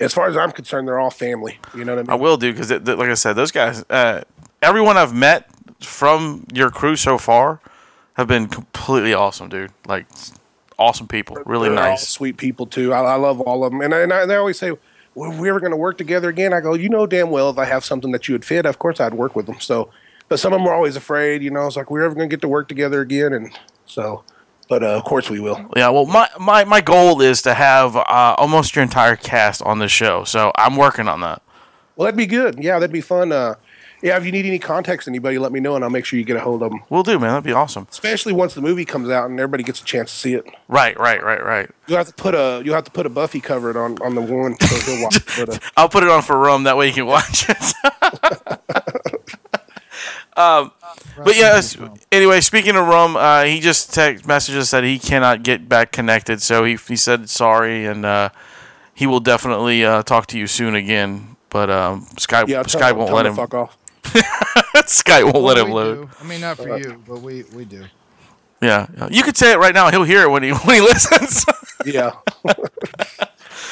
as 0.00 0.12
far 0.12 0.28
as 0.28 0.36
I'm 0.36 0.52
concerned, 0.52 0.88
they're 0.88 0.98
all 0.98 1.10
family. 1.10 1.58
You 1.74 1.84
know 1.84 1.94
what 1.94 2.00
I 2.00 2.02
mean? 2.02 2.10
I 2.10 2.14
will 2.14 2.36
do 2.36 2.52
because, 2.52 2.70
like 2.70 3.08
I 3.08 3.14
said, 3.14 3.34
those 3.34 3.50
guys, 3.50 3.84
uh, 3.90 4.22
everyone 4.60 4.96
I've 4.96 5.14
met 5.14 5.48
from 5.80 6.46
your 6.52 6.70
crew 6.70 6.96
so 6.96 7.18
far, 7.18 7.60
have 8.14 8.26
been 8.26 8.46
completely 8.46 9.14
awesome, 9.14 9.48
dude. 9.48 9.70
Like 9.86 10.06
awesome 10.78 11.08
people, 11.08 11.38
really 11.46 11.68
They're 11.68 11.76
nice. 11.76 12.06
sweet 12.08 12.36
people 12.36 12.66
too. 12.66 12.92
I, 12.92 13.00
I 13.00 13.14
love 13.16 13.40
all 13.40 13.64
of 13.64 13.72
them, 13.72 13.80
and 13.80 13.94
I, 13.94 14.00
and, 14.00 14.12
I, 14.12 14.26
they 14.26 14.36
always 14.36 14.58
say, 14.58 14.72
"Well, 15.14 15.32
if 15.32 15.38
we 15.38 15.48
ever 15.48 15.60
going 15.60 15.72
to 15.72 15.76
work 15.76 15.98
together 15.98 16.28
again?" 16.28 16.52
I 16.52 16.60
go, 16.60 16.74
"You 16.74 16.88
know 16.88 17.06
damn 17.06 17.30
well 17.30 17.48
if 17.50 17.58
I 17.58 17.64
have 17.64 17.84
something 17.84 18.12
that 18.12 18.28
you 18.28 18.34
would 18.34 18.44
fit, 18.44 18.66
of 18.66 18.78
course 18.78 19.00
I'd 19.00 19.14
work 19.14 19.34
with 19.34 19.46
them." 19.46 19.60
So, 19.60 19.90
but 20.28 20.40
some 20.40 20.52
of 20.52 20.60
them 20.60 20.68
are 20.68 20.74
always 20.74 20.96
afraid. 20.96 21.42
You 21.42 21.50
know, 21.50 21.66
it's 21.66 21.76
like 21.76 21.90
we're 21.90 22.04
ever 22.04 22.14
going 22.14 22.28
to 22.28 22.32
get 22.32 22.40
to 22.42 22.48
work 22.48 22.68
together 22.68 23.00
again, 23.00 23.32
and 23.32 23.56
so, 23.86 24.24
but 24.68 24.82
uh, 24.82 24.96
of 24.96 25.04
course 25.04 25.30
we 25.30 25.40
will. 25.40 25.70
Yeah, 25.76 25.90
well, 25.90 26.06
my, 26.06 26.28
my, 26.40 26.64
my 26.64 26.80
goal 26.80 27.20
is 27.20 27.42
to 27.42 27.54
have 27.54 27.96
uh, 27.96 28.34
almost 28.38 28.74
your 28.74 28.82
entire 28.82 29.16
cast 29.16 29.62
on 29.62 29.78
the 29.78 29.88
show, 29.88 30.24
so 30.24 30.52
I'm 30.56 30.76
working 30.76 31.08
on 31.08 31.20
that. 31.20 31.42
Well, 31.96 32.06
that'd 32.06 32.16
be 32.16 32.26
good. 32.26 32.62
Yeah, 32.62 32.78
that'd 32.78 32.92
be 32.92 33.00
fun. 33.00 33.32
Uh, 33.32 33.54
yeah, 34.02 34.16
if 34.16 34.26
you 34.26 34.32
need 34.32 34.46
any 34.46 34.58
context, 34.58 35.06
anybody, 35.06 35.38
let 35.38 35.52
me 35.52 35.60
know, 35.60 35.76
and 35.76 35.84
I'll 35.84 35.90
make 35.90 36.04
sure 36.04 36.18
you 36.18 36.24
get 36.24 36.36
a 36.36 36.40
hold 36.40 36.64
of 36.64 36.70
them. 36.70 36.80
We'll 36.90 37.04
do, 37.04 37.20
man. 37.20 37.30
That'd 37.30 37.44
be 37.44 37.52
awesome. 37.52 37.86
Especially 37.88 38.32
once 38.32 38.54
the 38.54 38.60
movie 38.60 38.84
comes 38.84 39.08
out 39.08 39.30
and 39.30 39.38
everybody 39.38 39.62
gets 39.62 39.80
a 39.80 39.84
chance 39.84 40.10
to 40.10 40.18
see 40.18 40.34
it. 40.34 40.44
Right, 40.66 40.98
right, 40.98 41.22
right, 41.22 41.42
right. 41.42 41.70
You 41.86 41.94
have 41.94 42.08
to 42.08 42.14
put 42.14 42.34
a 42.34 42.62
you 42.64 42.72
have 42.72 42.82
to 42.84 42.90
put 42.90 43.06
a 43.06 43.08
Buffy 43.08 43.40
cover 43.40 43.70
it 43.70 43.76
on 43.76 43.98
on 44.02 44.16
the 44.16 44.20
one 44.20 44.58
so 44.58 44.90
he'll 44.90 45.04
watch. 45.04 45.38
But, 45.38 45.48
uh, 45.50 45.58
I'll 45.76 45.88
put 45.88 46.02
it 46.02 46.08
on 46.08 46.22
for 46.22 46.36
Rum. 46.36 46.64
That 46.64 46.76
way 46.76 46.88
you 46.88 46.92
can 46.92 47.06
watch 47.06 47.48
it. 47.48 47.56
um, 50.36 50.72
but 51.16 51.36
yes. 51.36 51.76
Anyway, 52.10 52.40
speaking 52.40 52.76
of 52.76 52.86
Rum, 52.86 53.16
uh, 53.16 53.44
he 53.44 53.60
just 53.60 53.92
text 53.92 54.26
messages 54.26 54.70
that 54.70 54.84
he 54.84 54.98
cannot 54.98 55.42
get 55.42 55.68
back 55.68 55.92
connected. 55.92 56.40
So 56.42 56.64
he 56.64 56.76
he 56.76 56.96
said 56.96 57.28
sorry, 57.28 57.86
and 57.86 58.04
uh, 58.04 58.30
he 58.94 59.06
will 59.06 59.20
definitely 59.20 59.84
uh, 59.84 60.02
talk 60.02 60.26
to 60.28 60.38
you 60.38 60.46
soon 60.46 60.74
again. 60.74 61.36
But 61.50 61.70
um, 61.70 62.06
Skype 62.16 62.48
yeah, 62.48 62.62
tell 62.62 62.80
Skype 62.80 62.96
won't 62.96 63.12
let 63.12 63.26
him 63.26 63.32
him. 63.32 63.36
fuck 63.36 63.54
off. 63.54 63.78
Skype 64.04 65.32
won't 65.32 65.44
let 65.44 65.58
him 65.58 65.68
we 65.68 65.72
load. 65.72 65.94
do. 65.94 66.10
I 66.20 66.24
mean, 66.24 66.40
not 66.40 66.56
for 66.56 66.78
you, 66.78 67.02
but 67.06 67.20
we 67.20 67.44
we 67.54 67.64
do. 67.64 67.84
Yeah, 68.62 68.86
yeah. 68.96 69.08
you 69.10 69.22
could 69.22 69.36
say 69.36 69.52
it 69.52 69.58
right 69.58 69.74
now. 69.74 69.90
He'll 69.90 70.04
hear 70.04 70.22
it 70.22 70.30
when 70.30 70.42
he 70.42 70.50
when 70.64 70.76
he 70.76 70.80
listens. 70.80 71.44
Yeah. 71.84 72.12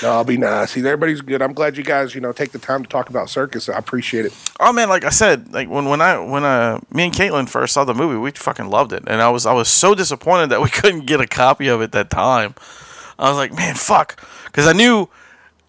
no, 0.02 0.10
I'll 0.12 0.24
be 0.24 0.36
nice. 0.36 0.72
See, 0.72 0.80
everybody's 0.80 1.20
good. 1.20 1.42
I'm 1.42 1.52
glad 1.52 1.76
you 1.76 1.82
guys, 1.84 2.14
you 2.14 2.20
know, 2.20 2.32
take 2.32 2.52
the 2.52 2.58
time 2.58 2.82
to 2.82 2.88
talk 2.88 3.10
about 3.10 3.28
circus. 3.30 3.68
I 3.68 3.76
appreciate 3.78 4.26
it. 4.26 4.32
oh 4.60 4.72
man, 4.72 4.88
like 4.88 5.04
I 5.04 5.10
said, 5.10 5.52
like 5.52 5.68
when 5.68 5.86
when 5.86 6.00
I 6.00 6.18
when 6.18 6.44
uh 6.44 6.80
me 6.92 7.04
and 7.04 7.12
Caitlin 7.14 7.48
first 7.48 7.74
saw 7.74 7.84
the 7.84 7.94
movie, 7.94 8.16
we 8.16 8.30
fucking 8.30 8.68
loved 8.68 8.92
it, 8.92 9.04
and 9.06 9.20
I 9.20 9.28
was 9.30 9.46
I 9.46 9.52
was 9.52 9.68
so 9.68 9.94
disappointed 9.94 10.48
that 10.50 10.60
we 10.62 10.68
couldn't 10.70 11.06
get 11.06 11.20
a 11.20 11.26
copy 11.26 11.68
of 11.68 11.80
it 11.82 11.92
that 11.92 12.10
time. 12.10 12.54
I 13.18 13.28
was 13.28 13.36
like, 13.36 13.52
man, 13.54 13.74
fuck, 13.74 14.18
because 14.46 14.66
I 14.66 14.72
knew 14.72 15.08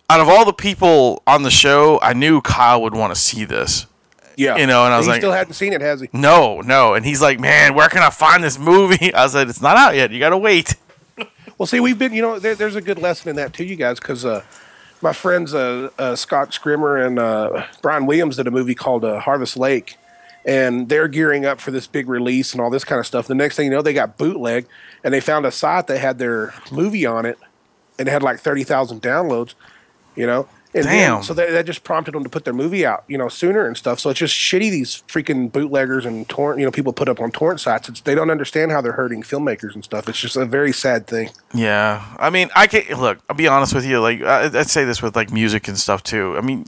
out 0.10 0.20
of 0.20 0.30
all 0.30 0.46
the 0.46 0.54
people 0.54 1.22
on 1.28 1.44
the 1.44 1.52
show, 1.52 2.00
I 2.02 2.14
knew 2.14 2.42
Kyle 2.42 2.82
would 2.82 2.94
want 2.96 3.14
to 3.14 3.20
see 3.20 3.44
this. 3.46 3.86
Yeah. 4.38 4.56
You 4.56 4.66
know, 4.66 4.86
and 4.86 4.94
I 4.94 4.98
was 4.98 5.06
he 5.06 5.12
like- 5.12 5.22
still 5.22 5.34
hadn't 5.34 5.54
seen 5.54 5.74
it, 5.74 5.82
has 5.82 6.00
he? 6.02 6.10
No, 6.14 6.62
no, 6.62 6.94
and 6.94 7.06
he's 7.06 7.22
like, 7.22 7.40
man, 7.40 7.74
where 7.76 7.90
can 7.90 8.02
I 8.02 8.10
find 8.10 8.42
this 8.44 8.58
movie? 8.58 9.14
I 9.14 9.28
said, 9.28 9.50
it's 9.50 9.62
not 9.62 9.76
out 9.78 9.96
yet. 9.96 10.12
You 10.12 10.20
gotta 10.20 10.38
wait. 10.38 10.76
Well, 11.62 11.68
see, 11.68 11.80
we've 11.80 12.00
been, 12.00 12.12
you 12.12 12.24
know, 12.24 12.40
there, 12.40 12.56
there's 12.56 12.76
a 12.76 12.82
good 12.82 12.98
lesson 12.98 13.30
in 13.30 13.36
that 13.36 13.54
too, 13.54 13.64
you 13.64 13.76
guys, 13.76 14.00
because 14.00 14.26
uh, 14.26 14.44
my 15.00 15.14
friends 15.14 15.54
uh, 15.54 15.92
uh, 16.00 16.16
Scott 16.16 16.52
Schirmer 16.52 16.98
and 16.98 17.20
uh, 17.20 17.68
Brian 17.84 18.08
Williams 18.08 18.38
did 18.38 18.48
a 18.48 18.52
movie 18.52 18.74
called 18.74 19.06
uh, 19.06 19.20
Harvest 19.20 19.56
Lake, 19.56 19.96
and 20.44 20.90
they're 20.90 21.08
gearing 21.08 21.46
up 21.46 21.62
for 21.62 21.70
this 21.70 21.86
big 21.86 22.10
release 22.10 22.54
and 22.54 22.62
all 22.62 22.72
this 22.72 22.84
kind 22.84 22.98
of 22.98 23.06
stuff. 23.06 23.28
The 23.28 23.36
next 23.36 23.58
thing 23.58 23.66
you 23.66 23.70
know, 23.70 23.84
they 23.84 23.94
got 23.94 24.18
bootleg, 24.18 24.66
and 25.04 25.14
they 25.14 25.20
found 25.20 25.46
a 25.46 25.52
site 25.52 25.86
that 25.86 26.00
had 26.00 26.18
their 26.18 26.52
movie 26.72 27.06
on 27.06 27.28
it, 27.28 27.38
and 28.00 28.08
it 28.08 28.12
had 28.12 28.24
like 28.24 28.40
thirty 28.40 28.64
thousand 28.64 29.04
downloads, 29.04 29.54
you 30.16 30.26
know. 30.26 30.50
And 30.74 30.86
then- 30.86 31.12
Damn. 31.12 31.24
so 31.24 31.34
that, 31.34 31.52
that 31.52 31.66
just 31.66 31.84
prompted 31.84 32.14
them 32.14 32.24
to 32.24 32.30
put 32.30 32.46
their 32.46 32.54
movie 32.54 32.86
out, 32.86 33.04
you 33.08 33.18
know, 33.18 33.28
sooner 33.28 33.66
and 33.68 33.76
stuff. 33.76 34.00
So 34.00 34.10
it's 34.10 34.20
just 34.20 34.34
shitty. 34.36 34.72
These 34.72 35.04
freaking 35.08 35.52
bootleggers 35.52 36.06
and 36.06 36.28
torrent, 36.30 36.60
you 36.60 36.66
know, 36.66 36.72
people 36.72 36.94
put 36.94 37.10
up 37.10 37.20
on 37.20 37.30
torrent 37.32 37.60
sites. 37.60 37.90
It's, 37.90 38.00
they 38.02 38.16
don't 38.16 38.30
understand 38.32 38.72
how 38.72 38.80
they're 38.80 38.94
hurting 38.94 39.24
filmmakers 39.24 39.74
and 39.76 39.84
stuff. 39.84 40.08
It's 40.08 40.20
just 40.20 40.38
a 40.38 40.46
very 40.46 40.72
sad 40.72 41.08
thing. 41.08 41.30
Yeah, 41.54 42.06
I 42.18 42.30
mean, 42.30 42.50
I 42.56 42.68
can 42.68 43.00
look. 43.02 43.20
I'll 43.30 43.36
be 43.36 43.48
honest 43.50 43.76
with 43.76 43.86
you. 43.86 44.00
Like, 44.00 44.22
I, 44.22 44.46
I'd 44.46 44.70
say 44.70 44.86
this 44.86 45.02
with 45.02 45.16
like 45.16 45.32
music 45.32 45.68
and 45.68 45.78
stuff 45.78 46.04
too. 46.04 46.36
I 46.38 46.42
mean, 46.42 46.68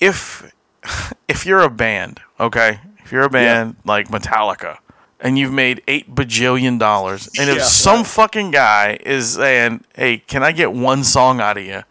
if 0.00 0.50
if 1.28 1.44
you're 1.44 1.60
a 1.60 1.70
band, 1.70 2.20
okay, 2.40 2.80
if 3.04 3.12
you're 3.12 3.22
a 3.24 3.30
band 3.30 3.76
like 3.84 4.08
Metallica, 4.08 4.78
and 5.20 5.38
you've 5.38 5.52
made 5.52 5.82
eight 5.88 6.14
bajillion 6.14 6.78
dollars, 6.78 7.28
and 7.38 7.48
if 7.50 7.56
Yeah, 7.58 7.62
some 7.64 7.96
right. 7.98 8.06
fucking 8.06 8.50
guy 8.52 8.98
is 9.04 9.34
saying, 9.34 9.84
"Hey, 9.94 10.18
can 10.18 10.42
I 10.42 10.52
get 10.52 10.72
one 10.72 11.04
song 11.04 11.40
out 11.40 11.58
of 11.58 11.64
you?" 11.64 11.82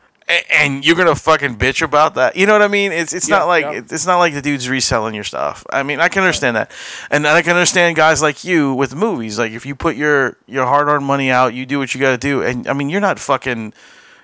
And 0.49 0.85
you're 0.85 0.95
gonna 0.95 1.15
fucking 1.15 1.57
bitch 1.57 1.81
about 1.81 2.15
that, 2.15 2.35
you 2.35 2.45
know 2.45 2.53
what 2.53 2.61
I 2.61 2.67
mean? 2.67 2.91
It's 2.91 3.13
it's 3.13 3.27
Yeah, 3.29 3.39
not 3.39 3.47
like 3.47 3.63
yeah. 3.65 3.81
it's 3.89 4.05
not 4.05 4.17
like 4.17 4.33
the 4.33 4.41
dude's 4.41 4.67
reselling 4.69 5.13
your 5.15 5.23
stuff. 5.23 5.65
I 5.71 5.83
mean, 5.83 5.99
I 5.99 6.09
can 6.09 6.23
understand 6.23 6.55
that, 6.55 6.71
and 7.11 7.27
I 7.27 7.41
can 7.41 7.51
understand 7.55 7.95
guys 7.95 8.21
like 8.21 8.43
you 8.43 8.73
with 8.73 8.95
movies. 8.95 9.37
Like 9.39 9.51
if 9.51 9.65
you 9.65 9.75
put 9.75 9.95
your 9.95 10.37
your 10.47 10.65
hard 10.65 10.87
earned 10.87 11.05
money 11.05 11.29
out, 11.31 11.53
you 11.53 11.65
do 11.65 11.79
what 11.79 11.93
you 11.93 11.99
got 12.01 12.11
to 12.11 12.17
do, 12.17 12.41
and 12.41 12.67
I 12.67 12.73
mean, 12.73 12.89
you're 12.89 13.01
not 13.01 13.19
fucking, 13.19 13.73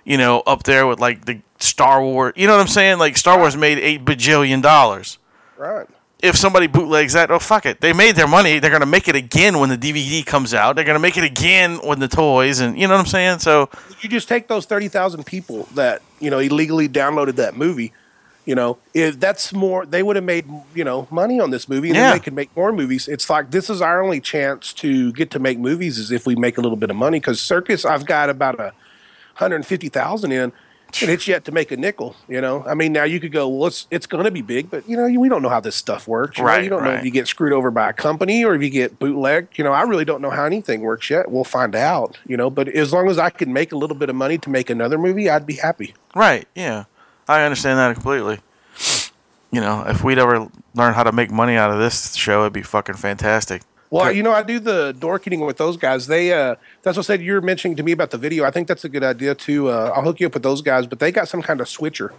you 0.06 0.18
know, 0.18 0.42
up 0.46 0.64
there 0.64 0.86
with 0.88 1.00
like 1.00 1.26
the 1.26 1.42
Star 1.60 2.02
Wars. 2.04 2.34
You 2.36 2.48
know 2.48 2.54
what 2.56 2.62
I'm 2.62 2.68
saying? 2.68 3.00
Like 3.00 3.18
Star 3.18 3.38
Wars 3.38 3.56
made 3.58 3.78
eight 3.80 4.06
bajillion 4.06 4.62
dollars. 4.62 5.18
Right. 5.58 5.88
If 6.22 6.36
somebody 6.36 6.68
bootlegs 6.68 7.14
that, 7.14 7.32
oh 7.32 7.40
fuck 7.40 7.66
it, 7.66 7.80
they 7.80 7.94
made 7.94 8.16
their 8.18 8.28
money. 8.28 8.60
They're 8.60 8.72
gonna 8.72 8.86
make 8.86 9.08
it 9.08 9.16
again 9.16 9.58
when 9.60 9.70
the 9.70 9.78
DVD 9.78 10.26
comes 10.26 10.54
out. 10.54 10.76
They're 10.76 10.84
gonna 10.84 11.00
make 11.00 11.18
it 11.18 11.24
again 11.24 11.78
when 11.78 12.00
the 12.00 12.10
toys, 12.10 12.60
and 12.60 12.78
you 12.78 12.88
know 12.88 12.96
what 12.96 13.00
I'm 13.00 13.06
saying. 13.06 13.40
So 13.40 13.70
you 14.02 14.10
just 14.10 14.28
take 14.28 14.48
those 14.50 14.66
30,000 14.66 15.26
people 15.26 15.64
that, 15.76 16.02
you 16.20 16.30
know, 16.30 16.40
illegally 16.40 16.90
downloaded 16.90 17.36
that 17.38 17.56
movie, 17.56 17.94
you 18.46 18.54
know, 18.54 18.80
if 18.94 19.18
that's 19.20 19.54
more, 19.54 19.86
they 19.86 20.04
would 20.04 20.18
have 20.18 20.26
made, 20.26 20.46
you 20.76 20.84
know, 20.84 21.08
money 21.10 21.40
on 21.40 21.52
this 21.52 21.70
movie 21.70 21.88
and 21.90 21.96
Yeah. 21.96 22.10
then 22.10 22.18
they 22.18 22.24
could 22.24 22.34
make 22.34 22.50
more 22.56 22.74
movies. 22.74 23.08
It's 23.08 23.30
like, 23.30 23.52
this 23.52 23.70
is 23.70 23.82
our 23.82 24.02
only 24.04 24.20
chance 24.20 24.74
to 24.74 25.14
get 25.14 25.32
to 25.32 25.40
make 25.40 25.58
movies 25.58 25.98
is 25.98 26.12
if 26.12 26.26
we 26.26 26.36
make 26.36 26.58
a 26.58 26.62
little 26.62 26.78
bit 26.78 26.90
of 26.90 26.96
money. 26.98 27.22
Cause 27.22 27.40
Circus, 27.40 27.86
I've 27.86 28.06
got 28.06 28.30
about 28.30 28.60
a 28.60 28.74
150,000 29.38 30.32
in 30.34 30.52
and 31.02 31.10
it's 31.10 31.28
yet 31.28 31.46
to 31.46 31.52
make 31.52 31.72
a 31.72 31.78
nickel, 31.78 32.16
you 32.28 32.42
know? 32.42 32.64
I 32.66 32.74
mean, 32.74 32.92
now 32.94 33.04
you 33.04 33.20
could 33.20 33.32
go, 33.32 33.48
well, 33.48 33.68
it's, 33.68 33.88
it's 33.92 34.06
going 34.06 34.26
to 34.26 34.32
be 34.32 34.42
big, 34.42 34.70
but 34.70 34.88
you 34.88 34.98
know, 34.98 35.06
you, 35.06 35.20
we 35.20 35.30
don't 35.30 35.42
know 35.42 35.50
how 35.50 35.60
this 35.60 35.76
stuff 35.76 36.08
works. 36.08 36.38
You 36.38 36.44
know? 36.44 36.50
Right, 36.50 36.64
You 36.64 36.70
don't 36.70 36.84
know 36.84 36.92
if 36.92 37.06
you 37.06 37.12
get 37.12 37.28
screwed 37.28 37.54
over 37.54 37.72
by 37.72 37.90
a 37.90 37.94
company 37.94 38.44
or 38.44 38.56
if 38.56 38.62
you 38.62 38.70
get 38.70 39.00
bootlegged. 39.00 39.58
You 39.58 39.64
know, 39.64 39.72
I 39.72 39.84
really 39.84 40.06
don't 40.06 40.22
know 40.22 40.30
how 40.30 40.46
anything 40.46 40.82
works 40.82 41.10
yet. 41.10 41.32
We'll 41.32 41.44
find 41.44 41.76
out, 41.76 42.18
you 42.26 42.38
know, 42.38 42.50
but 42.50 42.68
as 42.68 42.92
long 42.92 43.10
as 43.10 43.18
I 43.18 43.30
can 43.30 43.54
make 43.54 43.72
a 43.72 43.78
little 43.78 43.96
bit 43.96 44.10
of 44.10 44.16
money 44.16 44.38
to 44.40 44.50
make 44.50 44.70
another 44.70 44.98
movie, 44.98 45.30
I'd 45.30 45.46
be 45.46 45.56
happy. 45.56 45.94
right, 46.16 46.48
yeah, 46.56 46.86
I 47.28 47.44
understand 47.44 47.80
that 47.80 47.94
completely. 47.94 48.40
You 49.52 49.62
know, 49.62 49.84
if 49.88 50.04
we'd 50.04 50.20
ever 50.20 50.48
learn 50.76 50.94
how 50.94 51.04
to 51.04 51.12
make 51.12 51.32
money 51.32 51.56
out 51.56 51.72
of 51.72 51.80
this 51.80 52.14
show, 52.16 52.42
it'd 52.42 52.54
be 52.54 52.62
fucking 52.62 52.96
fantastic. 52.96 53.64
Well, 53.92 54.12
you 54.12 54.22
know, 54.22 54.32
I 54.32 54.44
do 54.44 54.60
the 54.60 54.94
Dorkening 55.00 55.46
with 55.46 55.58
those 55.58 55.76
guys. 55.76 56.06
They, 56.06 56.32
uh, 56.32 56.56
that's 56.84 56.96
what 56.96 57.06
I 57.06 57.08
said. 57.08 57.22
You're 57.24 57.42
mentioning 57.42 57.76
to 57.78 57.84
me 57.84 57.92
about 57.92 58.12
the 58.12 58.18
video. 58.20 58.46
I 58.46 58.52
think 58.52 58.68
that's 58.68 58.86
a 58.86 58.90
good 58.90 59.04
idea 59.04 59.34
too. 59.34 59.70
Uh, 59.70 59.92
I'll 59.96 60.04
hook 60.04 60.20
you 60.20 60.28
up 60.28 60.34
with 60.36 60.44
those 60.44 60.62
guys, 60.62 60.86
but 60.86 61.00
they 61.00 61.12
got 61.12 61.28
some 61.28 61.42
kind 61.42 61.60
of 61.60 61.68
switcher. 61.68 62.14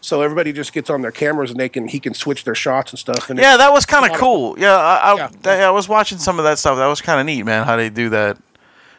So 0.00 0.22
everybody 0.22 0.52
just 0.52 0.72
gets 0.72 0.90
on 0.90 1.02
their 1.02 1.10
cameras 1.10 1.50
and 1.50 1.58
they 1.58 1.68
can, 1.68 1.88
he 1.88 1.98
can 1.98 2.14
switch 2.14 2.44
their 2.44 2.54
shots 2.54 2.92
and 2.92 2.98
stuff. 2.98 3.28
And 3.30 3.38
Yeah, 3.40 3.56
that 3.56 3.72
was 3.72 3.86
kind 3.86 4.08
of 4.10 4.16
cool. 4.18 4.56
Yeah, 4.58 4.76
I, 4.76 4.96
I, 4.96 5.16
Yeah. 5.16 5.28
that- 5.42 5.62
I 5.62 5.70
was 5.70 5.88
watching 5.88 6.18
some 6.18 6.38
of 6.38 6.44
that 6.44 6.58
stuff. 6.58 6.76
That 6.76 6.86
was 6.86 7.00
kind 7.00 7.18
of 7.18 7.26
neat, 7.26 7.42
man. 7.42 7.64
How 7.64 7.76
they 7.76 7.88
do 7.90 8.10
that. 8.10 8.36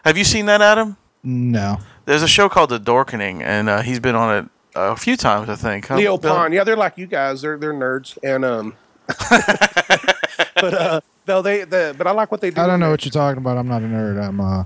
Have 0.03 0.17
you 0.17 0.23
seen 0.23 0.47
that, 0.47 0.61
Adam? 0.61 0.97
No. 1.23 1.77
There's 2.05 2.23
a 2.23 2.27
show 2.27 2.49
called 2.49 2.69
The 2.71 2.79
Dorkening, 2.79 3.41
and 3.41 3.69
uh, 3.69 3.81
he's 3.81 3.99
been 3.99 4.15
on 4.15 4.35
it 4.37 4.49
a 4.75 4.95
few 4.95 5.15
times, 5.15 5.47
I 5.49 5.55
think. 5.55 5.87
Huh, 5.87 5.95
Leo 5.95 6.17
Bill? 6.17 6.35
Pon. 6.35 6.51
Yeah, 6.51 6.63
they're 6.63 6.75
like 6.75 6.97
you 6.97 7.07
guys. 7.07 7.41
They're 7.41 7.57
they're 7.57 7.73
nerds. 7.73 8.17
And 8.21 8.43
um, 8.45 8.75
but 10.55 10.73
uh, 10.73 11.01
no, 11.27 11.41
they 11.41 11.63
the 11.63 11.95
but 11.97 12.07
I 12.07 12.11
like 12.11 12.31
what 12.31 12.41
they 12.41 12.49
do. 12.51 12.61
I 12.61 12.67
don't 12.67 12.79
know 12.79 12.89
what 12.91 13.03
you're 13.05 13.11
talking 13.11 13.37
about. 13.39 13.57
I'm 13.57 13.67
not 13.67 13.81
a 13.81 13.85
nerd. 13.85 14.21
I'm 14.21 14.39
uh, 14.39 14.65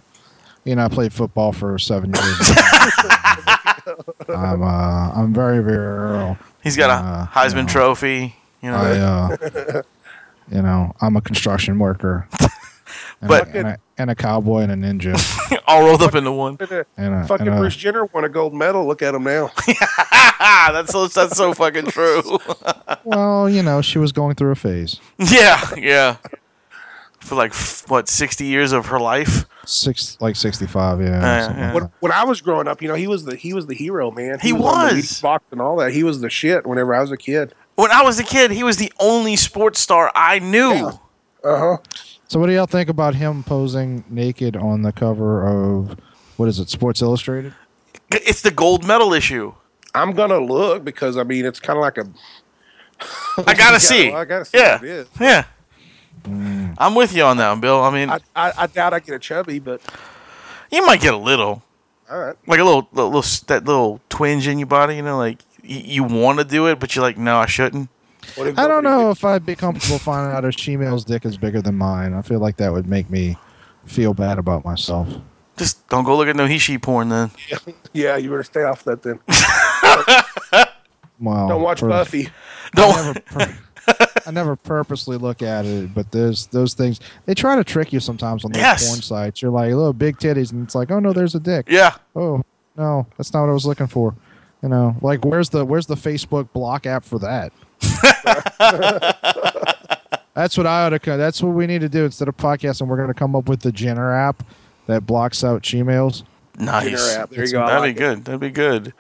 you 0.66 0.76
know, 0.76 0.86
I 0.86 0.88
played 0.90 1.14
football 1.14 1.52
for 1.52 1.78
seven 1.80 2.14
years. 2.14 2.52
I'm 4.30 4.62
uh, 4.62 5.12
I'm 5.14 5.34
very 5.34 5.64
very 5.64 5.78
early. 5.78 6.38
He's 6.64 6.76
got 6.78 6.90
a 6.90 6.94
Uh, 7.06 7.28
Heisman 7.28 7.66
no. 7.66 7.68
Trophy. 7.68 8.36
You 8.62 8.72
know, 8.72 8.78
I 8.78 8.98
uh, 8.98 9.82
you 10.52 10.62
know, 10.62 10.94
I'm 11.02 11.16
a 11.16 11.22
construction 11.22 11.80
worker. 11.80 12.28
And, 13.22 13.28
But- 13.28 13.48
a, 13.50 13.58
and, 13.58 13.68
a, 13.68 13.78
and 13.98 14.10
a 14.10 14.16
cowboy 14.16 14.62
and 14.62 14.72
a 14.72 14.76
ninja. 14.76 15.14
all 15.68 15.84
rolled 15.86 16.02
up 16.02 16.16
into 16.16 16.32
one. 16.32 16.58
And 16.98 17.14
a, 17.16 17.28
Fucking 17.28 17.48
and 17.48 17.56
a- 17.58 17.60
Bruce 17.60 17.76
Jenner 17.76 18.06
won 18.06 18.24
a 18.24 18.30
gold 18.30 18.54
medal. 18.54 18.88
Look 18.88 19.02
at 19.02 19.14
him 19.14 19.24
now. 19.26 19.52
That's 20.40 20.92
so 20.94 21.06
that's 21.08 21.36
so 21.36 21.54
fucking 21.54 21.88
true. 21.88 22.40
Well, 23.04 23.50
you 23.50 23.62
know, 23.62 23.82
she 23.82 24.00
was 24.00 24.14
going 24.14 24.36
through 24.36 24.52
a 24.52 24.56
phase. 24.56 25.02
yeah, 25.20 25.62
yeah. 25.76 26.16
For 27.22 27.36
like 27.36 27.54
what 27.88 28.08
sixty 28.10 28.46
years 28.46 28.72
of 28.72 28.88
her 28.88 29.00
life. 29.00 29.46
Six, 29.66 30.18
like 30.20 30.36
65, 30.36 31.00
yeah. 31.00 31.08
yeah, 31.10 31.42
something 31.44 31.62
yeah. 31.62 31.74
when, 31.76 31.92
when 32.00 32.12
I 32.12 32.24
was 32.24 32.42
growing 32.42 32.68
up, 32.68 32.82
you 32.82 32.88
know, 32.88 32.96
he 32.96 33.06
was 33.06 33.26
the 33.26 33.36
he 33.36 33.54
was 33.54 33.68
the 33.68 33.76
hero, 33.76 34.10
man. 34.10 34.40
He 34.40 34.52
on 34.52 34.58
the 34.58 34.64
was. 34.64 34.94
Wheaties 34.94 35.22
box 35.22 35.46
and 35.52 35.62
all 35.62 35.76
that. 35.78 35.92
He 35.94 36.04
was 36.04 36.22
the 36.22 36.30
shit. 36.30 36.66
Whenever 36.66 36.96
I 36.96 37.02
was 37.02 37.12
a 37.12 37.18
kid. 37.18 37.54
When 37.76 37.92
I 37.92 38.02
was 38.02 38.18
a 38.18 38.24
kid, 38.24 38.50
he 38.50 38.64
was 38.64 38.78
the 38.78 38.92
only 39.00 39.36
sports 39.36 39.80
star 39.80 40.12
I 40.16 40.40
knew. 40.40 40.74
Yeah. 40.74 40.92
Uh 41.44 41.58
huh. 41.60 41.78
So, 42.28 42.40
what 42.40 42.48
do 42.48 42.54
y'all 42.54 42.66
think 42.66 42.90
about 42.90 43.14
him 43.16 43.44
posing 43.44 44.04
naked 44.10 44.56
on 44.56 44.82
the 44.82 44.92
cover 44.92 45.48
of 45.48 45.98
what 46.38 46.50
is 46.50 46.60
it, 46.60 46.70
Sports 46.70 47.02
Illustrated? 47.02 47.54
It's 48.12 48.42
the 48.42 48.52
gold 48.52 48.88
medal 48.88 49.14
issue. 49.14 49.54
I'm 49.94 50.14
gonna 50.14 50.40
look 50.40 50.84
because 50.84 51.16
I 51.16 51.24
mean 51.24 51.46
it's 51.46 51.60
kind 51.60 51.78
of 51.78 51.82
like 51.82 51.98
a. 51.98 52.08
I 53.46 53.54
gotta 53.54 53.80
see. 53.80 54.12
I 54.12 54.26
gotta 54.26 54.46
see 54.46 54.58
Yeah, 54.58 54.78
it 54.78 54.84
is. 54.84 55.08
yeah. 55.20 55.46
Mm. 56.30 56.76
I'm 56.78 56.96
with 56.96 57.14
you 57.16 57.24
on 57.24 57.38
that, 57.38 57.50
one, 57.50 57.60
Bill. 57.60 57.82
I 57.82 57.90
mean, 57.92 58.10
I, 58.10 58.20
I, 58.36 58.54
I 58.58 58.68
doubt 58.68 58.94
I 58.94 59.00
get 59.00 59.16
a 59.16 59.20
chubby, 59.20 59.60
but 59.60 59.82
you 60.72 60.86
might 60.86 61.02
get 61.02 61.14
a 61.14 61.18
little, 61.18 61.64
all 62.10 62.20
right. 62.20 62.36
like 62.48 62.60
a 62.60 62.64
little, 62.64 62.88
little, 62.94 63.12
little 63.12 63.46
that 63.48 63.66
little 63.66 64.00
twinge 64.10 64.48
in 64.48 64.60
your 64.60 64.68
body. 64.68 64.96
You 64.98 65.02
know, 65.02 65.18
like 65.18 65.40
y- 65.64 65.82
you 65.86 66.04
want 66.04 66.40
to 66.40 66.46
do 66.46 66.68
it, 66.68 66.80
but 66.80 66.96
you're 66.96 67.04
like, 67.04 67.18
no, 67.18 67.38
I 67.38 67.46
shouldn't. 67.46 67.90
I 68.38 68.44
don't 68.44 68.56
nobody 68.84 68.88
know 68.88 69.10
if 69.12 69.26
I'd 69.26 69.46
be 69.46 69.56
comfortable 69.56 69.98
finding 69.98 70.36
out 70.36 70.46
if 70.46 70.56
female's 70.56 71.04
dick 71.04 71.26
is 71.26 71.38
bigger 71.38 71.62
than 71.62 71.76
mine. 71.76 72.14
I 72.14 72.22
feel 72.22 72.40
like 72.40 72.58
that 72.58 72.72
would 72.72 72.88
make 72.88 73.10
me 73.10 73.38
feel 73.86 74.14
bad 74.14 74.38
about 74.38 74.64
myself. 74.64 75.08
Just 75.58 75.88
don't 75.90 76.04
go 76.04 76.16
look 76.16 76.28
at 76.28 76.36
no 76.36 76.46
he 76.46 76.58
she 76.60 76.78
porn 76.78 77.10
then. 77.10 77.32
did- 77.50 77.74
Yeah, 77.94 78.18
you 78.18 78.30
better 78.30 78.44
stay 78.44 78.64
off 78.64 78.84
that 78.84 79.02
then. 79.04 79.20
Well, 81.22 81.50
Don't 81.50 81.62
watch 81.62 81.82
for- 81.82 81.90
Buffy. 81.90 82.30
Don't. 82.76 83.18
I 84.30 84.32
never, 84.32 84.56
pur- 84.56 84.76
I 84.76 84.78
never 84.78 84.84
purposely 84.84 85.18
look 85.18 85.42
at 85.42 85.66
it, 85.66 85.94
but 85.94 86.12
there's 86.12 86.48
those 86.48 86.74
things. 86.74 87.00
They 87.26 87.34
try 87.34 87.56
to 87.56 87.64
trick 87.64 87.92
you 87.92 88.00
sometimes 88.00 88.46
on 88.46 88.52
those 88.52 88.62
Yes. 88.62 88.88
porn 88.88 89.02
sites. 89.02 89.42
You're 89.42 89.52
like, 89.52 89.68
little 89.74 89.94
big 89.94 90.18
titties, 90.18 90.52
and 90.52 90.64
it's 90.64 90.76
like, 90.76 90.92
oh 90.92 91.00
no, 91.00 91.14
there's 91.14 91.36
a 91.36 91.40
dick. 91.40 91.66
yeah. 91.70 91.96
Oh 92.16 92.42
no, 92.78 93.08
that's 93.18 93.34
not 93.34 93.42
what 93.42 93.50
I 93.50 93.54
was 93.54 93.66
looking 93.66 93.88
for. 93.88 94.16
You 94.64 94.70
know, 94.70 94.96
like 95.02 95.24
where's 95.26 95.50
the 95.50 95.66
where's 95.66 95.86
the 95.88 95.96
Facebook 95.96 96.52
block 96.54 96.86
app 96.86 97.04
for 97.04 97.18
that? 97.20 97.52
that's 100.34 100.58
what 100.58 100.68
I 100.68 100.86
ought 100.86 100.90
to. 100.90 101.00
That's 101.18 101.42
what 101.42 101.50
we 101.56 101.68
need 101.68 101.82
to 101.82 101.90
do 101.90 102.06
instead 102.06 102.28
of 102.28 102.38
podcasting. 102.38 102.88
We're 102.88 102.98
going 102.98 103.08
to 103.10 103.14
come 103.14 103.36
up 103.36 103.50
with 103.50 103.62
the 103.62 103.72
Jenner 103.72 104.14
app 104.14 104.44
that 104.88 105.06
blocks 105.06 105.44
out 105.44 105.64
Gmails. 105.64 106.24
Nice. 106.58 107.16
App. 107.16 107.30
There 107.30 107.46
you 107.46 107.52
go. 107.52 107.66
That'd 107.66 107.80
like 107.82 107.96
be 107.96 108.00
good. 108.00 108.26
That'd 108.26 108.42
be 108.42 108.50
good. 108.50 108.94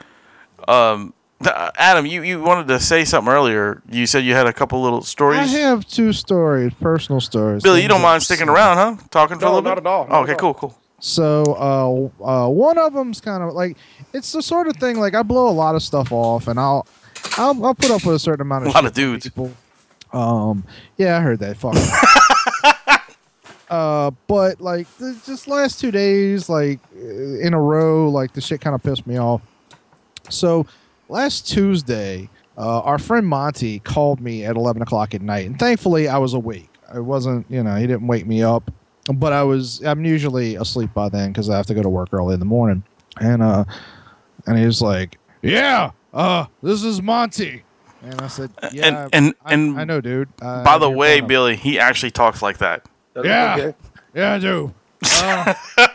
Um, 0.67 1.13
Adam, 1.45 2.05
you, 2.05 2.21
you 2.23 2.41
wanted 2.41 2.67
to 2.67 2.79
say 2.79 3.05
something 3.05 3.31
earlier. 3.31 3.81
You 3.89 4.05
said 4.05 4.25
you 4.25 4.33
had 4.33 4.45
a 4.47 4.53
couple 4.53 4.81
little 4.81 5.01
stories. 5.01 5.39
I 5.53 5.59
have 5.59 5.87
two 5.87 6.11
stories, 6.11 6.73
personal 6.81 7.21
stories. 7.21 7.63
Billy, 7.63 7.81
you 7.81 7.87
don't 7.87 8.01
mind 8.01 8.23
sticking 8.23 8.49
around, 8.49 8.77
huh? 8.77 9.03
Talking 9.09 9.39
for 9.39 9.45
a 9.45 9.49
No, 9.49 9.55
little 9.55 9.69
not 9.69 9.75
bit? 9.75 9.83
at 9.85 9.87
all, 9.87 10.07
not 10.07 10.15
Oh, 10.19 10.23
okay, 10.23 10.33
at 10.33 10.37
cool, 10.37 10.47
all. 10.49 10.53
cool. 10.55 10.77
So 10.99 12.11
uh, 12.21 12.45
uh, 12.45 12.49
one 12.49 12.77
of 12.77 12.91
them's 12.93 13.21
kind 13.21 13.41
of 13.41 13.53
like 13.53 13.77
it's 14.13 14.33
the 14.33 14.41
sort 14.41 14.67
of 14.67 14.75
thing 14.75 14.99
like 14.99 15.15
I 15.15 15.23
blow 15.23 15.47
a 15.47 15.51
lot 15.51 15.75
of 15.75 15.81
stuff 15.81 16.11
off, 16.11 16.49
and 16.49 16.59
I'll 16.59 16.85
I'll, 17.37 17.65
I'll 17.67 17.73
put 17.75 17.89
up 17.89 18.05
with 18.05 18.15
a 18.15 18.19
certain 18.19 18.41
amount 18.41 18.63
of 18.65 18.71
A 18.71 18.73
lot 18.73 18.81
shit 18.81 18.89
of 18.89 18.93
dudes. 18.95 19.23
People. 19.23 19.53
Um, 20.11 20.65
yeah, 20.97 21.17
I 21.17 21.21
heard 21.21 21.39
that. 21.39 21.55
Fuck. 21.55 21.75
uh, 23.69 24.11
but 24.27 24.59
like 24.59 24.87
the, 24.97 25.17
just 25.25 25.47
last 25.47 25.79
two 25.79 25.91
days, 25.91 26.49
like 26.49 26.79
uh, 26.97 26.99
in 27.39 27.53
a 27.53 27.61
row, 27.61 28.09
like 28.09 28.33
the 28.33 28.41
shit 28.41 28.59
kind 28.59 28.75
of 28.75 28.83
pissed 28.83 29.07
me 29.07 29.17
off. 29.17 29.41
So 30.29 30.65
last 31.09 31.47
Tuesday, 31.47 32.29
uh, 32.57 32.79
our 32.81 32.97
friend 32.99 33.27
Monty 33.27 33.79
called 33.79 34.21
me 34.21 34.45
at 34.45 34.55
eleven 34.55 34.81
o'clock 34.81 35.13
at 35.13 35.21
night, 35.21 35.45
and 35.47 35.59
thankfully 35.59 36.07
I 36.07 36.17
was 36.17 36.33
awake. 36.33 36.69
I 36.91 36.99
wasn't, 36.99 37.45
you 37.49 37.61
know, 37.63 37.75
he 37.75 37.85
didn't 37.87 38.07
wake 38.07 38.25
me 38.25 38.41
up, 38.43 38.71
but 39.13 39.33
I 39.33 39.43
was. 39.43 39.83
I'm 39.85 40.05
usually 40.05 40.55
asleep 40.55 40.93
by 40.93 41.09
then 41.09 41.31
because 41.31 41.49
I 41.49 41.57
have 41.57 41.65
to 41.67 41.73
go 41.73 41.81
to 41.83 41.89
work 41.89 42.09
early 42.13 42.33
in 42.33 42.39
the 42.39 42.45
morning, 42.45 42.83
and 43.19 43.41
uh, 43.43 43.65
and 44.47 44.57
he 44.57 44.65
was 44.65 44.81
like, 44.81 45.17
"Yeah, 45.41 45.91
uh, 46.13 46.45
this 46.63 46.83
is 46.83 47.01
Monty." 47.01 47.63
And 48.01 48.21
I 48.21 48.27
said, 48.27 48.49
"Yeah, 48.71 48.87
And- 48.87 49.09
and- 49.13 49.33
I, 49.45 49.53
and 49.53 49.79
I 49.79 49.83
know, 49.83 49.99
dude." 49.99 50.29
Uh, 50.41 50.63
By 50.63 50.77
the 50.77 50.87
you're 50.89 50.97
way. 50.97 51.19
Billy, 51.21 51.55
he 51.57 51.77
actually 51.79 52.11
talks 52.11 52.41
like 52.41 52.57
that. 52.59 52.85
Yeah. 53.21 53.55
Okay. 53.59 53.77
Yeah, 54.15 54.33
I 54.33 54.39
do. 54.39 54.73
Uh, 55.05 55.53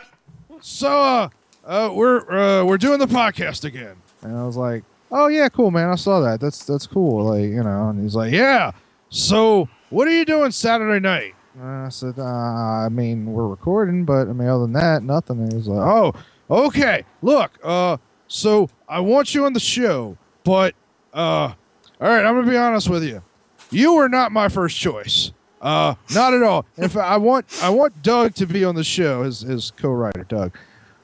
so, 0.61 0.87
uh, 1.01 1.29
uh, 1.65 1.91
we're 1.93 2.31
uh, 2.31 2.63
we're 2.63 2.77
doing 2.77 2.99
the 2.99 3.07
podcast 3.07 3.65
again, 3.65 3.95
and 4.21 4.37
I 4.37 4.43
was 4.45 4.55
like, 4.55 4.83
"Oh 5.15 5.27
yeah, 5.27 5.49
cool, 5.49 5.71
man. 5.71 5.89
I 5.89 5.95
saw 5.95 6.19
that. 6.21 6.39
That's 6.39 6.65
that's 6.65 6.85
cool." 6.85 7.25
Like, 7.25 7.43
you 7.43 7.63
know, 7.63 7.89
and 7.89 8.01
he's 8.01 8.15
like, 8.15 8.31
"Yeah. 8.31 8.71
So, 9.09 9.69
what 9.89 10.07
are 10.07 10.11
you 10.11 10.25
doing 10.25 10.51
Saturday 10.51 10.99
night?" 10.99 11.33
And 11.55 11.85
I 11.85 11.89
said, 11.89 12.19
uh, 12.19 12.23
"I 12.23 12.89
mean, 12.89 13.31
we're 13.31 13.47
recording, 13.47 14.03
but 14.03 14.27
I 14.27 14.33
mean, 14.33 14.47
other 14.47 14.63
than 14.63 14.73
that, 14.73 15.03
nothing." 15.03 15.39
And 15.39 15.53
he's 15.53 15.67
like, 15.67 15.85
"Oh, 15.85 16.13
okay. 16.49 17.05
Look, 17.21 17.57
uh, 17.63 17.97
so 18.27 18.69
I 18.89 18.99
want 18.99 19.33
you 19.33 19.45
on 19.45 19.53
the 19.53 19.59
show, 19.59 20.17
but 20.43 20.75
uh, 21.13 21.17
all 21.17 21.55
right, 21.99 22.25
I'm 22.25 22.35
gonna 22.35 22.49
be 22.49 22.57
honest 22.57 22.89
with 22.89 23.03
you. 23.03 23.23
You 23.71 23.95
were 23.95 24.09
not 24.09 24.31
my 24.31 24.49
first 24.49 24.77
choice. 24.77 25.31
Uh, 25.61 25.95
not 26.13 26.33
at 26.33 26.43
all. 26.43 26.65
Fact, 26.77 26.95
I 26.97 27.17
want 27.17 27.45
I 27.63 27.69
want 27.69 28.03
Doug 28.03 28.35
to 28.35 28.45
be 28.45 28.63
on 28.63 28.75
the 28.75 28.83
show. 28.83 29.23
His 29.23 29.41
his 29.41 29.71
co-writer 29.71 30.25
Doug. 30.25 30.55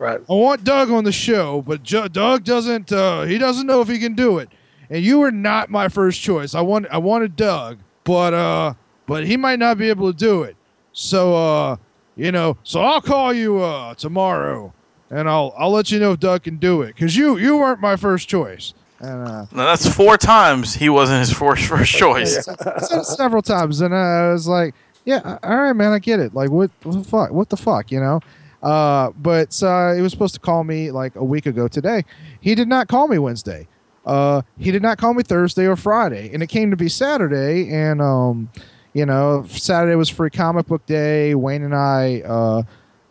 Right. 0.01 0.19
I 0.27 0.33
want 0.33 0.63
Doug 0.63 0.89
on 0.89 1.03
the 1.03 1.11
show, 1.11 1.61
but 1.61 1.83
Ju- 1.83 2.09
Doug 2.09 2.43
doesn't. 2.43 2.91
Uh, 2.91 3.21
he 3.21 3.37
doesn't 3.37 3.67
know 3.67 3.81
if 3.81 3.87
he 3.87 3.99
can 3.99 4.15
do 4.15 4.39
it. 4.39 4.49
And 4.89 5.03
you 5.05 5.19
were 5.19 5.29
not 5.31 5.69
my 5.69 5.89
first 5.89 6.21
choice. 6.21 6.55
I 6.55 6.61
want 6.61 6.87
I 6.89 6.97
wanted 6.97 7.35
Doug, 7.35 7.77
but 8.03 8.33
uh, 8.33 8.73
but 9.05 9.27
he 9.27 9.37
might 9.37 9.59
not 9.59 9.77
be 9.77 9.89
able 9.89 10.11
to 10.11 10.17
do 10.17 10.41
it. 10.41 10.55
So 10.91 11.35
uh, 11.35 11.75
you 12.15 12.31
know, 12.31 12.57
so 12.63 12.81
I'll 12.81 12.99
call 12.99 13.31
you 13.31 13.61
uh 13.61 13.93
tomorrow, 13.93 14.73
and 15.11 15.29
I'll 15.29 15.53
I'll 15.55 15.69
let 15.71 15.91
you 15.91 15.99
know 15.99 16.13
if 16.13 16.19
Doug 16.19 16.41
can 16.41 16.57
do 16.57 16.81
it. 16.81 16.97
Cause 16.97 17.15
you 17.15 17.37
you 17.37 17.57
weren't 17.57 17.79
my 17.79 17.95
first 17.95 18.27
choice. 18.27 18.73
And 19.01 19.27
uh, 19.27 19.45
Now, 19.51 19.65
that's 19.65 19.87
four 19.87 20.17
times 20.17 20.73
he 20.73 20.89
wasn't 20.89 21.19
his 21.19 21.31
first, 21.33 21.65
first 21.67 21.91
choice. 21.91 22.43
se- 22.79 23.03
several 23.03 23.43
times, 23.43 23.81
and 23.81 23.93
I 23.95 24.31
was 24.31 24.47
like, 24.47 24.73
"Yeah, 25.05 25.37
all 25.43 25.57
right, 25.57 25.73
man, 25.73 25.91
I 25.91 25.99
get 25.99 26.19
it. 26.19 26.33
Like, 26.33 26.49
what, 26.49 26.71
what 26.83 26.95
the 26.95 27.03
fuck? 27.03 27.31
What 27.31 27.49
the 27.49 27.57
fuck? 27.57 27.91
You 27.91 27.99
know?" 27.99 28.19
Uh, 28.61 29.11
but 29.17 29.61
uh, 29.63 29.93
he 29.93 30.01
was 30.01 30.11
supposed 30.11 30.33
to 30.35 30.39
call 30.39 30.63
me 30.63 30.91
like 30.91 31.15
a 31.15 31.23
week 31.23 31.45
ago 31.45 31.67
today. 31.67 32.03
He 32.39 32.55
did 32.55 32.67
not 32.67 32.87
call 32.87 33.07
me 33.07 33.17
Wednesday. 33.17 33.67
Uh, 34.05 34.41
he 34.57 34.71
did 34.71 34.81
not 34.81 34.97
call 34.97 35.13
me 35.13 35.23
Thursday 35.23 35.67
or 35.67 35.75
Friday, 35.75 36.31
and 36.33 36.41
it 36.41 36.47
came 36.47 36.71
to 36.71 36.77
be 36.77 36.89
Saturday. 36.89 37.69
And 37.69 38.01
um, 38.01 38.49
you 38.93 39.05
know, 39.05 39.45
Saturday 39.47 39.95
was 39.95 40.09
free 40.09 40.29
comic 40.29 40.67
book 40.67 40.85
day. 40.85 41.35
Wayne 41.35 41.63
and 41.63 41.75
I 41.75 42.21
uh, 42.21 42.63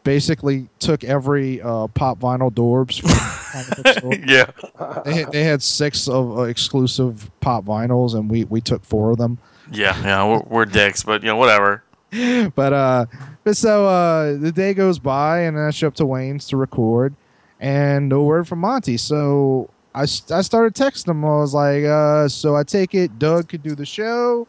basically 0.05 0.69
took 0.79 1.05
every 1.05 1.61
uh, 1.63 1.87
pop 1.89 2.19
vinyl 2.19 2.51
Dorbz. 2.53 3.01
From 3.01 3.11
the 3.11 3.41
comic 3.53 3.77
book 3.77 3.99
store 3.99 4.15
yeah. 4.27 5.03
they 5.05 5.15
had, 5.15 5.33
they 5.33 5.45
had 5.45 5.63
six 5.63 6.09
of 6.09 6.39
uh, 6.39 6.43
exclusive 6.43 7.31
pop 7.41 7.65
vinyls, 7.65 8.15
and 8.15 8.31
we 8.31 8.45
we 8.45 8.61
took 8.61 8.85
four 8.85 9.11
of 9.11 9.19
them. 9.19 9.39
Yeah, 9.73 9.97
yeah, 10.03 10.27
we're, 10.27 10.43
we're 10.47 10.65
dicks, 10.65 11.05
but 11.05 11.23
you 11.23 11.29
know, 11.29 11.37
whatever. 11.37 11.85
But 12.57 12.73
uh, 12.73 13.07
but 13.45 13.57
so 13.57 13.87
uh, 13.87 14.37
the 14.37 14.53
day 14.53 14.75
goes 14.75 14.99
by, 14.99 15.41
and 15.41 15.59
I 15.59 15.71
show 15.71 15.89
up 15.89 15.95
to 15.97 16.07
Wayne's 16.07 16.47
to 16.49 16.57
record, 16.57 17.15
and 17.59 18.09
no 18.09 18.23
word 18.23 18.47
from 18.47 18.61
Monty. 18.61 18.97
So 18.97 19.71
I, 19.95 20.03
I 20.03 20.05
started 20.05 20.75
texting 20.75 21.09
him. 21.09 21.25
I 21.25 21.39
was 21.39 21.55
like, 21.55 21.85
uh, 21.85 22.29
so 22.29 22.57
I 22.57 22.63
take 22.63 22.95
it 22.95 23.19
Doug 23.19 23.49
could 23.49 23.63
do 23.63 23.75
the 23.75 23.87
show, 23.87 24.47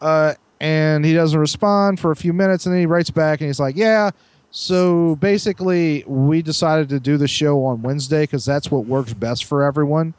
uh, 0.00 0.34
and 0.60 1.04
he 1.04 1.14
doesn't 1.14 1.38
respond 1.38 2.00
for 2.00 2.10
a 2.10 2.16
few 2.16 2.32
minutes, 2.32 2.66
and 2.66 2.74
then 2.74 2.80
he 2.80 2.86
writes 2.86 3.10
back, 3.10 3.40
and 3.40 3.48
he's 3.48 3.60
like, 3.60 3.76
yeah. 3.76 4.10
So 4.50 5.16
basically, 5.16 6.04
we 6.06 6.42
decided 6.42 6.88
to 6.88 7.00
do 7.00 7.18
the 7.18 7.28
show 7.28 7.64
on 7.64 7.82
Wednesday 7.82 8.22
because 8.22 8.44
that's 8.44 8.70
what 8.70 8.86
works 8.86 9.12
best 9.12 9.44
for 9.44 9.62
everyone. 9.62 10.14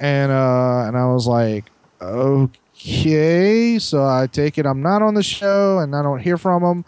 And 0.00 0.32
uh, 0.32 0.84
and 0.86 0.96
I 0.96 1.06
was 1.06 1.26
like, 1.26 1.66
okay. 2.00 3.78
So 3.78 4.04
I 4.04 4.26
take 4.26 4.58
it 4.58 4.66
I'm 4.66 4.82
not 4.82 5.02
on 5.02 5.14
the 5.14 5.22
show, 5.22 5.78
and 5.78 5.94
I 5.94 6.02
don't 6.02 6.20
hear 6.20 6.38
from 6.38 6.62
him, 6.62 6.84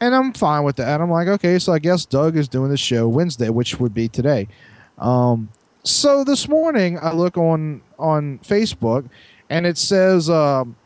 and 0.00 0.14
I'm 0.14 0.32
fine 0.32 0.64
with 0.64 0.76
that. 0.76 1.00
I'm 1.00 1.10
like, 1.10 1.28
okay. 1.28 1.58
So 1.58 1.72
I 1.72 1.78
guess 1.78 2.04
Doug 2.06 2.36
is 2.36 2.48
doing 2.48 2.70
the 2.70 2.76
show 2.76 3.08
Wednesday, 3.08 3.50
which 3.50 3.78
would 3.78 3.94
be 3.94 4.08
today. 4.08 4.48
Um, 4.98 5.50
so 5.82 6.24
this 6.24 6.48
morning 6.48 6.98
I 7.00 7.12
look 7.12 7.36
on 7.36 7.82
on 7.98 8.38
Facebook, 8.40 9.08
and 9.48 9.66
it 9.66 9.78
says. 9.78 10.28
Um, 10.30 10.76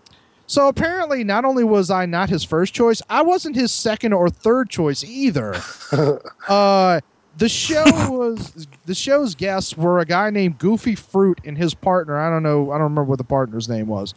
so 0.46 0.68
apparently, 0.68 1.24
not 1.24 1.46
only 1.46 1.64
was 1.64 1.90
I 1.90 2.04
not 2.04 2.28
his 2.28 2.44
first 2.44 2.74
choice, 2.74 3.00
I 3.08 3.22
wasn't 3.22 3.56
his 3.56 3.72
second 3.72 4.12
or 4.12 4.28
third 4.28 4.68
choice 4.68 5.02
either. 5.02 5.54
uh, 6.48 7.00
the 7.36 7.48
show 7.48 7.84
was 8.10 8.66
the 8.84 8.94
show's 8.94 9.34
guests 9.34 9.76
were 9.76 10.00
a 10.00 10.04
guy 10.04 10.30
named 10.30 10.58
Goofy 10.58 10.94
Fruit 10.94 11.40
and 11.44 11.56
his 11.56 11.74
partner. 11.74 12.16
I 12.18 12.30
don't 12.30 12.42
know. 12.42 12.70
I 12.70 12.74
don't 12.74 12.82
remember 12.82 13.04
what 13.04 13.18
the 13.18 13.24
partner's 13.24 13.68
name 13.68 13.86
was. 13.86 14.14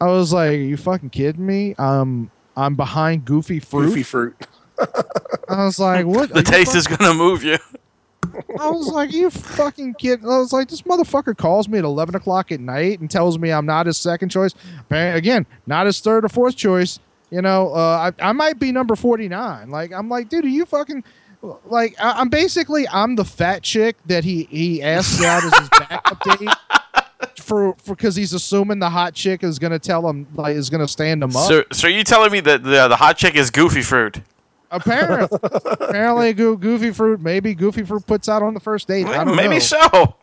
I 0.00 0.06
was 0.06 0.32
like, 0.32 0.58
"You 0.58 0.76
fucking 0.76 1.10
kidding 1.10 1.44
me? 1.44 1.74
Um, 1.76 2.30
I'm 2.60 2.74
behind 2.74 3.24
Goofy 3.24 3.58
Fruit." 3.58 3.86
Goofy 3.88 4.02
fruit. 4.02 4.36
I 5.48 5.64
was 5.64 5.78
like, 5.78 6.06
"What?" 6.06 6.30
The 6.34 6.42
taste 6.42 6.72
fuck- 6.72 6.76
is 6.78 6.86
gonna 6.86 7.14
move 7.14 7.42
you. 7.42 7.58
I 8.60 8.70
was 8.70 8.88
like, 8.88 9.12
"You 9.12 9.30
fucking 9.30 9.94
kid!" 9.94 10.20
I 10.22 10.38
was 10.38 10.52
like, 10.52 10.68
"This 10.68 10.82
motherfucker 10.82 11.36
calls 11.36 11.68
me 11.68 11.78
at 11.78 11.84
eleven 11.84 12.14
o'clock 12.14 12.52
at 12.52 12.60
night 12.60 13.00
and 13.00 13.10
tells 13.10 13.38
me 13.38 13.50
I'm 13.50 13.66
not 13.66 13.86
his 13.86 13.98
second 13.98 14.28
choice. 14.28 14.54
Again, 14.90 15.46
not 15.66 15.86
his 15.86 16.00
third 16.00 16.24
or 16.24 16.28
fourth 16.28 16.56
choice. 16.56 16.98
You 17.30 17.42
know, 17.42 17.72
uh, 17.74 18.12
I 18.20 18.28
I 18.28 18.32
might 18.32 18.58
be 18.58 18.72
number 18.72 18.96
forty 18.96 19.28
nine. 19.28 19.70
Like 19.70 19.92
I'm 19.92 20.08
like, 20.08 20.28
dude, 20.28 20.44
are 20.44 20.48
you 20.48 20.64
fucking 20.66 21.02
like 21.66 21.94
I, 22.00 22.20
I'm 22.20 22.28
basically 22.28 22.86
I'm 22.88 23.16
the 23.16 23.24
fat 23.24 23.62
chick 23.62 23.96
that 24.06 24.24
he 24.24 24.44
he 24.44 24.82
asks 24.82 25.22
out 25.22 25.42
as 25.44 25.56
his 25.58 25.68
backup 25.70 26.22
date 26.24 26.48
for 27.36 27.74
for 27.74 27.94
because 27.94 28.16
he's 28.16 28.32
assuming 28.32 28.78
the 28.78 28.90
hot 28.90 29.14
chick 29.14 29.42
is 29.42 29.58
gonna 29.58 29.78
tell 29.78 30.08
him 30.08 30.26
like 30.34 30.56
is 30.56 30.70
gonna 30.70 30.88
stand 30.88 31.22
him 31.22 31.36
up. 31.36 31.48
So, 31.48 31.64
so 31.72 31.88
are 31.88 31.90
you 31.90 32.04
telling 32.04 32.32
me 32.32 32.40
that 32.40 32.62
the 32.62 32.88
the 32.88 32.96
hot 32.96 33.16
chick 33.16 33.34
is 33.34 33.50
Goofy 33.50 33.82
Fruit? 33.82 34.20
apparently, 34.70 35.38
apparently, 35.64 36.32
Goo- 36.32 36.56
Goofy 36.56 36.92
Fruit 36.92 37.20
maybe 37.20 37.54
Goofy 37.54 37.82
Fruit 37.82 38.06
puts 38.06 38.28
out 38.28 38.42
on 38.42 38.54
the 38.54 38.60
first 38.60 38.86
date. 38.88 39.06
I 39.06 39.24
don't 39.24 39.36
Maybe 39.36 39.54
know. 39.54 39.58
so. 39.58 40.14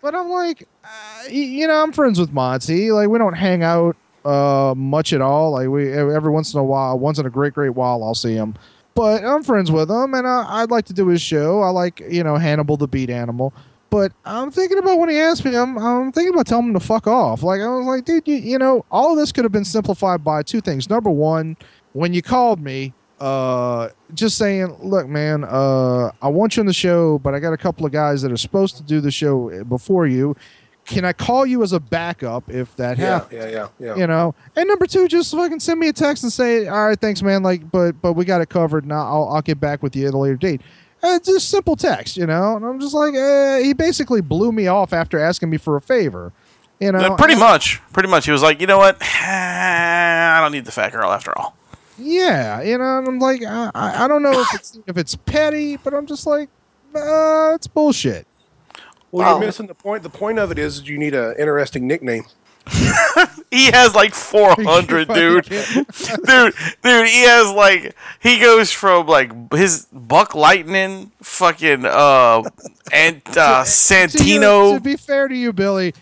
But 0.00 0.14
I'm 0.14 0.28
like, 0.30 0.68
uh, 0.84 1.28
you 1.28 1.66
know, 1.66 1.82
I'm 1.82 1.90
friends 1.92 2.20
with 2.20 2.32
Monty. 2.32 2.92
Like, 2.92 3.08
we 3.08 3.18
don't 3.18 3.34
hang 3.34 3.64
out 3.64 3.96
uh, 4.24 4.72
much 4.76 5.12
at 5.12 5.20
all. 5.20 5.50
Like, 5.50 5.68
we 5.68 5.92
every 5.92 6.30
once 6.30 6.54
in 6.54 6.60
a 6.60 6.64
while, 6.64 6.96
once 6.96 7.18
in 7.18 7.26
a 7.26 7.30
great, 7.30 7.54
great 7.54 7.70
while, 7.74 8.04
I'll 8.04 8.14
see 8.14 8.34
him. 8.34 8.54
But 8.94 9.24
I'm 9.24 9.42
friends 9.42 9.72
with 9.72 9.90
him, 9.90 10.14
and 10.14 10.26
I, 10.26 10.62
I'd 10.62 10.70
like 10.70 10.84
to 10.86 10.92
do 10.92 11.08
his 11.08 11.20
show. 11.20 11.62
I 11.62 11.70
like, 11.70 12.00
you 12.08 12.22
know, 12.22 12.36
Hannibal 12.36 12.76
the 12.76 12.86
Beat 12.86 13.10
Animal. 13.10 13.52
But 13.90 14.12
I'm 14.24 14.50
thinking 14.50 14.76
about 14.78 14.98
when 14.98 15.08
he 15.08 15.16
asked 15.18 15.44
me, 15.44 15.56
I'm, 15.56 15.78
I'm 15.78 16.12
thinking 16.12 16.34
about 16.34 16.46
telling 16.46 16.68
him 16.68 16.74
to 16.74 16.80
fuck 16.80 17.06
off. 17.06 17.42
Like, 17.42 17.60
I 17.62 17.68
was 17.68 17.86
like, 17.86 18.04
dude, 18.04 18.28
you, 18.28 18.34
you 18.36 18.58
know, 18.58 18.84
all 18.90 19.12
of 19.12 19.18
this 19.18 19.32
could 19.32 19.44
have 19.44 19.52
been 19.52 19.64
simplified 19.64 20.22
by 20.22 20.42
two 20.42 20.60
things. 20.60 20.90
Number 20.90 21.08
one, 21.10 21.56
when 21.94 22.12
you 22.12 22.20
called 22.20 22.60
me, 22.60 22.92
uh, 23.18 23.88
just 24.14 24.36
saying, 24.36 24.76
look, 24.82 25.08
man, 25.08 25.42
uh, 25.44 26.10
I 26.20 26.28
want 26.28 26.56
you 26.56 26.60
on 26.60 26.66
the 26.66 26.72
show, 26.74 27.18
but 27.18 27.34
I 27.34 27.38
got 27.38 27.52
a 27.52 27.56
couple 27.56 27.86
of 27.86 27.92
guys 27.92 28.20
that 28.22 28.30
are 28.30 28.36
supposed 28.36 28.76
to 28.76 28.82
do 28.82 29.00
the 29.00 29.10
show 29.10 29.64
before 29.64 30.06
you. 30.06 30.36
Can 30.84 31.04
I 31.04 31.12
call 31.12 31.44
you 31.44 31.62
as 31.62 31.72
a 31.72 31.80
backup 31.80 32.48
if 32.50 32.74
that 32.76 32.96
Yeah, 32.96 33.04
happens? 33.20 33.32
yeah, 33.32 33.48
yeah, 33.48 33.68
yeah. 33.78 33.96
You 33.96 34.06
know, 34.06 34.34
and 34.56 34.66
number 34.68 34.86
two, 34.86 35.06
just 35.08 35.30
fucking 35.34 35.60
send 35.60 35.78
me 35.80 35.88
a 35.88 35.92
text 35.92 36.22
and 36.22 36.32
say, 36.32 36.66
"All 36.66 36.86
right, 36.88 36.98
thanks, 36.98 37.20
man. 37.20 37.42
Like, 37.42 37.70
but 37.70 38.00
but 38.00 38.14
we 38.14 38.24
got 38.24 38.40
it 38.40 38.48
covered. 38.48 38.86
Now 38.86 39.06
I'll 39.06 39.28
I'll 39.28 39.42
get 39.42 39.60
back 39.60 39.82
with 39.82 39.94
you 39.94 40.08
at 40.08 40.14
a 40.14 40.16
later 40.18 40.36
date." 40.36 40.62
It's 41.02 41.28
just 41.28 41.48
simple 41.48 41.76
text, 41.76 42.16
you 42.16 42.26
know. 42.26 42.56
And 42.56 42.64
I'm 42.64 42.80
just 42.80 42.94
like, 42.94 43.14
eh, 43.14 43.60
he 43.62 43.72
basically 43.72 44.20
blew 44.20 44.50
me 44.52 44.66
off 44.66 44.92
after 44.92 45.18
asking 45.18 45.50
me 45.50 45.56
for 45.56 45.76
a 45.76 45.80
favor. 45.80 46.32
You 46.80 46.92
know, 46.92 46.98
Uh, 46.98 47.16
pretty 47.16 47.34
much, 47.36 47.80
pretty 47.92 48.08
much. 48.08 48.24
He 48.26 48.32
was 48.32 48.42
like, 48.42 48.60
you 48.60 48.66
know 48.66 48.78
what? 48.78 48.96
I 49.02 50.38
don't 50.40 50.52
need 50.52 50.64
the 50.64 50.72
fat 50.72 50.92
girl 50.92 51.10
after 51.12 51.36
all. 51.38 51.56
Yeah, 51.98 52.62
you 52.62 52.78
know, 52.78 52.98
and 52.98 53.08
I'm 53.08 53.18
like, 53.18 53.42
I, 53.44 53.70
I 53.74 54.04
I 54.04 54.08
don't 54.08 54.22
know 54.22 54.40
if 54.40 54.54
it's 54.54 54.78
if 54.86 54.96
it's 54.96 55.16
petty, 55.16 55.76
but 55.76 55.92
I'm 55.94 56.06
just 56.06 56.26
like, 56.26 56.48
uh, 56.94 57.52
it's 57.54 57.66
bullshit. 57.66 58.26
Well, 59.10 59.24
Well- 59.26 59.38
you're 59.38 59.46
missing 59.46 59.66
the 59.66 59.74
point. 59.74 60.02
The 60.04 60.08
point 60.10 60.38
of 60.38 60.50
it 60.52 60.58
is 60.58 60.88
you 60.88 60.98
need 60.98 61.14
an 61.14 61.34
interesting 61.38 61.86
nickname. 61.88 62.24
He 63.50 63.70
has 63.70 63.94
like 63.94 64.12
400, 64.14 65.08
dude. 65.14 65.44
dude, 65.46 66.54
dude, 66.82 67.06
he 67.06 67.22
has 67.22 67.50
like 67.52 67.96
he 68.20 68.38
goes 68.40 68.70
from 68.72 69.06
like 69.06 69.32
his 69.54 69.86
Buck 69.90 70.34
Lightning, 70.34 71.10
fucking 71.22 71.86
uh, 71.86 72.42
and 72.92 73.22
uh, 73.36 73.64
To, 73.64 74.08
you- 74.24 74.40
to 74.74 74.80
be 74.80 74.96
fair 74.96 75.28
to 75.28 75.34
you, 75.34 75.54
Billy, 75.54 75.94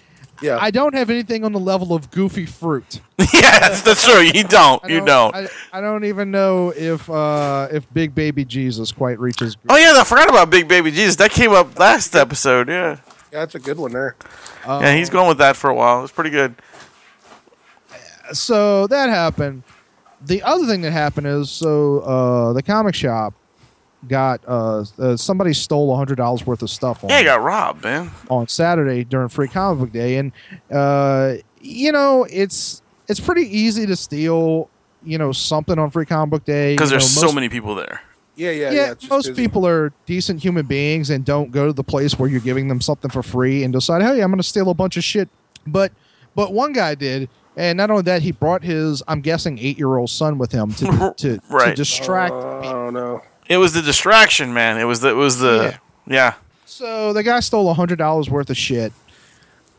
Yeah. 0.42 0.58
I 0.60 0.72
don't 0.72 0.94
have 0.94 1.08
anything 1.08 1.44
on 1.44 1.52
the 1.52 1.60
level 1.60 1.94
of 1.94 2.10
goofy 2.10 2.46
fruit. 2.46 3.00
yes, 3.32 3.82
that's 3.82 4.04
true. 4.04 4.20
You 4.22 4.42
don't. 4.44 4.84
I 4.84 4.88
You 4.88 5.04
don't. 5.04 5.34
I, 5.34 5.48
I 5.72 5.80
don't 5.80 6.04
even 6.04 6.32
know 6.32 6.72
if 6.76 7.08
uh, 7.08 7.68
if 7.70 7.90
Big 7.94 8.12
Baby 8.14 8.44
Jesus 8.44 8.90
quite 8.90 9.20
reaches. 9.20 9.56
Oh 9.68 9.76
yeah, 9.76 9.94
I 9.96 10.02
forgot 10.04 10.28
about 10.28 10.50
Big 10.50 10.66
Baby 10.66 10.90
Jesus. 10.90 11.14
That 11.16 11.30
came 11.30 11.52
up 11.52 11.78
last 11.78 12.14
episode. 12.16 12.68
Yeah, 12.68 12.96
yeah, 13.32 13.40
that's 13.40 13.54
a 13.54 13.58
good 13.58 13.76
one 13.78 13.92
there. 13.92 14.16
yeah, 14.66 14.94
he's 14.94 15.10
going 15.10 15.28
with 15.28 15.38
that 15.38 15.56
for 15.56 15.70
a 15.70 15.74
while. 15.74 16.02
It's 16.02 16.12
pretty 16.12 16.30
good. 16.30 16.54
so 18.32 18.86
that 18.88 19.08
happened. 19.08 19.62
The 20.24 20.42
other 20.42 20.66
thing 20.66 20.80
that 20.82 20.92
happened 20.92 21.26
is 21.26 21.50
so 21.50 22.00
uh, 22.00 22.52
the 22.52 22.62
comic 22.62 22.94
shop 22.94 23.34
got 24.08 24.40
uh, 24.46 24.84
uh, 24.98 25.16
somebody 25.16 25.52
stole 25.52 25.92
a 25.92 25.96
hundred 25.96 26.16
dollars 26.16 26.46
worth 26.46 26.62
of 26.62 26.70
stuff 26.70 27.04
on 27.04 27.10
Yeah, 27.10 27.18
he 27.18 27.24
got 27.24 27.42
robbed, 27.42 27.84
man. 27.84 28.10
on 28.30 28.48
Saturday 28.48 29.04
during 29.04 29.28
Free 29.28 29.48
Comic 29.48 29.80
Book 29.80 29.92
Day, 29.92 30.16
and 30.16 30.32
uh, 30.72 31.34
you 31.60 31.92
know 31.92 32.24
it's 32.30 32.82
it's 33.08 33.20
pretty 33.20 33.42
easy 33.56 33.86
to 33.86 33.94
steal 33.96 34.68
you 35.04 35.18
know 35.18 35.32
something 35.32 35.78
on 35.78 35.90
Free 35.90 36.06
Comic 36.06 36.30
Book 36.30 36.44
Day 36.44 36.74
Because 36.74 36.90
You 36.90 36.96
know, 36.96 37.00
there's 37.00 37.10
so 37.10 37.32
many 37.32 37.48
people 37.48 37.74
there. 37.74 38.00
Yeah, 38.36 38.50
yeah, 38.50 38.70
yeah. 38.70 38.70
Yeah, 38.70 38.94
just 38.94 39.10
most 39.10 39.28
busy. 39.28 39.42
people 39.42 39.66
are 39.66 39.92
decent 40.04 40.42
human 40.42 40.66
beings 40.66 41.08
and 41.08 41.24
don't 41.24 41.50
go 41.50 41.66
to 41.66 41.72
the 41.72 41.82
place 41.82 42.18
where 42.18 42.28
you're 42.28 42.40
giving 42.40 42.68
them 42.68 42.82
something 42.82 43.10
for 43.10 43.22
free 43.22 43.64
and 43.64 43.72
decide, 43.72 44.02
hey, 44.02 44.20
I'm 44.20 44.30
going 44.30 44.36
to 44.36 44.42
steal 44.42 44.68
a 44.68 44.74
bunch 44.74 44.96
of 44.96 45.04
shit. 45.04 45.28
But 45.66 45.92
but 46.34 46.52
one 46.52 46.74
guy 46.74 46.94
did, 46.94 47.30
and 47.56 47.78
not 47.78 47.90
only 47.90 48.02
that, 48.02 48.20
he 48.20 48.30
brought 48.30 48.62
his, 48.62 49.02
I'm 49.08 49.22
guessing, 49.22 49.58
eight 49.58 49.78
year 49.78 49.96
old 49.96 50.10
son 50.10 50.36
with 50.36 50.52
him 50.52 50.72
to 50.74 51.14
to, 51.16 51.38
to 51.38 51.74
distract 51.74 52.34
Uh, 52.34 52.58
I 52.60 52.72
don't 52.72 52.94
know. 52.94 53.22
It 53.48 53.56
was 53.56 53.72
the 53.72 53.82
distraction, 53.82 54.52
man. 54.52 54.78
It 54.78 54.84
was 54.84 55.00
the. 55.00 55.08
It 55.08 55.14
was 55.14 55.38
the. 55.38 55.78
Yeah. 56.06 56.34
So 56.66 57.12
the 57.12 57.22
guy 57.22 57.40
stole 57.40 57.70
a 57.70 57.74
hundred 57.74 57.96
dollars 57.96 58.28
worth 58.28 58.50
of 58.50 58.56
shit, 58.56 58.92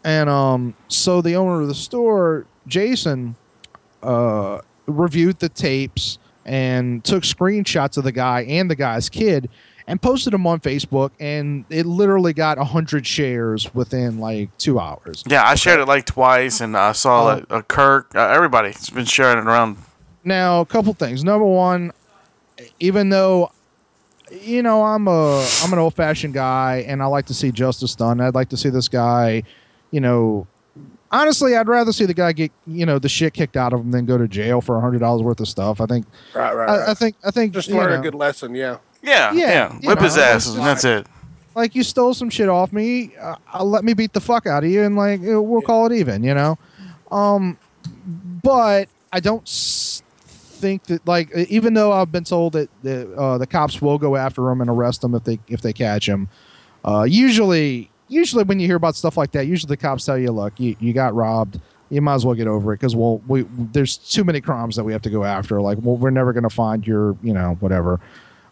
and 0.04 0.30
um, 0.30 0.74
so 0.88 1.22
the 1.22 1.36
owner 1.36 1.62
of 1.62 1.68
the 1.68 1.76
store, 1.76 2.48
Jason, 2.66 3.36
uh, 4.02 4.62
reviewed 4.88 5.40
the 5.40 5.50
tapes 5.50 6.18
and 6.48 7.04
took 7.04 7.24
screenshots 7.24 7.98
of 7.98 8.04
the 8.04 8.12
guy 8.12 8.42
and 8.44 8.72
the 8.72 8.76
guy's 8.76 9.10
kid 9.10 9.50
and 9.88 10.02
posted 10.02 10.34
them 10.34 10.46
on 10.46 10.60
Facebook, 10.60 11.12
and 11.20 11.64
it 11.70 11.86
literally 11.86 12.34
got 12.34 12.58
hundred 12.58 13.08
shares 13.08 13.74
within 13.74 14.20
like 14.20 14.56
two 14.58 14.80
hours. 14.80 15.24
Yeah, 15.26 15.48
I 15.48 15.56
shared 15.56 15.80
it 15.80 15.86
like 15.86 16.06
twice, 16.06 16.60
and 16.60 16.76
I 16.76 16.92
saw 16.92 17.24
like, 17.24 17.46
uh, 17.50 17.62
Kirk. 17.62 18.14
Uh, 18.14 18.28
everybody's 18.28 18.90
been 18.90 19.06
sharing 19.06 19.38
it 19.38 19.46
around. 19.46 19.78
Now, 20.24 20.60
a 20.60 20.66
couple 20.66 20.94
things. 20.94 21.24
Number 21.24 21.46
one, 21.46 21.94
even 22.80 23.10
though 23.10 23.52
you 24.30 24.62
know 24.62 24.84
I'm 24.84 25.08
a 25.08 25.48
I'm 25.64 25.72
an 25.72 25.80
old 25.80 25.94
fashioned 25.94 26.34
guy 26.34 26.84
and 26.86 27.02
I 27.02 27.06
like 27.06 27.28
to 27.28 27.34
see 27.34 27.52
justice 27.52 27.96
done. 27.96 28.20
I'd 28.20 28.36
like 28.36 28.50
to 28.50 28.58
see 28.58 28.70
this 28.70 28.90
guy, 28.90 29.44
you 29.92 30.02
know, 30.02 30.48
honestly, 31.12 31.56
I'd 31.56 31.68
rather 31.68 31.92
see 31.92 32.06
the 32.06 32.14
guy 32.14 32.32
get 32.32 32.52
you 32.66 32.86
know 32.86 33.00
the 33.00 33.10
shit 33.10 33.34
kicked 33.34 33.58
out 33.58 33.74
of 33.74 33.82
him 33.82 33.92
than 33.92 34.06
go 34.06 34.18
to 34.18 34.28
jail 34.28 34.62
for 34.62 34.78
a 34.78 34.82
hundred 34.82 35.00
dollars 35.00 35.22
worth 35.24 35.40
of 35.40 35.48
stuff. 35.48 35.82
I 35.82 35.86
think 35.86 36.06
Right, 36.34 36.54
right, 36.54 36.70
I, 36.70 36.78
right. 36.80 36.90
I 36.90 36.94
think 36.94 37.16
I 37.26 37.32
think 37.32 37.54
just 37.54 37.70
you 37.70 37.76
learn 37.76 37.92
know, 37.92 38.00
a 38.00 38.02
good 38.04 38.16
lesson. 38.16 38.56
Yeah. 38.56 38.78
Yeah, 39.04 39.32
Yeah, 39.34 39.48
yeah. 39.82 39.88
Whip 39.90 40.00
know, 40.00 40.04
his 40.06 40.18
ass, 40.18 40.48
it's 40.48 40.56
and 40.56 40.66
that's 40.66 40.84
it. 40.84 41.06
like 41.56 41.76
you 41.76 41.84
stole 41.84 42.14
some 42.14 42.30
shit 42.30 42.50
off 42.50 42.74
me. 42.74 43.16
Uh, 43.22 43.64
let 43.64 43.84
me 43.84 43.94
beat 43.94 44.12
the 44.14 44.20
fuck 44.20 44.48
out 44.48 44.64
of 44.64 44.70
you, 44.72 44.84
and 44.84 44.96
like 44.96 45.20
we'll 45.22 45.62
call 45.62 45.86
it 45.86 45.94
even. 45.94 46.24
You 46.24 46.34
know, 46.34 46.58
um, 47.12 47.58
but 48.44 48.90
I 49.14 49.20
don't 49.20 49.48
think 49.48 50.86
that 50.86 51.08
like 51.08 51.32
even 51.50 51.76
though 51.76 51.94
I've 51.94 52.12
been 52.12 52.24
told 52.24 52.54
that 52.54 52.70
the 52.82 53.14
uh, 53.16 53.38
the 53.38 53.46
cops 53.48 53.82
will 53.82 54.00
go 54.00 54.16
after 54.16 54.50
him 54.50 54.62
and 54.62 54.70
arrest 54.70 55.04
him 55.04 55.14
if 55.14 55.24
they 55.24 55.40
if 55.48 55.62
they 55.62 55.74
catch 55.74 56.10
him. 56.10 56.28
Uh, 56.84 57.04
usually, 57.04 57.92
usually 58.08 58.44
when 58.44 58.60
you 58.60 58.68
hear 58.68 58.76
about 58.78 58.96
stuff 58.96 59.18
like 59.18 59.32
that, 59.32 59.48
usually 59.48 59.70
the 59.70 59.78
cops 59.78 60.06
tell 60.06 60.18
you, 60.18 60.32
"Look, 60.32 60.60
you, 60.60 60.76
you 60.80 60.94
got 60.94 61.14
robbed. 61.16 61.60
You 61.90 62.02
might 62.02 62.16
as 62.16 62.26
well 62.26 62.36
get 62.36 62.48
over 62.48 62.74
it 62.74 62.78
because 62.80 62.96
we'll 62.96 63.20
we 63.28 63.46
there's 63.58 63.98
too 63.98 64.24
many 64.24 64.42
crimes 64.42 64.76
that 64.76 64.84
we 64.84 64.92
have 64.94 65.02
to 65.04 65.10
go 65.10 65.24
after. 65.24 65.62
Like, 65.62 65.78
well, 65.82 65.96
we're 65.98 66.10
never 66.10 66.34
going 66.34 66.44
to 66.44 66.50
find 66.50 66.86
your 66.86 67.16
you 67.24 67.34
know 67.34 67.56
whatever." 67.60 68.00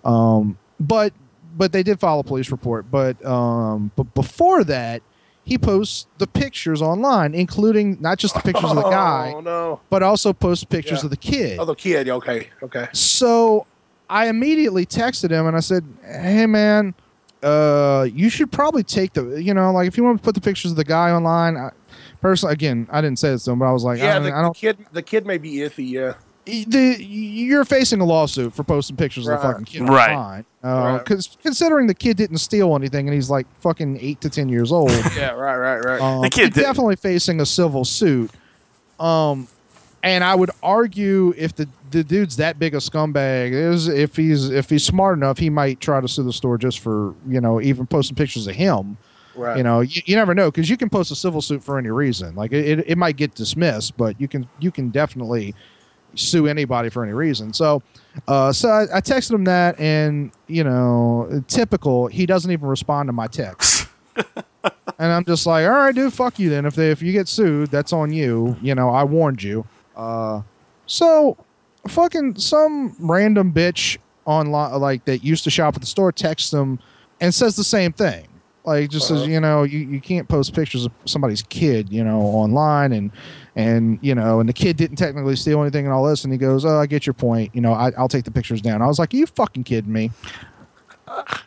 Um, 0.03 0.57
but 0.79 1.13
but 1.57 1.71
they 1.71 1.83
did 1.83 1.99
file 1.99 2.19
a 2.19 2.23
police 2.23 2.51
report. 2.51 2.89
But 2.89 3.23
um, 3.25 3.91
but 3.95 4.13
before 4.13 4.63
that, 4.65 5.01
he 5.43 5.57
posts 5.57 6.07
the 6.17 6.27
pictures 6.27 6.81
online, 6.81 7.33
including 7.35 7.97
not 8.01 8.17
just 8.19 8.35
the 8.35 8.41
pictures 8.41 8.69
of 8.71 8.75
the 8.77 8.81
guy, 8.89 9.33
Oh 9.35 9.41
no. 9.41 9.79
but 9.89 10.01
also 10.03 10.31
posts 10.33 10.63
pictures 10.63 10.99
Yeah. 10.99 11.05
of 11.05 11.09
the 11.11 11.17
kid. 11.17 11.59
Oh, 11.59 11.65
the 11.65 11.75
kid. 11.75 12.07
Okay. 12.09 12.49
Okay. 12.63 12.87
So 12.93 13.65
I 14.09 14.27
immediately 14.27 14.85
texted 14.85 15.31
him 15.31 15.45
and 15.47 15.55
I 15.57 15.59
said, 15.61 15.83
"Hey 16.05 16.45
man, 16.45 16.93
uh, 17.45 18.07
you 18.11 18.29
should 18.29 18.51
probably 18.51 18.83
take 18.83 19.13
the 19.13 19.41
you 19.41 19.53
know 19.53 19.71
like 19.71 19.87
if 19.87 19.97
you 19.97 20.03
want 20.03 20.17
to 20.17 20.23
put 20.23 20.35
the 20.35 20.41
pictures 20.41 20.71
of 20.71 20.77
the 20.77 20.83
guy 20.83 21.11
online." 21.11 21.55
I, 21.57 21.71
personally, 22.21 22.53
again, 22.53 22.87
I 22.91 23.01
didn't 23.01 23.19
say 23.19 23.29
this 23.29 23.43
to 23.45 23.51
him, 23.51 23.59
but 23.59 23.65
I 23.65 23.71
was 23.71 23.83
like, 23.83 23.99
Yeah, 23.99 24.15
I, 24.17 24.19
the, 24.19 24.31
I 24.33 24.37
the 24.37 24.41
don't. 24.41 24.55
kid. 24.55 24.77
The 24.91 25.01
kid 25.03 25.25
may 25.27 25.37
be 25.37 25.57
iffy. 25.57 25.87
Yeah. 25.89 26.13
The, 26.45 26.97
you're 27.03 27.65
facing 27.65 28.01
a 28.01 28.05
lawsuit 28.05 28.53
for 28.53 28.63
posting 28.63 28.95
pictures 28.95 29.27
of 29.27 29.39
the 29.39 29.47
fucking 29.47 29.65
kid 29.65 29.81
Right. 29.89 30.11
online. 30.11 30.45
Right. 30.63 30.97
Because 30.99 31.37
considering 31.41 31.87
the 31.87 31.93
kid 31.95 32.17
didn't 32.17 32.37
steal 32.37 32.75
anything 32.75 33.07
and 33.07 33.15
he's 33.15 33.29
like 33.31 33.47
fucking 33.61 33.97
eight 33.99 34.21
to 34.21 34.29
ten 34.29 34.47
years 34.49 34.71
old, 34.71 34.91
Yeah. 35.15 35.31
Right. 35.31 35.55
Right. 35.57 35.79
Right. 35.79 36.01
um, 36.01 36.21
The 36.21 36.29
kid 36.29 36.53
he's 36.55 36.63
definitely 36.63 36.95
facing 36.97 37.41
a 37.41 37.45
civil 37.45 37.83
suit. 37.85 38.29
Um, 38.99 39.47
and 40.05 40.23
I 40.23 40.35
would 40.35 40.51
argue 40.61 41.33
if 41.35 41.55
the 41.55 41.67
the 41.89 42.03
dude's 42.03 42.37
that 42.37 42.59
big 42.59 42.75
a 42.75 42.77
scumbag, 42.77 43.51
is 43.51 43.87
if 43.87 44.15
he's 44.15 44.49
if 44.51 44.69
he's 44.69 44.83
smart 44.83 45.17
enough, 45.17 45.39
he 45.39 45.49
might 45.49 45.81
try 45.81 45.99
to 45.99 46.07
sue 46.07 46.23
the 46.23 46.31
store 46.31 46.59
just 46.59 46.79
for 46.79 47.15
you 47.27 47.41
know 47.41 47.59
even 47.59 47.87
posting 47.87 48.15
pictures 48.15 48.45
of 48.45 48.55
him. 48.55 48.97
right. 49.33 49.57
You 49.57 49.63
know, 49.63 49.81
you, 49.81 50.03
you 50.05 50.15
never 50.15 50.35
know 50.35 50.51
because 50.51 50.69
you 50.69 50.77
can 50.77 50.89
post 50.89 51.11
a 51.11 51.15
civil 51.15 51.41
suit 51.41 51.63
for 51.63 51.79
any 51.79 51.89
reason. 51.89 52.35
Like 52.35 52.53
it, 52.53 52.79
it, 52.79 52.91
it 52.91 52.97
might 52.99 53.17
get 53.17 53.33
dismissed, 53.33 53.97
but 53.97 54.19
you 54.21 54.27
can 54.27 54.47
you 54.59 54.71
can 54.71 54.89
definitely 54.89 55.55
sue 56.13 56.45
anybody 56.45 56.89
for 56.89 57.03
any 57.03 57.13
reason. 57.13 57.51
So, 57.51 57.81
uh, 58.27 58.53
so 58.53 58.69
I, 58.69 58.97
I 58.97 59.01
texted 59.01 59.31
him 59.31 59.45
that, 59.45 59.79
and 59.79 60.31
you 60.47 60.63
know, 60.63 61.43
typical, 61.47 62.07
he 62.07 62.27
doesn't 62.27 62.51
even 62.51 62.69
respond 62.69 63.07
to 63.07 63.13
my 63.13 63.25
text. 63.25 63.87
and 64.15 65.11
I'm 65.11 65.25
just 65.25 65.47
like, 65.47 65.65
all 65.65 65.71
right, 65.71 65.95
dude, 65.95 66.13
fuck 66.13 66.37
you 66.37 66.51
then. 66.51 66.67
If 66.67 66.75
they 66.75 66.91
if 66.91 67.01
you 67.01 67.11
get 67.11 67.27
sued, 67.27 67.71
that's 67.71 67.91
on 67.91 68.13
you. 68.13 68.55
You 68.61 68.75
know, 68.75 68.91
I 68.91 69.03
warned 69.03 69.41
you. 69.41 69.65
Uh, 69.95 70.41
so 70.85 71.37
fucking 71.87 72.37
some 72.37 72.95
random 72.99 73.51
bitch 73.53 73.97
online 74.25 74.79
like 74.79 75.05
that 75.05 75.23
used 75.23 75.43
to 75.43 75.49
shop 75.49 75.75
at 75.75 75.81
the 75.81 75.87
store 75.87 76.11
texts 76.11 76.51
them 76.51 76.79
and 77.21 77.33
says 77.33 77.55
the 77.55 77.63
same 77.63 77.93
thing. 77.93 78.27
Like 78.65 78.89
just 78.89 79.07
says, 79.07 79.27
you 79.27 79.39
know, 79.39 79.61
you, 79.61 79.79
you 79.79 80.01
can't 80.01 80.27
post 80.27 80.55
pictures 80.55 80.85
of 80.85 80.91
somebody's 81.05 81.43
kid, 81.43 81.91
you 81.91 82.03
know, 82.03 82.19
online 82.19 82.93
and 82.93 83.11
and 83.55 83.99
you 84.01 84.15
know, 84.15 84.39
and 84.39 84.49
the 84.49 84.53
kid 84.53 84.75
didn't 84.75 84.97
technically 84.97 85.35
steal 85.35 85.61
anything 85.61 85.85
and 85.85 85.93
all 85.93 86.03
this. 86.03 86.23
And 86.23 86.33
he 86.33 86.39
goes, 86.39 86.65
"Oh, 86.65 86.79
I 86.79 86.87
get 86.87 87.05
your 87.05 87.13
point. 87.13 87.53
You 87.53 87.61
know, 87.61 87.73
I, 87.73 87.91
I'll 87.95 88.07
take 88.07 88.25
the 88.25 88.31
pictures 88.31 88.61
down." 88.61 88.81
I 88.81 88.87
was 88.87 88.97
like, 88.97 89.13
"Are 89.13 89.17
you 89.17 89.27
fucking 89.27 89.65
kidding 89.65 89.93
me?" 89.93 90.11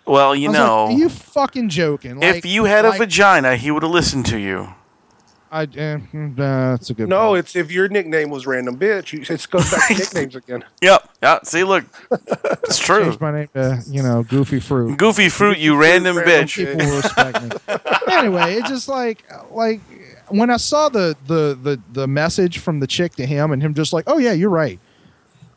Well, 0.07 0.37
you 0.37 0.49
know, 0.51 0.85
like, 0.85 0.95
"Are 0.95 0.99
you 0.99 1.09
fucking 1.09 1.69
joking?" 1.71 2.23
if 2.23 2.47
you 2.47 2.65
had 2.65 2.85
a 2.85 2.93
vagina, 2.93 3.57
he 3.57 3.73
would 3.73 3.83
have 3.83 3.93
listened 3.93 4.27
to 4.27 4.39
you. 4.39 4.73
I, 5.51 5.63
uh, 5.63 5.99
that's 6.35 6.91
a 6.91 6.95
good. 6.95 7.09
no, 7.09 7.29
point. 7.29 7.39
it's 7.41 7.57
if 7.57 7.73
your 7.73 7.89
nickname 7.89 8.31
was 8.31 8.47
random 8.47 8.77
bitch. 8.79 9.13
You, 9.13 9.23
it 9.23 9.47
goes 9.51 9.71
back 9.71 9.89
to 9.89 9.95
nicknames 9.95 10.37
again. 10.37 10.65
Yep. 10.83 11.11
Yeah. 11.23 11.39
See, 11.43 11.65
look, 11.65 11.85
it's 12.11 12.79
true. 12.79 13.05
changed 13.05 13.21
my 13.21 13.33
name 13.33 13.49
to 13.55 13.83
you 13.89 14.03
know 14.03 14.23
Goofy 14.25 14.61
Fruit. 14.61 14.99
Goofy 14.99 15.29
fruit, 15.29 15.59
you 15.59 15.77
random 15.77 16.19
random 16.19 16.47
bitch. 16.47 16.57
people 16.57 16.87
will 16.87 16.97
respect 16.97 17.43
me. 17.43 18.13
anyway, 18.13 18.55
it's 18.55 18.69
just 18.69 18.89
like 18.89 19.25
like 19.51 19.81
when 20.29 20.51
I 20.51 20.57
saw 20.57 20.89
the, 20.89 21.17
the 21.27 21.59
the 21.61 21.81
the 21.93 22.07
message 22.07 22.59
from 22.59 22.81
the 22.81 22.87
chick 22.87 23.15
to 23.17 23.27
him 23.27 23.51
and 23.51 23.63
him 23.63 23.75
just 23.75 23.93
like, 23.93 24.05
oh 24.07 24.19
yeah, 24.19 24.33
you're 24.33 24.51
right. 24.51 24.79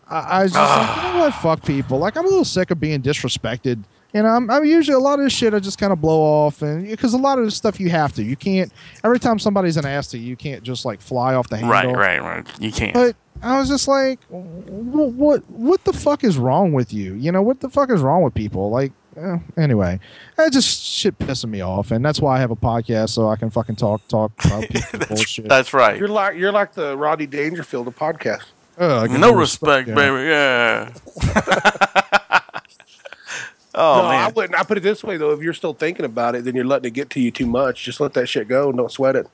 I, 0.08 0.20
I 0.20 0.44
was 0.44 0.54
just 0.54 0.78
like, 0.78 0.98
you 0.98 1.14
know 1.14 1.20
what, 1.20 1.34
fuck 1.36 1.66
people. 1.66 2.00
Like 2.00 2.18
I'm 2.18 2.26
a 2.26 2.30
little 2.30 2.46
sick 2.46 2.72
of 2.72 2.80
being 2.80 3.02
disrespected. 3.02 3.84
You 4.14 4.24
know, 4.24 4.30
I'm, 4.30 4.50
I'm 4.50 4.66
usually 4.66 4.96
a 4.96 5.00
lot 5.00 5.20
of 5.20 5.26
this 5.26 5.34
shit 5.34 5.54
I 5.54 5.60
just 5.60 5.78
kind 5.78 5.94
of 5.94 6.02
blow 6.02 6.20
off, 6.20 6.62
and 6.62 6.86
because 6.88 7.14
a 7.14 7.18
lot 7.18 7.40
of 7.40 7.46
this 7.46 7.56
stuff 7.56 7.80
you 7.80 7.90
have 7.90 8.12
to, 8.14 8.24
you 8.24 8.36
can't. 8.36 8.72
Every 9.04 9.20
time 9.20 9.40
somebody's 9.40 9.78
an 9.78 9.86
ass 9.86 10.08
to 10.08 10.18
you, 10.18 10.28
you 10.28 10.36
can't 10.36 10.64
just 10.64 10.84
like 10.86 11.00
fly 11.02 11.34
off 11.36 11.48
the 11.50 11.58
handle. 11.58 11.72
Right, 11.72 12.20
right, 12.20 12.22
right. 12.22 12.62
You 12.62 12.72
can't. 12.72 12.94
But 12.94 13.16
I 13.42 13.60
was 13.60 13.70
just 13.70 13.88
like, 13.88 14.20
what, 14.30 15.12
what, 15.14 15.50
what 15.50 15.84
the 15.86 15.94
fuck 15.94 16.24
is 16.24 16.38
wrong 16.38 16.74
with 16.74 16.94
you? 16.94 17.14
You 17.16 17.32
know, 17.32 17.42
what 17.42 17.62
the 17.62 17.70
fuck 17.70 17.90
is 17.90 18.02
wrong 18.02 18.22
with 18.22 18.34
people? 18.34 18.70
Like, 18.70 18.92
eh, 19.16 19.38
anyway, 19.58 20.00
that 20.36 20.52
just 20.52 20.84
shit 20.84 21.18
pissing 21.18 21.50
me 21.50 21.62
off, 21.62 21.92
and 21.92 22.04
that's 22.04 22.20
why 22.20 22.36
I 22.36 22.40
have 22.42 22.52
a 22.52 22.56
podcast 22.56 23.12
so 23.12 23.30
I 23.30 23.38
can 23.38 23.50
fucking 23.50 23.78
talk, 23.78 24.06
talk 24.10 24.32
about 24.46 24.68
people's 24.68 25.08
bullshit. 25.08 25.48
That's 25.48 25.74
right. 25.74 25.98
You're 25.98 26.10
like 26.10 26.36
you're 26.36 26.52
like 26.52 26.74
the 26.74 26.98
Rodney 26.98 27.28
Dangerfield 27.28 27.88
of 27.88 27.96
podcast. 27.98 28.44
Ugh, 28.78 29.04
I 29.04 29.08
get 29.08 29.20
No 29.20 29.34
respect, 29.34 29.88
yeah. 29.88 29.96
baby. 29.96 30.30
Yeah. 30.30 32.18
Oh 33.74 34.02
no, 34.02 34.08
I 34.08 34.26
man. 34.26 34.34
wouldn't. 34.34 34.60
I 34.60 34.64
put 34.64 34.78
it 34.78 34.82
this 34.84 35.04
way 35.04 35.18
though: 35.18 35.32
if 35.32 35.42
you're 35.42 35.54
still 35.54 35.74
thinking 35.74 36.06
about 36.06 36.36
it, 36.36 36.44
then 36.46 36.56
you're 36.56 36.66
letting 36.66 36.88
it 36.90 36.94
get 36.94 37.10
to 37.12 37.20
you 37.22 37.32
too 37.32 37.46
much. 37.46 37.84
Just 37.84 38.00
let 38.00 38.14
that 38.14 38.28
shit 38.28 38.48
go 38.48 38.70
and 38.70 38.78
don't 38.78 38.92
sweat 38.92 39.16
it. 39.16 39.28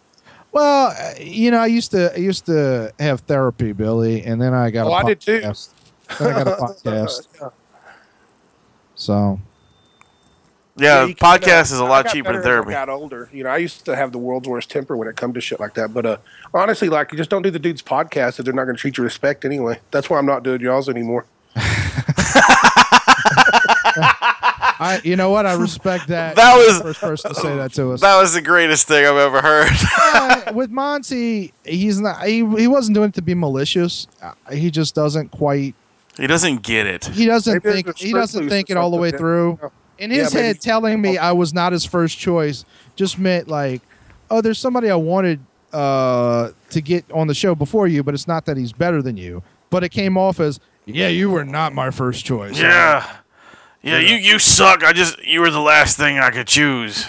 Well, 0.52 0.88
uh, 0.98 1.14
you 1.20 1.52
know, 1.52 1.58
I 1.60 1.66
used 1.68 1.92
to 1.92 2.14
I 2.14 2.18
used 2.18 2.46
to 2.46 2.94
have 3.00 3.22
therapy, 3.22 3.72
Billy, 3.74 4.24
and 4.24 4.42
then 4.42 4.54
I 4.54 4.70
got. 4.70 4.88
Oh, 4.88 4.92
a 4.92 4.94
I 4.94 5.04
did 5.04 5.20
too. 5.22 5.40
podcast. 5.42 5.70
Then 6.20 6.28
I 6.36 6.44
got 6.44 6.48
a 6.48 6.52
podcast. 6.62 7.52
So 8.96 9.40
Yeah, 10.78 11.06
you 11.06 11.16
can, 11.16 11.28
uh, 11.28 11.38
podcast 11.38 11.72
is 11.72 11.80
a 11.80 11.84
lot 11.86 12.08
cheaper 12.08 12.34
than 12.34 12.42
better 12.42 12.60
as 12.60 12.62
I 12.62 12.66
therapy. 12.66 12.72
got 12.72 12.90
older. 12.90 13.30
You 13.34 13.44
know, 13.44 13.50
I 13.50 13.58
used 13.58 13.86
to 13.86 13.96
have 13.96 14.12
the 14.12 14.18
world's 14.18 14.48
worst 14.48 14.70
temper 14.72 14.96
when 14.96 15.08
it 15.08 15.16
comes 15.16 15.34
to 15.36 15.42
shit 15.42 15.60
like 15.60 15.74
that. 15.76 15.94
But 15.94 16.06
uh, 16.06 16.18
honestly, 16.54 16.90
like, 16.90 17.12
you 17.12 17.18
just 17.18 17.30
don't 17.30 17.42
do 17.42 17.52
the 17.52 17.60
dude's 17.60 17.82
podcast 17.82 18.40
if 18.40 18.46
they're 18.46 18.54
not 18.54 18.64
going 18.66 18.76
to 18.76 18.80
treat 18.82 18.98
you 18.98 19.04
respect 19.04 19.46
anyway. 19.46 19.80
That's 19.92 20.10
why 20.10 20.18
I'm 20.18 20.26
not 20.26 20.44
doing 20.44 20.62
y'all's 20.62 20.90
anymore. 20.90 21.26
I, 24.80 25.02
you 25.04 25.16
know 25.16 25.30
what? 25.30 25.46
I 25.46 25.54
respect 25.56 26.08
that. 26.10 26.36
That 26.36 26.56
was- 26.56 26.78
the 26.78 26.84
first 26.84 27.00
person 27.02 27.34
to 27.34 27.40
say 27.40 27.56
that 27.58 27.74
to 27.74 27.92
us. 27.94 28.02
That 28.02 28.20
was 28.22 28.34
the 28.34 28.42
greatest 28.42 28.88
thing 28.88 29.06
I've 29.06 29.16
ever 29.18 29.42
heard. 29.42 29.72
Uh, 30.20 30.52
with 30.54 30.72
Monty, 30.72 31.54
he's 31.66 32.00
not. 32.00 32.24
He, 32.26 32.38
he 32.58 32.68
wasn't 32.68 32.96
doing 32.96 33.10
it 33.10 33.16
to 33.16 33.22
be 33.22 33.36
malicious. 33.36 34.08
Uh, 34.22 34.32
He 34.52 34.72
just 34.72 34.96
doesn't 34.96 35.30
quite. 35.30 35.76
he 36.18 36.26
doesn't 36.28 36.64
get 36.64 36.88
it. 36.88 37.06
He 37.06 37.26
doesn't 37.26 37.64
Maybe 37.64 37.84
think. 37.84 37.98
He 37.98 38.14
doesn't 38.14 38.50
think 38.50 38.70
it 38.70 38.78
all 38.78 38.90
the 38.90 38.98
way 38.98 39.10
something, 39.10 39.20
through. 39.20 39.60
yeah. 39.62 39.70
In 40.00 40.12
his 40.12 40.34
Yeah, 40.34 40.40
maybe- 40.40 40.48
head, 40.48 40.62
telling 40.62 41.02
me 41.02 41.18
I 41.18 41.32
was 41.34 41.54
not 41.54 41.72
his 41.74 41.86
first 41.86 42.18
choice 42.18 42.66
just 42.96 43.20
meant 43.20 43.48
like, 43.48 43.82
oh, 44.32 44.42
there's 44.42 44.58
somebody 44.60 44.90
I 44.90 44.96
wanted 44.96 45.40
uh, 45.74 46.52
to 46.72 46.82
get 46.82 47.06
on 47.12 47.28
the 47.28 47.34
show 47.36 47.54
before 47.54 47.88
you, 47.88 48.02
but 48.04 48.14
it's 48.14 48.28
not 48.28 48.46
that 48.46 48.58
he's 48.58 48.74
better 48.74 49.02
than 49.02 49.18
you. 49.18 49.44
But 49.70 49.84
it 49.84 49.90
came 49.90 50.18
off 50.18 50.40
as, 50.40 50.60
yeah, 50.86 51.10
you 51.10 51.30
were 51.30 51.46
not 51.46 51.74
my 51.74 51.92
first 51.92 52.26
choice. 52.26 52.58
Yeah. 52.60 53.06
Yeah, 53.88 54.00
you 54.00 54.16
you 54.16 54.40
suck. 54.40 54.84
I 54.84 54.94
just 54.94 55.24
you 55.24 55.40
were 55.40 55.52
the 55.52 55.62
last 55.62 55.98
thing 55.98 56.20
I 56.20 56.30
could 56.32 56.48
choose. 56.48 57.06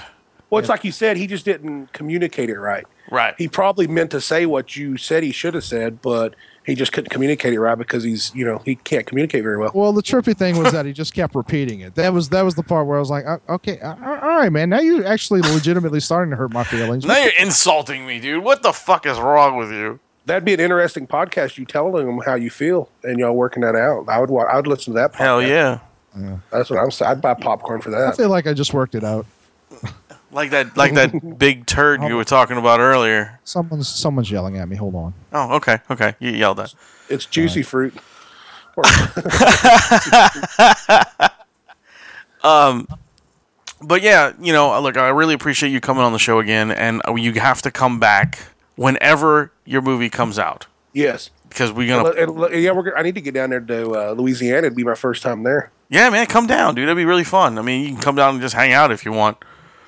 Well, 0.50 0.60
it's 0.60 0.68
like 0.68 0.84
you 0.84 0.92
said, 0.92 1.16
he 1.16 1.26
just 1.26 1.44
didn't 1.44 1.92
communicate 1.92 2.48
it 2.48 2.58
right. 2.58 2.86
Right. 3.10 3.34
He 3.36 3.48
probably 3.48 3.86
meant 3.86 4.10
to 4.12 4.20
say 4.20 4.46
what 4.46 4.76
you 4.76 4.96
said 4.96 5.22
he 5.22 5.32
should 5.32 5.54
have 5.54 5.64
said, 5.64 6.00
but 6.00 6.34
he 6.64 6.74
just 6.74 6.92
couldn't 6.92 7.10
communicate 7.10 7.54
it 7.54 7.60
right 7.60 7.76
because 7.76 8.04
he's, 8.04 8.34
you 8.34 8.44
know, 8.44 8.58
he 8.64 8.74
can't 8.76 9.06
communicate 9.06 9.42
very 9.42 9.56
well. 9.56 9.70
Well, 9.74 9.92
the 9.92 10.02
trippy 10.02 10.36
thing 10.36 10.58
was 10.58 10.72
that 10.72 10.84
he 10.84 10.92
just 10.92 11.14
kept 11.14 11.34
repeating 11.34 11.80
it. 11.80 11.94
That 11.94 12.12
was 12.12 12.28
that 12.30 12.42
was 12.42 12.54
the 12.54 12.62
part 12.62 12.86
where 12.86 12.96
I 12.96 13.00
was 13.00 13.10
like, 13.10 13.26
"Uh, 13.26 13.38
okay, 13.48 13.78
uh, 13.80 13.94
all 14.04 14.38
right, 14.38 14.52
man. 14.52 14.70
Now 14.70 14.80
you're 14.80 15.06
actually 15.06 15.40
legitimately 15.40 16.00
starting 16.00 16.30
to 16.30 16.36
hurt 16.36 16.52
my 16.52 16.64
feelings. 16.64 17.04
Now 17.04 17.18
you're 17.18 17.32
insulting 17.40 18.06
me, 18.06 18.20
dude. 18.20 18.44
What 18.44 18.62
the 18.62 18.72
fuck 18.72 19.06
is 19.06 19.18
wrong 19.18 19.56
with 19.56 19.70
you? 19.70 20.00
That'd 20.26 20.44
be 20.44 20.52
an 20.52 20.60
interesting 20.60 21.06
podcast. 21.06 21.56
You 21.56 21.64
telling 21.64 22.04
them 22.06 22.20
how 22.24 22.34
you 22.34 22.50
feel 22.50 22.90
and 23.02 23.18
y'all 23.18 23.34
working 23.34 23.62
that 23.62 23.74
out. 23.74 24.06
I 24.08 24.18
would. 24.18 24.30
I 24.30 24.56
would 24.56 24.66
listen 24.66 24.92
to 24.92 25.00
that. 25.00 25.12
Podcast. 25.12 25.16
Hell 25.16 25.42
yeah. 25.42 25.78
That's 26.50 26.70
what 26.70 26.78
I'm 26.78 26.90
saying. 26.90 27.10
I'd 27.10 27.20
buy 27.20 27.34
popcorn 27.34 27.80
for 27.80 27.90
that. 27.90 28.08
I 28.08 28.12
feel 28.12 28.28
like 28.28 28.46
I 28.46 28.52
just 28.52 28.72
worked 28.74 28.94
it 28.94 29.04
out. 29.04 29.26
Like 30.30 30.50
that 30.50 30.76
like 30.76 30.94
that 30.94 31.38
big 31.38 31.66
turd 31.66 32.02
you 32.02 32.16
were 32.16 32.24
talking 32.24 32.56
about 32.56 32.80
earlier. 32.80 33.40
Someone's 33.44 33.88
someone's 33.88 34.30
yelling 34.30 34.56
at 34.58 34.68
me. 34.68 34.76
Hold 34.76 34.94
on. 34.94 35.14
Oh, 35.32 35.56
okay, 35.56 35.78
okay. 35.90 36.14
You 36.18 36.30
yelled 36.30 36.60
at. 36.60 36.74
It's 37.08 37.26
juicy 37.26 37.62
fruit. 37.62 37.94
Um, 42.44 42.86
but 43.82 44.00
yeah, 44.00 44.32
you 44.40 44.52
know, 44.52 44.80
look, 44.80 44.96
I 44.96 45.08
really 45.08 45.34
appreciate 45.34 45.70
you 45.70 45.80
coming 45.80 46.04
on 46.04 46.12
the 46.12 46.18
show 46.20 46.38
again, 46.38 46.70
and 46.70 47.02
you 47.16 47.32
have 47.32 47.62
to 47.62 47.70
come 47.72 47.98
back 47.98 48.38
whenever 48.76 49.50
your 49.64 49.82
movie 49.82 50.08
comes 50.08 50.38
out 50.38 50.66
Yes. 50.92 51.30
Because 51.48 51.72
we're 51.72 51.88
gonna. 51.88 52.10
And- 52.10 52.38
and- 52.38 52.62
yeah, 52.62 52.72
we're. 52.72 52.96
I 52.96 53.02
need 53.02 53.14
to 53.16 53.20
get 53.20 53.34
down 53.34 53.50
there 53.50 53.60
to 53.60 53.90
uh, 53.92 54.12
Louisiana. 54.12 54.66
It'd 54.66 54.76
be 54.76 54.84
my 54.84 54.94
first 54.94 55.22
time 55.22 55.42
there. 55.42 55.70
Yeah, 55.88 56.10
man, 56.10 56.26
come 56.26 56.46
down, 56.46 56.74
dude. 56.74 56.86
That'd 56.86 56.96
be 56.96 57.04
really 57.04 57.24
fun. 57.24 57.58
I 57.58 57.62
mean, 57.62 57.82
you 57.82 57.88
can 57.92 58.00
come 58.00 58.14
down 58.16 58.34
and 58.34 58.42
just 58.42 58.54
hang 58.54 58.72
out 58.72 58.90
if 58.92 59.04
you 59.04 59.12
want. 59.12 59.38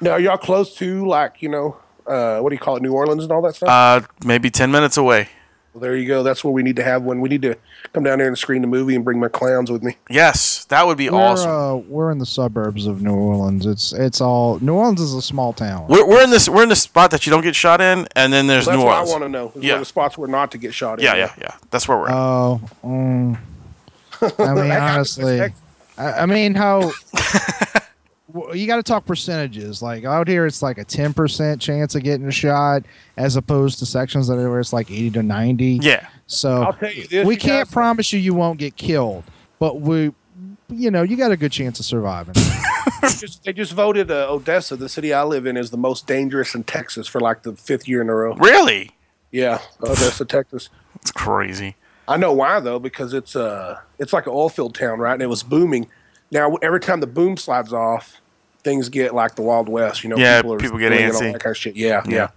Now, 0.01 0.13
are 0.13 0.21
y'all 0.21 0.39
close 0.39 0.75
to 0.77 1.07
like 1.07 1.43
you 1.43 1.49
know, 1.51 1.77
uh, 2.07 2.41
what 2.41 2.49
do 2.51 2.55
you 2.55 2.61
call 2.61 2.77
it, 2.77 2.83
New 2.83 2.93
Orleans 2.93 3.23
and 3.25 3.33
all 3.33 3.43
that 3.43 3.55
stuff? 3.57 3.69
Uh, 3.69 4.01
maybe 4.25 4.51
ten 4.51 4.71
minutes 4.71 4.97
away. 4.97 5.29
Well, 5.73 5.81
there 5.81 5.97
you 5.97 6.07
go. 6.09 6.23
That's 6.23 6.43
what 6.43 6.53
we 6.53 6.63
need 6.63 6.77
to 6.77 6.83
have 6.83 7.03
when 7.03 7.21
we 7.21 7.29
need 7.29 7.43
to 7.43 7.57
come 7.93 8.03
down 8.03 8.19
there 8.19 8.27
and 8.29 8.37
screen 8.37 8.61
the 8.63 8.69
movie 8.69 8.95
and 8.97 9.05
bring 9.05 9.21
my 9.21 9.29
clowns 9.29 9.71
with 9.71 9.83
me. 9.83 9.97
Yes, 10.09 10.65
that 10.67 10.87
would 10.87 10.99
be 10.99 11.09
We're, 11.11 11.19
awesome. 11.21 11.51
uh, 11.51 11.77
we're 11.77 12.11
in 12.11 12.19
the 12.19 12.27
suburbs 12.27 12.87
of 12.87 13.03
New 13.03 13.15
Orleans. 13.15 13.67
It's 13.67 13.93
it's 13.93 14.21
all 14.21 14.59
New 14.61 14.75
Orleans 14.75 15.01
is 15.01 15.15
a 15.15 15.23
small 15.23 15.53
town. 15.53 15.87
We're, 15.89 16.07
we're 16.07 16.23
in 16.25 16.31
this. 16.31 16.49
We're 16.49 16.63
in 16.65 16.69
the 16.69 16.77
spot 16.77 17.11
that 17.13 17.25
you 17.27 17.31
don't 17.31 17.43
get 17.43 17.55
shot 17.55 17.81
in, 17.81 18.07
and 18.17 18.33
then 18.33 18.47
there's 18.49 18.67
That's 18.67 18.79
New 18.79 18.85
what 18.85 18.95
I 18.97 19.03
want 19.05 19.23
to 19.23 19.29
know. 19.29 19.53
Yeah. 19.55 19.75
where 19.75 19.79
the 19.81 19.85
spots 19.85 20.19
were 20.19 20.29
not 20.29 20.51
to 20.53 20.59
get 20.59 20.75
shot 20.75 20.99
in. 20.99 21.05
yeah, 21.05 21.15
yeah, 21.15 21.33
yeah. 21.41 21.55
That's 21.71 21.87
where 21.87 21.99
we're 21.99 22.09
at. 22.09 22.15
Oh, 22.15 22.61
mm. 22.85 23.39
I 24.39 24.55
mean, 24.55 24.71
honestly, 24.73 25.41
I, 25.97 26.13
I 26.23 26.27
mean, 26.27 26.55
how 26.55 26.81
w- 26.81 26.95
you 28.55 28.67
got 28.67 28.77
to 28.77 28.83
talk 28.83 29.07
percentages. 29.07 29.83
Like 29.83 30.05
out 30.05 30.29
here, 30.29 30.47
it's 30.47 30.63
like 30.63 30.79
a 30.79 30.85
ten 30.85 31.13
percent 31.13 31.61
chance 31.61 31.95
of 31.95 32.03
getting 32.03 32.27
a 32.27 32.33
shot, 32.33 32.83
as 33.17 33.37
opposed 33.37 33.79
to 33.81 33.87
sections 33.87 34.29
that 34.29 34.39
are 34.39 34.51
where 34.51 34.61
it's 34.61 34.73
like 34.73 34.91
eighty 34.91 35.11
to 35.11 35.23
ninety. 35.23 35.79
yeah. 35.83 36.09
So 36.27 36.63
I'll 36.63 36.73
tell 36.73 36.93
you 36.93 37.07
this. 37.09 37.27
we 37.27 37.35
you 37.35 37.41
can't 37.41 37.67
guys- 37.69 37.73
promise 37.73 38.13
you 38.13 38.21
you 38.21 38.35
won't 38.35 38.59
get 38.59 38.77
killed, 38.77 39.25
but 39.59 39.81
we, 39.81 40.13
you 40.69 40.91
know, 40.91 41.03
you 41.03 41.17
got 41.17 41.33
a 41.33 41.37
good 41.37 41.53
chance 41.53 41.81
of 41.81 41.87
surviving. 41.87 42.35
They 43.03 43.09
just, 43.09 43.45
they 43.45 43.53
just 43.55 43.73
voted 43.73 44.11
uh, 44.11 44.27
Odessa, 44.31 44.77
the 44.77 44.89
city 44.89 45.13
I 45.15 45.23
live 45.25 45.47
in, 45.47 45.57
is 45.57 45.71
the 45.71 45.77
most 45.79 46.07
dangerous 46.07 46.55
in 46.55 46.65
Texas 46.65 47.07
for 47.07 47.19
like 47.21 47.43
the 47.43 47.55
fifth 47.57 47.89
year 47.89 48.03
in 48.03 48.09
a 48.11 48.15
row. 48.15 48.35
Really? 48.35 48.91
Yeah, 49.31 49.61
Odessa, 49.83 50.25
Texas. 50.27 50.69
It's 50.97 51.11
crazy. 51.13 51.77
I 52.09 52.17
know 52.19 52.33
why 52.33 52.61
though, 52.61 52.79
because 52.79 53.15
it's 53.15 53.37
uh 53.37 53.79
it's 53.99 54.13
like 54.13 54.27
an 54.27 54.33
oil 54.35 54.49
field 54.51 54.75
town, 54.75 54.99
right? 54.99 55.15
And 55.15 55.23
it 55.23 55.29
was 55.29 55.43
booming. 55.43 55.89
Now 56.31 56.57
every 56.63 56.81
time 56.81 57.01
the 57.01 57.07
boom 57.07 57.37
slides 57.37 57.73
off, 57.73 58.21
things 58.63 58.89
get 58.89 59.15
like 59.15 59.35
the 59.37 59.43
Wild 59.43 59.69
West. 59.69 60.05
You 60.05 60.11
know, 60.11 60.17
Yeah, 60.17 60.41
are 60.45 60.57
people 60.59 60.79
get 60.79 60.93
it, 60.93 61.15
all 61.15 61.21
antsy. 61.21 61.33
that 61.33 61.43
kind 61.43 61.53
of 61.53 61.57
shit. 61.57 61.77
Yeah, 61.77 62.03
Yeah. 62.07 62.15
yeah, 62.15 62.29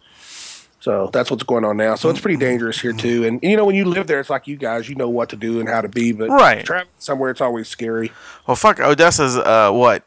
So 0.80 1.10
that's 1.14 1.30
what's 1.30 1.44
going 1.44 1.64
on 1.66 1.78
now. 1.78 1.96
So 1.96 2.10
it's 2.10 2.20
pretty 2.20 2.38
dangerous 2.38 2.80
here 2.80 2.94
too. 2.94 3.26
And 3.26 3.40
you 3.44 3.56
know, 3.58 3.66
when 3.66 3.76
you 3.76 3.86
live 3.86 4.08
there, 4.08 4.20
it's 4.20 4.30
like 4.30 4.48
you 4.48 4.56
guys, 4.58 4.90
you 4.90 4.96
know 4.96 5.10
what 5.10 5.30
to 5.30 5.36
do 5.36 5.60
and 5.60 5.68
how 5.70 5.82
to 5.82 5.90
be. 5.90 6.12
But 6.12 6.30
Right. 6.30 6.66
traveling 6.66 6.90
somewhere, 7.00 7.30
it's 7.30 7.42
always 7.42 7.68
scary. 7.68 8.12
Well, 8.48 8.56
fuck. 8.56 8.80
Odessa's 8.80 9.38
uh, 9.38 9.72
what? 9.72 10.04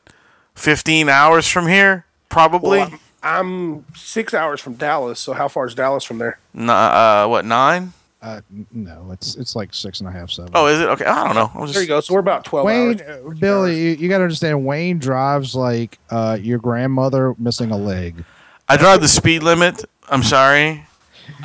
Fifteen 0.55 1.09
hours 1.11 1.47
from 1.49 1.67
here, 1.69 2.07
probably. 2.31 2.79
Well, 2.79 2.91
I'm, 2.91 3.01
I'm 3.23 3.85
six 3.95 4.33
hours 4.33 4.59
from 4.61 4.75
Dallas. 4.75 5.21
So 5.21 5.35
how 5.35 5.49
far 5.49 5.67
is 5.67 5.75
Dallas 5.75 6.03
from 6.03 6.17
there? 6.19 6.39
N- 6.57 6.71
uh, 6.71 7.27
what 7.27 7.45
nine? 7.45 7.93
Uh, 8.27 8.41
no, 8.73 9.11
it's 9.13 9.37
it's 9.37 9.55
like 9.55 9.73
six 9.73 10.01
and 10.01 10.09
a 10.09 10.13
half, 10.13 10.31
seven. 10.31 10.51
Oh, 10.55 10.67
is 10.67 10.81
it? 10.81 10.89
Okay, 10.89 11.05
I 11.05 11.25
don't 11.25 11.35
know. 11.37 11.51
I 11.55 11.61
was 11.63 11.73
There 11.73 11.83
you 11.83 11.89
go. 11.89 12.01
So 12.01 12.15
we're 12.15 12.21
about 12.21 12.45
twelve 12.45 12.67
Wayne, 12.67 13.01
hours. 13.01 13.25
uh, 13.25 13.35
Billy, 13.39 13.81
you, 13.81 13.91
you 13.97 14.09
got 14.09 14.19
to 14.19 14.25
understand. 14.25 14.65
Wayne 14.67 14.99
drives 14.99 15.55
like 15.55 15.99
uh, 16.11 16.37
your 16.41 16.59
grandmother 16.59 17.35
missing 17.39 17.71
a 17.71 17.77
leg. 17.77 18.25
I 18.69 18.77
drive 18.77 19.01
the 19.01 19.09
speed 19.09 19.43
limit. 19.43 19.85
I'm 20.09 20.23
sorry. 20.25 20.85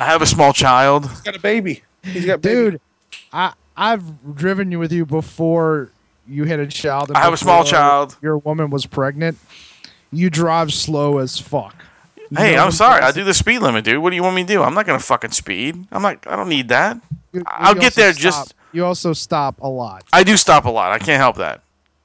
I 0.00 0.04
have 0.04 0.22
a 0.22 0.26
small 0.26 0.52
child. 0.52 1.08
He's 1.08 1.20
got 1.20 1.36
a 1.36 1.40
baby. 1.40 1.82
He's 2.02 2.26
got 2.26 2.34
a 2.34 2.38
baby. 2.38 2.70
Dude, 2.72 2.80
I 3.32 3.52
I've 3.76 4.34
driven 4.34 4.72
you 4.72 4.78
with 4.78 4.92
you 4.92 5.06
before 5.06 5.90
you 6.28 6.44
had 6.44 6.58
a 6.60 6.66
child. 6.66 7.12
I 7.14 7.20
have 7.20 7.32
a 7.32 7.36
small 7.36 7.64
child. 7.64 8.16
Your 8.22 8.38
woman 8.38 8.70
was 8.70 8.86
pregnant. 8.86 9.38
You 10.12 10.30
drive 10.30 10.72
slow 10.72 11.18
as 11.18 11.38
fuck. 11.38 11.74
Hey, 12.36 12.56
No 12.56 12.64
I'm 12.64 12.70
sorry. 12.72 13.02
I 13.02 13.12
do 13.12 13.24
the 13.24 13.34
speed 13.34 13.58
limit, 13.60 13.84
dude. 13.84 14.02
What 14.02 14.10
do 14.10 14.16
you 14.16 14.22
want 14.22 14.36
me 14.36 14.42
to 14.42 14.48
do? 14.48 14.62
I'm 14.62 14.74
not 14.74 14.86
gonna 14.86 14.98
fucking 14.98 15.30
speed. 15.32 15.86
I'm 15.92 16.02
not. 16.02 16.18
I 16.26 16.36
don't 16.36 16.48
need 16.48 16.68
that. 16.68 16.98
You- 17.32 17.42
I'll 17.46 17.74
you 17.74 17.80
get 17.80 17.94
there 17.94 18.12
stop- 18.12 18.22
just- 18.22 18.54
You 18.72 18.84
also 18.84 19.12
stop 19.12 19.60
a 19.60 19.68
lot. 19.68 20.04
I 20.12 20.22
do 20.24 20.36
stop 20.36 20.64
a 20.64 20.70
lot. 20.70 20.92
I 20.92 20.98
can't 20.98 21.20
help 21.20 21.36
that. 21.36 21.62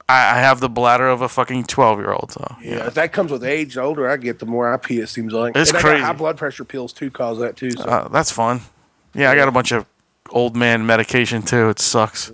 I, 0.08 0.36
I 0.36 0.40
have 0.40 0.60
the 0.60 0.68
bladder 0.70 1.06
of 1.08 1.20
a 1.22 1.28
fucking 1.28 1.64
twelve 1.64 1.98
year 1.98 2.12
old. 2.12 2.32
So 2.32 2.56
Yeah, 2.62 2.86
if 2.86 2.94
that 2.94 3.12
comes 3.12 3.30
with 3.30 3.44
age. 3.44 3.74
The 3.74 3.82
older 3.82 4.08
I 4.08 4.16
get, 4.16 4.38
the 4.38 4.46
more 4.46 4.72
I 4.72 4.76
pee. 4.78 5.00
It 5.00 5.08
seems 5.08 5.32
like 5.32 5.54
It's 5.56 5.70
and 5.70 5.78
I 5.78 5.80
crazy. 5.82 5.98
got 6.00 6.06
high 6.06 6.12
blood 6.14 6.36
pressure 6.38 6.64
pills 6.64 6.92
too. 6.92 7.10
Cause 7.10 7.38
that 7.40 7.56
too. 7.56 7.70
So 7.72 7.82
uh, 7.84 8.08
that's 8.08 8.30
fun. 8.32 8.60
Yeah, 9.14 9.30
I 9.30 9.34
got 9.34 9.48
a 9.48 9.52
bunch 9.52 9.72
of 9.72 9.84
old 10.30 10.56
man 10.56 10.84
medication 10.86 11.42
too. 11.42 11.68
It 11.70 11.78
sucks. 11.78 12.32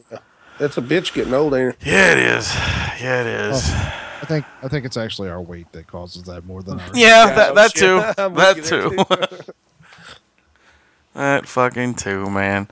that's 0.59 0.77
a 0.79 0.83
bitch 0.83 1.15
getting 1.15 1.35
old. 1.35 1.55
Ain't 1.55 1.71
it? 1.75 1.77
Yeah, 1.85 2.13
it 2.13 2.19
is. 2.19 2.55
Yeah, 3.01 3.21
it 3.23 3.27
is. 3.27 3.75
I 4.25 4.27
think 4.27 4.47
I 4.63 4.69
think 4.69 4.87
it's 4.87 4.97
actually 4.97 5.29
our 5.29 5.43
weight 5.43 5.71
that 5.73 5.87
causes 5.87 6.23
that 6.23 6.47
more 6.47 6.63
than 6.63 6.81
our. 6.81 6.87
Yeah, 6.95 7.27
Yeah, 7.27 7.35
that, 7.35 7.51
oh, 7.51 7.55
that 7.55 7.71
too. 7.75 7.99
That 8.17 8.33
with 8.33 8.57
you 8.57 8.63
there, 8.63 9.29
too. 9.29 9.53
that 11.13 11.47
fucking 11.47 11.95
too, 11.97 12.31
man. 12.31 12.69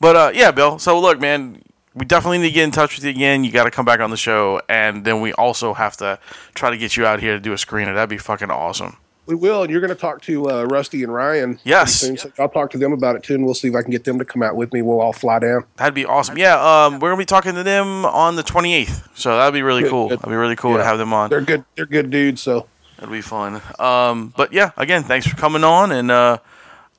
But 0.00 0.16
uh, 0.16 0.30
yeah, 0.32 0.50
Bill. 0.50 0.78
So 0.78 0.98
look, 0.98 1.20
man, 1.20 1.60
we 1.94 2.06
definitely 2.06 2.38
need 2.38 2.48
to 2.48 2.54
get 2.54 2.64
in 2.64 2.70
touch 2.70 2.96
with 2.96 3.04
you 3.04 3.10
again. 3.10 3.44
You 3.44 3.52
got 3.52 3.64
to 3.64 3.70
come 3.70 3.84
back 3.84 4.00
on 4.00 4.08
the 4.08 4.16
show, 4.16 4.62
and 4.66 5.04
then 5.04 5.20
we 5.20 5.34
also 5.34 5.74
have 5.74 5.94
to 5.98 6.18
try 6.54 6.70
to 6.70 6.78
get 6.78 6.96
you 6.96 7.04
out 7.04 7.20
here 7.20 7.34
to 7.34 7.40
do 7.40 7.52
a 7.52 7.56
screener. 7.56 7.94
That'd 7.94 8.08
be 8.08 8.16
fucking 8.16 8.50
awesome. 8.50 8.96
We 9.26 9.34
will, 9.34 9.62
and 9.62 9.70
you're 9.70 9.80
going 9.80 9.88
to 9.88 9.94
talk 9.98 10.20
to 10.22 10.50
uh, 10.50 10.64
Rusty 10.64 11.02
and 11.02 11.12
Ryan. 11.12 11.58
Yes. 11.64 11.94
soon, 11.94 12.16
so 12.18 12.30
I'll 12.38 12.48
talk 12.48 12.70
to 12.72 12.78
them 12.78 12.92
about 12.92 13.16
it 13.16 13.22
too, 13.22 13.34
and 13.34 13.44
we'll 13.44 13.54
see 13.54 13.68
if 13.68 13.74
I 13.74 13.82
can 13.82 13.90
get 13.90 14.04
them 14.04 14.18
to 14.18 14.24
come 14.24 14.42
out 14.42 14.54
with 14.56 14.72
me. 14.72 14.82
We'll 14.82 15.00
all 15.00 15.12
fly 15.14 15.38
down. 15.38 15.64
That'd 15.76 15.94
be 15.94 16.04
awesome. 16.04 16.36
Yeah, 16.36 16.56
um, 16.60 17.00
we're 17.00 17.08
gonna 17.10 17.18
be 17.18 17.24
talking 17.24 17.54
to 17.54 17.62
them 17.62 18.04
on 18.04 18.36
the 18.36 18.42
28th, 18.42 19.08
so 19.16 19.36
that'd 19.38 19.54
be 19.54 19.62
really 19.62 19.82
Good, 19.82 19.90
cool. 19.90 20.08
good. 20.08 20.18
That'd 20.18 20.30
be 20.30 20.36
really 20.36 20.56
cool 20.56 20.76
to 20.76 20.84
have 20.84 20.98
them 20.98 21.12
on. 21.14 21.30
They're 21.30 21.40
good. 21.40 21.64
They're 21.74 21.86
good 21.86 22.10
dudes. 22.10 22.42
So 22.42 22.66
That'd 22.96 23.10
be 23.12 23.22
fun. 23.22 23.60
Um, 23.78 24.32
but 24.36 24.52
yeah, 24.52 24.70
again, 24.76 25.02
thanks 25.04 25.26
for 25.26 25.36
coming 25.36 25.64
on, 25.64 25.90
and 25.90 26.10
uh, 26.10 26.38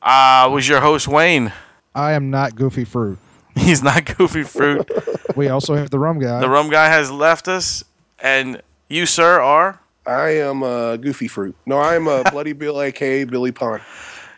I 0.02 0.48
was 0.48 0.68
your 0.68 0.82
host 0.82 1.08
Wayne. 1.08 1.54
I 1.94 2.14
am 2.14 2.30
not 2.32 2.56
goofy 2.56 2.86
fruit. 2.86 3.18
He's 3.56 3.82
not 3.82 4.18
goofy 4.18 4.44
fruit. 4.44 4.90
We 5.36 5.48
also 5.48 5.76
have 5.76 5.90
the 5.92 6.00
rum 6.00 6.20
guy. 6.20 6.40
the 6.42 6.50
rum 6.50 6.70
guy 6.70 6.88
has 6.90 7.10
left 7.12 7.48
us, 7.48 7.84
and 8.20 8.62
You, 8.90 9.06
sir, 9.06 9.40
are? 9.40 9.80
I 10.08 10.30
am 10.38 10.64
uh, 10.64 10.98
Goofy 10.98 11.28
Fruit. 11.28 11.56
No, 11.66 11.78
I 11.78 11.96
am 11.96 12.08
uh, 12.08 12.24
Bloody 12.32 12.54
Bill, 12.54 12.82
aka 12.82 13.24
Billy 13.24 13.52
Pon. 13.52 13.82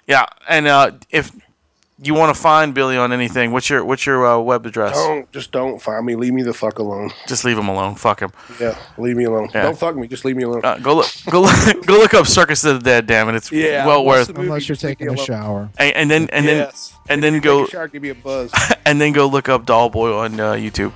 Yeah, 0.07 0.25
and 0.47 0.67
uh, 0.67 0.91
if 1.09 1.31
you 2.01 2.13
want 2.13 2.33
to 2.33 2.39
find 2.39 2.73
Billy 2.73 2.95
on 2.95 3.11
anything, 3.11 3.51
what's 3.51 3.69
your 3.69 3.83
what's 3.83 4.05
your 4.05 4.25
uh, 4.25 4.37
web 4.39 4.65
address? 4.65 4.93
Don't 4.95 5.29
just 5.31 5.51
don't 5.51 5.81
find 5.81 6.05
me. 6.05 6.15
Leave 6.15 6.33
me 6.33 6.43
the 6.43 6.53
fuck 6.53 6.79
alone. 6.79 7.11
Just 7.27 7.43
leave 7.43 7.57
him 7.57 7.67
alone. 7.67 7.95
Fuck 7.95 8.21
him. 8.21 8.31
Yeah, 8.59 8.77
leave 8.97 9.17
me 9.17 9.25
alone. 9.25 9.49
Yeah. 9.53 9.63
Don't 9.63 9.77
fuck 9.77 9.95
me. 9.95 10.07
Just 10.07 10.23
leave 10.23 10.37
me 10.37 10.43
alone. 10.43 10.61
Uh, 10.63 10.77
go 10.77 10.95
look 10.95 11.07
go 11.29 11.41
look 11.41 11.85
go 11.85 11.93
look 11.97 12.13
up 12.13 12.27
Circus 12.27 12.63
of 12.63 12.83
the 12.83 12.83
Dead. 12.83 13.07
Damn 13.07 13.29
it, 13.29 13.35
it's 13.35 13.51
Yeah, 13.51 13.85
well 13.85 14.05
worth. 14.05 14.29
Unless 14.29 14.69
you're 14.69 14.75
taking 14.75 15.07
a 15.07 15.11
alone. 15.13 15.25
shower. 15.25 15.69
And, 15.77 15.95
and 15.95 16.11
then 16.11 16.29
and 16.31 16.47
then 16.47 16.57
yes. 16.57 16.93
and 17.09 17.21
then 17.21 17.33
Take 17.33 17.43
go 17.43 17.65
a 17.65 17.69
shower, 17.69 17.87
give 17.87 18.01
me 18.03 18.09
a 18.09 18.15
buzz. 18.15 18.53
and 18.85 19.01
then 19.01 19.11
go 19.11 19.27
look 19.27 19.49
up 19.49 19.65
Doll 19.65 19.89
Boy 19.89 20.13
on 20.13 20.39
uh, 20.39 20.53
YouTube. 20.53 20.93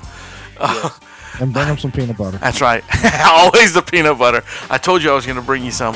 And 1.40 1.54
bring 1.54 1.68
him 1.68 1.78
some 1.78 1.92
peanut 1.92 2.18
butter. 2.18 2.38
That's 2.38 2.62
right. 2.62 2.84
Always 3.26 3.74
the 3.74 3.82
peanut 3.82 4.18
butter. 4.18 4.44
I 4.70 4.78
told 4.78 5.02
you 5.04 5.12
I 5.12 5.14
was 5.16 5.26
gonna 5.26 5.42
bring 5.42 5.64
you 5.64 5.72
some. 5.72 5.96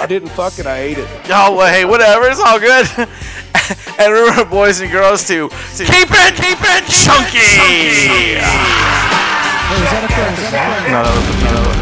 I 0.00 0.06
didn't 0.08 0.30
fuck 0.30 0.58
it. 0.58 0.66
I 0.66 0.78
ate 0.78 0.98
it. 0.98 1.08
Oh 1.30 1.54
well, 1.56 1.72
hey, 1.72 1.84
whatever. 1.84 2.26
It's 2.28 2.40
all 2.40 2.58
good. 2.58 2.86
and 3.98 4.12
remember, 4.12 4.44
boys 4.50 4.80
and 4.80 4.90
girls, 4.90 5.26
to, 5.28 5.48
to 5.48 5.84
keep 5.84 6.08
it, 6.10 6.34
keep 6.34 6.58
it 6.58 6.84
chunky. 6.90 7.38
Hey, 7.38 8.34
is 8.34 9.90
that 9.92 10.02
a 10.04 10.08
fair- 10.10 10.32
is 10.32 10.50
that 10.50 10.86
a- 10.86 10.90
No, 10.90 11.02
that 11.04 11.14
was 11.14 11.26
the 11.26 11.34
peanut 11.38 11.79